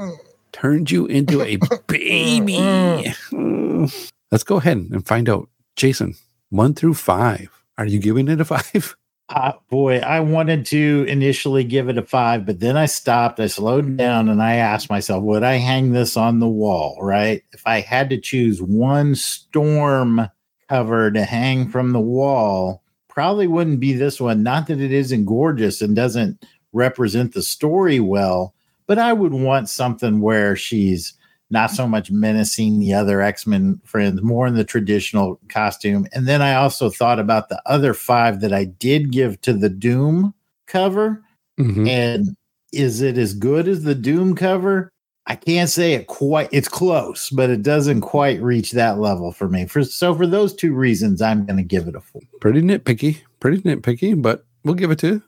turned 0.53 0.91
you 0.91 1.05
into 1.05 1.43
a 1.43 1.59
baby. 1.87 3.13
Let's 4.33 4.45
go 4.45 4.57
ahead 4.57 4.79
and 4.79 5.07
find 5.07 5.29
out. 5.29 5.51
Jason, 5.77 6.15
one 6.49 6.73
through 6.73 6.95
five. 6.95 7.51
Are 7.77 7.85
you 7.85 7.99
giving 7.99 8.29
it 8.29 8.41
a 8.41 8.47
five? 8.47 8.97
Uh, 9.31 9.53
boy, 9.71 9.99
I 9.99 10.21
wanted 10.21 10.67
to 10.67 11.07
initially 11.09 11.65
give 11.65 11.89
it 11.89 11.97
a 11.97 12.03
five, 12.03 12.45
but 12.45 12.61
then 12.61 12.77
I 12.77 12.87
stopped. 12.87 13.41
I 13.41 13.47
slowed 13.47 13.97
down 13.97 14.29
and 14.29 14.43
I 14.43 14.57
asked 14.57 14.91
myself, 14.91 15.25
would 15.25 15.43
I 15.43 15.55
hang 15.55 15.93
this 15.93 16.17
on 16.17 16.41
the 16.41 16.49
wall? 16.49 16.99
Right? 17.01 17.43
If 17.53 17.67
I 17.67 17.81
had 17.81 18.11
to 18.11 18.21
choose 18.21 18.61
one 18.61 19.15
storm 19.15 20.29
cover 20.69 21.11
to 21.11 21.25
hang 21.25 21.71
from 21.71 21.93
the 21.93 22.01
wall, 22.01 22.83
probably 23.09 23.47
wouldn't 23.47 23.81
be 23.81 23.95
this 23.95 24.21
one. 24.21 24.43
Not 24.43 24.67
that 24.67 24.81
it 24.81 24.93
isn't 24.93 25.25
gorgeous 25.25 25.81
and 25.81 25.97
doesn't 25.97 26.45
represent 26.73 27.33
the 27.33 27.43
story 27.43 28.01
well, 28.01 28.55
but 28.87 28.99
I 28.99 29.15
would 29.15 29.33
want 29.33 29.71
something 29.71 30.21
where 30.21 30.55
she's 30.55 31.15
not 31.51 31.71
so 31.71 31.87
much 31.87 32.11
menacing 32.11 32.79
the 32.79 32.95
other 32.95 33.21
X-Men 33.21 33.81
friends, 33.85 34.23
more 34.23 34.47
in 34.47 34.55
the 34.55 34.65
traditional 34.65 35.39
costume. 35.49 36.07
And 36.13 36.27
then 36.27 36.43
I 36.43 36.55
also 36.55 36.91
thought 36.91 37.19
about 37.19 37.49
the 37.49 37.63
other 37.67 37.95
five 37.95 38.41
that 38.41 38.53
I 38.53 38.65
did 38.65 39.13
give 39.13 39.41
to 39.43 39.53
the 39.53 39.69
Doom 39.69 40.35
cover. 40.67 41.23
Mm-hmm. 41.59 41.87
And 41.87 42.37
is 42.73 43.01
it 43.03 43.19
as 43.19 43.35
good 43.35 43.69
as 43.69 43.85
the 43.85 43.95
Doom 43.95 44.35
cover? 44.35 44.91
I 45.27 45.37
can't 45.37 45.71
say 45.71 45.95
it 45.95 46.07
quite. 46.07 46.49
It's 46.53 46.69
close, 46.69 47.31
but 47.31 47.49
it 47.49 47.63
doesn't 47.63 48.03
quite 48.03 48.43
reach 48.43 48.73
that 48.73 48.99
level 48.99 49.33
for 49.33 49.49
me. 49.49 49.67
For 49.67 49.83
so 49.83 50.15
for 50.15 50.27
those 50.27 50.55
two 50.55 50.75
reasons, 50.75 51.23
I'm 51.23 51.47
going 51.47 51.57
to 51.57 51.63
give 51.63 51.89
it 51.89 51.95
a 51.95 52.01
four. 52.01 52.21
Pretty 52.41 52.61
nitpicky. 52.61 53.21
Pretty 53.41 53.63
nitpicky, 53.63 54.21
but 54.21 54.45
we'll 54.65 54.75
give 54.75 54.91
it 54.91 54.99
to. 54.99 55.23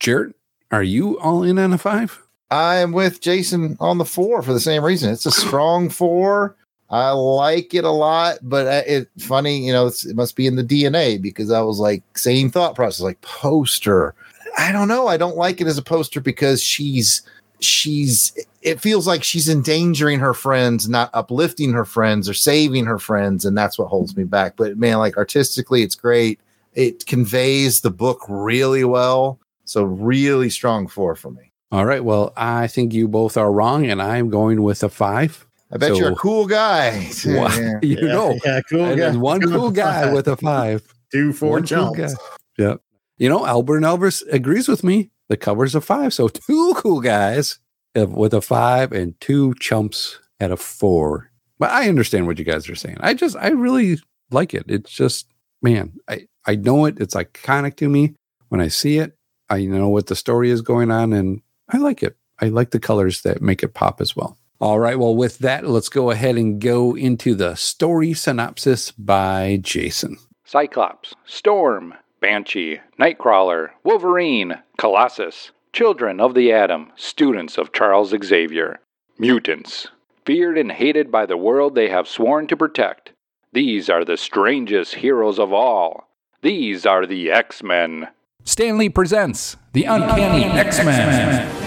Jarrett, 0.00 0.34
are 0.72 0.82
you 0.82 1.18
all 1.20 1.44
in 1.44 1.58
on 1.58 1.72
a 1.72 1.78
five? 1.78 2.20
I 2.50 2.76
am 2.76 2.92
with 2.92 3.20
Jason 3.20 3.76
on 3.80 3.98
the 3.98 4.04
four 4.04 4.42
for 4.42 4.52
the 4.52 4.60
same 4.60 4.84
reason. 4.84 5.10
It's 5.10 5.26
a 5.26 5.30
strong 5.30 5.88
four. 5.88 6.56
I 6.88 7.10
like 7.10 7.74
it 7.74 7.84
a 7.84 7.90
lot, 7.90 8.38
but 8.42 8.66
uh, 8.66 8.82
it 8.86 9.08
funny, 9.18 9.66
you 9.66 9.72
know, 9.72 9.88
it 9.88 10.14
must 10.14 10.36
be 10.36 10.46
in 10.46 10.54
the 10.54 10.62
DNA 10.62 11.20
because 11.20 11.50
I 11.50 11.60
was 11.60 11.80
like 11.80 12.02
same 12.16 12.50
thought 12.50 12.76
process, 12.76 13.00
like 13.00 13.20
poster. 13.22 14.14
I 14.56 14.70
don't 14.70 14.86
know. 14.86 15.08
I 15.08 15.16
don't 15.16 15.36
like 15.36 15.60
it 15.60 15.66
as 15.66 15.78
a 15.78 15.82
poster 15.82 16.20
because 16.20 16.62
she's 16.62 17.22
she's 17.58 18.36
it 18.62 18.80
feels 18.80 19.06
like 19.06 19.24
she's 19.24 19.48
endangering 19.48 20.20
her 20.20 20.34
friends, 20.34 20.88
not 20.88 21.10
uplifting 21.12 21.72
her 21.72 21.84
friends 21.84 22.28
or 22.28 22.34
saving 22.34 22.84
her 22.84 22.98
friends, 22.98 23.44
and 23.44 23.58
that's 23.58 23.78
what 23.78 23.88
holds 23.88 24.16
me 24.16 24.22
back. 24.22 24.54
But 24.56 24.78
man, 24.78 24.98
like 24.98 25.16
artistically, 25.16 25.82
it's 25.82 25.94
great. 25.96 26.38
It 26.74 27.06
conveys 27.06 27.80
the 27.80 27.90
book 27.90 28.20
really 28.28 28.84
well. 28.84 29.40
So 29.64 29.82
really 29.82 30.50
strong 30.50 30.86
four 30.86 31.16
for 31.16 31.32
me. 31.32 31.45
All 31.72 31.84
right. 31.84 32.04
Well, 32.04 32.32
I 32.36 32.66
think 32.68 32.92
you 32.94 33.08
both 33.08 33.36
are 33.36 33.52
wrong, 33.52 33.86
and 33.86 34.00
I'm 34.00 34.30
going 34.30 34.62
with 34.62 34.82
a 34.82 34.88
five. 34.88 35.46
I 35.72 35.78
bet 35.78 35.96
you're 35.96 36.12
a 36.12 36.16
cool 36.16 36.46
guy. 36.46 37.10
Wow, 37.26 37.48
Yeah. 37.58 37.78
you 37.82 38.00
know, 38.02 38.38
yeah, 38.44 38.60
cool 38.70 38.84
and 38.84 38.98
guy. 38.98 39.16
one 39.16 39.40
cool 39.40 39.70
guy 39.72 40.12
with 40.12 40.28
a 40.28 40.36
five. 40.36 40.82
two 41.10 41.32
four 41.32 41.52
One 41.54 41.66
jumps. 41.66 41.98
guy. 41.98 42.12
Yep. 42.58 42.80
You 43.18 43.28
know, 43.28 43.44
Auburn 43.44 43.82
Elvis 43.82 44.22
agrees 44.32 44.68
with 44.68 44.84
me. 44.84 45.10
The 45.28 45.36
cover's 45.36 45.74
a 45.74 45.80
five. 45.80 46.14
So 46.14 46.28
two 46.28 46.74
cool 46.76 47.00
guys 47.00 47.58
with 47.96 48.32
a 48.34 48.40
five 48.40 48.92
and 48.92 49.18
two 49.20 49.54
chumps 49.58 50.20
at 50.38 50.52
a 50.52 50.56
four. 50.56 51.30
But 51.58 51.70
I 51.70 51.88
understand 51.88 52.26
what 52.28 52.38
you 52.38 52.44
guys 52.44 52.68
are 52.68 52.74
saying. 52.76 52.98
I 53.00 53.14
just, 53.14 53.34
I 53.36 53.48
really 53.48 53.98
like 54.30 54.52
it. 54.54 54.64
It's 54.68 54.90
just, 54.90 55.26
man, 55.62 55.94
I, 56.08 56.28
I 56.46 56.54
know 56.56 56.84
it. 56.84 56.98
It's 57.00 57.14
iconic 57.14 57.76
to 57.78 57.88
me. 57.88 58.14
When 58.50 58.60
I 58.60 58.68
see 58.68 58.98
it, 58.98 59.16
I 59.48 59.64
know 59.64 59.88
what 59.88 60.06
the 60.06 60.14
story 60.14 60.50
is 60.50 60.60
going 60.60 60.90
on 60.90 61.12
and 61.14 61.40
I 61.68 61.78
like 61.78 62.02
it. 62.02 62.16
I 62.40 62.48
like 62.48 62.70
the 62.70 62.80
colors 62.80 63.22
that 63.22 63.42
make 63.42 63.62
it 63.62 63.74
pop 63.74 64.00
as 64.00 64.14
well. 64.14 64.38
All 64.60 64.78
right. 64.78 64.98
Well, 64.98 65.14
with 65.14 65.38
that, 65.38 65.66
let's 65.66 65.88
go 65.88 66.10
ahead 66.10 66.36
and 66.36 66.60
go 66.60 66.96
into 66.96 67.34
the 67.34 67.54
story 67.56 68.14
synopsis 68.14 68.90
by 68.92 69.58
Jason. 69.62 70.16
Cyclops, 70.44 71.14
Storm, 71.24 71.94
Banshee, 72.20 72.80
Nightcrawler, 72.98 73.70
Wolverine, 73.84 74.62
Colossus, 74.78 75.50
Children 75.72 76.20
of 76.20 76.34
the 76.34 76.52
Atom, 76.52 76.92
students 76.96 77.58
of 77.58 77.72
Charles 77.72 78.14
Xavier, 78.24 78.80
mutants, 79.18 79.88
feared 80.24 80.56
and 80.56 80.72
hated 80.72 81.10
by 81.10 81.26
the 81.26 81.36
world 81.36 81.74
they 81.74 81.88
have 81.90 82.08
sworn 82.08 82.46
to 82.46 82.56
protect. 82.56 83.12
These 83.52 83.90
are 83.90 84.04
the 84.04 84.16
strangest 84.16 84.96
heroes 84.96 85.38
of 85.38 85.52
all. 85.52 86.08
These 86.42 86.86
are 86.86 87.06
the 87.06 87.30
X 87.30 87.62
Men. 87.62 88.08
Stan 88.48 88.78
Lee 88.78 88.88
presents 88.88 89.56
The 89.72 89.82
Uncanny 89.84 90.44
X 90.44 90.78
Men. 90.84 91.65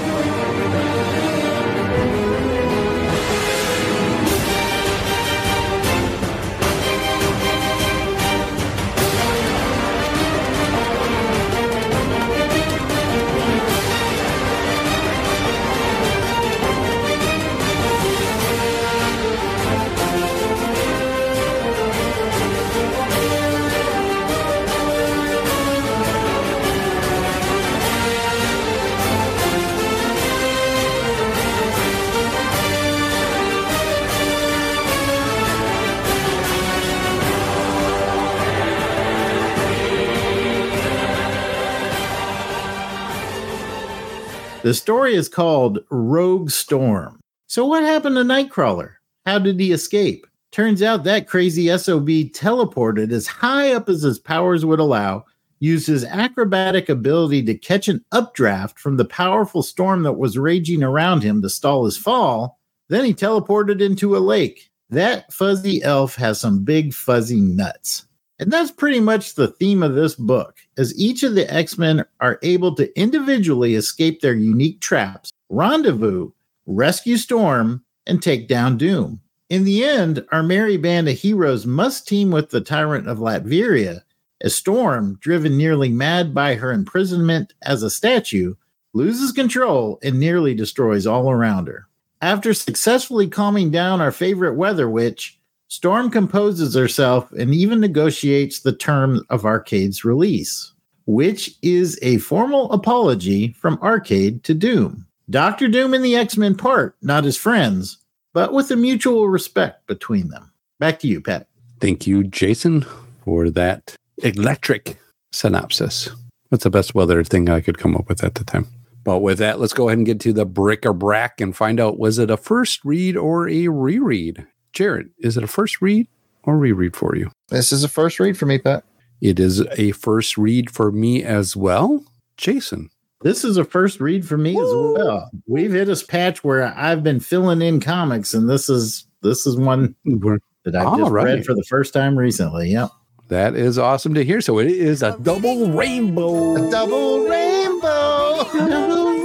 The 44.70 44.76
story 44.76 45.15
is 45.15 45.28
called 45.28 45.80
Rogue 45.89 46.51
Storm. 46.51 47.20
So, 47.47 47.65
what 47.65 47.82
happened 47.82 48.17
to 48.17 48.22
Nightcrawler? 48.22 48.91
How 49.26 49.39
did 49.39 49.59
he 49.59 49.72
escape? 49.72 50.28
Turns 50.51 50.84
out 50.84 51.03
that 51.05 51.28
crazy 51.28 51.76
SOB 51.76 52.07
teleported 52.07 53.11
as 53.11 53.26
high 53.26 53.74
up 53.74 53.89
as 53.89 54.03
his 54.03 54.20
powers 54.20 54.67
would 54.67 54.80
allow, 54.80 55.26
used 55.57 55.88
his 55.88 56.05
acrobatic 56.05 56.88
ability 56.88 57.41
to 57.45 57.57
catch 57.57 57.88
an 57.88 58.05
updraft 58.11 58.78
from 58.78 58.97
the 58.97 59.05
powerful 59.05 59.63
storm 59.63 60.03
that 60.03 60.20
was 60.20 60.38
raging 60.38 60.84
around 60.84 61.24
him 61.24 61.41
to 61.41 61.49
stall 61.49 61.86
his 61.86 61.97
fall. 61.97 62.59
Then 62.89 63.05
he 63.05 63.13
teleported 63.15 63.82
into 63.82 64.15
a 64.15 64.20
lake. 64.20 64.70
That 64.91 65.34
fuzzy 65.34 65.82
elf 65.82 66.13
has 66.17 66.39
some 66.39 66.63
big 66.63 66.93
fuzzy 66.93 67.41
nuts. 67.41 68.05
And 68.39 68.51
that's 68.51 68.71
pretty 68.71 69.01
much 69.01 69.35
the 69.35 69.49
theme 69.49 69.83
of 69.83 69.95
this 69.95 70.15
book, 70.15 70.55
as 70.77 70.97
each 70.97 71.23
of 71.23 71.35
the 71.35 71.53
X 71.53 71.77
Men 71.77 72.05
are 72.21 72.39
able 72.41 72.73
to 72.75 72.99
individually 72.99 73.75
escape 73.75 74.21
their 74.21 74.33
unique 74.33 74.79
traps, 74.79 75.31
rendezvous, 75.49 76.31
rescue 76.65 77.17
Storm, 77.17 77.83
and 78.07 78.23
take 78.23 78.47
down 78.47 78.77
Doom. 78.77 79.19
In 79.49 79.65
the 79.65 79.83
end, 79.83 80.25
our 80.31 80.43
merry 80.43 80.77
band 80.77 81.09
of 81.09 81.17
heroes 81.17 81.65
must 81.65 82.07
team 82.07 82.31
with 82.31 82.49
the 82.49 82.61
tyrant 82.61 83.07
of 83.07 83.17
Latveria, 83.17 84.03
as 84.41 84.55
Storm, 84.55 85.17
driven 85.19 85.57
nearly 85.57 85.89
mad 85.89 86.33
by 86.33 86.55
her 86.55 86.71
imprisonment 86.71 87.53
as 87.63 87.83
a 87.83 87.89
statue, 87.89 88.55
loses 88.93 89.31
control 89.31 89.99
and 90.01 90.19
nearly 90.19 90.53
destroys 90.53 91.05
all 91.05 91.29
around 91.29 91.67
her. 91.67 91.87
After 92.21 92.53
successfully 92.53 93.27
calming 93.27 93.71
down 93.71 94.01
our 94.01 94.11
favorite 94.11 94.55
weather 94.55 94.89
witch, 94.89 95.38
Storm 95.72 96.09
composes 96.09 96.74
herself 96.74 97.32
and 97.34 97.53
even 97.53 97.80
negotiates 97.80 98.61
the 98.61 98.74
terms 98.74 99.22
of 99.30 99.45
Arcade's 99.45 100.03
release, 100.03 100.74
which 101.05 101.55
is 101.61 101.99
a 102.01 102.17
formal 102.17 102.72
apology 102.72 103.53
from 103.53 103.78
Arcade 103.84 104.43
to 104.45 104.55
Doom. 104.55 105.05
Doctor 105.30 105.67
Doom 105.67 105.93
and 105.93 106.03
the 106.03 106.15
X 106.15 106.38
Men 106.38 106.55
part, 106.55 106.95
not 107.03 107.24
as 107.24 107.38
friends, 107.38 107.99
but 108.34 108.51
with 108.51 108.72
a 108.72 108.76
mutual 108.76 109.30
respect 109.30 109.86
between 109.86 110.30
them. 110.30 110.51
Back 110.80 110.97
to 111.01 111.07
you, 111.07 111.22
Pat. 111.22 111.47
Thank 111.80 112.07
you, 112.07 112.24
Jason, 112.24 112.84
for 113.24 113.51
that 113.51 113.95
electric 114.24 114.97
synopsis. 115.32 116.09
That's 116.49 116.63
the 116.63 116.72
best 116.72 116.95
weather 116.95 117.24
thing 117.24 117.47
I 117.47 117.61
could 117.61 117.78
come 117.78 117.95
up 117.95 118.09
with 118.09 118.24
at 118.24 118.34
the 118.34 118.43
time. 118.43 118.65
But 119.03 119.20
with 119.20 119.38
that, 119.38 119.59
let's 119.59 119.74
go 119.74 119.88
ahead 119.88 119.99
and 119.99 120.05
get 120.05 120.20
to 120.22 120.34
the 120.34 120.45
brick 120.45 120.84
or 120.84 120.93
brack 120.93 121.39
and 121.39 121.55
find 121.55 121.80
out 121.80 121.99
was 121.99 122.17
it 122.17 122.32
a 122.32 122.38
first 122.38 122.84
read 122.84 123.15
or 123.15 123.47
a 123.47 123.67
reread? 123.67 124.47
Jared, 124.74 125.09
is 125.20 125.38
it 125.38 125.43
a 125.43 125.47
first 125.47 125.82
read 125.82 126.07
or 126.43 126.57
reread 126.57 126.95
for 126.95 127.15
you? 127.15 127.32
This 127.49 127.72
is 127.72 127.84
a 127.84 127.89
first 127.89 128.20
read 128.20 128.38
for 128.38 128.45
me, 128.45 128.57
Pat. 128.57 128.84
It 129.22 129.39
is 129.39 129.61
a 129.78 129.91
first 129.91 130.38
read 130.38 130.72
for 130.72 130.91
me 130.91 131.24
as 131.24 131.55
well. 131.55 132.03
Jason. 132.38 132.89
This 133.22 133.43
is 133.43 133.57
a 133.57 133.65
first 133.65 133.99
read 133.99 134.26
for 134.26 134.38
me 134.38 134.51
as 134.51 134.72
well. 134.74 135.30
We've 135.45 135.74
hit 135.74 135.89
a 135.89 136.05
patch 136.05 136.41
where 136.43 136.74
I've 136.78 137.03
been 137.03 137.20
filling 137.20 137.61
in 137.61 137.82
comics, 137.82 138.34
and 138.34 138.49
this 138.49 138.70
is 138.70 139.05
this 139.22 139.45
is 139.45 139.57
one 139.57 139.93
that 140.05 140.76
I've 140.76 140.97
just 140.97 141.11
right. 141.11 141.26
read 141.26 141.45
for 141.45 141.53
the 141.53 141.65
first 141.67 141.93
time 141.93 142.17
recently. 142.17 142.72
Yep. 142.72 142.91
That 143.28 143.55
is 143.55 143.78
awesome 143.78 144.13
to 144.13 144.24
hear. 144.24 144.39
So 144.39 144.57
it 144.59 144.67
is 144.67 145.03
a 145.03 145.17
double 145.22 145.72
rainbow. 145.72 146.55
A 146.55 146.72
double 146.72 147.28
rainbow. 147.28 149.18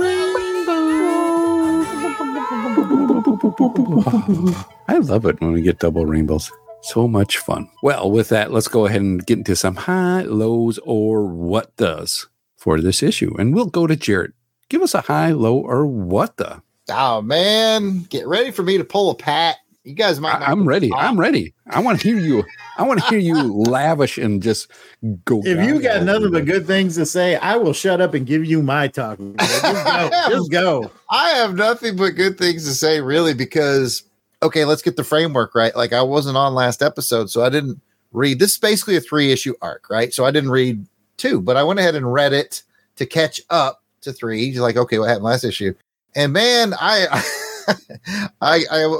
I 4.88 4.98
love 4.98 5.26
it 5.26 5.40
when 5.40 5.52
we 5.52 5.60
get 5.60 5.78
double 5.78 6.06
rainbows. 6.06 6.50
So 6.80 7.06
much 7.06 7.38
fun. 7.38 7.68
Well, 7.82 8.10
with 8.10 8.30
that, 8.30 8.52
let's 8.52 8.68
go 8.68 8.86
ahead 8.86 9.00
and 9.00 9.24
get 9.24 9.38
into 9.38 9.56
some 9.56 9.76
high, 9.76 10.22
lows, 10.22 10.78
or 10.84 11.24
what 11.24 11.76
does 11.76 12.26
for 12.56 12.80
this 12.80 13.02
issue. 13.02 13.34
And 13.38 13.54
we'll 13.54 13.66
go 13.66 13.86
to 13.86 13.96
Jared. 13.96 14.32
Give 14.68 14.82
us 14.82 14.94
a 14.94 15.02
high, 15.02 15.30
low, 15.30 15.58
or 15.58 15.86
what 15.86 16.36
the. 16.38 16.62
Oh 16.90 17.22
man, 17.22 18.04
get 18.10 18.26
ready 18.26 18.50
for 18.50 18.62
me 18.62 18.78
to 18.78 18.84
pull 18.84 19.10
a 19.10 19.14
pat. 19.14 19.56
You 19.84 19.92
guys 19.92 20.18
might. 20.18 20.36
I, 20.36 20.50
am 20.50 20.66
ready. 20.66 20.90
I'm 20.94 21.20
ready. 21.20 21.52
I 21.68 21.80
want 21.80 22.00
to 22.00 22.08
hear 22.08 22.18
you. 22.18 22.42
I 22.78 22.84
want 22.84 23.00
to 23.00 23.06
hear 23.06 23.18
you 23.18 23.52
lavish 23.52 24.16
and 24.16 24.42
just 24.42 24.70
go. 25.26 25.42
If 25.44 25.66
you 25.66 25.74
got 25.74 26.00
gaga 26.00 26.04
nothing 26.06 26.22
over 26.22 26.30
but 26.30 26.46
good 26.46 26.66
things 26.66 26.94
to 26.94 27.04
say, 27.04 27.36
I 27.36 27.56
will 27.56 27.74
shut 27.74 28.00
up 28.00 28.14
and 28.14 28.24
give 28.24 28.46
you 28.46 28.62
my 28.62 28.88
talk. 28.88 29.18
Just 29.38 29.62
go. 29.62 30.10
Just 30.30 30.50
go. 30.50 30.90
I 31.10 31.28
have 31.30 31.54
nothing 31.54 31.96
but 31.96 32.12
good 32.12 32.38
things 32.38 32.64
to 32.64 32.72
say, 32.74 33.02
really, 33.02 33.34
because 33.34 34.04
okay, 34.42 34.64
let's 34.64 34.80
get 34.80 34.96
the 34.96 35.04
framework 35.04 35.54
right. 35.54 35.76
Like 35.76 35.92
I 35.92 36.00
wasn't 36.00 36.38
on 36.38 36.54
last 36.54 36.82
episode, 36.82 37.28
so 37.28 37.44
I 37.44 37.50
didn't 37.50 37.78
read. 38.12 38.38
This 38.38 38.52
is 38.52 38.58
basically 38.58 38.96
a 38.96 39.02
three 39.02 39.32
issue 39.32 39.54
arc, 39.60 39.90
right? 39.90 40.14
So 40.14 40.24
I 40.24 40.30
didn't 40.30 40.50
read 40.50 40.86
two, 41.18 41.42
but 41.42 41.58
I 41.58 41.62
went 41.62 41.78
ahead 41.78 41.94
and 41.94 42.10
read 42.10 42.32
it 42.32 42.62
to 42.96 43.04
catch 43.04 43.38
up 43.50 43.82
to 44.00 44.14
three. 44.14 44.44
You're 44.44 44.62
like, 44.62 44.78
okay, 44.78 44.98
what 44.98 45.08
happened 45.08 45.24
last 45.24 45.44
issue? 45.44 45.74
And 46.16 46.32
man, 46.32 46.72
I, 46.80 47.06
I, 48.40 48.64
I, 48.70 48.98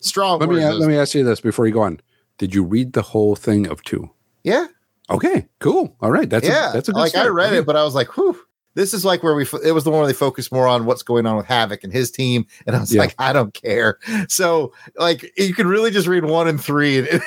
strong. 0.00 0.40
Let 0.40 0.48
me 0.48 0.56
words. 0.56 0.64
Uh, 0.66 0.74
let 0.78 0.88
me 0.88 0.96
ask 0.96 1.14
you 1.14 1.24
this 1.24 1.40
before 1.40 1.66
you 1.66 1.72
go 1.72 1.82
on. 1.82 2.00
Did 2.38 2.54
you 2.54 2.64
read 2.64 2.92
the 2.94 3.02
whole 3.02 3.36
thing 3.36 3.66
of 3.66 3.82
two? 3.82 4.10
yeah, 4.44 4.66
Okay, 5.10 5.48
cool. 5.58 5.96
All 6.00 6.10
right, 6.12 6.30
that's 6.30 6.46
yeah. 6.46 6.70
a, 6.70 6.72
that's 6.72 6.88
a 6.88 6.92
good 6.92 7.00
like 7.00 7.16
I 7.16 7.26
read 7.26 7.48
Okay. 7.48 7.58
it, 7.58 7.66
but 7.66 7.74
I 7.76 7.82
was 7.82 7.94
like, 7.94 8.16
whew. 8.16 8.38
This 8.74 8.94
is 8.94 9.04
like 9.04 9.24
where 9.24 9.34
we. 9.34 9.44
It 9.64 9.72
was 9.72 9.82
the 9.82 9.90
one 9.90 9.98
where 9.98 10.06
they 10.06 10.12
focused 10.12 10.52
more 10.52 10.68
on 10.68 10.84
what's 10.84 11.02
going 11.02 11.26
on 11.26 11.36
with 11.36 11.46
Havoc 11.46 11.82
and 11.82 11.92
his 11.92 12.08
team, 12.12 12.46
and 12.68 12.76
I 12.76 12.78
was 12.78 12.94
Yeah. 12.94 13.00
like, 13.00 13.16
I 13.18 13.32
don't 13.32 13.52
care. 13.52 13.98
So, 14.28 14.72
like, 14.96 15.32
you 15.36 15.52
could 15.54 15.66
really 15.66 15.90
just 15.90 16.06
read 16.06 16.24
one 16.24 16.46
and 16.46 16.62
three, 16.62 16.98
and 16.98 17.08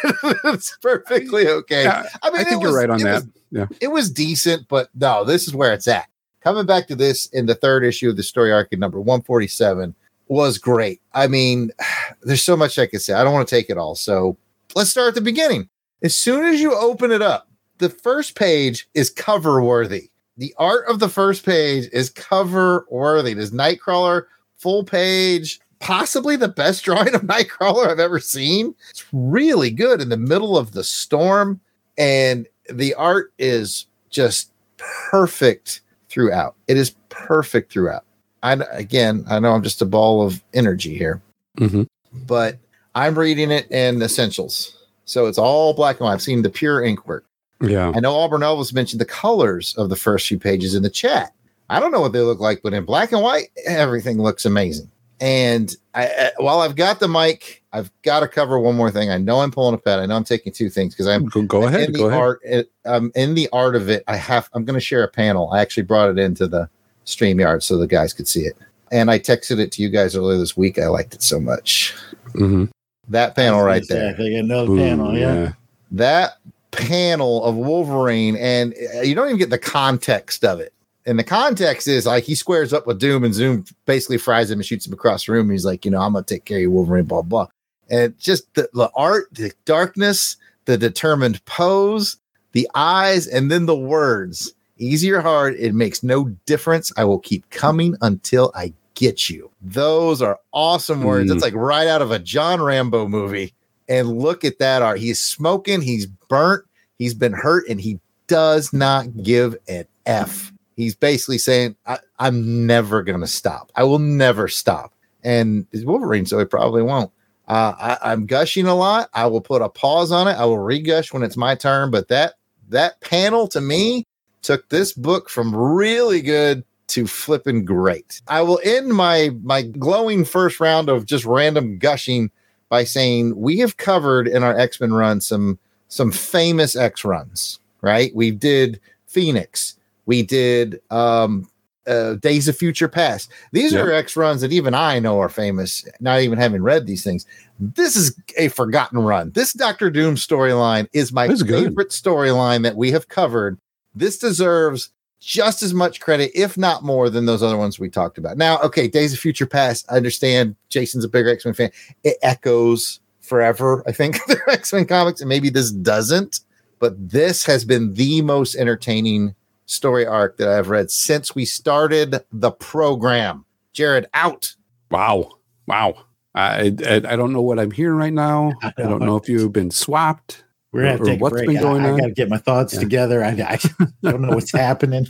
it's 0.45 0.77
perfectly 0.81 1.49
okay. 1.49 1.83
Yeah, 1.83 2.05
I 2.23 2.29
mean, 2.31 2.39
I 2.39 2.43
think 2.45 2.61
it 2.61 2.65
you're 2.65 2.73
right 2.75 2.89
on 2.89 2.99
that. 2.99 3.23
was- 3.23 3.27
yeah. 3.51 3.65
it 3.81 3.89
was 3.89 4.09
decent, 4.09 4.69
but 4.69 4.87
no, 4.95 5.25
this 5.25 5.45
is 5.45 5.53
where 5.53 5.73
it's 5.73 5.87
at. 5.89 6.07
Coming 6.39 6.65
back 6.65 6.87
to 6.87 6.95
this 6.95 7.25
in 7.27 7.45
the 7.45 7.55
third 7.55 7.83
issue 7.83 8.09
of 8.09 8.15
the 8.15 8.23
story 8.23 8.51
arc 8.53 8.69
in 8.71 8.79
number 8.79 8.99
147 9.01 9.93
was 10.27 10.57
great. 10.57 11.01
I 11.13 11.27
mean, 11.27 11.71
there's 12.21 12.43
so 12.43 12.57
much 12.57 12.79
I 12.79 12.87
could 12.87 13.01
say. 13.01 13.13
I 13.13 13.23
don't 13.23 13.33
want 13.33 13.47
to 13.47 13.55
take 13.55 13.69
it 13.69 13.77
all. 13.77 13.95
So 13.95 14.37
let's 14.75 14.89
start 14.89 15.09
at 15.09 15.15
the 15.15 15.21
beginning. 15.21 15.69
As 16.03 16.15
soon 16.15 16.45
as 16.45 16.59
you 16.61 16.73
open 16.75 17.11
it 17.11 17.21
up, 17.21 17.49
the 17.77 17.89
first 17.89 18.35
page 18.35 18.87
is 18.93 19.09
cover 19.09 19.61
worthy. 19.63 20.09
the 20.37 20.53
art 20.57 20.85
of 20.87 20.99
the 20.99 21.09
first 21.09 21.45
page 21.45 21.89
is 21.93 22.09
cover 22.09 22.85
worthy. 22.89 23.33
Is 23.33 23.51
Nightcrawler 23.51 24.25
full 24.57 24.83
page, 24.83 25.59
possibly 25.79 26.35
the 26.35 26.47
best 26.47 26.83
drawing 26.85 27.13
of 27.13 27.21
Nightcrawler 27.21 27.87
I've 27.87 27.99
ever 27.99 28.19
seen. 28.19 28.73
It's 28.89 29.05
really 29.11 29.69
good 29.69 30.01
in 30.01 30.09
the 30.09 30.17
middle 30.17 30.57
of 30.57 30.71
the 30.71 30.83
storm, 30.83 31.59
and 31.97 32.47
the 32.69 32.93
art 32.95 33.33
is 33.37 33.87
just 34.09 34.51
perfect 34.77 35.81
throughout. 36.09 36.55
It 36.67 36.77
is 36.77 36.95
perfect 37.09 37.71
throughout. 37.71 38.05
I 38.43 38.53
again, 38.71 39.25
I 39.29 39.39
know 39.39 39.53
I'm 39.53 39.63
just 39.63 39.81
a 39.81 39.85
ball 39.85 40.21
of 40.25 40.43
energy 40.53 40.95
here, 40.97 41.21
Mhm. 41.59 41.87
but 42.27 42.57
I'm 42.93 43.17
reading 43.17 43.49
it 43.51 43.71
in 43.71 44.01
essentials, 44.01 44.75
so 45.05 45.25
it's 45.27 45.37
all 45.39 45.73
black 45.73 45.99
and 45.99 46.05
white. 46.05 46.13
I've 46.13 46.21
seen 46.21 46.41
the 46.43 46.49
pure 46.49 46.83
ink 46.83 47.07
work. 47.07 47.25
Yeah. 47.61 47.91
I 47.95 47.99
know 48.01 48.13
Auburn 48.15 48.41
Elvis 48.41 48.73
mentioned 48.73 48.99
the 49.01 49.05
colors 49.05 49.73
of 49.77 49.89
the 49.89 49.95
first 49.95 50.27
few 50.27 50.37
pages 50.37 50.75
in 50.75 50.83
the 50.83 50.89
chat. 50.89 51.31
I 51.69 51.79
don't 51.79 51.91
know 51.91 52.01
what 52.01 52.11
they 52.11 52.19
look 52.19 52.39
like, 52.41 52.61
but 52.61 52.73
in 52.73 52.83
black 52.83 53.13
and 53.13 53.21
white, 53.23 53.49
everything 53.65 54.21
looks 54.21 54.45
amazing. 54.45 54.89
And 55.21 55.73
I, 55.95 56.07
I, 56.07 56.31
while 56.37 56.59
I've 56.59 56.75
got 56.75 56.99
the 56.99 57.07
mic, 57.07 57.63
I've 57.71 57.89
got 58.01 58.19
to 58.19 58.27
cover 58.27 58.59
one 58.59 58.75
more 58.75 58.91
thing. 58.91 59.09
I 59.09 59.17
know 59.17 59.39
I'm 59.39 59.51
pulling 59.51 59.73
a 59.73 59.77
pet. 59.77 59.99
I 59.99 60.05
know 60.05 60.17
I'm 60.17 60.25
taking 60.25 60.51
two 60.51 60.69
things 60.69 60.93
because 60.93 61.07
I'm 61.07 61.27
Go, 61.27 61.43
go 61.43 61.65
ahead. 61.65 61.85
in 61.87 61.91
the 61.93 61.99
Go 61.99 62.07
ahead. 62.09 62.19
art. 62.19 62.39
It, 62.43 62.71
um, 62.85 63.11
in 63.15 63.33
the 63.33 63.47
art 63.53 63.77
of 63.77 63.89
it, 63.89 64.03
I 64.07 64.17
have. 64.17 64.49
I'm 64.53 64.65
going 64.65 64.73
to 64.73 64.81
share 64.83 65.03
a 65.03 65.07
panel. 65.07 65.49
I 65.53 65.61
actually 65.61 65.83
brought 65.83 66.09
it 66.09 66.19
into 66.19 66.47
the 66.47 66.67
Streamyard 67.05 67.63
so 67.63 67.77
the 67.77 67.87
guys 67.87 68.13
could 68.13 68.27
see 68.27 68.41
it, 68.41 68.57
and 68.91 69.09
I 69.11 69.19
texted 69.19 69.59
it 69.59 69.71
to 69.73 69.81
you 69.81 69.89
guys 69.89 70.15
earlier 70.15 70.37
this 70.37 70.55
week. 70.57 70.77
I 70.79 70.87
liked 70.87 71.13
it 71.13 71.21
so 71.23 71.39
much. 71.39 71.93
Mhm. 72.33 72.69
That 73.09 73.35
panel 73.35 73.61
right 73.61 73.83
there 73.87 74.11
Exactly. 74.11 74.35
Another 74.35 74.71
Ooh, 74.71 74.77
panel. 74.77 75.17
Yeah. 75.17 75.51
that 75.91 76.37
panel 76.71 77.43
of 77.43 77.55
Wolverine, 77.55 78.35
and 78.37 78.73
uh, 78.95 79.01
you 79.01 79.13
don't 79.15 79.27
even 79.27 79.37
get 79.37 79.49
the 79.49 79.57
context 79.57 80.43
of 80.43 80.59
it. 80.59 80.73
And 81.05 81.19
the 81.19 81.23
context 81.23 81.87
is 81.87 82.05
like 82.05 82.23
he 82.23 82.33
squares 82.33 82.71
up 82.73 82.87
with 82.87 82.99
Doom, 82.99 83.23
and 83.25 83.33
Doom 83.35 83.65
basically 83.85 84.17
fries 84.17 84.49
him 84.49 84.59
and 84.59 84.65
shoots 84.65 84.87
him 84.87 84.93
across 84.93 85.25
the 85.25 85.33
room. 85.33 85.49
He's 85.51 85.65
like, 85.65 85.83
you 85.85 85.91
know, 85.91 85.99
I'm 85.99 86.13
gonna 86.13 86.23
take 86.23 86.45
care 86.45 86.57
of 86.57 86.61
you, 86.61 86.71
Wolverine, 86.71 87.05
blah 87.05 87.21
blah. 87.21 87.47
And 87.89 88.17
just 88.17 88.51
the, 88.55 88.69
the 88.73 88.89
art, 88.95 89.27
the 89.33 89.51
darkness, 89.65 90.37
the 90.65 90.77
determined 90.77 91.43
pose, 91.45 92.15
the 92.53 92.67
eyes, 92.73 93.27
and 93.27 93.51
then 93.51 93.65
the 93.65 93.75
words. 93.75 94.53
Easy 94.83 95.11
or 95.11 95.21
hard, 95.21 95.55
it 95.55 95.73
makes 95.73 96.03
no 96.03 96.25
difference. 96.45 96.91
I 96.97 97.05
will 97.05 97.19
keep 97.19 97.49
coming 97.49 97.95
until 98.01 98.51
I 98.53 98.73
get 98.95 99.29
you. 99.29 99.49
Those 99.61 100.21
are 100.21 100.39
awesome 100.51 101.03
words. 101.03 101.31
Mm. 101.31 101.41
Like 101.41 101.53
right 101.55 101.87
out 101.87 102.01
of 102.01 102.11
a 102.11 102.19
John 102.19 102.61
Rambo 102.61 103.07
movie. 103.07 103.53
And 103.89 104.19
look 104.19 104.45
at 104.45 104.59
that 104.59 104.81
art. 104.81 104.99
He's 104.99 105.21
smoking, 105.21 105.81
he's 105.81 106.05
burnt, 106.05 106.65
he's 106.97 107.13
been 107.13 107.33
hurt, 107.33 107.67
and 107.67 107.81
he 107.81 107.99
does 108.27 108.71
not 108.71 109.23
give 109.23 109.55
an 109.67 109.85
F. 110.05 110.53
He's 110.75 110.95
basically 110.95 111.37
saying, 111.37 111.75
I, 111.85 111.99
I'm 112.19 112.65
never 112.65 113.03
going 113.03 113.19
to 113.19 113.27
stop. 113.27 113.71
I 113.75 113.83
will 113.83 113.99
never 113.99 114.47
stop. 114.47 114.93
And 115.23 115.67
Wolverine, 115.73 116.25
so 116.25 116.39
he 116.39 116.45
probably 116.45 116.81
won't. 116.81 117.11
Uh, 117.47 117.73
I, 117.77 118.11
I'm 118.11 118.25
gushing 118.25 118.67
a 118.67 118.75
lot. 118.75 119.09
I 119.13 119.27
will 119.27 119.41
put 119.41 119.61
a 119.61 119.69
pause 119.69 120.11
on 120.11 120.27
it. 120.27 120.33
I 120.33 120.45
will 120.45 120.57
regush 120.57 121.13
when 121.13 121.23
it's 121.23 121.37
my 121.37 121.55
turn. 121.55 121.91
But 121.91 122.07
that 122.07 122.35
that 122.69 123.01
panel 123.01 123.47
to 123.49 123.61
me 123.61 124.05
took 124.43 124.69
this 124.69 124.93
book 124.93 125.29
from 125.29 125.55
really 125.55 126.21
good 126.21 126.63
to 126.87 127.07
flipping 127.07 127.65
great. 127.65 128.21
I 128.27 128.41
will 128.41 128.59
end 128.63 128.89
my 128.93 129.31
my 129.41 129.63
glowing 129.63 130.25
first 130.25 130.59
round 130.59 130.89
of 130.89 131.05
just 131.05 131.25
random 131.25 131.79
gushing 131.79 132.29
by 132.69 132.83
saying 132.83 133.35
we 133.35 133.57
have 133.59 133.77
covered 133.77 134.27
in 134.27 134.43
our 134.43 134.57
X-Men 134.57 134.93
run 134.93 135.21
some 135.21 135.57
some 135.87 136.11
famous 136.11 136.75
X 136.75 137.03
runs, 137.05 137.59
right? 137.81 138.13
We 138.15 138.31
did 138.31 138.79
Phoenix, 139.07 139.77
we 140.05 140.21
did 140.23 140.81
um 140.91 141.49
uh, 141.85 142.13
Days 142.15 142.47
of 142.47 142.55
Future 142.57 142.87
Past. 142.87 143.29
These 143.51 143.73
Yeah. 143.73 143.81
are 143.81 143.91
X 143.91 144.15
runs 144.15 144.39
that 144.39 144.53
even 144.53 144.73
I 144.73 144.99
know 144.99 145.19
are 145.19 145.27
famous, 145.27 145.83
not 145.99 146.21
even 146.21 146.39
having 146.39 146.61
read 146.63 146.85
these 146.87 147.03
things. 147.03 147.25
This 147.59 147.97
is 147.97 148.15
a 148.37 148.47
forgotten 148.47 148.99
run. 148.99 149.31
This 149.31 149.51
Doctor 149.51 149.89
Doom 149.89 150.15
storyline 150.15 150.87
is 150.93 151.11
my 151.11 151.27
favorite 151.27 151.89
storyline 151.89 152.63
that 152.63 152.77
we 152.77 152.91
have 152.91 153.09
covered. 153.09 153.57
This 153.95 154.17
deserves 154.17 154.89
just 155.19 155.63
as 155.63 155.73
much 155.73 156.01
credit, 156.01 156.31
if 156.35 156.57
not 156.57 156.83
more, 156.83 157.09
than 157.09 157.25
those 157.25 157.41
other 157.41 157.57
ones 157.57 157.79
we 157.79 157.89
talked 157.89 158.17
about. 158.17 158.37
Now, 158.37 158.59
okay, 158.59 158.87
Days 158.87 159.13
of 159.13 159.19
Future 159.19 159.45
Past. 159.45 159.85
I 159.89 159.95
understand 159.95 160.55
Jason's 160.69 161.05
a 161.05 161.09
bigger 161.09 161.29
X 161.29 161.45
Men 161.45 161.53
fan. 161.53 161.71
It 162.03 162.17
echoes 162.21 162.99
forever, 163.21 163.83
I 163.87 163.93
think, 163.93 164.15
the 164.27 164.39
X 164.49 164.73
Men 164.73 164.85
comics, 164.85 165.21
and 165.21 165.29
maybe 165.29 165.49
this 165.49 165.71
doesn't, 165.71 166.41
but 166.79 166.93
this 167.09 167.45
has 167.45 167.63
been 167.63 167.93
the 167.93 168.21
most 168.21 168.55
entertaining 168.55 169.35
story 169.65 170.05
arc 170.05 170.37
that 170.37 170.49
I've 170.49 170.69
read 170.69 170.91
since 170.91 171.33
we 171.33 171.45
started 171.45 172.17
the 172.31 172.51
program. 172.51 173.45
Jared, 173.71 174.07
out. 174.13 174.55
Wow. 174.91 175.31
Wow. 175.67 175.95
I, 176.35 176.75
I 176.85 176.95
I 176.95 177.15
don't 177.15 177.31
know 177.31 177.41
what 177.41 177.59
I'm 177.59 177.71
hearing 177.71 177.97
right 177.97 178.13
now. 178.13 178.53
I 178.63 178.73
don't 178.77 179.01
know 179.01 179.15
if 179.15 179.29
you've 179.29 179.53
been 179.53 179.71
swapped. 179.71 180.42
We're 180.73 180.81
gonna 180.81 180.91
have 180.91 180.99
to 181.01 181.05
take 181.05 181.21
a 181.21 181.29
break. 181.29 181.47
been 181.47 181.61
going 181.61 181.85
I, 181.85 181.89
on. 181.89 181.95
I 181.95 181.99
got 182.01 182.07
to 182.07 182.11
get 182.13 182.29
my 182.29 182.37
thoughts 182.37 182.73
Yeah. 182.73 182.79
together. 182.81 183.23
I, 183.23 183.29
I 183.29 183.59
don't 184.11 184.21
know 184.21 184.29
what's 184.35 184.51
happening. 184.55 185.07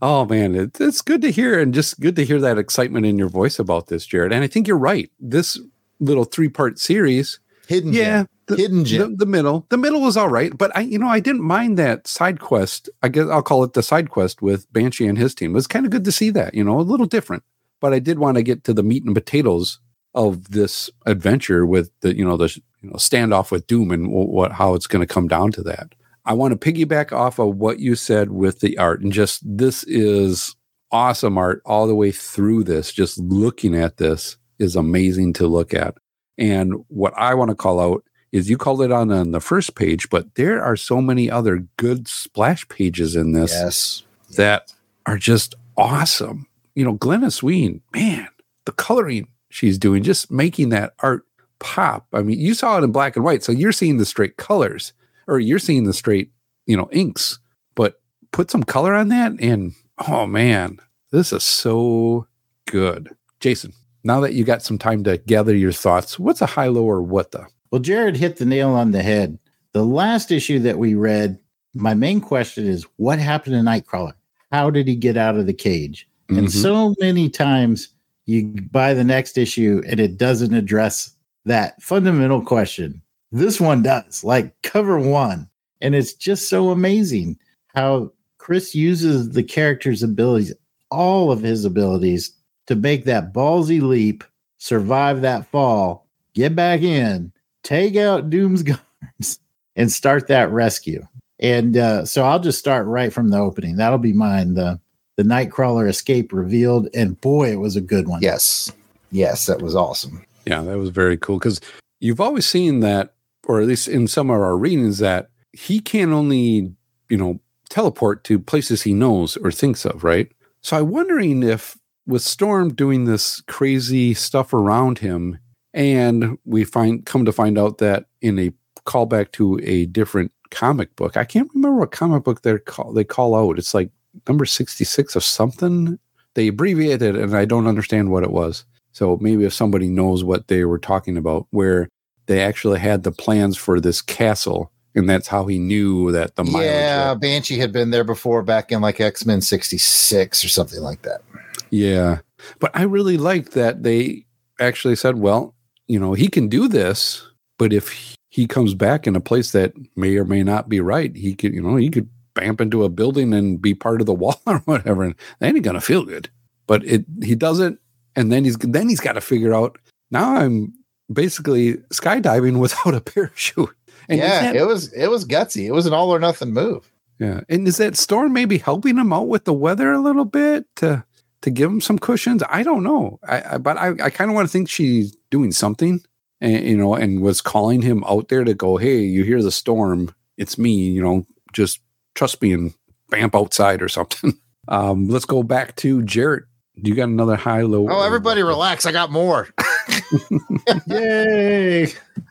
Oh 0.00 0.24
man, 0.24 0.54
it, 0.54 0.80
it's 0.80 1.00
good 1.00 1.22
to 1.22 1.30
hear 1.30 1.60
and 1.60 1.74
just 1.74 2.00
good 2.00 2.16
to 2.16 2.24
hear 2.24 2.40
that 2.40 2.58
excitement 2.58 3.06
in 3.06 3.18
your 3.18 3.28
voice 3.28 3.58
about 3.58 3.86
this, 3.88 4.06
Jared. 4.06 4.32
And 4.32 4.42
I 4.42 4.46
think 4.46 4.66
you're 4.66 4.78
right. 4.78 5.10
This 5.20 5.58
little 6.00 6.24
three 6.24 6.48
part 6.48 6.78
series, 6.78 7.38
Hidden 7.68 7.92
yeah, 7.92 8.20
gem. 8.20 8.28
the, 8.46 8.56
Hidden 8.56 8.78
the, 8.78 8.84
gem. 8.84 9.16
the 9.16 9.26
middle, 9.26 9.66
the 9.68 9.76
middle 9.76 10.00
was 10.00 10.16
all 10.16 10.28
right. 10.28 10.56
But 10.56 10.76
I, 10.76 10.80
you 10.80 10.98
know, 10.98 11.08
I 11.08 11.20
didn't 11.20 11.42
mind 11.42 11.78
that 11.78 12.06
side 12.06 12.40
quest. 12.40 12.88
I 13.02 13.08
guess 13.08 13.26
I'll 13.28 13.42
call 13.42 13.64
it 13.64 13.72
the 13.74 13.82
side 13.82 14.10
quest 14.10 14.40
with 14.42 14.70
Banshee 14.72 15.06
and 15.06 15.18
his 15.18 15.34
team. 15.34 15.50
It 15.52 15.54
was 15.54 15.66
kind 15.66 15.84
of 15.84 15.92
good 15.92 16.04
to 16.04 16.12
see 16.12 16.30
that. 16.30 16.54
You 16.54 16.64
know, 16.64 16.78
a 16.78 16.82
little 16.82 17.06
different. 17.06 17.42
But 17.80 17.92
I 17.92 17.98
did 17.98 18.18
want 18.18 18.36
to 18.36 18.42
get 18.42 18.64
to 18.64 18.72
the 18.72 18.82
meat 18.82 19.04
and 19.04 19.14
potatoes 19.14 19.78
of 20.14 20.50
this 20.50 20.90
adventure 21.06 21.66
with 21.66 21.90
the, 22.00 22.16
you 22.16 22.24
know, 22.24 22.36
the 22.36 22.56
you 22.84 22.90
know 22.90 22.96
standoff 22.96 23.50
with 23.50 23.66
Doom 23.66 23.90
and 23.90 24.10
what 24.10 24.52
how 24.52 24.74
it's 24.74 24.86
going 24.86 25.06
to 25.06 25.12
come 25.12 25.26
down 25.26 25.50
to 25.52 25.62
that. 25.62 25.94
I 26.26 26.32
want 26.34 26.58
to 26.58 26.72
piggyback 26.72 27.12
off 27.12 27.38
of 27.38 27.56
what 27.56 27.80
you 27.80 27.94
said 27.94 28.30
with 28.30 28.60
the 28.60 28.78
art 28.78 29.00
and 29.02 29.12
just 29.12 29.40
this 29.44 29.84
is 29.84 30.54
awesome 30.92 31.38
art 31.38 31.62
all 31.64 31.86
the 31.86 31.94
way 31.94 32.12
through 32.12 32.64
this. 32.64 32.92
Just 32.92 33.18
looking 33.18 33.74
at 33.74 33.96
this 33.96 34.36
is 34.58 34.76
amazing 34.76 35.32
to 35.34 35.46
look 35.46 35.74
at. 35.74 35.96
And 36.38 36.74
what 36.88 37.12
I 37.16 37.34
want 37.34 37.50
to 37.50 37.54
call 37.54 37.80
out 37.80 38.04
is 38.32 38.50
you 38.50 38.56
called 38.58 38.82
it 38.82 38.92
on 38.92 39.10
on 39.10 39.30
the 39.30 39.40
first 39.40 39.74
page, 39.76 40.08
but 40.10 40.34
there 40.34 40.62
are 40.62 40.76
so 40.76 41.00
many 41.00 41.30
other 41.30 41.66
good 41.76 42.06
splash 42.08 42.68
pages 42.68 43.16
in 43.16 43.32
this 43.32 43.52
Yes. 43.52 44.02
that 44.36 44.72
are 45.06 45.18
just 45.18 45.54
awesome. 45.76 46.46
You 46.74 46.84
know, 46.84 46.96
Glynis 46.96 47.42
Wein, 47.42 47.80
man, 47.92 48.28
the 48.66 48.72
coloring 48.72 49.28
she's 49.50 49.78
doing, 49.78 50.02
just 50.02 50.30
making 50.30 50.70
that 50.70 50.94
art 51.00 51.24
pop. 51.64 52.06
I 52.12 52.20
mean, 52.20 52.38
you 52.38 52.52
saw 52.52 52.76
it 52.78 52.84
in 52.84 52.92
black 52.92 53.16
and 53.16 53.24
white, 53.24 53.42
so 53.42 53.50
you're 53.50 53.72
seeing 53.72 53.96
the 53.96 54.04
straight 54.04 54.36
colors, 54.36 54.92
or 55.26 55.38
you're 55.40 55.58
seeing 55.58 55.84
the 55.84 55.94
straight, 55.94 56.30
you 56.66 56.76
know, 56.76 56.90
inks. 56.92 57.38
But 57.74 58.00
put 58.32 58.50
some 58.50 58.62
color 58.62 58.94
on 58.94 59.08
that, 59.08 59.32
and 59.40 59.72
oh 60.06 60.26
man, 60.26 60.78
this 61.10 61.32
is 61.32 61.42
so 61.42 62.26
good. 62.66 63.08
Jason, 63.40 63.72
now 64.04 64.20
that 64.20 64.34
you 64.34 64.44
got 64.44 64.62
some 64.62 64.76
time 64.76 65.02
to 65.04 65.16
gather 65.16 65.56
your 65.56 65.72
thoughts, 65.72 66.18
what's 66.18 66.42
a 66.42 66.46
high 66.46 66.68
low 66.68 66.84
or 66.84 67.02
what 67.02 67.30
the? 67.30 67.46
Well, 67.70 67.80
Jared 67.80 68.16
hit 68.16 68.36
the 68.36 68.44
nail 68.44 68.70
on 68.70 68.90
the 68.90 69.02
head. 69.02 69.38
The 69.72 69.84
last 69.84 70.30
issue 70.30 70.58
that 70.60 70.78
we 70.78 70.94
read, 70.94 71.38
my 71.74 71.94
main 71.94 72.20
question 72.20 72.66
is 72.66 72.86
what 72.96 73.18
happened 73.18 73.54
to 73.54 73.60
Nightcrawler? 73.60 74.12
How 74.52 74.70
did 74.70 74.86
he 74.86 74.94
get 74.94 75.16
out 75.16 75.36
of 75.36 75.46
the 75.46 75.54
cage? 75.54 76.06
And 76.28 76.46
Mhm. 76.46 76.62
so 76.62 76.94
many 77.00 77.28
times 77.28 77.88
you 78.26 78.54
buy 78.70 78.94
the 78.94 79.02
next 79.02 79.36
issue 79.36 79.82
and 79.86 79.98
it 79.98 80.16
doesn't 80.16 80.54
address 80.54 81.13
that 81.44 81.80
fundamental 81.82 82.42
question. 82.42 83.02
This 83.32 83.60
one 83.60 83.82
does, 83.82 84.24
like 84.24 84.60
cover 84.62 84.98
one. 84.98 85.48
And 85.80 85.94
it's 85.94 86.14
just 86.14 86.48
so 86.48 86.70
amazing 86.70 87.38
how 87.74 88.12
Chris 88.38 88.74
uses 88.74 89.30
the 89.30 89.42
character's 89.42 90.02
abilities, 90.02 90.54
all 90.90 91.32
of 91.32 91.42
his 91.42 91.64
abilities, 91.64 92.32
to 92.66 92.76
make 92.76 93.04
that 93.04 93.32
ballsy 93.32 93.82
leap, 93.82 94.24
survive 94.58 95.20
that 95.20 95.46
fall, 95.50 96.06
get 96.34 96.54
back 96.54 96.82
in, 96.82 97.32
take 97.62 97.96
out 97.96 98.30
Doom's 98.30 98.62
guards, 98.62 99.38
and 99.76 99.90
start 99.90 100.28
that 100.28 100.50
rescue. 100.50 101.06
And 101.40 101.76
uh, 101.76 102.04
so 102.06 102.24
I'll 102.24 102.40
just 102.40 102.58
start 102.58 102.86
right 102.86 103.12
from 103.12 103.30
the 103.30 103.38
opening. 103.38 103.76
That'll 103.76 103.98
be 103.98 104.12
mine. 104.12 104.54
The 104.54 104.80
the 105.16 105.22
Nightcrawler 105.22 105.88
escape 105.88 106.32
revealed, 106.32 106.88
and 106.94 107.20
boy, 107.20 107.52
it 107.52 107.60
was 107.60 107.76
a 107.76 107.80
good 107.80 108.08
one. 108.08 108.20
Yes. 108.22 108.72
Yes, 109.12 109.46
that 109.46 109.62
was 109.62 109.76
awesome. 109.76 110.24
Yeah, 110.46 110.62
that 110.62 110.78
was 110.78 110.90
very 110.90 111.16
cool 111.16 111.38
because 111.38 111.60
you've 112.00 112.20
always 112.20 112.46
seen 112.46 112.80
that, 112.80 113.14
or 113.46 113.60
at 113.60 113.66
least 113.66 113.88
in 113.88 114.06
some 114.08 114.30
of 114.30 114.40
our 114.40 114.56
readings, 114.56 114.98
that 114.98 115.30
he 115.52 115.80
can 115.80 116.12
only, 116.12 116.74
you 117.08 117.16
know, 117.16 117.40
teleport 117.70 118.24
to 118.24 118.38
places 118.38 118.82
he 118.82 118.92
knows 118.92 119.36
or 119.38 119.50
thinks 119.50 119.84
of, 119.84 120.04
right? 120.04 120.30
So 120.60 120.78
I'm 120.78 120.90
wondering 120.90 121.42
if 121.42 121.76
with 122.06 122.22
Storm 122.22 122.74
doing 122.74 123.04
this 123.04 123.40
crazy 123.42 124.14
stuff 124.14 124.52
around 124.52 124.98
him, 124.98 125.38
and 125.72 126.38
we 126.44 126.64
find 126.64 127.04
come 127.04 127.24
to 127.24 127.32
find 127.32 127.58
out 127.58 127.78
that 127.78 128.06
in 128.20 128.38
a 128.38 128.52
callback 128.86 129.32
to 129.32 129.58
a 129.62 129.86
different 129.86 130.32
comic 130.50 130.94
book, 130.96 131.16
I 131.16 131.24
can't 131.24 131.50
remember 131.54 131.80
what 131.80 131.90
comic 131.90 132.24
book 132.24 132.42
they 132.42 132.58
call 132.58 132.92
they 132.92 133.04
call 133.04 133.34
out. 133.34 133.58
It's 133.58 133.74
like 133.74 133.90
number 134.28 134.44
66 134.44 135.16
of 135.16 135.24
something. 135.24 135.98
They 136.34 136.48
abbreviated 136.48 137.16
it, 137.16 137.22
and 137.22 137.36
I 137.36 137.44
don't 137.44 137.66
understand 137.66 138.10
what 138.10 138.24
it 138.24 138.30
was. 138.30 138.64
So 138.94 139.18
maybe 139.20 139.44
if 139.44 139.52
somebody 139.52 139.88
knows 139.88 140.24
what 140.24 140.48
they 140.48 140.64
were 140.64 140.78
talking 140.78 141.16
about, 141.16 141.46
where 141.50 141.88
they 142.26 142.40
actually 142.40 142.78
had 142.78 143.02
the 143.02 143.12
plans 143.12 143.56
for 143.56 143.80
this 143.80 144.00
castle, 144.00 144.70
and 144.94 145.10
that's 145.10 145.26
how 145.26 145.46
he 145.46 145.58
knew 145.58 146.12
that 146.12 146.36
the. 146.36 146.44
Yeah, 146.44 147.14
Banshee 147.14 147.58
had 147.58 147.72
been 147.72 147.90
there 147.90 148.04
before 148.04 148.42
back 148.42 148.70
in 148.70 148.80
like 148.80 149.00
X 149.00 149.26
Men 149.26 149.40
66 149.40 150.44
or 150.44 150.48
something 150.48 150.80
like 150.80 151.02
that. 151.02 151.22
Yeah. 151.70 152.20
But 152.60 152.70
I 152.74 152.84
really 152.84 153.16
liked 153.16 153.52
that 153.52 153.82
they 153.82 154.26
actually 154.60 154.96
said, 154.96 155.16
well, 155.16 155.54
you 155.88 155.98
know, 155.98 156.14
he 156.14 156.28
can 156.28 156.48
do 156.48 156.68
this, 156.68 157.26
but 157.58 157.72
if 157.72 158.16
he 158.28 158.46
comes 158.46 158.74
back 158.74 159.06
in 159.06 159.16
a 159.16 159.20
place 159.20 159.52
that 159.52 159.72
may 159.96 160.16
or 160.16 160.24
may 160.24 160.42
not 160.42 160.68
be 160.68 160.80
right, 160.80 161.14
he 161.16 161.34
could, 161.34 161.52
you 161.52 161.62
know, 161.62 161.76
he 161.76 161.90
could 161.90 162.08
bamf 162.34 162.60
into 162.60 162.84
a 162.84 162.88
building 162.88 163.32
and 163.32 163.60
be 163.60 163.74
part 163.74 164.00
of 164.00 164.06
the 164.06 164.14
wall 164.14 164.40
or 164.46 164.58
whatever, 164.60 165.02
and 165.02 165.14
that 165.38 165.54
ain't 165.54 165.64
gonna 165.64 165.80
feel 165.80 166.04
good. 166.04 166.30
But 166.66 166.84
it 166.84 167.04
he 167.22 167.34
doesn't, 167.34 167.80
and 168.16 168.30
then 168.32 168.44
he's 168.44 168.56
then 168.58 168.88
he's 168.88 169.00
got 169.00 169.12
to 169.12 169.20
figure 169.20 169.54
out 169.54 169.78
now 170.10 170.36
I'm 170.36 170.72
basically 171.12 171.74
skydiving 171.92 172.58
without 172.64 172.94
a 172.94 173.00
parachute. 173.00 173.70
And 174.08 174.18
yeah, 174.18 174.42
that- 174.42 174.56
it 174.56 174.66
was 174.66 174.92
it 174.92 175.08
was 175.08 175.24
gutsy. 175.26 175.66
It 175.66 175.72
was 175.72 175.86
an 175.86 175.92
all 175.92 176.10
or 176.14 176.18
nothing 176.20 176.52
move. 176.52 176.90
yeah. 177.18 177.40
And 177.48 177.66
is 177.68 177.76
that 177.78 177.96
storm 177.96 178.32
maybe 178.32 178.58
helping 178.58 178.96
him 178.98 179.12
out 179.12 179.28
with 179.28 179.44
the 179.44 179.52
weather 179.54 179.92
a 179.92 180.00
little 180.00 180.24
bit 180.24 180.66
to 180.76 181.04
to 181.42 181.50
give 181.50 181.70
him 181.70 181.80
some 181.80 181.98
cushions? 181.98 182.42
I 182.48 182.62
don't 182.62 182.82
know. 182.82 183.18
I, 183.26 183.54
I 183.54 183.58
but 183.58 183.76
I, 183.78 183.88
I 184.02 184.10
kind 184.10 184.30
of 184.30 184.34
want 184.34 184.46
to 184.48 184.52
think 184.52 184.68
she's 184.68 185.16
doing 185.30 185.52
something 185.52 186.02
and 186.40 186.64
you 186.66 186.76
know, 186.76 186.94
and 186.94 187.22
was 187.22 187.40
calling 187.40 187.80
him 187.82 188.04
out 188.04 188.28
there 188.28 188.44
to 188.44 188.54
go, 188.54 188.76
Hey, 188.76 188.98
you 189.00 189.24
hear 189.24 189.42
the 189.42 189.50
storm, 189.52 190.14
it's 190.36 190.58
me, 190.58 190.72
you 190.90 191.02
know, 191.02 191.26
just 191.52 191.80
trust 192.14 192.42
me 192.42 192.52
and 192.52 192.74
bamf 193.10 193.34
outside 193.38 193.82
or 193.82 193.88
something. 193.88 194.38
Um, 194.66 195.08
let's 195.08 195.26
go 195.26 195.42
back 195.42 195.76
to 195.76 196.02
Jared. 196.04 196.44
Do 196.82 196.90
you 196.90 196.96
got 196.96 197.08
another 197.08 197.36
high 197.36 197.62
low? 197.62 197.88
Oh, 197.88 198.02
everybody 198.02 198.42
relax. 198.42 198.84
I 198.84 198.92
got 198.92 199.10
more. 199.12 199.48
Yay. 200.86 201.84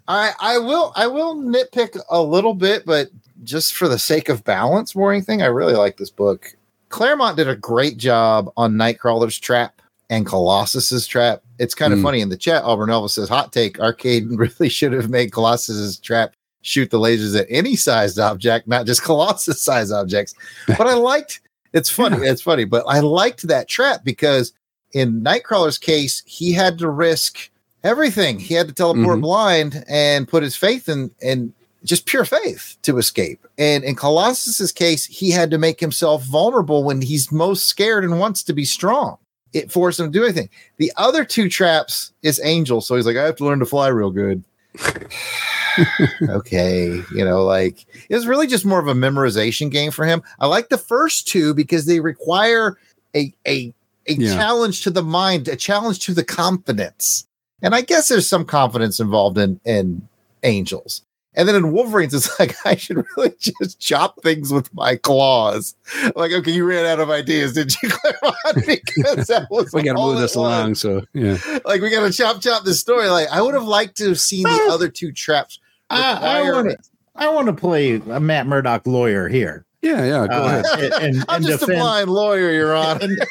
I 0.07 0.31
I 0.39 0.57
will 0.57 0.91
I 0.95 1.07
will 1.07 1.35
nitpick 1.35 1.99
a 2.09 2.21
little 2.21 2.53
bit, 2.53 2.85
but 2.85 3.09
just 3.43 3.73
for 3.73 3.87
the 3.87 3.99
sake 3.99 4.29
of 4.29 4.43
balance, 4.43 4.95
more 4.95 5.11
anything, 5.11 5.41
I 5.41 5.45
really 5.47 5.73
like 5.73 5.97
this 5.97 6.09
book. 6.09 6.55
Claremont 6.89 7.37
did 7.37 7.47
a 7.47 7.55
great 7.55 7.97
job 7.97 8.51
on 8.57 8.73
Nightcrawler's 8.73 9.39
trap 9.39 9.81
and 10.09 10.25
Colossus's 10.25 11.07
trap. 11.07 11.41
It's 11.57 11.73
kind 11.75 11.93
of 11.93 11.99
Mm. 11.99 12.03
funny 12.03 12.21
in 12.21 12.29
the 12.29 12.37
chat. 12.37 12.63
Auburn 12.63 12.89
Elvis 12.89 13.11
says, 13.11 13.29
"Hot 13.29 13.51
take: 13.53 13.79
Arcade 13.79 14.27
really 14.29 14.69
should 14.69 14.93
have 14.93 15.09
made 15.09 15.31
Colossus's 15.31 15.97
trap 15.99 16.33
shoot 16.61 16.89
the 16.91 16.99
lasers 16.99 17.37
at 17.39 17.47
any 17.49 17.75
sized 17.75 18.19
object, 18.19 18.67
not 18.67 18.85
just 18.85 19.03
Colossus 19.03 19.61
size 19.61 19.91
objects." 19.91 20.35
But 20.67 20.87
I 20.87 20.93
liked. 20.93 21.41
It's 21.73 21.89
funny. 21.89 22.25
It's 22.25 22.41
funny, 22.41 22.65
but 22.65 22.83
I 22.87 22.99
liked 22.99 23.47
that 23.47 23.67
trap 23.67 24.03
because 24.03 24.53
in 24.93 25.21
Nightcrawler's 25.21 25.77
case, 25.77 26.21
he 26.25 26.53
had 26.53 26.77
to 26.79 26.89
risk 26.89 27.49
everything. 27.83 28.39
He 28.39 28.53
had 28.53 28.67
to 28.67 28.73
teleport 28.73 29.17
Mhm. 29.19 29.21
blind 29.21 29.83
and 29.87 30.27
put 30.27 30.43
his 30.43 30.55
faith 30.55 30.87
in 30.87 31.11
in 31.21 31.53
just 31.83 32.05
pure 32.05 32.23
faith 32.23 32.77
to 32.83 32.97
escape. 32.97 33.45
And 33.57 33.83
in 33.83 33.95
Colossus's 33.95 34.71
case, 34.71 35.05
he 35.05 35.31
had 35.31 35.51
to 35.51 35.57
make 35.57 35.81
himself 35.81 36.23
vulnerable 36.23 36.83
when 36.85 37.01
he's 37.01 37.29
most 37.29 37.67
scared 37.67 38.05
and 38.05 38.19
wants 38.19 38.41
to 38.43 38.53
be 38.53 38.63
strong. 38.63 39.17
It 39.51 39.69
forced 39.69 39.99
him 39.99 40.05
to 40.05 40.17
do 40.19 40.23
anything. 40.23 40.49
The 40.77 40.93
other 40.95 41.25
two 41.25 41.49
traps 41.49 42.13
is 42.21 42.39
Angel, 42.41 42.79
so 42.79 42.95
he's 42.95 43.05
like, 43.05 43.17
I 43.17 43.25
have 43.25 43.35
to 43.35 43.45
learn 43.45 43.59
to 43.59 43.65
fly 43.65 43.89
real 43.89 44.11
good. 44.11 44.43
okay, 46.29 47.01
you 47.13 47.25
know, 47.25 47.43
like 47.43 47.85
it 48.09 48.15
was 48.15 48.27
really 48.27 48.47
just 48.47 48.65
more 48.65 48.79
of 48.79 48.87
a 48.87 48.93
memorization 48.93 49.71
game 49.71 49.91
for 49.91 50.05
him. 50.05 50.23
I 50.39 50.47
like 50.47 50.69
the 50.69 50.77
first 50.77 51.27
two 51.27 51.53
because 51.53 51.85
they 51.85 51.99
require 51.99 52.77
a 53.15 53.33
a 53.47 53.73
a 54.07 54.13
Yeah. 54.13 54.35
challenge 54.35 54.83
to 54.83 54.89
the 54.89 55.03
mind, 55.03 55.47
a 55.47 55.55
challenge 55.55 55.99
to 56.05 56.13
the 56.13 56.23
confidence. 56.23 57.25
And 57.61 57.73
I 57.73 57.81
guess 57.81 58.09
there's 58.09 58.27
some 58.27 58.45
confidence 58.45 58.99
involved 58.99 59.37
in 59.37 59.59
in 59.65 60.07
angels. 60.43 61.01
And 61.35 61.47
then 61.47 61.55
in 61.55 61.71
Wolverines, 61.71 62.13
it's 62.13 62.37
like 62.39 62.55
I 62.65 62.75
should 62.75 63.03
really 63.17 63.33
just 63.39 63.79
chop 63.79 64.21
things 64.21 64.51
with 64.53 64.73
my 64.73 64.95
claws. 64.95 65.75
Like, 66.15 66.31
okay, 66.31 66.51
you 66.51 66.63
ran 66.65 66.85
out 66.85 66.99
of 66.99 67.09
ideas, 67.09 67.53
did 67.53 67.73
you, 67.81 67.89
Claremont? 67.91 68.65
Because 68.67 69.27
that 69.27 69.47
was 69.49 69.73
we 69.73 69.83
got 69.83 69.93
to 69.93 69.99
move 69.99 70.17
it 70.17 70.21
this 70.21 70.35
was. 70.35 70.37
along. 70.37 70.75
So 70.75 71.01
yeah, 71.13 71.37
Like, 71.65 71.81
we 71.81 71.89
got 71.89 72.05
to 72.05 72.13
chop 72.13 72.41
chop 72.41 72.63
this 72.65 72.79
story. 72.79 73.07
Like, 73.09 73.29
I 73.29 73.41
would 73.41 73.53
have 73.55 73.63
liked 73.63 73.97
to 73.97 74.09
have 74.09 74.19
seen 74.19 74.43
the 74.43 74.67
other 74.71 74.89
two 74.89 75.11
traps. 75.11 75.59
I, 75.89 76.13
I 76.13 76.51
want 76.51 76.69
to. 76.69 76.77
I 77.15 77.29
want 77.29 77.45
to 77.47 77.53
play 77.53 77.95
a 77.95 78.19
Matt 78.19 78.47
Murdock 78.47 78.87
lawyer 78.87 79.27
here. 79.27 79.65
yeah, 79.83 80.03
yeah. 80.03 80.27
Go 80.27 80.33
Uh, 80.33 80.63
ahead. 80.65 80.91
and, 80.93 81.03
and, 81.17 81.25
I'm 81.29 81.35
and 81.37 81.45
just 81.45 81.59
defend- 81.59 81.79
a 81.79 81.83
blind 81.83 82.09
lawyer, 82.09 82.51
Your 82.51 82.75
Honor. 82.75 82.99
and, 83.01 83.21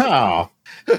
oh, 0.00 0.48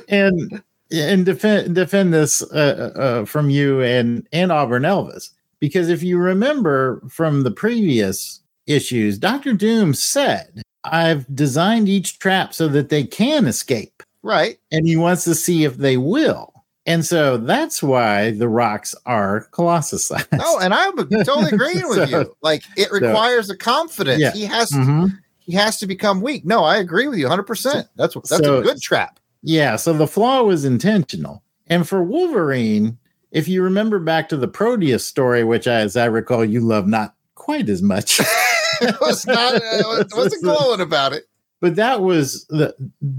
and 0.10 0.64
and 0.92 1.26
defend 1.26 1.74
defend 1.74 2.14
this 2.14 2.44
uh, 2.44 2.92
uh, 2.96 3.26
from 3.26 3.50
you 3.50 3.82
and 3.82 4.28
and 4.32 4.52
Auburn 4.52 4.84
Elvis 4.84 5.30
because 5.64 5.88
if 5.88 6.04
you 6.04 6.18
remember 6.18 7.02
from 7.08 7.44
the 7.44 7.52
previous 7.52 8.42
issues, 8.68 9.18
Doctor 9.18 9.54
Doom 9.54 9.94
said, 9.94 10.62
"I've 10.84 11.26
designed 11.34 11.88
each 11.88 12.20
trap 12.20 12.54
so 12.54 12.68
that 12.68 12.90
they 12.90 13.06
can 13.06 13.46
escape, 13.48 14.04
Right. 14.24 14.60
and 14.74 14.86
he 14.86 14.98
wants 14.98 15.24
to 15.24 15.34
see 15.34 15.64
if 15.64 15.78
they 15.78 15.96
will." 15.96 16.52
And 16.86 17.06
so 17.06 17.38
that's 17.38 17.82
why 17.82 18.32
the 18.32 18.50
rocks 18.50 18.94
are 19.06 19.48
colossus 19.52 20.04
size. 20.06 20.26
No, 20.34 20.60
and 20.60 20.74
I'm 20.74 20.98
totally 21.24 21.52
agreeing 21.54 21.88
with 21.88 22.10
So- 22.10 22.20
you. 22.20 22.36
Like, 22.42 22.64
it 22.76 22.92
requires 22.92 23.50
a 23.50 23.56
confidence. 23.56 24.20
Yeah. 24.22 24.34
He 24.34 24.44
has 24.44 24.70
Mhm. 24.72 25.18
he 25.40 25.54
has 25.54 25.80
to 25.80 25.88
become 25.88 26.20
weak. 26.20 26.44
No, 26.46 26.66
I 26.66 26.76
agree 26.78 27.08
with 27.08 27.20
you 27.20 27.26
100%. 27.28 27.88
That's 27.96 28.16
that's 28.16 28.30
So- 28.44 28.58
a 28.60 28.64
good 28.64 28.82
trap. 28.82 29.18
Yeah, 29.44 29.78
so 29.78 29.94
the 29.94 30.08
flaw 30.08 30.44
was 30.44 30.66
intentional. 30.66 31.42
And 31.68 31.88
for 31.88 32.04
Wolverine, 32.04 32.98
if 33.34 33.48
you 33.48 33.64
remember 33.64 34.00
back 34.00 34.30
to 34.30 34.38
the 34.38 34.48
Proteus 34.48 35.06
story, 35.06 35.44
which 35.44 35.68
as 35.68 35.98
I 35.98 36.06
recall 36.06 36.46
you 36.46 36.62
love 36.62 36.88
not 36.88 37.16
quite 37.34 37.68
as 37.68 37.82
much, 37.82 38.20
it 38.82 38.96
was 39.02 39.26
not 39.26 39.56
uh, 39.56 40.00
it 40.00 40.08
wasn't 40.16 40.44
glowing 40.44 40.80
about 40.80 41.14
it. 41.14 41.26
but 41.60 41.76
that 41.76 42.02
was 42.02 42.46
the 42.48 42.74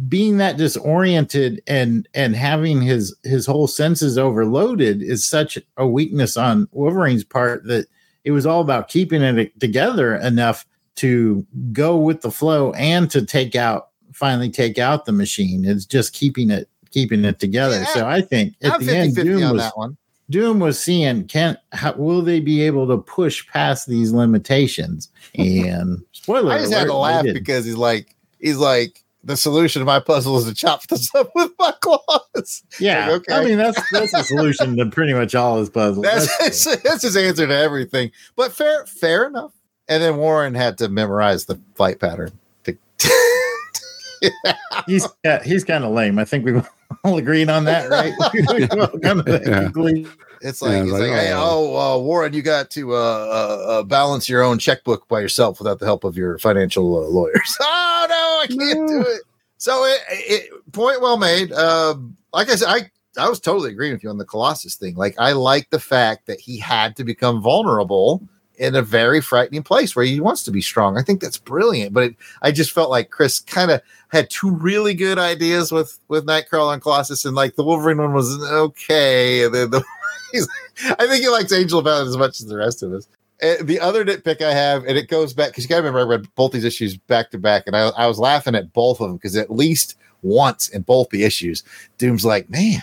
being 0.09 0.37
that 0.39 0.57
disoriented 0.57 1.61
and 1.67 2.09
and 2.15 2.37
having 2.37 2.81
his 2.81 3.15
his 3.25 3.45
whole 3.45 3.67
senses 3.67 4.17
overloaded 4.17 5.03
is 5.03 5.27
such 5.27 5.59
a 5.77 5.87
weakness 5.87 6.37
on 6.37 6.69
Wolverine's 6.71 7.25
part 7.25 7.65
that 7.65 7.87
it 8.23 8.31
was 8.31 8.47
all 8.47 8.61
about 8.61 8.89
keeping 8.89 9.21
it 9.21 9.59
together 9.61 10.15
enough 10.15 10.65
to 10.97 11.45
go 11.73 11.97
with 11.97 12.21
the 12.21 12.31
flow 12.31 12.73
and 12.75 13.11
to 13.11 13.27
take 13.27 13.57
out 13.57 13.89
finally 14.13 14.49
take 14.49 14.79
out 14.79 15.07
the 15.07 15.13
machine. 15.13 15.65
It's 15.65 15.85
just 15.85 16.15
keeping 16.15 16.51
it 16.51 16.69
keeping 16.93 17.25
it 17.25 17.41
together. 17.41 17.81
Yeah, 17.81 17.87
so 17.87 18.07
I 18.07 18.21
think 18.21 18.55
at 18.63 18.75
I'm 18.75 18.87
the 18.87 18.97
end 18.97 19.17
Doom 19.17 19.43
on 19.43 19.53
was 19.55 19.63
that 19.63 19.77
one. 19.77 19.97
Doom 20.31 20.59
was 20.59 20.79
seeing 20.79 21.27
can 21.27 21.57
how, 21.73 21.93
will 21.95 22.23
they 22.23 22.41
be 22.41 22.63
able 22.63 22.87
to 22.89 22.97
push 22.97 23.47
past 23.49 23.87
these 23.87 24.13
limitations? 24.13 25.11
And 25.37 26.03
spoiler 26.13 26.53
I 26.53 26.59
just 26.59 26.73
had 26.73 26.87
to 26.87 26.95
laugh 26.95 27.25
because 27.25 27.65
he's 27.67 27.75
like 27.77 28.15
he's 28.41 28.57
like 28.57 29.03
the 29.23 29.37
solution 29.37 29.81
to 29.81 29.87
my 29.87 30.01
puzzle 30.01 30.37
is 30.39 30.45
to 30.45 30.55
chop 30.55 30.87
this 30.89 31.15
up 31.15 31.31
with 31.35 31.51
my 31.59 31.73
claws. 31.81 32.63
Yeah, 32.81 33.09
Like, 33.09 33.29
okay. 33.29 33.35
I 33.35 33.45
mean 33.45 33.59
that's 33.59 33.81
that's 33.93 34.13
the 34.13 34.23
solution 34.23 34.77
to 34.79 34.87
pretty 34.87 35.13
much 35.15 35.35
all 35.35 35.59
his 35.59 35.71
puzzles. 35.71 36.05
That's 36.05 36.27
That's- 36.39 36.65
his, 36.65 36.83
that's 36.83 37.03
his 37.03 37.17
answer 37.17 37.47
to 37.47 37.57
everything. 37.57 38.11
But 38.37 38.53
fair, 38.53 38.87
fair 38.87 39.27
enough. 39.27 39.53
And 39.89 40.03
then 40.03 40.17
Warren 40.17 40.55
had 40.55 40.79
to 40.79 40.89
memorize 40.89 41.45
the 41.45 41.61
flight 41.75 42.01
pattern. 42.01 42.31
To, 42.65 42.75
he's 44.87 45.07
yeah, 45.25 45.43
he's 45.43 45.65
kind 45.65 45.85
of 45.85 45.93
lame. 45.93 46.19
I 46.19 46.25
think 46.25 46.45
we 46.47 46.53
all 47.05 47.19
agreed 47.19 47.49
on 47.49 47.65
that, 47.65 47.91
right? 47.91 48.13
We 48.55 48.69
all 48.69 48.89
come 48.99 49.25
to 49.25 49.39
that 49.39 49.47
Yeah. 49.47 50.11
it's 50.41 50.63
like, 50.63 50.73
I 50.73 50.81
it's 50.83 50.91
was 50.91 50.93
like, 50.93 51.11
like, 51.11 51.21
hey, 51.21 51.33
oh. 51.33 51.41
oh, 51.43 51.77
uh, 51.77 51.99
Warren, 52.03 52.33
you 52.33 52.43
got 52.43 52.71
to 52.71 52.95
uh, 52.95 52.97
uh, 52.97 53.67
uh, 53.69 53.83
balance 53.83 54.29
your 54.29 54.43
own 54.43 54.59
checkbook 54.59 55.09
by 55.09 55.21
yourself 55.21 55.59
without 55.59 55.79
the 55.79 55.87
help 55.87 56.05
of 56.05 56.17
your 56.17 56.39
financial 56.39 56.97
uh, 56.97 57.09
lawyers. 57.09 57.57
oh 57.61 58.07
no, 58.09 58.41
I 58.43 58.47
can't 58.47 58.89
do 58.89 59.01
it. 59.01 59.23
So 59.59 59.85
it, 59.85 60.01
it 60.11 60.73
point 60.73 61.01
well 61.01 61.17
made. 61.17 61.53
Uh, 61.53 61.95
like 62.33 62.51
I 62.51 62.57
said, 62.57 62.69
I 62.69 62.91
I 63.17 63.29
was 63.29 63.41
totally 63.41 63.71
agreeing 63.71 63.93
with 63.93 64.03
you 64.03 64.11
on 64.11 64.19
the 64.19 64.25
Colossus 64.25 64.77
thing. 64.77 64.95
Like 64.97 65.15
I 65.19 65.33
like 65.33 65.71
the 65.71 65.81
fact 65.81 66.27
that 66.27 66.41
he 66.41 66.59
had 66.59 66.97
to 66.97 67.05
become 67.05 67.41
vulnerable 67.41 68.27
in 68.57 68.75
a 68.75 68.83
very 68.83 69.21
frightening 69.21 69.63
place 69.63 69.97
where 69.97 70.05
he 70.05 70.21
wants 70.21 70.43
to 70.45 70.51
be 70.51 70.61
strong. 70.61 70.97
I 70.97 71.03
think 71.03 71.21
that's 71.21 71.39
brilliant. 71.39 71.93
But 71.93 72.05
it, 72.05 72.17
I 72.43 72.53
just 72.53 72.73
felt 72.73 72.91
like 72.91 73.11
Chris 73.11 73.41
kind 73.41 73.71
of 73.71 73.81
had 74.09 74.31
two 74.31 74.51
really 74.51 74.95
good 74.95 75.19
ideas 75.19 75.73
with 75.73 75.99
with 76.09 76.27
Nightcrawler 76.27 76.75
and 76.75 76.83
Colossus, 76.83 77.25
and 77.25 77.35
like 77.35 77.57
the 77.57 77.65
Wolverine 77.65 77.99
one 77.99 78.13
was 78.13 78.39
okay, 78.51 79.45
and 79.45 79.55
then 79.55 79.71
the 79.71 79.85
I 80.99 81.07
think 81.07 81.23
he 81.23 81.29
likes 81.29 81.53
Angel 81.53 81.87
it 81.87 81.87
as 81.87 82.17
much 82.17 82.41
as 82.41 82.47
the 82.47 82.57
rest 82.57 82.83
of 82.83 82.93
us. 82.93 83.07
Uh, 83.43 83.55
the 83.63 83.81
other 83.81 84.05
nitpick 84.05 84.41
I 84.43 84.53
have, 84.53 84.85
and 84.85 84.97
it 84.97 85.09
goes 85.09 85.33
back 85.33 85.49
because 85.49 85.65
you 85.65 85.69
got 85.69 85.77
to 85.77 85.83
remember 85.83 86.01
I 86.01 86.17
read 86.17 86.35
both 86.35 86.53
these 86.53 86.65
issues 86.65 86.97
back 86.97 87.31
to 87.31 87.39
back, 87.39 87.65
and 87.67 87.77
I, 87.77 87.89
I 87.89 88.07
was 88.07 88.19
laughing 88.19 88.55
at 88.55 88.73
both 88.73 89.01
of 89.01 89.09
them 89.09 89.17
because 89.17 89.37
at 89.37 89.51
least 89.51 89.97
once 90.23 90.69
in 90.69 90.83
both 90.83 91.11
the 91.11 91.25
issues, 91.25 91.63
Doom's 91.99 92.25
like, 92.25 92.49
"Man, 92.49 92.83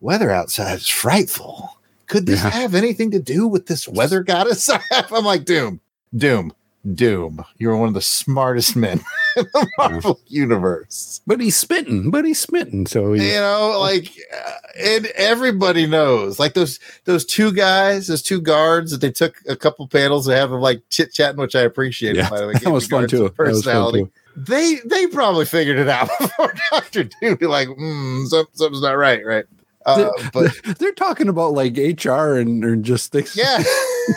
weather 0.00 0.30
outside 0.30 0.74
is 0.74 0.88
frightful. 0.88 1.77
Could 2.08 2.26
this 2.26 2.42
Yeah. 2.42 2.50
have 2.50 2.74
anything 2.74 3.10
to 3.12 3.18
do 3.20 3.46
with 3.46 3.66
this 3.66 3.86
weather 3.88 4.22
goddess?" 4.22 4.68
I 4.70 4.80
have?" 4.90 5.12
I'm 5.12 5.24
like, 5.24 5.44
"Doom, 5.44 5.80
Doom, 6.16 6.52
Doom. 6.94 7.44
You're 7.58 7.76
one 7.76 7.88
of 7.88 7.94
the 7.94 8.00
smartest 8.00 8.74
men 8.76 9.00
in 9.36 9.44
the 9.52 9.68
Marvel 9.78 10.20
universe. 10.26 11.20
But 11.26 11.40
he's 11.40 11.56
smitten. 11.56 12.10
But 12.10 12.24
he's 12.24 12.38
smitten. 12.40 12.86
So 12.86 13.12
he's, 13.12 13.24
You 13.24 13.34
know, 13.34 13.76
like, 13.78 14.10
uh, 14.34 14.52
and 14.78 15.06
everybody 15.16 15.86
knows, 15.86 16.38
like 16.38 16.54
those 16.54 16.78
those 17.04 17.24
two 17.26 17.52
guys, 17.52 18.06
those 18.06 18.22
two 18.22 18.40
guards 18.40 18.90
that 18.92 19.00
they 19.00 19.10
took 19.10 19.36
a 19.48 19.56
couple 19.56 19.86
panels 19.88 20.26
to 20.26 20.34
have 20.36 20.50
them 20.50 20.60
like 20.60 20.82
chit 20.88 21.12
chatting, 21.12 21.40
which 21.40 21.54
I 21.54 21.60
appreciated. 21.62 22.16
Yeah, 22.18 22.30
by 22.30 22.40
the 22.40 22.46
way, 22.46 22.52
that 22.62 22.70
was 22.70 22.86
fun 22.86 23.06
too. 23.08 23.22
was 23.24 23.30
fun 23.32 23.46
Personality. 23.46 24.04
too. 24.04 24.10
They 24.36 24.76
they 24.84 25.08
probably 25.08 25.44
figured 25.46 25.78
it 25.78 25.88
out 25.88 26.08
before 26.20 26.54
Doctor 26.70 27.04
Doom. 27.04 27.38
Like, 27.40 27.68
mm, 27.68 28.26
something's 28.28 28.80
not 28.80 28.92
right, 28.96 29.24
right? 29.26 29.44
Uh, 29.88 30.10
but 30.32 30.52
They're 30.78 30.92
talking 30.92 31.28
about 31.28 31.52
like 31.52 31.76
HR 31.76 32.36
and 32.36 32.64
and 32.64 32.84
just 32.84 33.12
things. 33.12 33.36
yeah, 33.36 33.62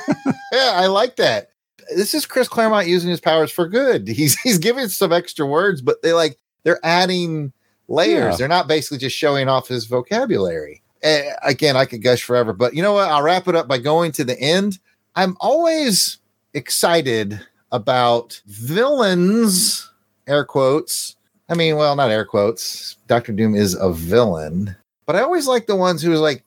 yeah, 0.52 0.72
I 0.76 0.88
like 0.88 1.16
that. 1.18 1.50
This 1.96 2.14
is 2.14 2.26
Chris 2.26 2.48
Claremont 2.48 2.88
using 2.88 3.10
his 3.10 3.20
powers 3.20 3.52
for 3.52 3.68
good. 3.68 4.08
He's 4.08 4.40
he's 4.42 4.58
giving 4.58 4.88
some 4.88 5.12
extra 5.12 5.46
words, 5.46 5.82
but 5.82 6.02
they 6.02 6.14
like 6.14 6.38
they're 6.64 6.80
adding 6.84 7.54
layers. 7.88 8.34
Yeah. 8.34 8.38
They're 8.38 8.48
not 8.48 8.68
basically 8.68 8.98
just 8.98 9.16
showing 9.16 9.50
off 9.50 9.68
his 9.68 9.86
vocabulary. 9.86 10.82
Again, 11.44 11.76
I 11.76 11.86
could 11.86 12.04
gush 12.04 12.22
forever, 12.22 12.54
but 12.54 12.76
you 12.76 12.84
know 12.84 12.94
what? 12.94 13.10
I'll 13.10 13.24
wrap 13.24 13.48
it 13.48 13.56
up 13.56 13.68
by 13.68 13.80
going 13.80 14.12
to 14.14 14.24
the 14.24 14.40
end. 14.40 14.78
I'm 15.16 15.36
always 15.40 16.20
excited 16.54 17.42
about 17.72 18.42
villains, 18.46 19.90
air 20.28 20.46
quotes. 20.46 21.16
I 21.50 21.56
mean, 21.56 21.76
well, 21.76 21.96
not 21.96 22.12
air 22.12 22.26
quotes. 22.26 22.98
Doctor 23.08 23.34
Doom 23.34 23.56
is 23.56 23.76
a 23.76 23.92
villain, 23.92 24.76
but 25.06 25.16
I 25.16 25.22
always 25.22 25.48
like 25.48 25.68
the 25.68 25.76
ones 25.76 26.02
who's 26.02 26.20
like, 26.20 26.44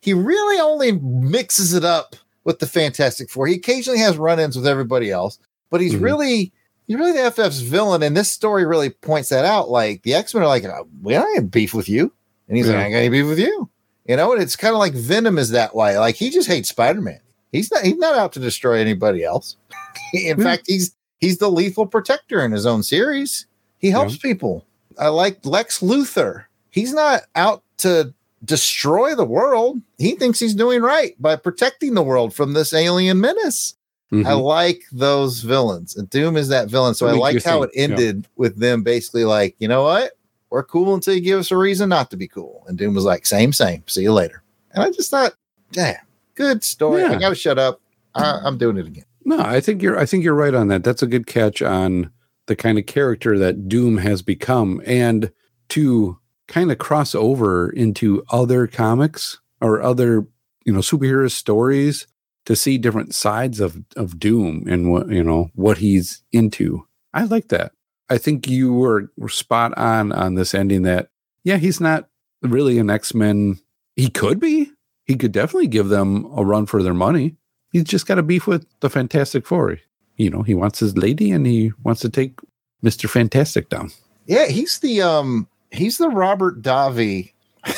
he 0.00 0.12
really 0.14 0.60
only 0.60 0.92
mixes 0.92 1.72
it 1.74 1.84
up 1.84 2.16
with 2.44 2.58
the 2.58 2.66
Fantastic 2.66 3.30
Four. 3.30 3.46
He 3.46 3.54
occasionally 3.54 3.98
has 4.00 4.18
run-ins 4.18 4.56
with 4.56 4.66
everybody 4.66 5.10
else, 5.10 5.38
but 5.70 5.80
he's 5.80 5.94
Mhm. 5.94 6.02
really 6.02 6.52
he's 6.86 6.98
really 6.98 7.12
the 7.12 7.24
FF's 7.24 7.60
villain. 7.60 8.02
And 8.02 8.14
this 8.16 8.30
story 8.30 8.66
really 8.66 8.90
points 8.90 9.30
that 9.30 9.46
out. 9.46 9.70
Like 9.70 10.02
the 10.02 10.12
X-Men 10.14 10.42
are 10.42 10.46
like, 10.48 10.64
"Uh, 10.64 10.84
we 11.02 11.14
don't 11.14 11.34
have 11.34 11.50
beef 11.50 11.72
with 11.72 11.88
you. 11.88 12.12
And 12.48 12.58
he's 12.58 12.66
like, 12.68 12.76
I 12.76 12.82
ain't 12.84 12.92
got 12.92 12.98
any 12.98 13.08
beef 13.08 13.26
with 13.26 13.38
you. 13.38 13.70
You 14.06 14.16
know, 14.16 14.32
and 14.34 14.42
it's 14.42 14.54
kind 14.56 14.74
of 14.74 14.78
like 14.78 14.92
Venom 14.92 15.38
is 15.38 15.48
that 15.50 15.74
way. 15.74 15.96
Like 15.98 16.14
he 16.16 16.28
just 16.28 16.46
hates 16.46 16.68
Spider-Man. 16.68 17.20
He's 17.52 17.70
not 17.72 17.84
he's 17.84 17.96
not 17.96 18.18
out 18.18 18.32
to 18.34 18.38
destroy 18.40 18.78
anybody 18.80 19.24
else. 19.24 19.56
in 20.12 20.36
Yeah. 20.38 20.44
fact, 20.44 20.64
he's 20.66 20.94
he's 21.20 21.38
the 21.38 21.50
lethal 21.50 21.86
protector 21.86 22.44
in 22.44 22.52
his 22.52 22.66
own 22.66 22.82
series. 22.82 23.46
He 23.78 23.88
helps 23.88 24.18
people. 24.18 24.66
I 24.98 25.08
like 25.08 25.38
Lex 25.46 25.80
Luthor. 25.80 26.44
He's 26.68 26.92
not 26.92 27.22
out 27.34 27.62
to 27.78 28.12
destroy 28.44 29.14
the 29.14 29.24
world. 29.24 29.80
He 29.98 30.12
thinks 30.12 30.38
he's 30.38 30.54
doing 30.54 30.82
right 30.82 31.14
by 31.20 31.36
protecting 31.36 31.94
the 31.94 32.02
world 32.02 32.34
from 32.34 32.52
this 32.52 32.72
alien 32.74 33.20
menace. 33.20 33.74
Mhm. 34.12 34.26
I 34.26 34.34
like 34.34 34.82
those 34.92 35.40
villains. 35.40 35.96
And 35.96 36.08
Doom 36.10 36.36
is 36.36 36.48
that 36.48 36.68
villain. 36.68 36.94
So 36.94 37.06
I 37.06 37.12
like 37.12 37.42
how 37.42 37.62
it 37.62 37.70
ended 37.74 38.28
with 38.36 38.58
them 38.58 38.82
basically 38.82 39.24
like, 39.24 39.56
you 39.58 39.66
know 39.66 39.82
what? 39.82 40.12
We're 40.50 40.62
cool 40.62 40.94
until 40.94 41.14
you 41.14 41.20
give 41.20 41.40
us 41.40 41.50
a 41.50 41.56
reason 41.56 41.88
not 41.88 42.10
to 42.10 42.16
be 42.16 42.28
cool. 42.28 42.64
And 42.68 42.78
Doom 42.78 42.94
was 42.94 43.04
like, 43.04 43.26
same, 43.26 43.52
same. 43.52 43.82
See 43.88 44.02
you 44.02 44.12
later. 44.12 44.42
And 44.72 44.84
I 44.84 44.90
just 44.90 45.10
thought, 45.10 45.32
damn, 45.72 45.96
good 46.34 46.62
story. 46.62 47.02
I 47.02 47.18
gotta 47.18 47.34
shut 47.34 47.58
up. 47.58 47.80
I, 48.14 48.40
I'm 48.44 48.58
doing 48.58 48.76
it 48.76 48.86
again. 48.86 49.04
No, 49.24 49.40
I 49.40 49.60
think 49.60 49.82
you're 49.82 49.98
I 49.98 50.04
think 50.06 50.22
you're 50.22 50.34
right 50.34 50.54
on 50.54 50.68
that. 50.68 50.84
That's 50.84 51.02
a 51.02 51.06
good 51.08 51.26
catch 51.26 51.62
on 51.62 52.10
the 52.46 52.54
kind 52.54 52.78
of 52.78 52.84
character 52.86 53.38
that 53.38 53.68
Doom 53.68 53.96
has 53.96 54.20
become 54.22 54.82
and 54.84 55.32
to 55.70 56.18
kind 56.48 56.70
of 56.70 56.78
cross 56.78 57.14
over 57.14 57.70
into 57.70 58.24
other 58.30 58.66
comics 58.66 59.40
or 59.60 59.82
other, 59.82 60.26
you 60.64 60.72
know, 60.72 60.80
superhero 60.80 61.30
stories 61.30 62.06
to 62.46 62.54
see 62.54 62.78
different 62.78 63.14
sides 63.14 63.60
of 63.60 63.82
of 63.96 64.18
Doom 64.18 64.64
and 64.68 64.90
what, 64.90 65.08
you 65.08 65.24
know, 65.24 65.50
what 65.54 65.78
he's 65.78 66.22
into. 66.32 66.86
I 67.12 67.24
like 67.24 67.48
that. 67.48 67.72
I 68.10 68.18
think 68.18 68.46
you 68.46 68.72
were, 68.74 69.10
were 69.16 69.28
spot 69.28 69.76
on 69.78 70.12
on 70.12 70.34
this 70.34 70.54
ending 70.54 70.82
that 70.82 71.08
yeah, 71.44 71.58
he's 71.58 71.80
not 71.80 72.08
really 72.42 72.78
an 72.78 72.90
X-Men. 72.90 73.60
He 73.96 74.08
could 74.08 74.40
be. 74.40 74.70
He 75.04 75.16
could 75.16 75.32
definitely 75.32 75.68
give 75.68 75.88
them 75.88 76.26
a 76.34 76.44
run 76.44 76.66
for 76.66 76.82
their 76.82 76.94
money. 76.94 77.36
He's 77.70 77.84
just 77.84 78.06
got 78.06 78.18
a 78.18 78.22
beef 78.22 78.46
with 78.46 78.66
the 78.80 78.88
Fantastic 78.88 79.46
Four. 79.46 79.78
You 80.16 80.30
know, 80.30 80.42
he 80.42 80.54
wants 80.54 80.78
his 80.78 80.96
lady 80.96 81.30
and 81.30 81.46
he 81.46 81.72
wants 81.82 82.00
to 82.02 82.08
take 82.08 82.40
Mr. 82.82 83.08
Fantastic 83.08 83.68
down. 83.68 83.90
Yeah, 84.26 84.46
he's 84.46 84.78
the 84.78 85.02
um 85.02 85.48
he's 85.74 85.98
the 85.98 86.08
Robert 86.08 86.62
Davi 86.62 87.32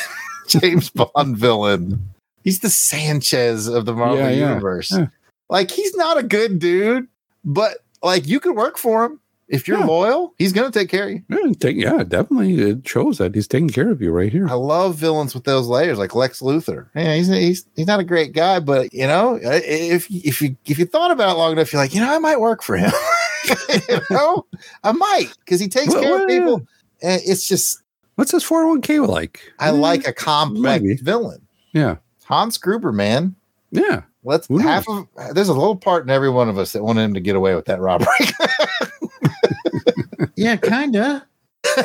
James 0.49 0.91
Bond 0.91 1.37
villain. 1.37 2.11
He's 2.45 2.61
the 2.61 2.71
Sanchez 2.71 3.67
of 3.67 3.87
the 3.87 3.93
Marvel 3.95 4.19
Yeah, 4.19 4.31
yeah, 4.31 4.49
universe. 4.51 4.93
yeah. 4.93 5.07
Like 5.49 5.71
he's 5.71 5.95
not 5.97 6.19
a 6.19 6.23
good 6.23 6.59
dude, 6.59 7.09
but 7.45 7.79
like 8.03 8.27
you 8.27 8.41
could 8.41 8.55
work 8.57 8.79
for 8.79 9.05
him 9.05 9.21
if 9.49 9.67
you're 9.69 9.85
loyal. 9.85 10.35
He's 10.39 10.53
gonna 10.53 10.71
take 10.73 10.89
care 10.89 11.05
of 11.05 11.11
you. 11.11 11.23
Yeah, 11.29 11.53
take, 11.59 11.77
yeah, 11.77 12.03
definitely. 12.05 12.55
It 12.61 12.87
shows 12.87 13.19
that 13.19 13.35
he's 13.35 13.47
taking 13.49 13.69
care 13.69 13.91
of 13.91 14.01
you 14.03 14.11
right 14.13 14.31
here. 14.33 14.49
I 14.49 14.55
love 14.55 14.97
villains 14.97 15.35
with 15.35 15.45
those 15.45 15.67
layers, 15.69 15.99
like 15.99 16.15
Lex 16.15 16.41
Luthor. 16.41 16.89
Yeah, 16.95 17.15
he's 17.15 17.29
he's 17.29 17.67
he's 17.77 17.87
not 17.87 18.01
a 18.01 18.05
great 18.05 18.33
guy, 18.33 18.59
but 18.61 18.93
you 18.93 19.07
know, 19.07 19.39
if 19.43 20.09
if 20.11 20.41
you 20.41 20.57
if 20.67 20.79
you 20.79 20.85
thought 20.87 21.11
about 21.13 21.35
it 21.35 21.39
long 21.39 21.53
enough, 21.53 21.73
you're 21.73 21.83
like, 21.83 21.95
you 21.95 22.01
know, 22.01 22.13
I 22.13 22.19
might 22.19 22.41
work 22.41 22.63
for 22.63 22.77
him. 22.77 22.91
you 23.89 24.01
know, 24.11 24.47
I 24.83 24.91
might 24.93 25.29
because 25.45 25.61
he 25.61 25.69
takes 25.69 25.93
Well, 25.95 26.03
care 26.03 26.23
of 26.23 26.29
people. 26.29 26.67
And 27.03 27.21
it's 27.25 27.47
just 27.49 27.83
What's 28.17 28.33
his 28.33 28.45
401k 28.45 29.07
like? 29.07 29.41
I 29.59 29.71
like 29.71 30.07
a 30.07 30.13
complex 30.13 30.83
maybe. 30.83 30.97
villain. 30.97 31.47
Yeah. 31.73 31.97
Hans 32.25 32.59
Gruber, 32.59 32.93
man. 32.93 33.37
Yeah. 33.71 34.03
Let's 34.25 34.49
Who 34.49 34.59
half 34.59 34.89
of 34.89 35.07
there's 35.35 35.49
a 35.49 35.55
little 35.55 35.77
part 35.77 36.03
in 36.03 36.11
every 36.11 36.31
one 36.31 36.49
of 36.49 36.59
us 36.59 36.73
that 36.73 36.83
wanted 36.83 37.03
him 37.03 37.15
to 37.15 37.21
get 37.21 37.37
away 37.37 37.55
with 37.55 37.67
that 37.67 37.81
robbery. 37.81 38.09
Yeah, 40.37 40.57
kinda. 40.57 41.27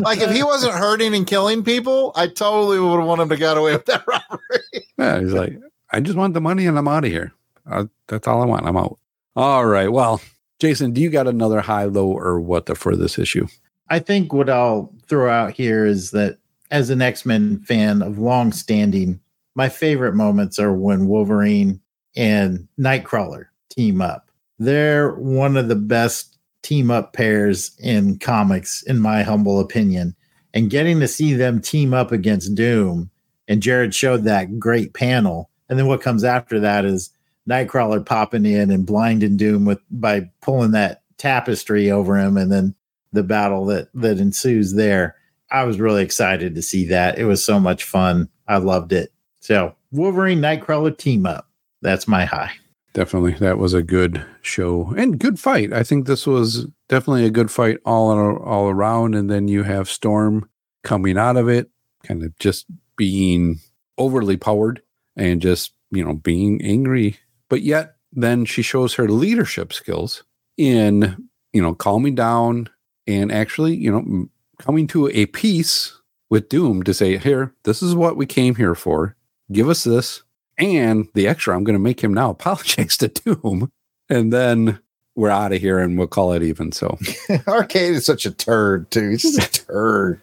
like 0.00 0.18
if 0.20 0.30
he 0.30 0.42
wasn't 0.42 0.72
hurting 0.72 1.14
and 1.14 1.26
killing 1.26 1.62
people, 1.62 2.12
I 2.16 2.26
totally 2.26 2.78
would 2.80 2.98
have 2.98 3.06
wanted 3.06 3.24
him 3.24 3.28
to 3.30 3.36
get 3.36 3.58
away 3.58 3.72
with 3.72 3.84
that 3.86 4.04
robbery. 4.08 4.84
Yeah. 4.98 5.20
He's 5.20 5.32
like, 5.32 5.58
I 5.90 6.00
just 6.00 6.16
want 6.16 6.34
the 6.34 6.40
money 6.40 6.66
and 6.66 6.78
I'm 6.78 6.88
out 6.88 7.04
of 7.04 7.10
here. 7.10 7.32
Uh, 7.70 7.84
that's 8.08 8.26
all 8.26 8.42
I 8.42 8.46
want. 8.46 8.66
I'm 8.66 8.76
out. 8.76 8.98
All 9.36 9.66
right. 9.66 9.92
Well, 9.92 10.20
Jason, 10.58 10.92
do 10.92 11.00
you 11.00 11.10
got 11.10 11.28
another 11.28 11.60
high, 11.60 11.84
low, 11.84 12.06
or 12.10 12.40
what 12.40 12.66
the 12.66 12.74
for 12.74 12.96
this 12.96 13.18
issue? 13.18 13.46
I 13.88 13.98
think 13.98 14.32
what 14.32 14.50
I'll 14.50 14.92
throw 15.06 15.30
out 15.30 15.52
here 15.52 15.86
is 15.86 16.10
that 16.10 16.38
as 16.70 16.90
an 16.90 17.02
X 17.02 17.24
Men 17.24 17.60
fan 17.60 18.02
of 18.02 18.18
long 18.18 18.52
standing, 18.52 19.20
my 19.54 19.68
favorite 19.68 20.14
moments 20.14 20.58
are 20.58 20.72
when 20.72 21.06
Wolverine 21.06 21.80
and 22.16 22.68
Nightcrawler 22.78 23.46
team 23.68 24.00
up. 24.00 24.30
They're 24.58 25.14
one 25.14 25.56
of 25.56 25.68
the 25.68 25.76
best 25.76 26.36
team 26.62 26.90
up 26.90 27.12
pairs 27.12 27.76
in 27.78 28.18
comics, 28.18 28.82
in 28.82 28.98
my 28.98 29.22
humble 29.22 29.60
opinion. 29.60 30.16
And 30.52 30.70
getting 30.70 31.00
to 31.00 31.08
see 31.08 31.34
them 31.34 31.60
team 31.60 31.92
up 31.92 32.12
against 32.12 32.54
Doom, 32.54 33.10
and 33.46 33.62
Jared 33.62 33.94
showed 33.94 34.24
that 34.24 34.58
great 34.58 34.94
panel. 34.94 35.50
And 35.68 35.78
then 35.78 35.86
what 35.86 36.00
comes 36.00 36.24
after 36.24 36.58
that 36.60 36.84
is 36.84 37.10
Nightcrawler 37.48 38.04
popping 38.04 38.46
in 38.46 38.70
and 38.70 38.86
blinding 38.86 39.36
Doom 39.36 39.64
with 39.64 39.80
by 39.90 40.30
pulling 40.40 40.72
that 40.72 41.02
tapestry 41.18 41.90
over 41.90 42.16
him, 42.16 42.36
and 42.36 42.50
then 42.50 42.74
the 43.16 43.22
battle 43.22 43.64
that 43.66 43.88
that 43.94 44.18
ensues 44.18 44.74
there. 44.74 45.16
I 45.50 45.64
was 45.64 45.80
really 45.80 46.02
excited 46.02 46.54
to 46.54 46.62
see 46.62 46.86
that. 46.86 47.18
It 47.18 47.24
was 47.24 47.44
so 47.44 47.58
much 47.58 47.84
fun. 47.84 48.28
I 48.48 48.58
loved 48.58 48.92
it. 48.92 49.12
So 49.40 49.74
Wolverine 49.92 50.40
Nightcrawler 50.40 50.96
team 50.96 51.26
up. 51.26 51.48
That's 51.82 52.08
my 52.08 52.24
high. 52.24 52.52
Definitely. 52.94 53.34
That 53.34 53.58
was 53.58 53.74
a 53.74 53.82
good 53.82 54.24
show 54.40 54.94
and 54.96 55.18
good 55.18 55.38
fight. 55.38 55.72
I 55.72 55.82
think 55.82 56.06
this 56.06 56.26
was 56.26 56.66
definitely 56.88 57.26
a 57.26 57.30
good 57.30 57.50
fight 57.50 57.78
all 57.84 58.10
all 58.38 58.68
around. 58.68 59.14
And 59.14 59.30
then 59.30 59.48
you 59.48 59.64
have 59.64 59.90
Storm 59.90 60.48
coming 60.82 61.18
out 61.18 61.36
of 61.36 61.48
it, 61.48 61.70
kind 62.04 62.22
of 62.22 62.36
just 62.38 62.66
being 62.96 63.60
overly 63.98 64.36
powered 64.36 64.82
and 65.14 65.42
just, 65.42 65.72
you 65.90 66.04
know, 66.04 66.14
being 66.14 66.62
angry. 66.62 67.18
But 67.48 67.62
yet 67.62 67.96
then 68.12 68.44
she 68.46 68.62
shows 68.62 68.94
her 68.94 69.08
leadership 69.08 69.72
skills 69.72 70.24
in, 70.56 71.28
you 71.52 71.60
know, 71.60 71.74
calming 71.74 72.14
down 72.14 72.70
and 73.06 73.30
actually, 73.32 73.74
you 73.76 73.90
know, 73.90 74.28
coming 74.58 74.86
to 74.88 75.08
a 75.08 75.26
peace 75.26 76.00
with 76.30 76.48
Doom 76.48 76.82
to 76.84 76.94
say, 76.94 77.16
here, 77.18 77.52
this 77.64 77.82
is 77.82 77.94
what 77.94 78.16
we 78.16 78.26
came 78.26 78.54
here 78.56 78.74
for. 78.74 79.14
Give 79.52 79.68
us 79.68 79.84
this. 79.84 80.22
And 80.58 81.08
the 81.14 81.28
extra, 81.28 81.54
I'm 81.54 81.64
going 81.64 81.74
to 81.74 81.78
make 81.80 82.02
him 82.02 82.14
now 82.14 82.30
apologize 82.30 82.96
to 82.98 83.08
Doom. 83.08 83.70
And 84.08 84.32
then 84.32 84.78
we're 85.14 85.30
out 85.30 85.52
of 85.52 85.60
here 85.60 85.78
and 85.78 85.98
we'll 85.98 86.06
call 86.06 86.32
it 86.32 86.42
even. 86.42 86.72
So, 86.72 86.98
Arcade 87.48 87.94
is 87.94 88.06
such 88.06 88.26
a 88.26 88.30
turd, 88.30 88.90
too. 88.90 89.10
He's 89.10 89.22
just 89.22 89.58
a 89.58 89.66
turd. 89.66 90.20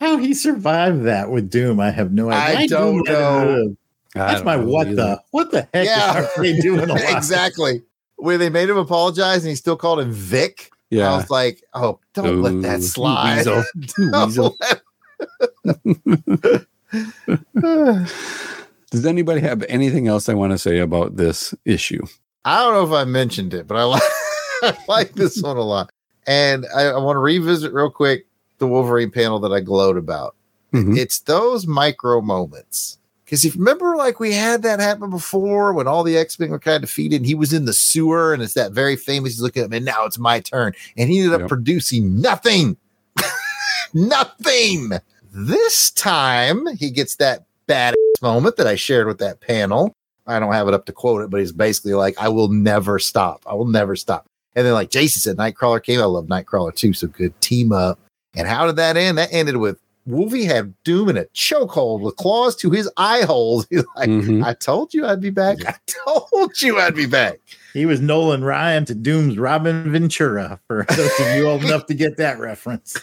How 0.00 0.16
he 0.18 0.32
survived 0.34 1.02
that 1.04 1.30
with 1.30 1.50
Doom, 1.50 1.80
I 1.80 1.90
have 1.90 2.12
no 2.12 2.30
idea. 2.30 2.38
I 2.40 2.54
Why 2.54 2.66
don't 2.66 2.94
Doom 2.94 3.02
let 3.02 3.14
him 3.14 3.20
know. 3.48 3.54
live? 3.64 3.76
That's 4.14 4.44
my 4.44 4.56
what 4.56 4.94
the 4.94 5.20
what 5.32 5.50
the 5.50 5.66
heck 5.74 5.86
Yeah. 5.86 6.24
are 6.36 6.42
they 6.42 6.56
doing 6.60 6.88
exactly. 6.90 7.82
Where 8.16 8.38
they 8.38 8.48
made 8.48 8.70
him 8.70 8.76
apologize 8.76 9.42
and 9.42 9.48
he 9.50 9.56
still 9.56 9.76
called 9.76 9.98
him 10.00 10.12
Vic. 10.12 10.70
I 10.92 11.16
was 11.16 11.30
like, 11.30 11.62
oh, 11.74 11.98
don't 12.14 12.40
let 12.42 12.62
that 12.62 12.82
slide. 12.82 13.38
weasel. 13.38 13.64
Weasel. 14.12 14.56
Does 18.90 19.06
anybody 19.06 19.40
have 19.40 19.64
anything 19.68 20.06
else 20.08 20.28
I 20.28 20.34
want 20.34 20.52
to 20.52 20.58
say 20.58 20.78
about 20.78 21.16
this 21.16 21.54
issue? 21.64 22.06
I 22.44 22.62
don't 22.62 22.74
know 22.74 22.84
if 22.84 22.92
I 22.92 23.04
mentioned 23.04 23.54
it, 23.54 23.66
but 23.66 23.76
I 23.76 23.84
like 23.84 24.02
I 24.62 24.76
like 24.86 25.12
this 25.14 25.42
one 25.42 25.56
a 25.56 25.62
lot. 25.62 25.90
And 26.26 26.66
I, 26.74 26.82
I 26.84 26.98
want 26.98 27.16
to 27.16 27.20
revisit 27.20 27.72
real 27.72 27.90
quick 27.90 28.26
the 28.58 28.66
Wolverine 28.66 29.10
panel 29.10 29.40
that 29.40 29.52
I 29.52 29.60
glowed 29.60 29.96
about. 29.96 30.36
Mhm. 30.72 30.96
It's 30.96 31.20
those 31.20 31.66
micro 31.66 32.20
moments. 32.20 32.98
Because 33.24 33.44
if 33.44 33.54
you 33.54 33.60
remember, 33.60 33.96
like 33.96 34.20
we 34.20 34.32
had 34.34 34.62
that 34.62 34.80
happen 34.80 35.08
before 35.10 35.72
when 35.72 35.88
all 35.88 36.02
the 36.04 36.16
X 36.18 36.38
Men 36.38 36.50
were 36.50 36.58
kind 36.58 36.76
of 36.76 36.82
defeated, 36.82 37.16
and 37.16 37.26
he 37.26 37.34
was 37.34 37.52
in 37.52 37.64
the 37.64 37.72
sewer, 37.72 38.34
and 38.34 38.42
it's 38.42 38.52
that 38.54 38.72
very 38.72 38.96
famous. 38.96 39.32
He's 39.32 39.40
looking 39.40 39.62
at 39.62 39.66
him, 39.66 39.72
and 39.72 39.84
now 39.84 40.04
it's 40.04 40.18
my 40.18 40.40
turn, 40.40 40.74
and 40.96 41.08
he 41.08 41.18
ended 41.20 41.34
up 41.34 41.40
Yep. 41.42 41.48
producing 41.48 42.20
nothing, 42.20 42.76
nothing. 43.94 44.90
This 45.32 45.90
time, 45.90 46.66
he 46.76 46.90
gets 46.90 47.16
that 47.16 47.44
badass 47.68 47.94
moment 48.22 48.56
that 48.56 48.66
I 48.66 48.74
shared 48.76 49.06
with 49.06 49.18
that 49.18 49.40
panel. 49.40 49.92
I 50.26 50.38
don't 50.38 50.52
have 50.52 50.68
it 50.68 50.74
up 50.74 50.86
to 50.86 50.92
quote 50.92 51.22
it, 51.22 51.30
but 51.30 51.40
he's 51.40 51.52
basically 51.52 51.94
like, 51.94 52.14
"I 52.18 52.28
will 52.28 52.48
never 52.48 52.98
stop. 52.98 53.42
I 53.46 53.54
will 53.54 53.66
never 53.66 53.96
stop." 53.96 54.26
And 54.54 54.64
then, 54.64 54.72
like 54.74 54.90
Jason 54.90 55.20
said, 55.20 55.36
Nightcrawler 55.36 55.82
came. 55.82 56.00
I 56.00 56.04
love 56.04 56.26
Nightcrawler 56.26 56.74
too. 56.74 56.92
So 56.92 57.08
good 57.08 57.38
team 57.40 57.72
up. 57.72 57.98
And 58.36 58.46
how 58.48 58.66
did 58.66 58.76
that 58.76 58.96
end? 58.96 59.18
That 59.18 59.28
ended 59.32 59.56
with 59.56 59.78
Wolvie 60.06 60.44
had 60.44 60.74
Doom 60.84 61.08
in 61.08 61.16
a 61.16 61.24
chokehold 61.26 62.00
with 62.00 62.16
claws 62.16 62.54
to 62.56 62.70
his 62.70 62.90
eye 62.96 63.22
holes. 63.22 63.66
He's 63.70 63.84
like, 63.96 64.08
Mhm. 64.08 64.44
I 64.44 64.52
told 64.54 64.92
you 64.92 65.06
I'd 65.06 65.20
be 65.20 65.30
back. 65.30 65.58
I 65.66 65.74
told 65.86 66.60
you 66.60 66.78
I'd 66.78 66.94
be 66.94 67.06
back. 67.06 67.40
He 67.72 67.86
was 67.86 68.00
Nolan 68.00 68.44
Ryan 68.44 68.84
to 68.84 68.94
Doom's 68.94 69.36
Robin 69.38 69.90
Ventura. 69.90 70.60
For 70.68 70.84
those 70.96 71.20
of 71.20 71.36
you 71.36 71.46
old 71.48 71.64
enough 71.64 71.86
to 71.86 71.94
get 71.94 72.16
that 72.18 72.38
reference, 72.38 72.96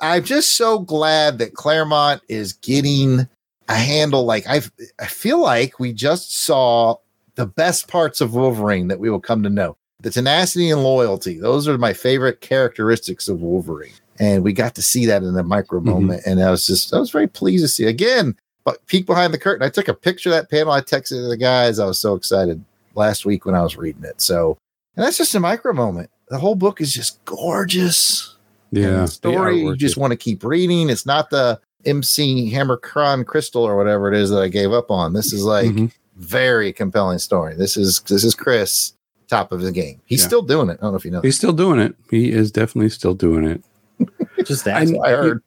I'm 0.00 0.24
just 0.24 0.52
so 0.56 0.78
glad 0.78 1.38
that 1.38 1.54
Claremont 1.54 2.22
is 2.28 2.52
getting 2.52 3.26
a 3.68 3.74
handle. 3.74 4.24
Like 4.24 4.46
I, 4.46 4.60
I 5.00 5.06
feel 5.06 5.40
like 5.40 5.80
we 5.80 5.92
just 5.92 6.36
saw 6.36 6.96
the 7.34 7.46
best 7.46 7.88
parts 7.88 8.20
of 8.20 8.34
Wolverine 8.34 8.88
that 8.88 9.00
we 9.00 9.10
will 9.10 9.20
come 9.20 9.42
to 9.42 9.50
know. 9.50 9.76
The 10.00 10.10
tenacity 10.10 10.70
and 10.70 10.82
loyalty; 10.82 11.38
those 11.38 11.66
are 11.68 11.78
my 11.78 11.92
favorite 11.92 12.40
characteristics 12.40 13.28
of 13.28 13.40
Wolverine, 13.40 13.92
and 14.18 14.42
we 14.44 14.52
got 14.52 14.74
to 14.76 14.82
see 14.82 15.06
that 15.06 15.22
in 15.22 15.36
a 15.36 15.42
micro 15.42 15.80
Mhm. 15.80 15.84
moment. 15.84 16.22
And 16.26 16.42
I 16.42 16.50
was 16.50 16.66
just, 16.66 16.92
I 16.94 16.98
was 16.98 17.10
very 17.10 17.26
pleased 17.28 17.64
to 17.64 17.68
see 17.68 17.84
again. 17.86 18.36
But 18.64 18.86
peek 18.86 19.06
behind 19.06 19.34
the 19.34 19.38
curtain. 19.38 19.66
I 19.66 19.70
took 19.70 19.88
a 19.88 19.94
picture 19.94 20.28
of 20.30 20.34
that 20.36 20.48
panel. 20.50 20.72
I 20.72 20.80
texted 20.82 21.28
the 21.28 21.36
guys. 21.36 21.78
I 21.80 21.86
was 21.86 21.98
so 21.98 22.14
excited 22.14 22.62
last 22.94 23.24
week 23.26 23.44
when 23.44 23.54
I 23.56 23.62
was 23.62 23.76
reading 23.76 24.04
it. 24.04 24.20
So, 24.20 24.56
and 24.96 25.04
that's 25.04 25.16
just 25.18 25.34
a 25.34 25.40
micro 25.40 25.72
moment. 25.72 26.10
The 26.28 26.38
whole 26.38 26.54
book 26.54 26.80
is 26.80 26.92
just 26.92 27.24
gorgeous. 27.24 28.36
Yeah. 28.74 29.04
story 29.04 29.60
you 29.60 29.76
just 29.76 29.98
want 29.98 30.12
to 30.12 30.16
keep 30.16 30.42
reading. 30.44 30.88
It's 30.88 31.04
not 31.04 31.28
the 31.28 31.60
MC 31.84 32.48
Hammer 32.50 32.78
Cron 32.78 33.22
Crystal 33.24 33.62
or 33.64 33.76
whatever 33.76 34.10
it 34.10 34.16
is 34.18 34.30
that 34.30 34.40
I 34.40 34.48
gave 34.48 34.72
up 34.72 34.90
on. 34.90 35.12
This 35.12 35.32
is 35.34 35.44
like 35.44 35.66
Mhm. 35.70 35.90
very 36.16 36.72
compelling 36.72 37.18
story. 37.18 37.54
This 37.54 37.76
is 37.76 38.00
this 38.08 38.24
is 38.24 38.34
Chris 38.34 38.94
top 39.28 39.52
of 39.52 39.60
the 39.60 39.72
game. 39.72 40.00
He's 40.06 40.20
Yeah. 40.22 40.26
still 40.28 40.42
doing 40.42 40.70
it. 40.70 40.78
I 40.80 40.84
don't 40.84 40.92
know 40.92 40.96
if 40.96 41.04
you 41.04 41.10
know. 41.10 41.20
He's 41.20 41.36
still 41.36 41.52
doing 41.52 41.80
it. 41.80 41.94
He 42.10 42.30
is 42.32 42.50
definitely 42.50 42.88
still 42.90 43.12
doing 43.14 43.44
it. 43.44 43.62
just 44.44 44.66
I- 44.66 44.84
that. 44.84 45.00
I 45.04 45.10
heard. 45.10 45.42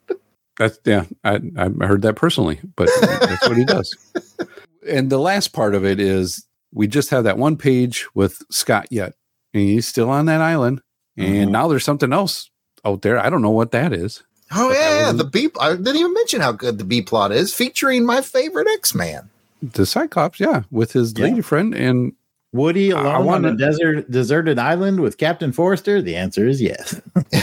That's 0.57 0.80
yeah, 0.86 1.06
I 1.23 1.40
I 1.57 1.86
heard 1.86 2.02
that 2.03 2.15
personally, 2.15 2.60
but 2.77 2.90
that's 3.02 3.48
what 3.48 3.57
he 3.57 3.65
does. 3.65 3.95
And 4.88 5.10
the 5.10 5.18
last 5.18 5.48
part 5.52 5.73
of 5.73 5.84
it 5.84 5.99
is 5.99 6.45
we 6.72 6.86
just 6.86 7.10
have 7.10 7.23
that 7.23 7.40
one 7.40 7.57
page 7.57 8.06
with 8.14 8.44
Scott 8.52 8.86
yet, 8.91 9.15
and 9.52 9.64
he's 9.64 9.88
still 9.88 10.11
on 10.11 10.27
that 10.27 10.41
island, 10.41 10.80
and 11.18 11.48
Mhm. 11.49 11.52
now 11.52 11.68
there's 11.68 11.84
something 11.84 12.14
else 12.14 12.52
out 12.86 13.02
there. 13.02 13.18
I 13.18 13.32
don't 13.32 13.41
know 13.41 13.49
what 13.49 13.72
that 13.72 13.91
is. 13.91 14.22
Oh 14.52 14.69
But 14.69 14.77
yeah, 14.77 14.99
wasn't- 15.02 15.18
the 15.18 15.23
B. 15.23 15.49
I 15.60 15.72
didn't 15.72 15.95
even 15.95 16.14
mention 16.14 16.40
how 16.41 16.52
good 16.52 16.77
the 16.77 16.84
B 16.84 17.02
plot 17.02 17.32
is, 17.32 17.52
featuring 17.52 18.06
my 18.06 18.22
favorite 18.22 18.68
X 18.69 18.94
Man. 18.94 19.27
The 19.64 19.88
Cyclops, 19.88 20.40
yeah, 20.40 20.61
with 20.69 20.91
his 20.91 21.14
Yeah. 21.18 21.23
lady 21.26 21.41
friend, 21.41 21.73
and 21.73 22.14
Woody 22.56 22.94
I- 22.94 23.02
I 23.02 23.18
alone 23.18 23.45
on 23.45 23.53
a 23.53 23.57
desert 23.57 24.10
deserted 24.10 24.57
island 24.57 25.02
with 25.02 25.18
Captain 25.18 25.52
Forrester? 25.52 26.02
The 26.02 26.15
answer 26.15 26.48
is 26.48 26.61
yes. 26.61 27.02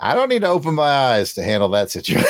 I 0.00 0.14
don't 0.14 0.30
need 0.30 0.40
to 0.40 0.48
open 0.48 0.74
my 0.74 0.88
eyes 0.88 1.34
to 1.34 1.42
handle 1.42 1.68
that 1.70 1.90
situation. 1.90 2.26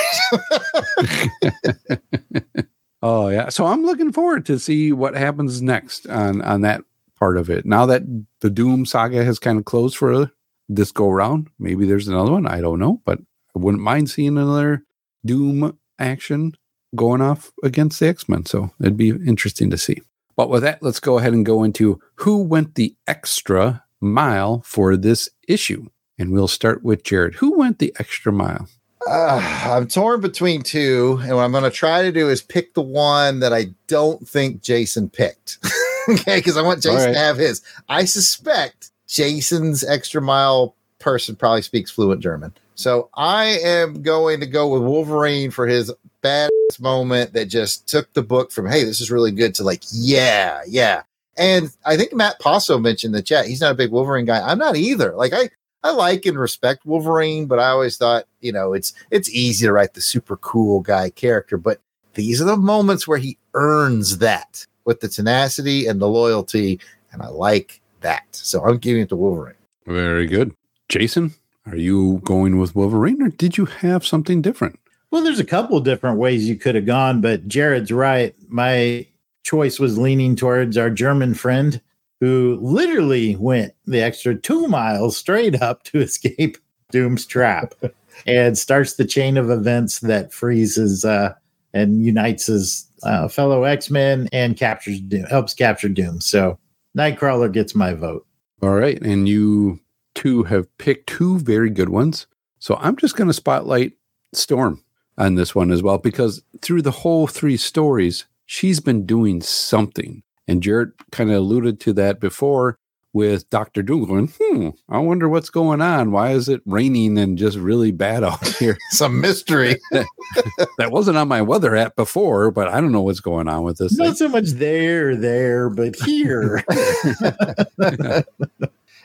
oh 3.03 3.29
yeah. 3.29 3.51
So 3.51 3.67
I'm 3.67 3.85
looking 3.85 4.11
forward 4.13 4.45
to 4.47 4.59
see 4.59 4.93
what 4.93 5.15
happens 5.15 5.63
next 5.63 6.09
on 6.09 6.43
on 6.43 6.63
that 6.63 6.83
part 7.19 7.37
of 7.37 7.49
it. 7.49 7.65
Now 7.65 7.87
that 7.87 8.03
the 8.41 8.51
Doom 8.51 8.85
saga 8.85 9.25
has 9.25 9.39
kind 9.39 9.59
of 9.59 9.65
closed 9.65 9.97
for 9.97 10.33
this 10.69 10.91
go 10.91 11.09
round, 11.09 11.49
maybe 11.61 11.87
there's 11.87 12.09
another 12.09 12.33
one. 12.33 12.49
I 12.49 12.61
don't 12.61 12.81
know, 12.81 13.01
but 13.05 13.21
I 13.55 13.61
wouldn't 13.61 13.83
mind 13.83 14.11
seeing 14.11 14.37
another 14.37 14.83
Doom 15.25 15.79
action 16.01 16.55
going 16.97 17.23
off 17.23 17.53
against 17.63 18.01
the 18.01 18.09
X 18.09 18.29
Men. 18.29 18.45
So 18.45 18.73
it'd 18.81 18.97
be 18.97 19.11
interesting 19.11 19.71
to 19.71 19.79
see. 19.79 20.01
But 20.37 20.51
with 20.51 20.63
that, 20.63 20.83
let's 20.83 21.01
go 21.01 21.19
ahead 21.19 21.33
and 21.33 21.47
go 21.47 21.65
into 21.65 22.01
who 22.17 22.43
went 22.43 22.75
the 22.75 22.95
extra 23.07 23.85
mile 24.01 24.63
for 24.65 24.97
this 24.97 25.29
issue. 25.49 25.89
And 26.19 26.31
we'll 26.31 26.49
start 26.49 26.83
with 26.83 27.03
Jared. 27.03 27.35
Who 27.37 27.59
went 27.59 27.79
the 27.79 27.95
extra 27.99 28.33
mile? 28.33 28.69
Uh, 29.09 29.67
I'm 29.67 29.87
torn 29.87 30.21
between 30.21 30.63
two, 30.63 31.19
and 31.23 31.37
what 31.37 31.43
I'm 31.45 31.53
going 31.53 31.65
to 31.65 31.71
try 31.71 32.03
to 32.03 32.11
do 32.11 32.29
is 32.29 32.43
pick 32.43 32.75
the 32.75 32.83
one 32.83 33.41
that 33.41 33.53
I 33.53 33.67
don't 33.87 34.27
think 34.29 34.63
Jason 34.63 35.09
picked. 35.09 35.59
okay, 36.09 36.37
because 36.39 36.57
I 36.57 36.63
want 36.63 36.83
Jason 36.83 37.07
right. 37.07 37.13
to 37.13 37.19
have 37.19 37.37
his. 37.37 37.63
I 37.89 38.05
suspect 38.05 38.91
Jason's 39.07 39.85
extra 39.85 40.21
mile 40.21 40.75
person 40.99 41.37
probably 41.37 41.63
speaks 41.63 41.91
fluent 41.91 42.21
German. 42.21 42.53
So 42.75 43.09
I 43.15 43.59
am 43.63 44.03
going 44.03 44.41
to 44.41 44.47
go 44.47 44.69
with 44.69 44.83
Wolverine 44.83 45.51
for 45.51 45.67
his 45.67 45.93
badass 46.27 46.81
moment 46.81 47.33
that 47.33 47.47
just 47.47 47.89
took 47.89 48.13
the 48.13 48.23
book 48.23 48.51
from, 48.51 48.67
hey, 48.67 48.85
this 48.85 49.01
is 49.01 49.11
really 49.11 49.33
good 49.33 49.55
to 49.57 49.65
like, 49.65 49.83
yeah, 49.93 50.61
yeah. 50.67 51.03
And 51.39 51.71
I 51.85 51.97
think 51.97 52.15
Matt 52.15 52.41
Passo 52.41 52.81
mentioned 52.81 53.15
the 53.15 53.23
chat, 53.23 53.47
he's 53.47 53.61
not 53.61 53.73
a 53.73 53.77
big 53.77 53.91
Wolverine 53.91 54.25
guy. 54.25 54.41
I'm 54.41 54.59
not 54.59 54.77
either. 54.77 55.15
Like 55.15 55.33
I, 55.33 55.51
I 55.83 55.93
like 55.93 56.27
and 56.27 56.39
respect 56.39 56.87
Wolverine, 56.87 57.47
but 57.47 57.59
I 57.59 57.69
always 57.69 57.97
thought, 57.97 58.25
you 58.41 58.53
know, 58.53 58.73
it's 58.73 58.93
it's 59.11 59.31
easy 59.31 59.67
to 59.67 59.73
write 59.73 59.95
the 59.95 60.01
super 60.01 60.37
cool 60.39 60.81
guy 60.81 61.11
character, 61.11 61.57
but 61.57 61.81
these 62.15 62.41
are 62.41 62.47
the 62.47 62.57
moments 62.57 63.07
where 63.07 63.19
he 63.19 63.39
earns 63.55 64.19
that 64.19 64.67
with 64.85 65.01
the 65.01 65.09
tenacity 65.09 65.87
and 65.87 66.01
the 66.01 66.09
loyalty, 66.09 66.81
and 67.13 67.23
I 67.23 67.29
like 67.29 67.81
that. 68.01 68.25
So 68.33 68.65
I'm 68.65 68.79
giving 68.79 69.03
it 69.03 69.11
to 69.11 69.17
Wolverine. 69.17 69.55
Very 69.87 70.27
good. 70.27 70.57
Jason, 70.89 71.35
are 71.67 71.77
you 71.77 72.21
going 72.25 72.59
with 72.59 72.75
Wolverine 72.75 73.23
or 73.23 73.29
did 73.29 73.59
you 73.59 73.67
have 73.67 74.07
something 74.07 74.41
different? 74.41 74.79
Well, 75.17 75.25
there's 75.25 75.41
a 75.41 75.47
couple 75.47 75.81
different 75.81 76.19
ways 76.19 76.47
you 76.47 76.57
could 76.57 76.75
have 76.75 76.85
gone, 76.85 77.23
but 77.23 77.49
Jared's 77.49 77.91
right. 77.91 78.35
My 78.49 79.07
choice 79.45 79.79
was 79.79 79.97
leaning 79.97 80.37
towards 80.37 80.77
our 80.77 80.91
German 80.91 81.33
friend 81.33 81.81
who 82.21 82.59
literally 82.61 83.35
went 83.37 83.73
the 83.87 84.03
extra 84.03 84.35
two 84.35 84.69
miles 84.69 85.17
straight 85.17 85.63
up 85.63 85.85
to 85.85 86.01
escape 86.03 86.59
Doom's 86.93 87.25
trap 87.25 87.73
and 88.27 88.59
starts 88.59 88.97
the 88.97 89.07
chain 89.07 89.39
of 89.39 89.49
events 89.49 90.01
that 90.01 90.35
freezes 90.35 91.03
uh, 91.03 91.33
and 91.73 92.05
unites 92.05 92.45
his 92.45 92.87
uh, 93.03 93.27
fellow 93.27 93.65
X 93.65 93.89
Men 93.89 94.29
and 94.35 94.55
captures 94.55 95.01
Doom, 95.01 95.25
helps 95.25 95.55
capture 95.55 95.89
Doom. 95.89 96.21
So 96.21 96.59
Nightcrawler 96.95 97.51
gets 97.51 97.75
my 97.75 97.95
vote. 97.95 98.27
All 98.61 98.75
right. 98.75 99.01
And 99.01 99.27
you 99.27 99.81
two 100.15 100.43
have 100.43 100.69
picked 100.77 101.07
two 101.07 101.39
very 101.39 101.71
good 101.71 101.89
ones. 101.89 102.27
So 102.59 102.77
I'm 102.83 102.97
just 102.97 103.17
going 103.17 103.29
to 103.29 103.33
spotlight 103.33 103.95
Storm 104.35 104.83
on 105.19 105.35
this 105.35 105.55
one 105.55 105.71
as 105.71 105.83
well, 105.83 105.99
because 105.99 106.43
through 106.61 106.83
the 106.83 106.91
whole 106.91 107.27
three 107.27 107.57
stories, 107.57 108.27
she's 108.45 108.81
been 108.81 109.07
doing 109.07 109.41
something. 109.41 110.23
And 110.49 110.63
Jared 110.63 110.93
kind 111.11 111.31
of 111.31 111.37
alluded 111.37 111.81
to 111.81 111.93
that 111.95 112.21
before 112.21 112.79
with 113.13 113.49
Dr. 113.49 113.83
Doom 113.83 114.05
going, 114.05 114.33
hmm, 114.39 114.69
I 114.91 114.99
wonder 114.99 115.27
what's 115.27 115.49
going 115.49 115.81
on. 115.81 116.13
Why 116.13 116.33
is 116.33 116.51
it 116.51 116.61
raining 116.67 117.17
and 117.17 117.39
just 117.39 117.57
really 117.57 117.91
bad 117.91 118.23
out 118.23 118.47
here? 118.59 118.77
Some 118.91 119.21
mystery. 119.23 119.81
that 119.91 120.91
wasn't 120.91 121.17
on 121.17 121.27
my 121.27 121.41
weather 121.41 121.75
app 121.75 121.97
before, 121.97 122.51
but 122.51 122.69
I 122.69 122.81
don't 122.81 122.93
know 122.93 123.01
what's 123.01 123.21
going 123.21 123.49
on 123.49 123.63
with 123.63 123.79
this. 123.79 123.97
thing. 123.97 124.07
Not 124.07 124.19
so 124.19 124.29
much 124.29 124.51
there, 124.51 125.17
there, 125.17 125.71
but 125.71 125.97
here. 125.97 126.63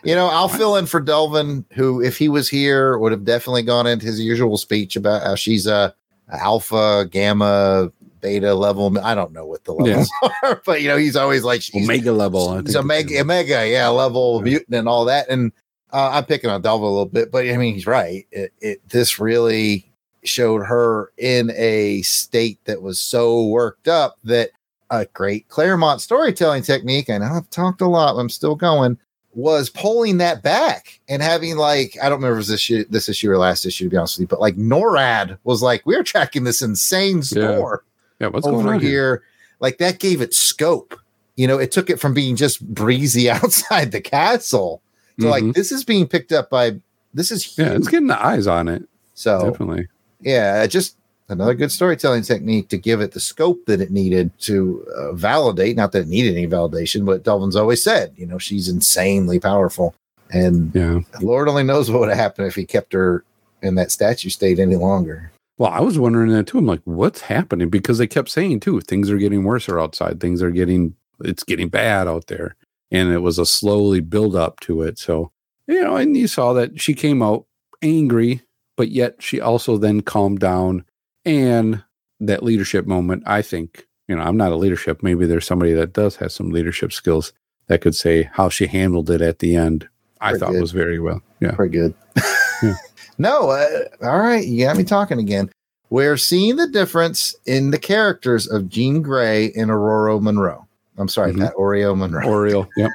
You 0.04 0.16
know, 0.16 0.28
I'll 0.28 0.50
fill 0.50 0.78
in 0.78 0.88
for 0.88 1.00
Delvin, 1.00 1.64
who, 1.74 2.02
if 2.02 2.18
he 2.18 2.28
was 2.28 2.50
here, 2.50 2.98
would 2.98 3.12
have 3.12 3.24
definitely 3.24 3.62
gone 3.62 3.86
into 3.86 4.08
his 4.08 4.20
usual 4.20 4.58
speech 4.58 4.96
about 4.96 5.22
how 5.22 5.36
she's 5.36 5.68
a, 5.68 5.94
a 5.94 5.94
alpha, 6.32 7.08
gamma, 7.10 7.92
beta 8.22 8.54
level. 8.54 8.98
I 9.00 9.16
don't 9.16 9.34
know 9.34 9.46
what 9.46 9.64
the 9.64 9.74
levels 9.74 10.10
are, 10.44 10.62
but 10.66 10.82
you 10.82 10.88
know, 10.88 10.98
he's 10.98 11.16
always 11.16 11.44
like 11.44 11.62
she's 11.62 11.84
Omega 11.84 12.12
level. 12.12 12.50
I 12.50 12.62
He's 12.62 12.74
think. 12.74 12.78
omega, 12.86 13.20
omega, 13.20 13.68
yeah, 13.68 13.88
level 13.90 14.42
mutant 14.42 14.76
and 14.76 14.88
all 14.88 15.06
that. 15.06 15.30
And 15.30 15.52
uh, 15.92 16.12
I'm 16.14 16.26
picking 16.26 16.50
on 16.50 16.62
Delvin 16.62 16.86
a 16.88 16.90
little 16.90 17.06
bit, 17.06 17.32
but 17.32 17.46
I 17.48 17.58
mean, 17.58 17.74
he's 17.74 17.88
right. 17.88 18.26
It, 18.32 18.54
it 18.62 18.90
this 18.90 19.20
really 19.20 19.92
showed 20.24 20.64
her 20.64 21.12
in 21.18 21.52
a 21.56 22.02
state 22.04 22.60
that 22.66 22.82
was 22.82 23.00
so 23.00 23.48
worked 23.48 23.88
up 23.88 24.18
that 24.24 24.52
a 24.92 25.06
great 25.14 25.48
Claremont 25.48 26.02
storytelling 26.02 26.64
technique, 26.64 27.10
and 27.10 27.24
I've 27.24 27.50
talked 27.50 27.82
a 27.82 27.88
lot, 27.88 28.18
I'm 28.18 28.30
still 28.30 28.56
going, 28.56 28.98
was 29.34 29.70
pulling 29.70 30.18
that 30.18 30.44
back 30.44 31.00
and 31.08 31.22
having 31.22 31.56
like 31.58 31.98
I 32.02 32.10
don't 32.10 32.18
remember 32.20 32.34
if 32.34 32.38
it 32.38 32.38
was 32.40 32.48
this 32.50 32.56
issue, 32.60 32.86
this 32.90 33.10
issue 33.10 33.30
or 33.32 33.38
last 33.38 33.66
issue 33.66 33.86
to 33.86 33.90
be 33.90 33.98
honest 33.98 34.18
with 34.18 34.22
you, 34.24 34.28
but 34.28 34.42
like 34.42 34.56
NORAD 34.58 35.38
was 35.44 35.62
like 35.62 35.86
we're 35.86 36.04
tracking 36.04 36.44
this 36.44 36.62
insane 36.62 37.24
store 37.24 37.84
Yeah, 38.20 38.28
what's 38.28 38.46
over 38.46 38.58
going 38.64 38.76
on 38.76 38.80
here. 38.82 38.90
here? 38.90 39.24
like 39.60 39.78
that 39.78 40.00
gave 40.00 40.22
it 40.22 40.34
scope. 40.34 41.00
You 41.38 41.48
know, 41.48 41.58
it 41.60 41.72
took 41.72 41.90
it 41.90 42.00
from 42.00 42.14
being 42.14 42.36
just 42.36 42.66
breezy 42.74 43.30
outside 43.30 43.92
the 43.92 44.02
castle 44.02 44.82
to 45.20 45.28
like 45.30 45.44
Mhm. 45.44 45.54
this 45.54 45.72
is 45.72 45.84
being 45.84 46.08
picked 46.08 46.32
up 46.32 46.50
by 46.50 46.80
this 47.14 47.32
is 47.32 47.44
huge. 47.44 47.68
Yeah, 47.68 47.74
it's 47.76 47.88
getting 47.88 48.08
the 48.08 48.24
eyes 48.26 48.48
on 48.48 48.68
it. 48.68 48.84
So 49.14 49.50
Definitely. 49.52 49.88
yeah, 50.22 50.66
just 50.68 50.96
another 51.32 51.54
good 51.54 51.72
storytelling 51.72 52.24
technique 52.24 52.68
to 52.70 52.78
give 52.78 53.02
it 53.02 53.12
the 53.12 53.20
scope 53.20 53.66
that 53.66 53.82
it 53.82 53.92
needed 53.92 54.38
to 54.42 54.86
uh, 54.96 55.14
validate. 55.14 55.76
Not 55.76 55.92
that 55.94 56.02
it 56.04 56.08
needed 56.08 56.36
any 56.36 56.48
validation, 56.48 57.06
but 57.06 57.24
Delvin's 57.24 57.56
always 57.56 57.84
said, 57.84 58.14
you 58.16 58.26
know, 58.26 58.38
she's 58.38 58.68
insanely 58.68 59.40
powerful, 59.40 59.96
and 60.32 60.74
Yeah. 60.76 61.00
Lord 61.22 61.48
only 61.48 61.64
knows 61.64 61.90
what 61.90 62.02
would 62.02 62.10
have 62.10 62.18
happened 62.18 62.48
if 62.48 62.56
he 62.56 62.66
kept 62.66 62.94
her 62.94 63.24
in 63.62 63.76
that 63.76 63.92
statue 63.92 64.30
state 64.30 64.60
any 64.60 64.76
longer. 64.76 65.32
Well, 65.58 65.72
I 65.72 65.82
was 65.82 66.00
wondering 66.00 66.32
that 66.32 66.48
too. 66.48 66.58
I'm 66.58 66.66
like, 66.66 66.82
what's 66.86 67.22
happening? 67.22 67.70
Because 67.70 68.00
they 68.00 68.08
kept 68.08 68.30
saying 68.30 68.62
too, 68.62 68.82
things 68.82 69.12
are 69.12 69.18
getting 69.18 69.44
worse 69.44 69.70
or 69.70 69.80
outside. 69.80 70.20
Things 70.20 70.42
are 70.42 70.50
getting, 70.50 70.96
it's 71.24 71.44
getting 71.44 71.70
bad 71.70 72.08
out 72.08 72.28
there. 72.28 72.56
And 72.90 73.12
it 73.12 73.20
was 73.20 73.38
a 73.38 73.46
slowly 73.46 74.00
build 74.00 74.36
up 74.36 74.60
to 74.62 74.82
it. 74.82 74.98
So, 74.98 75.32
you 75.68 75.82
know, 75.82 75.96
and 75.98 76.18
you 76.18 76.28
saw 76.28 76.54
that 76.54 76.82
she 76.82 76.96
came 76.96 77.22
out 77.22 77.46
angry, 77.84 78.42
but 78.76 78.90
yet 78.90 79.22
she 79.22 79.40
also 79.40 79.78
then 79.78 80.02
calmed 80.02 80.40
down. 80.40 80.84
And 81.26 81.84
that 82.20 82.44
leadership 82.44 82.86
moment, 82.88 83.24
I 83.26 83.42
think, 83.42 83.88
you 84.08 84.16
know, 84.16 84.22
I'm 84.22 84.38
not 84.38 84.52
a 84.52 84.56
leadership. 84.56 85.02
Maybe 85.04 85.26
there's 85.26 85.46
somebody 85.46 85.74
that 85.74 85.94
does 85.94 86.16
have 86.18 86.32
some 86.32 86.50
leadership 86.52 86.92
skills 86.94 87.34
that 87.68 87.82
could 87.82 87.96
say 87.96 88.24
how 88.34 88.50
she 88.50 88.68
handled 88.68 89.10
it 89.10 89.22
at 89.22 89.40
the 89.40 89.56
end. 89.56 89.88
I 90.20 90.32
Pretty 90.32 90.40
thought 90.46 90.52
good. 90.52 90.62
was 90.62 90.72
very 90.72 91.00
well. 91.00 91.22
Yeah. 91.40 91.52
Pretty 91.52 91.78
good. 91.78 91.94
no, 93.18 93.50
uh, 93.50 93.86
all 94.04 94.20
right. 94.20 94.46
You 94.46 94.66
got 94.66 94.78
me 94.78 94.84
talking 94.84 95.20
again. 95.20 95.50
We're 95.90 96.18
seeing 96.18 96.56
the 96.56 96.68
difference 96.68 97.36
in 97.46 97.72
the 97.72 97.80
characters 97.80 98.48
of 98.48 98.70
Jean 98.70 99.02
Grey 99.02 99.52
and 99.54 99.70
Aurora 99.72 100.20
Monroe. 100.22 100.66
I'm 100.98 101.08
sorry, 101.08 101.34
Mhm. 101.34 101.40
Pat 101.40 101.54
Ororo 101.56 101.98
Munroe. 101.98 102.28
Oriole. 102.28 102.68
Yep. 102.78 102.92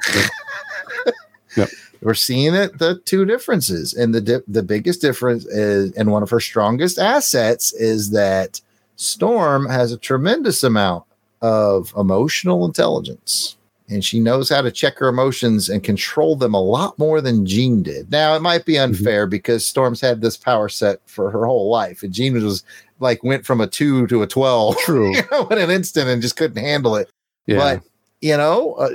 yep. 1.57 1.69
We're 2.01 2.13
seeing 2.13 2.53
it 2.55 2.77
the 2.77 2.99
two 3.05 3.25
differences, 3.25 3.93
and 3.93 4.13
the 4.13 4.21
di- 4.21 4.43
the 4.47 4.63
biggest 4.63 5.01
difference 5.01 5.45
is, 5.45 5.91
and 5.93 6.11
one 6.11 6.23
of 6.23 6.29
her 6.29 6.39
strongest 6.39 6.99
assets 6.99 7.73
is 7.73 8.11
that 8.11 8.61
Storm 8.95 9.67
has 9.67 9.91
a 9.91 9.97
tremendous 9.97 10.63
amount 10.63 11.03
of 11.41 11.93
emotional 11.97 12.65
intelligence, 12.65 13.57
and 13.89 14.03
she 14.03 14.19
knows 14.19 14.49
how 14.49 14.61
to 14.61 14.71
check 14.71 14.97
her 14.99 15.07
emotions 15.07 15.69
and 15.69 15.83
control 15.83 16.35
them 16.35 16.53
a 16.53 16.61
lot 16.61 16.97
more 16.99 17.21
than 17.21 17.45
Jean 17.45 17.83
did. 17.83 18.11
Now, 18.11 18.35
it 18.35 18.41
might 18.41 18.65
be 18.65 18.77
unfair 18.77 19.27
because 19.27 19.65
Storm's 19.65 20.01
had 20.01 20.21
this 20.21 20.37
power 20.37 20.69
set 20.69 20.99
for 21.05 21.31
her 21.31 21.45
whole 21.45 21.69
life, 21.69 22.03
and 22.03 22.13
Jean 22.13 22.33
was 22.33 22.63
like 22.99 23.23
went 23.23 23.45
from 23.45 23.61
a 23.61 23.67
two 23.67 24.07
to 24.07 24.23
a 24.23 24.27
twelve, 24.27 24.77
True. 24.85 25.15
you 25.15 25.23
know, 25.31 25.47
in 25.47 25.57
an 25.57 25.71
instant, 25.71 26.09
and 26.09 26.21
just 26.21 26.37
couldn't 26.37 26.63
handle 26.63 26.95
it. 26.95 27.09
Yeah. 27.45 27.57
But 27.57 27.83
you 28.21 28.35
know, 28.35 28.73
uh, 28.73 28.89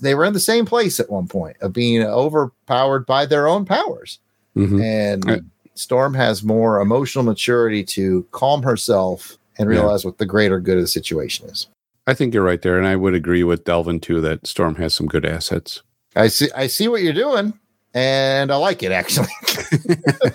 they 0.00 0.14
were 0.14 0.24
in 0.24 0.32
the 0.32 0.40
same 0.40 0.64
place 0.66 0.98
at 1.00 1.10
one 1.10 1.26
point 1.28 1.56
of 1.60 1.72
being 1.72 2.02
overpowered 2.02 3.06
by 3.06 3.26
their 3.26 3.46
own 3.48 3.64
powers. 3.64 4.18
Mhm. 4.56 4.82
And 4.82 5.50
Storm 5.74 6.14
has 6.14 6.42
more 6.44 6.80
emotional 6.80 7.24
maturity 7.24 7.82
to 7.84 8.24
calm 8.30 8.62
herself 8.62 9.36
and 9.58 9.68
Yeah. 9.68 9.80
realize 9.80 10.04
what 10.04 10.18
the 10.18 10.26
greater 10.26 10.60
good 10.60 10.76
of 10.76 10.82
the 10.84 10.88
situation 10.88 11.48
is. 11.48 11.66
I 12.06 12.14
think 12.14 12.34
you're 12.34 12.44
right 12.44 12.60
there, 12.62 12.76
and 12.78 12.86
I 12.86 12.96
would 12.96 13.14
agree 13.14 13.42
with 13.44 13.64
Delvin 13.64 13.98
too 14.00 14.20
that 14.20 14.46
Storm 14.46 14.74
has 14.76 14.94
some 14.94 15.06
good 15.06 15.24
assets. 15.24 15.82
I 16.14 16.28
see. 16.28 16.48
I 16.54 16.66
see 16.68 16.86
what 16.86 17.02
you're 17.02 17.12
doing, 17.12 17.54
and 17.94 18.52
I 18.52 18.56
like 18.56 18.82
it 18.82 18.92
actually. 18.92 19.28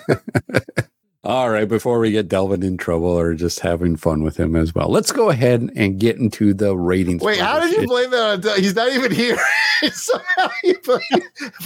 All 1.22 1.50
right, 1.50 1.68
before 1.68 1.98
we 1.98 2.12
get 2.12 2.28
Delvin 2.28 2.62
in 2.62 2.78
trouble 2.78 3.08
or 3.08 3.34
just 3.34 3.60
having 3.60 3.96
fun 3.96 4.22
with 4.22 4.38
him 4.38 4.56
as 4.56 4.74
well, 4.74 4.88
let's 4.88 5.12
go 5.12 5.28
ahead 5.28 5.70
and 5.76 6.00
get 6.00 6.16
into 6.16 6.54
the 6.54 6.74
ratings. 6.74 7.20
Wait, 7.22 7.38
how 7.40 7.60
did 7.60 7.78
you 7.78 7.86
blame 7.86 8.10
that 8.10 8.22
on? 8.22 8.40
Del- 8.40 8.56
He's 8.56 8.74
not 8.74 8.90
even 8.92 9.12
here. 9.12 9.38
Somehow 9.92 10.48
you 10.64 10.78
blame- 10.82 11.00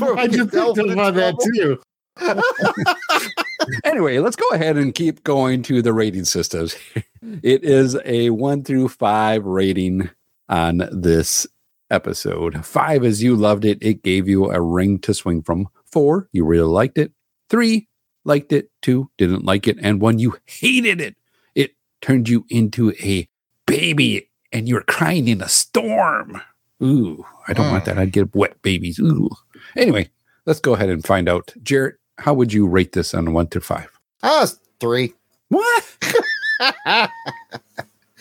I 0.18 0.26
just 0.26 0.50
Delvin 0.50 0.86
picked 0.86 0.92
in 0.94 0.98
up 0.98 1.06
on 1.06 1.14
that 1.14 1.36
too. 1.54 1.80
anyway, 3.84 4.18
let's 4.18 4.34
go 4.36 4.48
ahead 4.50 4.76
and 4.76 4.92
keep 4.94 5.22
going 5.22 5.62
to 5.64 5.82
the 5.82 5.92
rating 5.92 6.24
systems. 6.24 6.74
it 7.42 7.62
is 7.64 7.96
a 8.04 8.30
one 8.30 8.64
through 8.64 8.88
five 8.88 9.44
rating 9.44 10.10
on 10.48 10.88
this 10.90 11.46
episode. 11.90 12.64
Five 12.66 13.04
is 13.04 13.22
you 13.22 13.36
loved 13.36 13.64
it. 13.64 13.78
It 13.80 14.02
gave 14.02 14.28
you 14.28 14.50
a 14.50 14.60
ring 14.60 14.98
to 15.00 15.14
swing 15.14 15.42
from. 15.42 15.68
Four, 15.86 16.28
you 16.32 16.44
really 16.44 16.66
liked 16.68 16.98
it. 16.98 17.12
Three, 17.50 17.86
liked 18.24 18.52
it. 18.52 18.70
Two, 18.82 19.10
didn't 19.18 19.44
like 19.44 19.66
it. 19.66 19.78
And 19.80 20.00
one, 20.00 20.18
you 20.18 20.36
hated 20.46 21.00
it. 21.00 21.16
It 21.54 21.72
turned 22.00 22.28
you 22.28 22.44
into 22.48 22.92
a 23.02 23.28
baby 23.66 24.30
and 24.52 24.68
you 24.68 24.74
were 24.74 24.82
crying 24.82 25.28
in 25.28 25.40
a 25.40 25.48
storm. 25.48 26.40
Ooh, 26.82 27.24
I 27.48 27.52
don't 27.52 27.70
want 27.70 27.84
that. 27.86 27.98
I'd 27.98 28.12
get 28.12 28.34
wet 28.34 28.60
babies. 28.62 28.98
Ooh. 28.98 29.30
Anyway, 29.76 30.10
let's 30.46 30.60
go 30.60 30.74
ahead 30.74 30.90
and 30.90 31.04
find 31.04 31.28
out. 31.28 31.52
Jared, 31.62 31.94
how 32.18 32.34
would 32.34 32.52
you 32.52 32.66
rate 32.66 32.92
this 32.92 33.14
on 33.14 33.32
one 33.32 33.48
to 33.48 33.60
five? 33.60 33.90
Ah, 34.22 34.46
three. 34.80 35.14
What? 35.48 35.84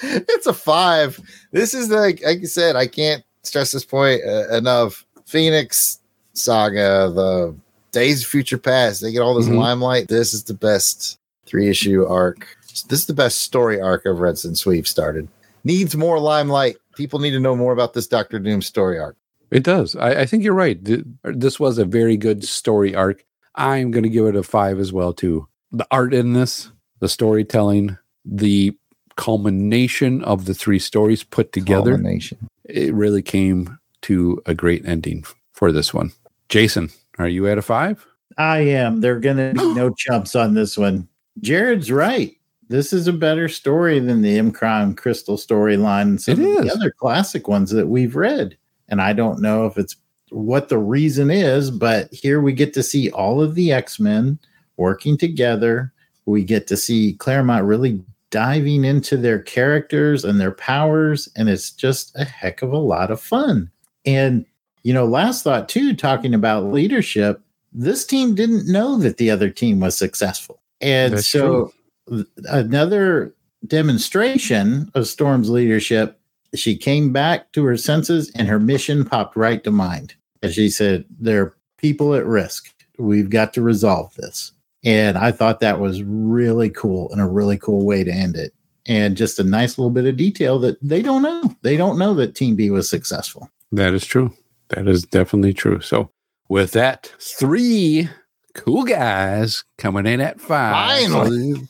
it's 0.02 0.48
a 0.48 0.54
five. 0.54 1.20
This 1.52 1.74
is 1.74 1.90
like, 1.90 2.22
like 2.24 2.40
you 2.40 2.48
said, 2.48 2.76
I 2.76 2.88
can't 2.88 3.24
stress 3.44 3.72
this 3.72 3.86
point 3.86 4.22
uh, 4.26 4.50
enough. 4.50 5.06
Phoenix 5.26 6.00
Saga, 6.34 7.12
the 7.14 7.56
Days 7.94 8.22
of 8.24 8.28
Future 8.28 8.58
Past, 8.58 9.02
they 9.02 9.12
get 9.14 9.22
all 9.22 9.34
this 9.36 9.48
Mhm. 9.48 9.58
limelight. 9.58 10.08
This 10.10 10.34
is 10.34 10.44
the 10.44 10.54
best 10.54 11.18
three 11.46 11.70
issue 11.70 12.04
arc. 12.06 12.46
This 12.90 13.00
is 13.02 13.06
the 13.06 13.14
best 13.14 13.40
story 13.40 13.80
arc 13.80 14.06
I've 14.06 14.20
read 14.20 14.38
since 14.38 14.66
we've 14.66 14.88
started. 14.88 15.30
Needs 15.64 15.96
more 15.96 16.20
limelight. 16.20 16.76
People 16.96 17.20
need 17.20 17.32
to 17.32 17.40
know 17.40 17.56
more 17.56 17.72
about 17.72 17.94
this 17.94 18.08
Doctor 18.08 18.40
Doom 18.40 18.62
story 18.62 19.00
arc. 19.00 19.16
It 19.52 19.64
does. 19.64 19.96
I, 19.96 20.22
I 20.22 20.26
think 20.26 20.44
you're 20.44 20.54
right. 20.54 20.78
This 21.24 21.60
was 21.60 21.78
a 21.78 21.86
very 21.86 22.18
good 22.18 22.44
story 22.44 22.94
arc. 22.96 23.24
I'm 23.56 23.92
going 23.92 24.04
to 24.04 24.10
give 24.10 24.26
it 24.26 24.36
a 24.36 24.44
five 24.44 24.80
as 24.80 24.92
well 24.92 25.14
too. 25.14 25.48
The 25.72 25.88
art 25.92 26.14
in 26.14 26.34
this, 26.34 26.72
the 27.00 27.08
storytelling, 27.08 27.98
the 28.26 28.76
culmination 29.16 30.24
of 30.24 30.46
the 30.46 30.54
three 30.54 30.80
stories 30.80 31.24
put 31.24 31.52
together, 31.52 31.92
Culmination. 31.92 32.50
it 32.66 32.94
really 32.94 33.22
came 33.22 33.78
to 34.04 34.42
a 34.46 34.54
great 34.56 34.84
ending 34.86 35.24
for 35.54 35.72
this 35.72 35.94
one. 35.94 36.12
Jason, 36.50 36.90
are 37.20 37.28
you 37.28 37.48
at 37.48 37.58
a 37.58 37.62
five? 37.62 38.06
I 38.38 38.60
am. 38.60 39.02
There 39.02 39.16
are 39.16 39.20
going 39.20 39.38
to 39.38 39.54
be 39.54 39.74
no 39.74 39.92
chumps 39.92 40.36
on 40.36 40.54
this 40.54 40.78
one. 40.78 41.08
Jared's 41.42 41.92
right. 41.92 42.36
This 42.70 42.94
is 42.94 43.08
a 43.08 43.14
better 43.14 43.50
story 43.50 44.00
than 44.00 44.22
the 44.22 44.52
Crime 44.52 44.96
Crystal 44.96 45.38
storyline 45.38 46.02
and 46.04 46.22
some 46.22 46.40
of 46.40 46.64
the 46.64 46.72
other 46.74 46.92
classic 46.92 47.48
ones 47.48 47.72
that 47.72 47.88
we've 47.88 48.16
read. 48.16 48.58
And 48.90 49.02
I 49.02 49.14
don't 49.14 49.42
know 49.42 49.66
if 49.66 49.78
it's 49.78 49.96
what 50.30 50.70
the 50.70 50.78
reason 50.78 51.30
is, 51.30 51.70
but 51.70 52.12
here 52.12 52.42
we 52.42 52.54
get 52.54 52.74
to 52.74 52.84
see 52.84 53.12
all 53.12 53.42
of 53.42 53.56
the 53.56 53.72
X 53.72 54.00
Men 54.00 54.40
working 54.78 55.18
together. 55.18 55.94
We 56.26 56.44
get 56.44 56.68
to 56.68 56.78
see 56.78 57.14
Claremont 57.14 57.66
really 57.66 58.02
diving 58.30 58.84
into 58.86 59.18
their 59.18 59.40
characters 59.40 60.26
and 60.26 60.40
their 60.40 60.52
powers, 60.52 61.30
and 61.36 61.50
it's 61.50 61.70
just 61.70 62.16
a 62.16 62.24
heck 62.24 62.62
of 62.64 62.72
a 62.72 62.78
lot 62.78 63.12
of 63.12 63.22
fun. 63.22 63.70
And 64.06 64.46
you 64.84 64.94
know, 64.94 65.06
last 65.06 65.44
thought 65.44 65.70
too, 65.70 65.96
talking 65.96 66.34
about 66.34 66.66
leadership, 66.66 67.42
this 67.72 68.06
team 68.06 68.36
didn't 68.36 68.72
know 68.72 68.98
that 69.00 69.18
the 69.18 69.32
other 69.32 69.50
team 69.50 69.80
was 69.80 69.98
successful. 69.98 70.62
And 70.82 71.14
That's 71.14 71.28
so 71.28 71.74
th- 72.10 72.26
another 72.46 73.34
demonstration 73.66 74.92
of 74.94 75.08
Storm's 75.08 75.50
leadership, 75.50 76.20
she 76.54 76.78
came 76.78 77.12
back 77.12 77.52
to 77.54 77.64
her 77.66 77.78
senses 77.78 78.32
and 78.36 78.48
her 78.48 78.60
mission 78.60 79.06
popped 79.06 79.36
right 79.36 79.64
to 79.64 79.72
mind. 79.72 80.16
And 80.42 80.54
she 80.54 80.70
said, 80.70 81.06
There 81.10 81.42
are 81.42 81.58
people 81.78 82.14
at 82.14 82.26
risk. 82.26 82.70
We've 83.00 83.30
got 83.30 83.54
to 83.54 83.62
resolve 83.62 84.14
this. 84.16 84.52
And 84.84 85.18
I 85.18 85.32
thought 85.32 85.62
that 85.62 85.80
was 85.80 86.04
really 86.04 86.70
cool 86.70 87.10
and 87.12 87.22
a 87.22 87.26
really 87.26 87.58
cool 87.58 87.86
way 87.86 88.04
to 88.04 88.12
end 88.12 88.36
it. 88.36 88.54
And 88.86 89.16
just 89.16 89.40
a 89.40 89.44
nice 89.44 89.78
little 89.78 89.90
bit 89.90 90.06
of 90.06 90.18
detail 90.18 90.60
that 90.60 90.78
they 90.82 91.02
don't 91.02 91.22
know. 91.22 91.56
They 91.62 91.78
don't 91.78 91.98
know 91.98 92.14
that 92.16 92.36
Team 92.36 92.58
B 92.58 92.70
was 92.70 92.90
successful. 92.90 93.50
That 93.72 93.94
is 93.94 94.06
true. 94.06 94.34
That 94.76 94.88
is 94.88 95.04
definitely 95.04 95.54
true. 95.54 95.82
So, 95.82 96.10
with 96.50 96.72
that, 96.72 97.14
three 97.20 98.10
cool 98.56 98.84
guys 98.84 99.64
coming 99.78 100.06
in 100.06 100.20
at 100.20 100.40
five. 100.40 101.02
Finally. 101.02 101.54
So, 101.54 101.62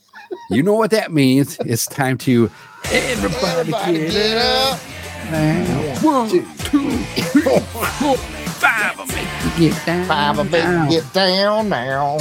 you 0.49 0.63
know 0.63 0.75
what 0.75 0.91
that 0.91 1.11
means. 1.11 1.57
It's 1.65 1.85
time 1.85 2.17
to 2.19 2.49
everybody, 2.85 3.71
get, 3.71 4.37
up. 4.37 4.79
Now. 5.31 5.95
One, 6.01 6.29
two, 6.29 6.41
three, 6.41 7.41
four, 7.41 8.17
five 8.17 8.99
of 8.99 9.09
me. 9.09 9.23
Get 9.57 9.85
down. 9.85 10.07
Five 10.07 10.39
of 10.39 10.53
it, 10.53 10.89
get 10.89 11.13
down 11.13 11.69
now. 11.69 12.17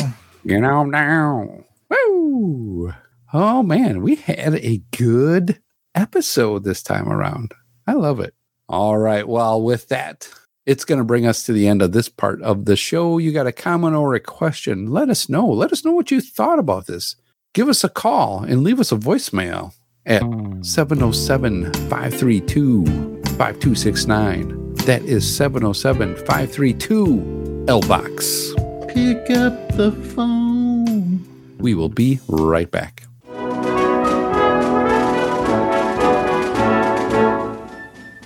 Get 0.47 0.65
on 0.65 0.91
down. 0.91 1.65
Woo! 1.89 2.93
Oh 3.33 3.63
man, 3.63 4.03
we 4.03 4.17
had 4.17 4.55
a 4.57 4.83
good 4.97 5.61
episode 5.95 6.65
this 6.65 6.83
time 6.83 7.09
around. 7.09 7.55
I 7.87 7.93
love 7.93 8.21
it. 8.21 8.35
All 8.69 8.99
right. 8.99 9.27
Well, 9.27 9.63
with 9.63 9.89
that, 9.89 10.29
it's 10.67 10.85
going 10.85 10.99
to 10.99 11.05
bring 11.05 11.27
us 11.27 11.45
to 11.45 11.53
the 11.53 11.67
end 11.67 11.83
of 11.83 11.93
this 11.93 12.09
part 12.09 12.41
of 12.43 12.65
the 12.67 12.77
show. 12.77 13.19
You 13.19 13.33
got 13.33 13.47
a 13.47 13.53
comment 13.53 13.97
or 13.97 14.15
a 14.15 14.21
question? 14.21 14.91
Let 14.91 15.09
us 15.11 15.29
know. 15.29 15.47
Let 15.47 15.73
us 15.73 15.85
know 15.85 15.93
what 15.93 16.11
you 16.11 16.21
thought 16.21 16.59
about 16.59 16.87
this. 16.87 17.17
Give 17.53 17.69
us 17.69 17.85
a 17.85 17.89
call 17.89 18.43
and 18.45 18.63
leave 18.63 18.81
us 18.81 18.93
a 18.93 18.97
voicemail. 18.97 19.75
at 20.07 20.23
707 20.65 21.73
532 21.89 22.85
5269. 23.37 24.75
That 24.87 25.03
is 25.03 25.37
707 25.37 26.17
532 26.17 27.65
LBOX. 27.67 28.89
Pick 28.89 29.31
up 29.37 29.77
the 29.77 29.93
phone. 30.15 31.25
We 31.59 31.75
will 31.75 31.89
be 31.89 32.19
right 32.29 32.71
back. 32.71 33.05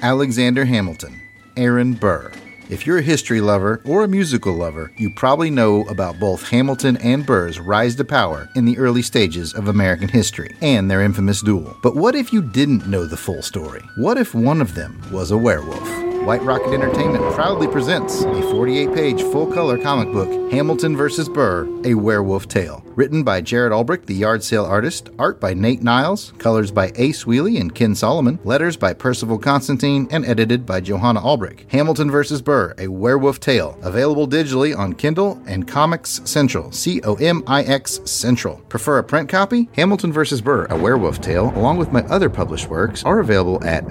Alexander 0.03 0.65
Hamilton, 0.65 1.21
Aaron 1.57 1.95
Burr. 1.95 2.33
If 2.69 2.87
you're 2.87 2.99
a 2.99 3.03
history 3.03 3.41
lover 3.41 3.81
or 3.85 4.03
a 4.03 4.09
musical 4.09 4.55
lover, 4.55 4.93
you 4.97 5.11
probably 5.11 5.51
know 5.51 5.85
about 5.85 6.19
both 6.19 6.49
Hamilton 6.49 6.97
and 6.97 7.25
Burr's 7.25 7.61
rise 7.61 7.95
to 7.97 8.05
power 8.05 8.49
in 8.57 8.65
the 8.65 8.77
early 8.77 9.03
stages 9.03 9.55
of 9.55 9.69
American 9.69 10.09
history 10.09 10.57
and 10.61 10.91
their 10.91 11.03
infamous 11.03 11.43
duel. 11.43 11.77
But 11.83 11.95
what 11.95 12.15
if 12.15 12.33
you 12.33 12.43
didn't 12.43 12.89
know 12.89 13.07
the 13.07 13.17
full 13.17 13.43
story? 13.43 13.83
What 13.99 14.19
if 14.19 14.35
one 14.35 14.61
of 14.61 14.75
them 14.75 15.01
was 15.13 15.31
a 15.31 15.39
werewolf? 15.39 16.06
White 16.27 16.43
Rocket 16.43 16.75
Entertainment 16.75 17.23
proudly 17.35 17.69
presents 17.69 18.23
a 18.25 18.43
48 18.51 18.93
page 18.93 19.23
full 19.23 19.47
color 19.47 19.79
comic 19.79 20.13
book, 20.13 20.51
Hamilton 20.51 20.97
vs. 20.97 21.29
Burr 21.29 21.69
A 21.85 21.95
Werewolf 21.95 22.49
Tale. 22.49 22.83
Written 22.97 23.23
by 23.23 23.41
Jared 23.41 23.73
Albrecht, 23.73 24.07
the 24.07 24.15
yard 24.15 24.43
sale 24.43 24.65
artist, 24.65 25.11
art 25.21 25.39
by 25.39 25.55
Nate 25.55 25.83
Niles, 25.83 26.33
colors 26.39 26.73
by 26.73 26.91
Ace 26.97 27.27
Wheely 27.27 27.61
and 27.61 27.73
Ken 27.73 27.95
Solomon, 27.95 28.41
letters 28.43 28.77
by 28.77 28.93
Percival 28.93 29.39
Constantine, 29.39 30.09
and 30.11 30.25
edited 30.25 30.67
by 30.67 30.81
Johanna 30.81 31.21
Albrecht. 31.21 31.71
Hamilton 31.71 32.11
vs. 32.11 32.43
Burr 32.43 32.75
A 32.79 32.89
Werewolf 32.89 33.39
Tale. 33.39 33.79
Available 33.83 34.27
digitally 34.27 34.77
on 34.77 34.95
Kindle 34.95 35.41
and 35.47 35.69
Comics 35.69 36.23
Central. 36.25 36.73
C 36.73 37.01
O 37.03 37.15
M 37.17 37.45
I 37.47 37.63
X 37.63 38.01
Central. 38.05 38.57
Prefer 38.69 38.99
a 38.99 39.05
print 39.05 39.29
copy? 39.29 39.69
Hamilton 39.75 40.13
vs. 40.13 40.41
Burr 40.41 40.65
A 40.71 40.77
Werewolf 40.77 41.21
Tale, 41.21 41.53
along 41.55 41.77
with 41.77 41.93
my 41.93 42.03
other 42.07 42.29
published 42.29 42.69
works, 42.69 43.05
are 43.05 43.21
available 43.21 43.63
at 43.63 43.85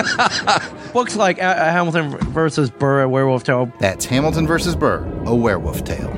Books 0.93 1.17
like 1.17 1.43
uh, 1.43 1.55
Hamilton 1.55 2.11
versus 2.35 2.69
Burr, 2.69 3.05
A 3.05 3.09
Werewolf 3.09 3.45
Tale. 3.45 3.73
That's 3.79 4.05
Hamilton 4.05 4.47
vs. 4.47 4.77
Burr, 4.77 5.11
A 5.25 5.35
Werewolf 5.35 5.85
Tale. 5.85 6.13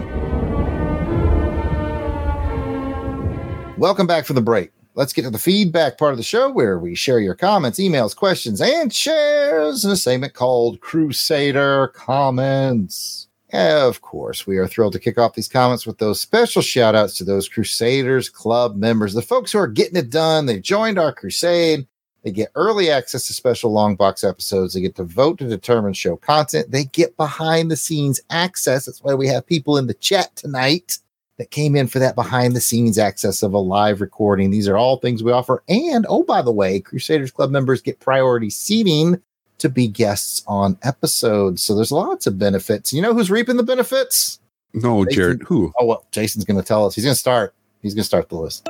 Welcome 3.78 4.08
back 4.08 4.24
for 4.24 4.32
the 4.32 4.42
break. 4.42 4.72
Let's 4.96 5.12
get 5.12 5.24
to 5.24 5.30
the 5.30 5.38
feedback 5.38 5.98
part 5.98 6.12
of 6.12 6.16
the 6.16 6.22
show 6.22 6.50
where 6.50 6.78
we 6.78 6.94
share 6.94 7.20
your 7.20 7.34
comments, 7.34 7.78
emails, 7.78 8.16
questions, 8.16 8.62
and 8.62 8.90
shares 8.90 9.84
in 9.84 9.90
a 9.90 9.96
segment 9.96 10.32
called 10.32 10.80
Crusader 10.80 11.88
Comments. 11.88 13.28
Of 13.52 14.00
course, 14.00 14.46
we 14.46 14.56
are 14.56 14.66
thrilled 14.66 14.94
to 14.94 14.98
kick 14.98 15.18
off 15.18 15.34
these 15.34 15.48
comments 15.48 15.86
with 15.86 15.98
those 15.98 16.18
special 16.18 16.62
shout 16.62 16.94
outs 16.94 17.18
to 17.18 17.24
those 17.24 17.46
Crusaders 17.46 18.30
Club 18.30 18.74
members, 18.74 19.12
the 19.12 19.20
folks 19.20 19.52
who 19.52 19.58
are 19.58 19.66
getting 19.66 19.96
it 19.96 20.08
done. 20.08 20.46
They 20.46 20.60
joined 20.60 20.98
our 20.98 21.12
crusade. 21.12 21.86
They 22.24 22.30
get 22.30 22.50
early 22.54 22.90
access 22.90 23.26
to 23.26 23.34
special 23.34 23.72
long 23.72 23.96
box 23.96 24.24
episodes. 24.24 24.72
They 24.72 24.80
get 24.80 24.96
to 24.96 25.04
vote 25.04 25.36
to 25.40 25.46
determine 25.46 25.92
show 25.92 26.16
content. 26.16 26.70
They 26.70 26.84
get 26.84 27.18
behind 27.18 27.70
the 27.70 27.76
scenes 27.76 28.18
access. 28.30 28.86
That's 28.86 29.02
why 29.02 29.12
we 29.12 29.28
have 29.28 29.46
people 29.46 29.76
in 29.76 29.88
the 29.88 29.94
chat 29.94 30.34
tonight 30.36 31.00
that 31.38 31.50
came 31.50 31.76
in 31.76 31.86
for 31.86 31.98
that 31.98 32.14
behind 32.14 32.56
the 32.56 32.60
scenes 32.60 32.98
access 32.98 33.42
of 33.42 33.52
a 33.52 33.58
live 33.58 34.00
recording. 34.00 34.50
These 34.50 34.68
are 34.68 34.76
all 34.76 34.96
things 34.96 35.22
we 35.22 35.32
offer. 35.32 35.62
And 35.68 36.06
oh, 36.08 36.22
by 36.22 36.42
the 36.42 36.52
way, 36.52 36.80
Crusaders 36.80 37.30
Club 37.30 37.50
members 37.50 37.82
get 37.82 38.00
priority 38.00 38.50
seating 38.50 39.20
to 39.58 39.68
be 39.68 39.86
guests 39.88 40.42
on 40.46 40.78
episodes. 40.82 41.62
So 41.62 41.74
there's 41.74 41.92
lots 41.92 42.26
of 42.26 42.38
benefits. 42.38 42.92
You 42.92 43.02
know 43.02 43.14
who's 43.14 43.30
reaping 43.30 43.56
the 43.56 43.62
benefits? 43.62 44.40
No, 44.74 45.04
Jared. 45.04 45.42
Who? 45.42 45.72
Oh, 45.78 45.86
well, 45.86 46.06
Jason's 46.10 46.44
going 46.44 46.60
to 46.60 46.66
tell 46.66 46.86
us. 46.86 46.94
He's 46.94 47.04
going 47.04 47.14
to 47.14 47.18
start. 47.20 47.54
He's 47.82 47.94
going 47.94 48.02
to 48.02 48.06
start 48.06 48.28
the 48.28 48.36
list. 48.36 48.68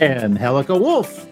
And 0.00 0.38
Helica 0.38 0.78
Wolf. 0.78 1.26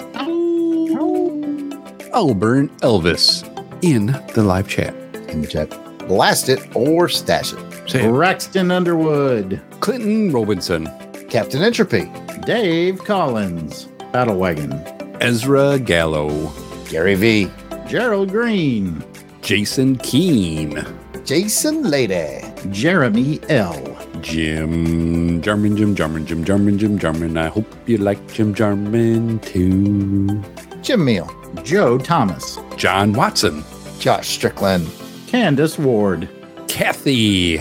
Auburn 2.12 2.68
Elvis 2.78 3.42
in 3.82 4.06
the 4.34 4.42
live 4.42 4.68
chat. 4.68 4.94
In 5.28 5.42
the 5.42 5.48
chat. 5.48 5.70
Blast 6.06 6.48
it 6.48 6.60
or 6.76 7.08
stash 7.08 7.52
it. 7.52 7.73
Say 7.86 8.04
it. 8.04 8.10
Braxton 8.10 8.70
Underwood. 8.70 9.60
Clinton 9.80 10.32
Robinson. 10.32 10.88
Captain 11.28 11.62
Entropy. 11.62 12.10
Dave 12.46 12.98
Collins. 13.04 13.84
Battle 14.12 14.36
Wagon. 14.36 14.72
Ezra 15.20 15.78
Gallo. 15.78 16.52
Gary 16.88 17.14
V. 17.14 17.50
Gerald 17.86 18.30
Green. 18.30 19.04
Jason 19.42 19.96
Keene. 19.96 20.84
Jason 21.24 21.90
Lady. 21.90 22.40
Jeremy 22.70 23.40
L. 23.48 23.98
Jim 24.20 25.42
Jarman, 25.42 25.76
Jim 25.76 25.94
Jarman, 25.94 26.24
Jim 26.24 26.44
Jarman, 26.44 26.78
Jim 26.78 26.98
Jarman. 26.98 27.36
I 27.36 27.48
hope 27.48 27.66
you 27.86 27.98
like 27.98 28.32
Jim 28.32 28.54
Jarman 28.54 29.38
too. 29.40 30.42
Jim 30.80 31.04
Meal. 31.04 31.30
Joe 31.62 31.98
Thomas. 31.98 32.58
John 32.76 33.12
Watson. 33.12 33.62
Josh 33.98 34.28
Strickland. 34.28 34.90
Candace 35.26 35.78
Ward. 35.78 36.28
Kathy 36.68 37.58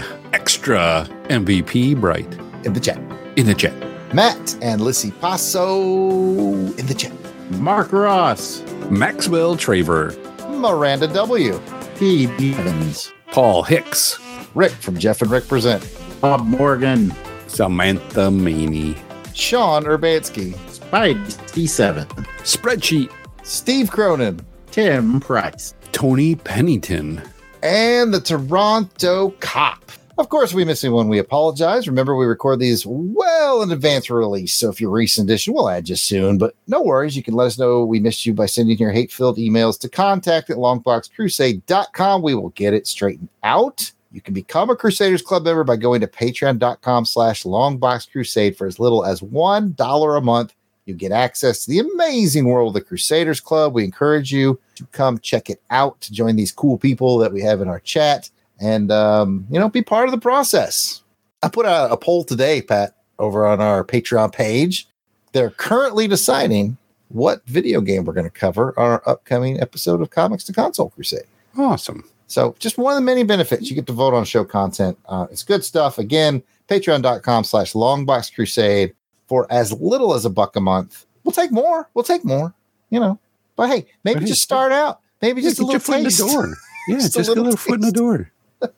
Extra 0.63 1.05
MVP 1.27 1.99
Bright 1.99 2.33
In 2.63 2.71
the 2.71 2.79
chat. 2.79 2.97
in 3.35 3.45
the 3.47 3.53
chat. 3.53 3.73
Matt 4.13 4.55
and 4.61 4.79
Lissy 4.79 5.11
Paso 5.11 5.75
in 5.81 6.85
the 6.85 6.93
chat. 6.93 7.11
Mark 7.59 7.91
Ross. 7.91 8.63
Maxwell 8.89 9.57
Traver. 9.57 10.15
Miranda 10.57 11.07
W. 11.07 11.59
P. 11.99 12.27
Evans. 12.53 13.11
Paul 13.33 13.63
Hicks. 13.63 14.17
Rick 14.55 14.71
from 14.71 14.97
Jeff 14.97 15.21
and 15.21 15.29
Rick 15.29 15.49
Present. 15.49 15.85
Bob 16.21 16.45
Morgan. 16.45 17.13
Samantha 17.47 18.31
Maney. 18.31 18.95
Sean 19.33 19.83
Urbanski. 19.83 20.53
Spidey 20.71 21.25
C7. 21.51 22.05
Spreadsheet. 22.43 23.11
Steve 23.43 23.91
Cronin. 23.91 24.39
Tim 24.71 25.19
Price. 25.19 25.73
Tony 25.91 26.35
Pennington. 26.35 27.21
and 27.61 28.13
the 28.13 28.21
Toronto 28.21 29.31
Cop. 29.41 29.81
Of 30.15 30.29
course, 30.29 30.53
we 30.53 30.63
miss 30.63 30.83
anyone. 30.83 31.09
We 31.09 31.17
apologize. 31.17 31.87
Remember, 31.87 32.15
we 32.15 32.27
record 32.27 32.59
these 32.59 32.85
well 32.85 33.63
in 33.63 33.71
advance 33.71 34.11
release. 34.11 34.53
So 34.53 34.69
if 34.69 34.79
you're 34.79 34.91
recent 34.91 35.27
edition, 35.27 35.55
we'll 35.55 35.69
add 35.69 35.89
you 35.89 35.95
soon. 35.95 36.37
But 36.37 36.55
no 36.67 36.83
worries. 36.83 37.17
You 37.17 37.23
can 37.23 37.33
let 37.33 37.47
us 37.47 37.57
know 37.57 37.83
we 37.83 37.99
missed 37.99 38.23
you 38.23 38.33
by 38.33 38.45
sending 38.45 38.77
your 38.77 38.91
hate 38.91 39.11
filled 39.11 39.37
emails 39.37 39.79
to 39.79 39.89
contact 39.89 40.51
at 40.51 40.57
longboxcrusade.com. 40.57 42.21
We 42.21 42.35
will 42.35 42.49
get 42.49 42.75
it 42.75 42.85
straightened 42.85 43.29
out. 43.41 43.91
You 44.11 44.21
can 44.21 44.35
become 44.35 44.69
a 44.69 44.75
Crusaders 44.75 45.23
Club 45.23 45.45
member 45.45 45.63
by 45.63 45.77
going 45.77 46.01
to 46.01 46.07
patreon.com 46.07 47.05
slash 47.05 47.41
longboxcrusade 47.43 48.55
for 48.55 48.67
as 48.67 48.79
little 48.79 49.03
as 49.03 49.21
$1 49.21 50.17
a 50.17 50.21
month. 50.21 50.53
You 50.85 50.93
get 50.93 51.11
access 51.11 51.65
to 51.65 51.71
the 51.71 51.79
amazing 51.79 52.45
world 52.45 52.67
of 52.67 52.73
the 52.75 52.87
Crusaders 52.87 53.39
Club. 53.39 53.73
We 53.73 53.83
encourage 53.83 54.31
you 54.31 54.59
to 54.75 54.85
come 54.91 55.17
check 55.17 55.49
it 55.49 55.61
out, 55.71 55.99
to 56.01 56.13
join 56.13 56.35
these 56.35 56.51
cool 56.51 56.77
people 56.77 57.17
that 57.17 57.33
we 57.33 57.41
have 57.41 57.61
in 57.61 57.67
our 57.67 57.79
chat, 57.79 58.29
and 58.59 58.91
um, 58.91 59.45
you 59.49 59.59
know, 59.59 59.69
be 59.69 59.81
part 59.81 60.07
of 60.07 60.11
the 60.11 60.19
process. 60.19 61.01
I 61.41 61.49
put 61.49 61.65
out 61.65 61.91
a 61.91 61.97
poll 61.97 62.23
today, 62.23 62.61
Pat, 62.61 62.95
over 63.19 63.45
on 63.45 63.59
our 63.59 63.83
Patreon 63.83 64.33
page. 64.33 64.87
They're 65.33 65.49
currently 65.49 66.07
deciding 66.07 66.77
what 67.09 67.45
video 67.45 67.81
game 67.81 68.05
we're 68.05 68.13
going 68.13 68.25
to 68.25 68.29
cover 68.29 68.77
on 68.79 68.91
our 68.91 69.03
upcoming 69.05 69.59
episode 69.61 70.01
of 70.01 70.09
Comics 70.09 70.43
to 70.45 70.53
Console 70.53 70.89
Crusade. 70.89 71.25
Awesome. 71.57 72.03
So 72.27 72.55
just 72.59 72.77
one 72.77 72.93
of 72.93 72.97
the 72.97 73.05
many 73.05 73.23
benefits. 73.23 73.69
You 73.69 73.75
get 73.75 73.85
to 73.87 73.93
vote 73.93 74.13
on 74.13 74.25
show 74.25 74.43
content. 74.43 74.97
Uh, 75.07 75.27
it's 75.29 75.43
good 75.43 75.63
stuff. 75.63 75.97
Again, 75.99 76.41
patreon.com 76.67 77.43
slash 77.43 77.73
longbox 77.73 78.33
crusade 78.33 78.93
for 79.27 79.45
as 79.51 79.71
little 79.73 80.13
as 80.13 80.25
a 80.25 80.29
buck 80.29 80.55
a 80.55 80.61
month. 80.61 81.05
We'll 81.23 81.31
take 81.31 81.51
more. 81.51 81.89
We'll 81.93 82.03
take 82.03 82.25
more, 82.25 82.53
you 82.89 82.99
know. 82.99 83.19
But 83.55 83.69
hey, 83.69 83.85
maybe 84.03 84.15
But 84.15 84.23
hey, 84.23 84.29
just 84.29 84.41
start 84.41 84.71
out. 84.71 85.01
Maybe 85.21 85.41
Yeah, 85.41 85.49
just 85.49 85.59
a 85.59 85.65
little 85.65 85.79
foot 85.79 85.97
in 85.97 86.03
the 86.03 86.11
door. 86.11 86.57
Yeah, 86.85 86.97
Just 86.97 87.13
just, 87.13 87.29
a 87.29 87.31
a 87.31 87.35
little 87.35 87.43
little 87.45 87.57
foot 87.57 87.75
in 87.75 87.79
the 87.79 87.93
door. 87.93 88.29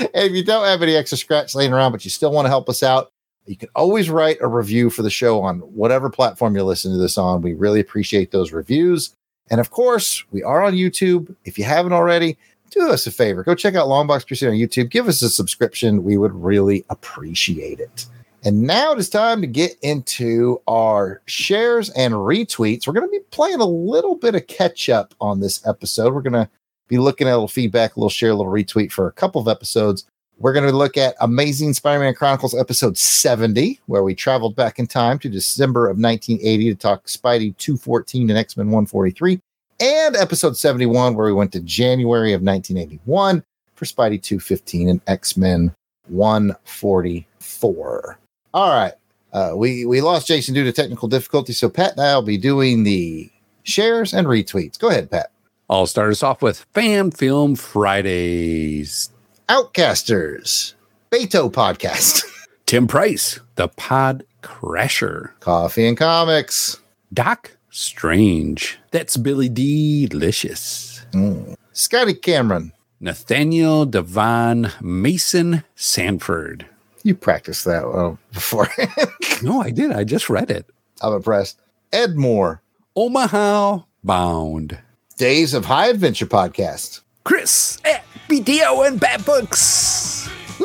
If 0.00 0.32
you 0.32 0.44
don't 0.44 0.64
have 0.64 0.82
any 0.82 0.94
extra 0.94 1.18
scratch 1.18 1.54
laying 1.54 1.72
around, 1.72 1.92
but 1.92 2.04
you 2.04 2.10
still 2.10 2.32
want 2.32 2.46
to 2.46 2.50
help 2.50 2.68
us 2.68 2.82
out, 2.82 3.10
you 3.46 3.56
can 3.56 3.68
always 3.74 4.10
write 4.10 4.38
a 4.40 4.46
review 4.46 4.90
for 4.90 5.02
the 5.02 5.10
show 5.10 5.40
on 5.40 5.60
whatever 5.60 6.10
platform 6.10 6.54
you're 6.54 6.64
listening 6.64 6.94
to 6.94 7.02
this 7.02 7.18
on. 7.18 7.42
We 7.42 7.54
really 7.54 7.80
appreciate 7.80 8.30
those 8.30 8.52
reviews. 8.52 9.14
And 9.50 9.60
of 9.60 9.70
course, 9.70 10.24
we 10.30 10.42
are 10.42 10.62
on 10.62 10.74
YouTube. 10.74 11.34
If 11.44 11.58
you 11.58 11.64
haven't 11.64 11.94
already, 11.94 12.36
do 12.70 12.90
us 12.90 13.06
a 13.06 13.10
favor. 13.10 13.42
Go 13.42 13.54
check 13.54 13.74
out 13.74 13.88
Longbox 13.88 14.26
Crusade 14.26 14.50
on 14.50 14.54
YouTube. 14.56 14.90
Give 14.90 15.08
us 15.08 15.22
a 15.22 15.30
subscription. 15.30 16.04
We 16.04 16.18
would 16.18 16.34
really 16.34 16.84
appreciate 16.90 17.80
it. 17.80 18.06
And 18.44 18.62
now 18.62 18.92
it 18.92 18.98
is 18.98 19.08
time 19.08 19.40
to 19.40 19.46
get 19.46 19.76
into 19.82 20.60
our 20.68 21.22
shares 21.26 21.90
and 21.90 22.14
retweets. 22.14 22.86
We're 22.86 22.92
going 22.92 23.08
to 23.08 23.18
be 23.18 23.24
playing 23.30 23.60
a 23.60 23.66
little 23.66 24.14
bit 24.14 24.34
of 24.34 24.46
catch 24.46 24.88
up 24.88 25.14
on 25.20 25.40
this 25.40 25.66
episode. 25.66 26.14
We're 26.14 26.22
going 26.22 26.34
to 26.34 26.48
be 26.88 26.98
looking 26.98 27.28
at 27.28 27.32
a 27.32 27.34
little 27.34 27.48
feedback, 27.48 27.94
a 27.94 28.00
little 28.00 28.10
share, 28.10 28.30
a 28.30 28.34
little 28.34 28.52
retweet 28.52 28.90
for 28.90 29.06
a 29.06 29.12
couple 29.12 29.40
of 29.40 29.48
episodes. 29.48 30.06
We're 30.38 30.52
going 30.52 30.70
to 30.70 30.76
look 30.76 30.96
at 30.96 31.16
Amazing 31.20 31.74
Spider 31.74 32.00
Man 32.00 32.14
Chronicles 32.14 32.54
episode 32.54 32.96
70, 32.96 33.80
where 33.86 34.04
we 34.04 34.14
traveled 34.14 34.54
back 34.54 34.78
in 34.78 34.86
time 34.86 35.18
to 35.20 35.28
December 35.28 35.86
of 35.86 35.98
1980 35.98 36.70
to 36.70 36.76
talk 36.76 37.06
Spidey 37.06 37.56
214 37.56 38.30
and 38.30 38.38
X 38.38 38.56
Men 38.56 38.66
143, 38.66 39.40
and 39.80 40.16
episode 40.16 40.56
71, 40.56 41.14
where 41.14 41.26
we 41.26 41.32
went 41.32 41.52
to 41.52 41.60
January 41.60 42.32
of 42.32 42.42
1981 42.42 43.42
for 43.74 43.84
Spidey 43.84 44.22
215 44.22 44.88
and 44.88 45.00
X 45.08 45.36
Men 45.36 45.74
144. 46.06 48.18
All 48.54 48.70
right. 48.70 48.92
Uh, 49.32 49.52
we, 49.54 49.84
we 49.84 50.00
lost 50.00 50.26
Jason 50.26 50.54
due 50.54 50.64
to 50.64 50.72
technical 50.72 51.08
difficulty, 51.08 51.52
so 51.52 51.68
Pat 51.68 51.92
and 51.92 52.00
I 52.00 52.14
will 52.14 52.22
be 52.22 52.38
doing 52.38 52.84
the 52.84 53.30
shares 53.64 54.14
and 54.14 54.26
retweets. 54.26 54.78
Go 54.78 54.88
ahead, 54.88 55.10
Pat. 55.10 55.30
I'll 55.70 55.86
start 55.86 56.12
us 56.12 56.22
off 56.22 56.40
with 56.40 56.64
Fan 56.72 57.10
Film 57.10 57.54
Fridays. 57.54 59.10
Outcasters, 59.50 60.72
Beto 61.10 61.52
Podcast, 61.52 62.22
Tim 62.66 62.86
Price, 62.86 63.40
the 63.56 63.68
Pod 63.68 64.24
Crasher, 64.42 65.32
Coffee 65.40 65.86
and 65.86 65.96
Comics, 65.96 66.80
Doc 67.12 67.58
Strange, 67.68 68.78
that's 68.92 69.18
Billy 69.18 69.50
Delicious, 69.50 71.04
mm. 71.12 71.54
Scotty 71.72 72.14
Cameron, 72.14 72.72
Nathaniel 72.98 73.84
Devon 73.84 74.72
Mason 74.80 75.64
Sanford. 75.74 76.64
You 77.02 77.14
practiced 77.14 77.66
that 77.66 77.86
well 77.86 78.18
before. 78.32 78.68
no, 79.42 79.60
I 79.60 79.70
did. 79.70 79.92
I 79.92 80.04
just 80.04 80.30
read 80.30 80.50
it. 80.50 80.64
I'm 81.02 81.12
impressed. 81.12 81.60
Ed 81.92 82.16
Moore, 82.16 82.62
Omaha 82.96 83.80
Bound, 84.02 84.78
Days 85.18 85.52
of 85.52 85.64
High 85.64 85.88
Adventure 85.88 86.26
Podcast, 86.26 87.00
Chris 87.24 87.78
at 87.84 88.04
BTO 88.28 88.86
and 88.86 89.00
Bad 89.00 89.24
Books. 89.24 90.28
Down 90.58 90.64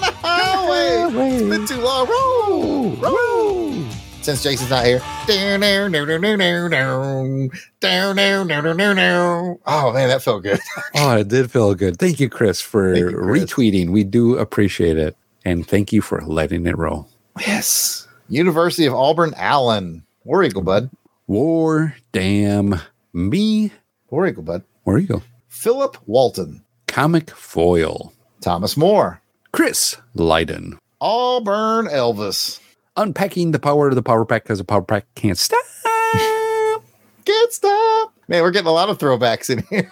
the 0.00 0.12
highway. 0.22 1.32
It's 1.34 1.42
been 1.42 1.66
too 1.66 1.82
long. 1.82 2.08
Roll, 2.08 2.90
roll. 2.98 3.72
Since 4.22 4.44
Jason's 4.44 4.70
not 4.70 4.86
here. 4.86 5.00
Down, 5.26 5.58
down, 5.58 5.90
down, 5.90 6.06
down, 6.06 6.20
down, 6.20 6.38
down, 6.38 6.70
down, 6.70 7.50
down, 7.80 8.46
down, 8.46 8.46
down, 8.46 8.76
down, 8.76 8.96
down. 8.96 9.58
Oh 9.66 9.92
man, 9.92 10.08
that 10.08 10.22
felt 10.22 10.44
good. 10.44 10.60
oh, 10.94 11.16
it 11.16 11.26
did 11.26 11.50
feel 11.50 11.74
good. 11.74 11.98
Thank 11.98 12.20
you, 12.20 12.28
Chris, 12.28 12.60
for 12.60 12.94
you, 12.94 13.10
Chris. 13.10 13.42
retweeting. 13.44 13.90
We 13.90 14.04
do 14.04 14.38
appreciate 14.38 14.98
it. 14.98 15.16
And 15.44 15.66
thank 15.66 15.92
you 15.92 16.00
for 16.00 16.20
letting 16.22 16.64
it 16.66 16.78
roll. 16.78 17.08
Yes. 17.40 18.06
University 18.28 18.86
of 18.86 18.94
Auburn 18.94 19.34
Allen. 19.36 20.04
War 20.22 20.44
Eagle, 20.44 20.62
bud. 20.62 20.90
War 21.26 21.96
damn 22.12 22.80
me. 23.14 23.72
War 24.10 24.26
Eagle, 24.26 24.42
bud. 24.42 24.62
War 24.84 24.98
Eagle. 24.98 25.22
Philip 25.48 25.96
Walton. 26.06 26.62
Comic 26.86 27.30
Foil. 27.30 28.12
Thomas 28.42 28.76
Moore. 28.76 29.22
Chris 29.50 29.96
Leiden. 30.14 30.78
Auburn 31.00 31.86
Elvis. 31.86 32.60
Unpacking 32.98 33.52
the 33.52 33.58
power 33.58 33.88
of 33.88 33.94
the 33.94 34.02
power 34.02 34.26
pack 34.26 34.42
because 34.42 34.58
the 34.58 34.64
power 34.64 34.82
pack 34.82 35.06
can't 35.14 35.38
stop. 35.38 35.64
can't 37.24 37.52
stop. 37.52 38.12
Man, 38.28 38.42
we're 38.42 38.50
getting 38.50 38.68
a 38.68 38.72
lot 38.72 38.90
of 38.90 38.98
throwbacks 38.98 39.48
in 39.48 39.64
here. 39.70 39.90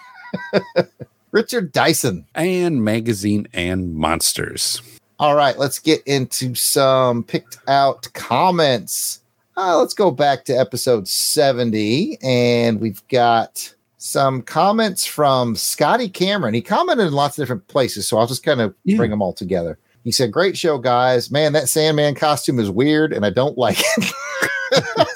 Richard 1.30 1.72
Dyson. 1.72 2.26
And 2.34 2.84
Magazine 2.84 3.48
and 3.54 3.94
Monsters. 3.94 4.82
All 5.18 5.34
right, 5.34 5.56
let's 5.56 5.78
get 5.78 6.02
into 6.06 6.54
some 6.54 7.24
picked 7.24 7.56
out 7.66 8.12
comments. 8.12 9.21
Uh, 9.56 9.78
let's 9.78 9.94
go 9.94 10.10
back 10.10 10.44
to 10.46 10.54
episode 10.54 11.06
70, 11.06 12.18
and 12.22 12.80
we've 12.80 13.06
got 13.08 13.74
some 13.98 14.42
comments 14.42 15.04
from 15.04 15.54
Scotty 15.54 16.08
Cameron. 16.08 16.54
He 16.54 16.62
commented 16.62 17.06
in 17.06 17.12
lots 17.12 17.38
of 17.38 17.42
different 17.42 17.68
places, 17.68 18.08
so 18.08 18.18
I'll 18.18 18.26
just 18.26 18.42
kind 18.42 18.60
of 18.60 18.74
yeah. 18.84 18.96
bring 18.96 19.10
them 19.10 19.20
all 19.20 19.34
together. 19.34 19.78
He 20.04 20.10
said, 20.10 20.32
Great 20.32 20.56
show, 20.56 20.78
guys. 20.78 21.30
Man, 21.30 21.52
that 21.52 21.68
Sandman 21.68 22.14
costume 22.14 22.58
is 22.58 22.70
weird 22.70 23.12
and 23.12 23.24
I 23.24 23.30
don't 23.30 23.56
like 23.56 23.78
it. 23.78 24.12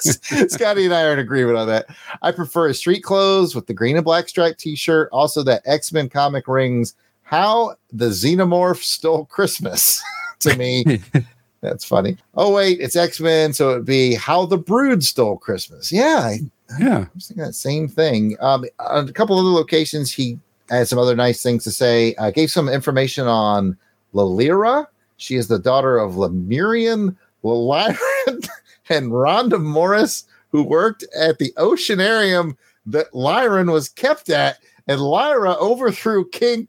Scotty 0.51 0.85
and 0.85 0.93
I 0.93 1.03
are 1.03 1.13
in 1.13 1.19
agreement 1.19 1.57
on 1.57 1.67
that. 1.67 1.87
I 2.21 2.31
prefer 2.31 2.69
his 2.69 2.77
street 2.77 3.03
clothes 3.03 3.55
with 3.55 3.67
the 3.67 3.73
green 3.73 3.97
and 3.97 4.05
black 4.05 4.29
striped 4.29 4.59
t 4.59 4.75
shirt. 4.75 5.09
Also, 5.11 5.43
that 5.43 5.63
X 5.65 5.91
Men 5.91 6.09
comic 6.09 6.47
rings. 6.47 6.93
How 7.23 7.75
the 7.91 8.05
Xenomorph 8.05 8.81
stole 8.81 9.25
Christmas 9.25 10.01
to 10.39 10.55
me. 10.55 11.01
That's 11.61 11.83
funny. 11.83 12.17
Oh, 12.35 12.53
wait, 12.53 12.79
it's 12.79 12.95
X 12.95 13.19
Men. 13.19 13.53
So 13.53 13.71
it'd 13.71 13.85
be 13.85 14.13
How 14.13 14.45
the 14.45 14.57
Brood 14.57 15.03
Stole 15.03 15.37
Christmas. 15.37 15.91
Yeah. 15.91 16.19
I, 16.23 16.39
yeah. 16.79 16.97
I 16.99 17.07
was 17.15 17.27
thinking 17.27 17.43
that 17.43 17.53
same 17.53 17.87
thing. 17.87 18.37
Um, 18.39 18.65
on 18.79 19.09
a 19.09 19.13
couple 19.13 19.39
other 19.39 19.49
locations, 19.49 20.11
he 20.11 20.39
had 20.69 20.87
some 20.87 20.99
other 20.99 21.15
nice 21.15 21.41
things 21.41 21.63
to 21.63 21.71
say. 21.71 22.13
Uh, 22.15 22.31
gave 22.31 22.51
some 22.51 22.69
information 22.69 23.27
on 23.27 23.77
Llyra. 24.13 24.85
She 25.17 25.35
is 25.35 25.47
the 25.47 25.59
daughter 25.59 25.97
of 25.97 26.17
Lemurian 26.17 27.17
Llyron 27.43 27.97
and 28.89 29.11
Rhonda 29.11 29.61
Morris, 29.61 30.25
who 30.51 30.63
worked 30.63 31.05
at 31.17 31.39
the 31.39 31.53
oceanarium 31.57 32.55
that 32.85 33.11
Llyron 33.11 33.71
was 33.71 33.89
kept 33.89 34.29
at, 34.29 34.59
and 34.87 34.99
Llyra 34.99 35.57
overthrew 35.57 36.29
King 36.29 36.67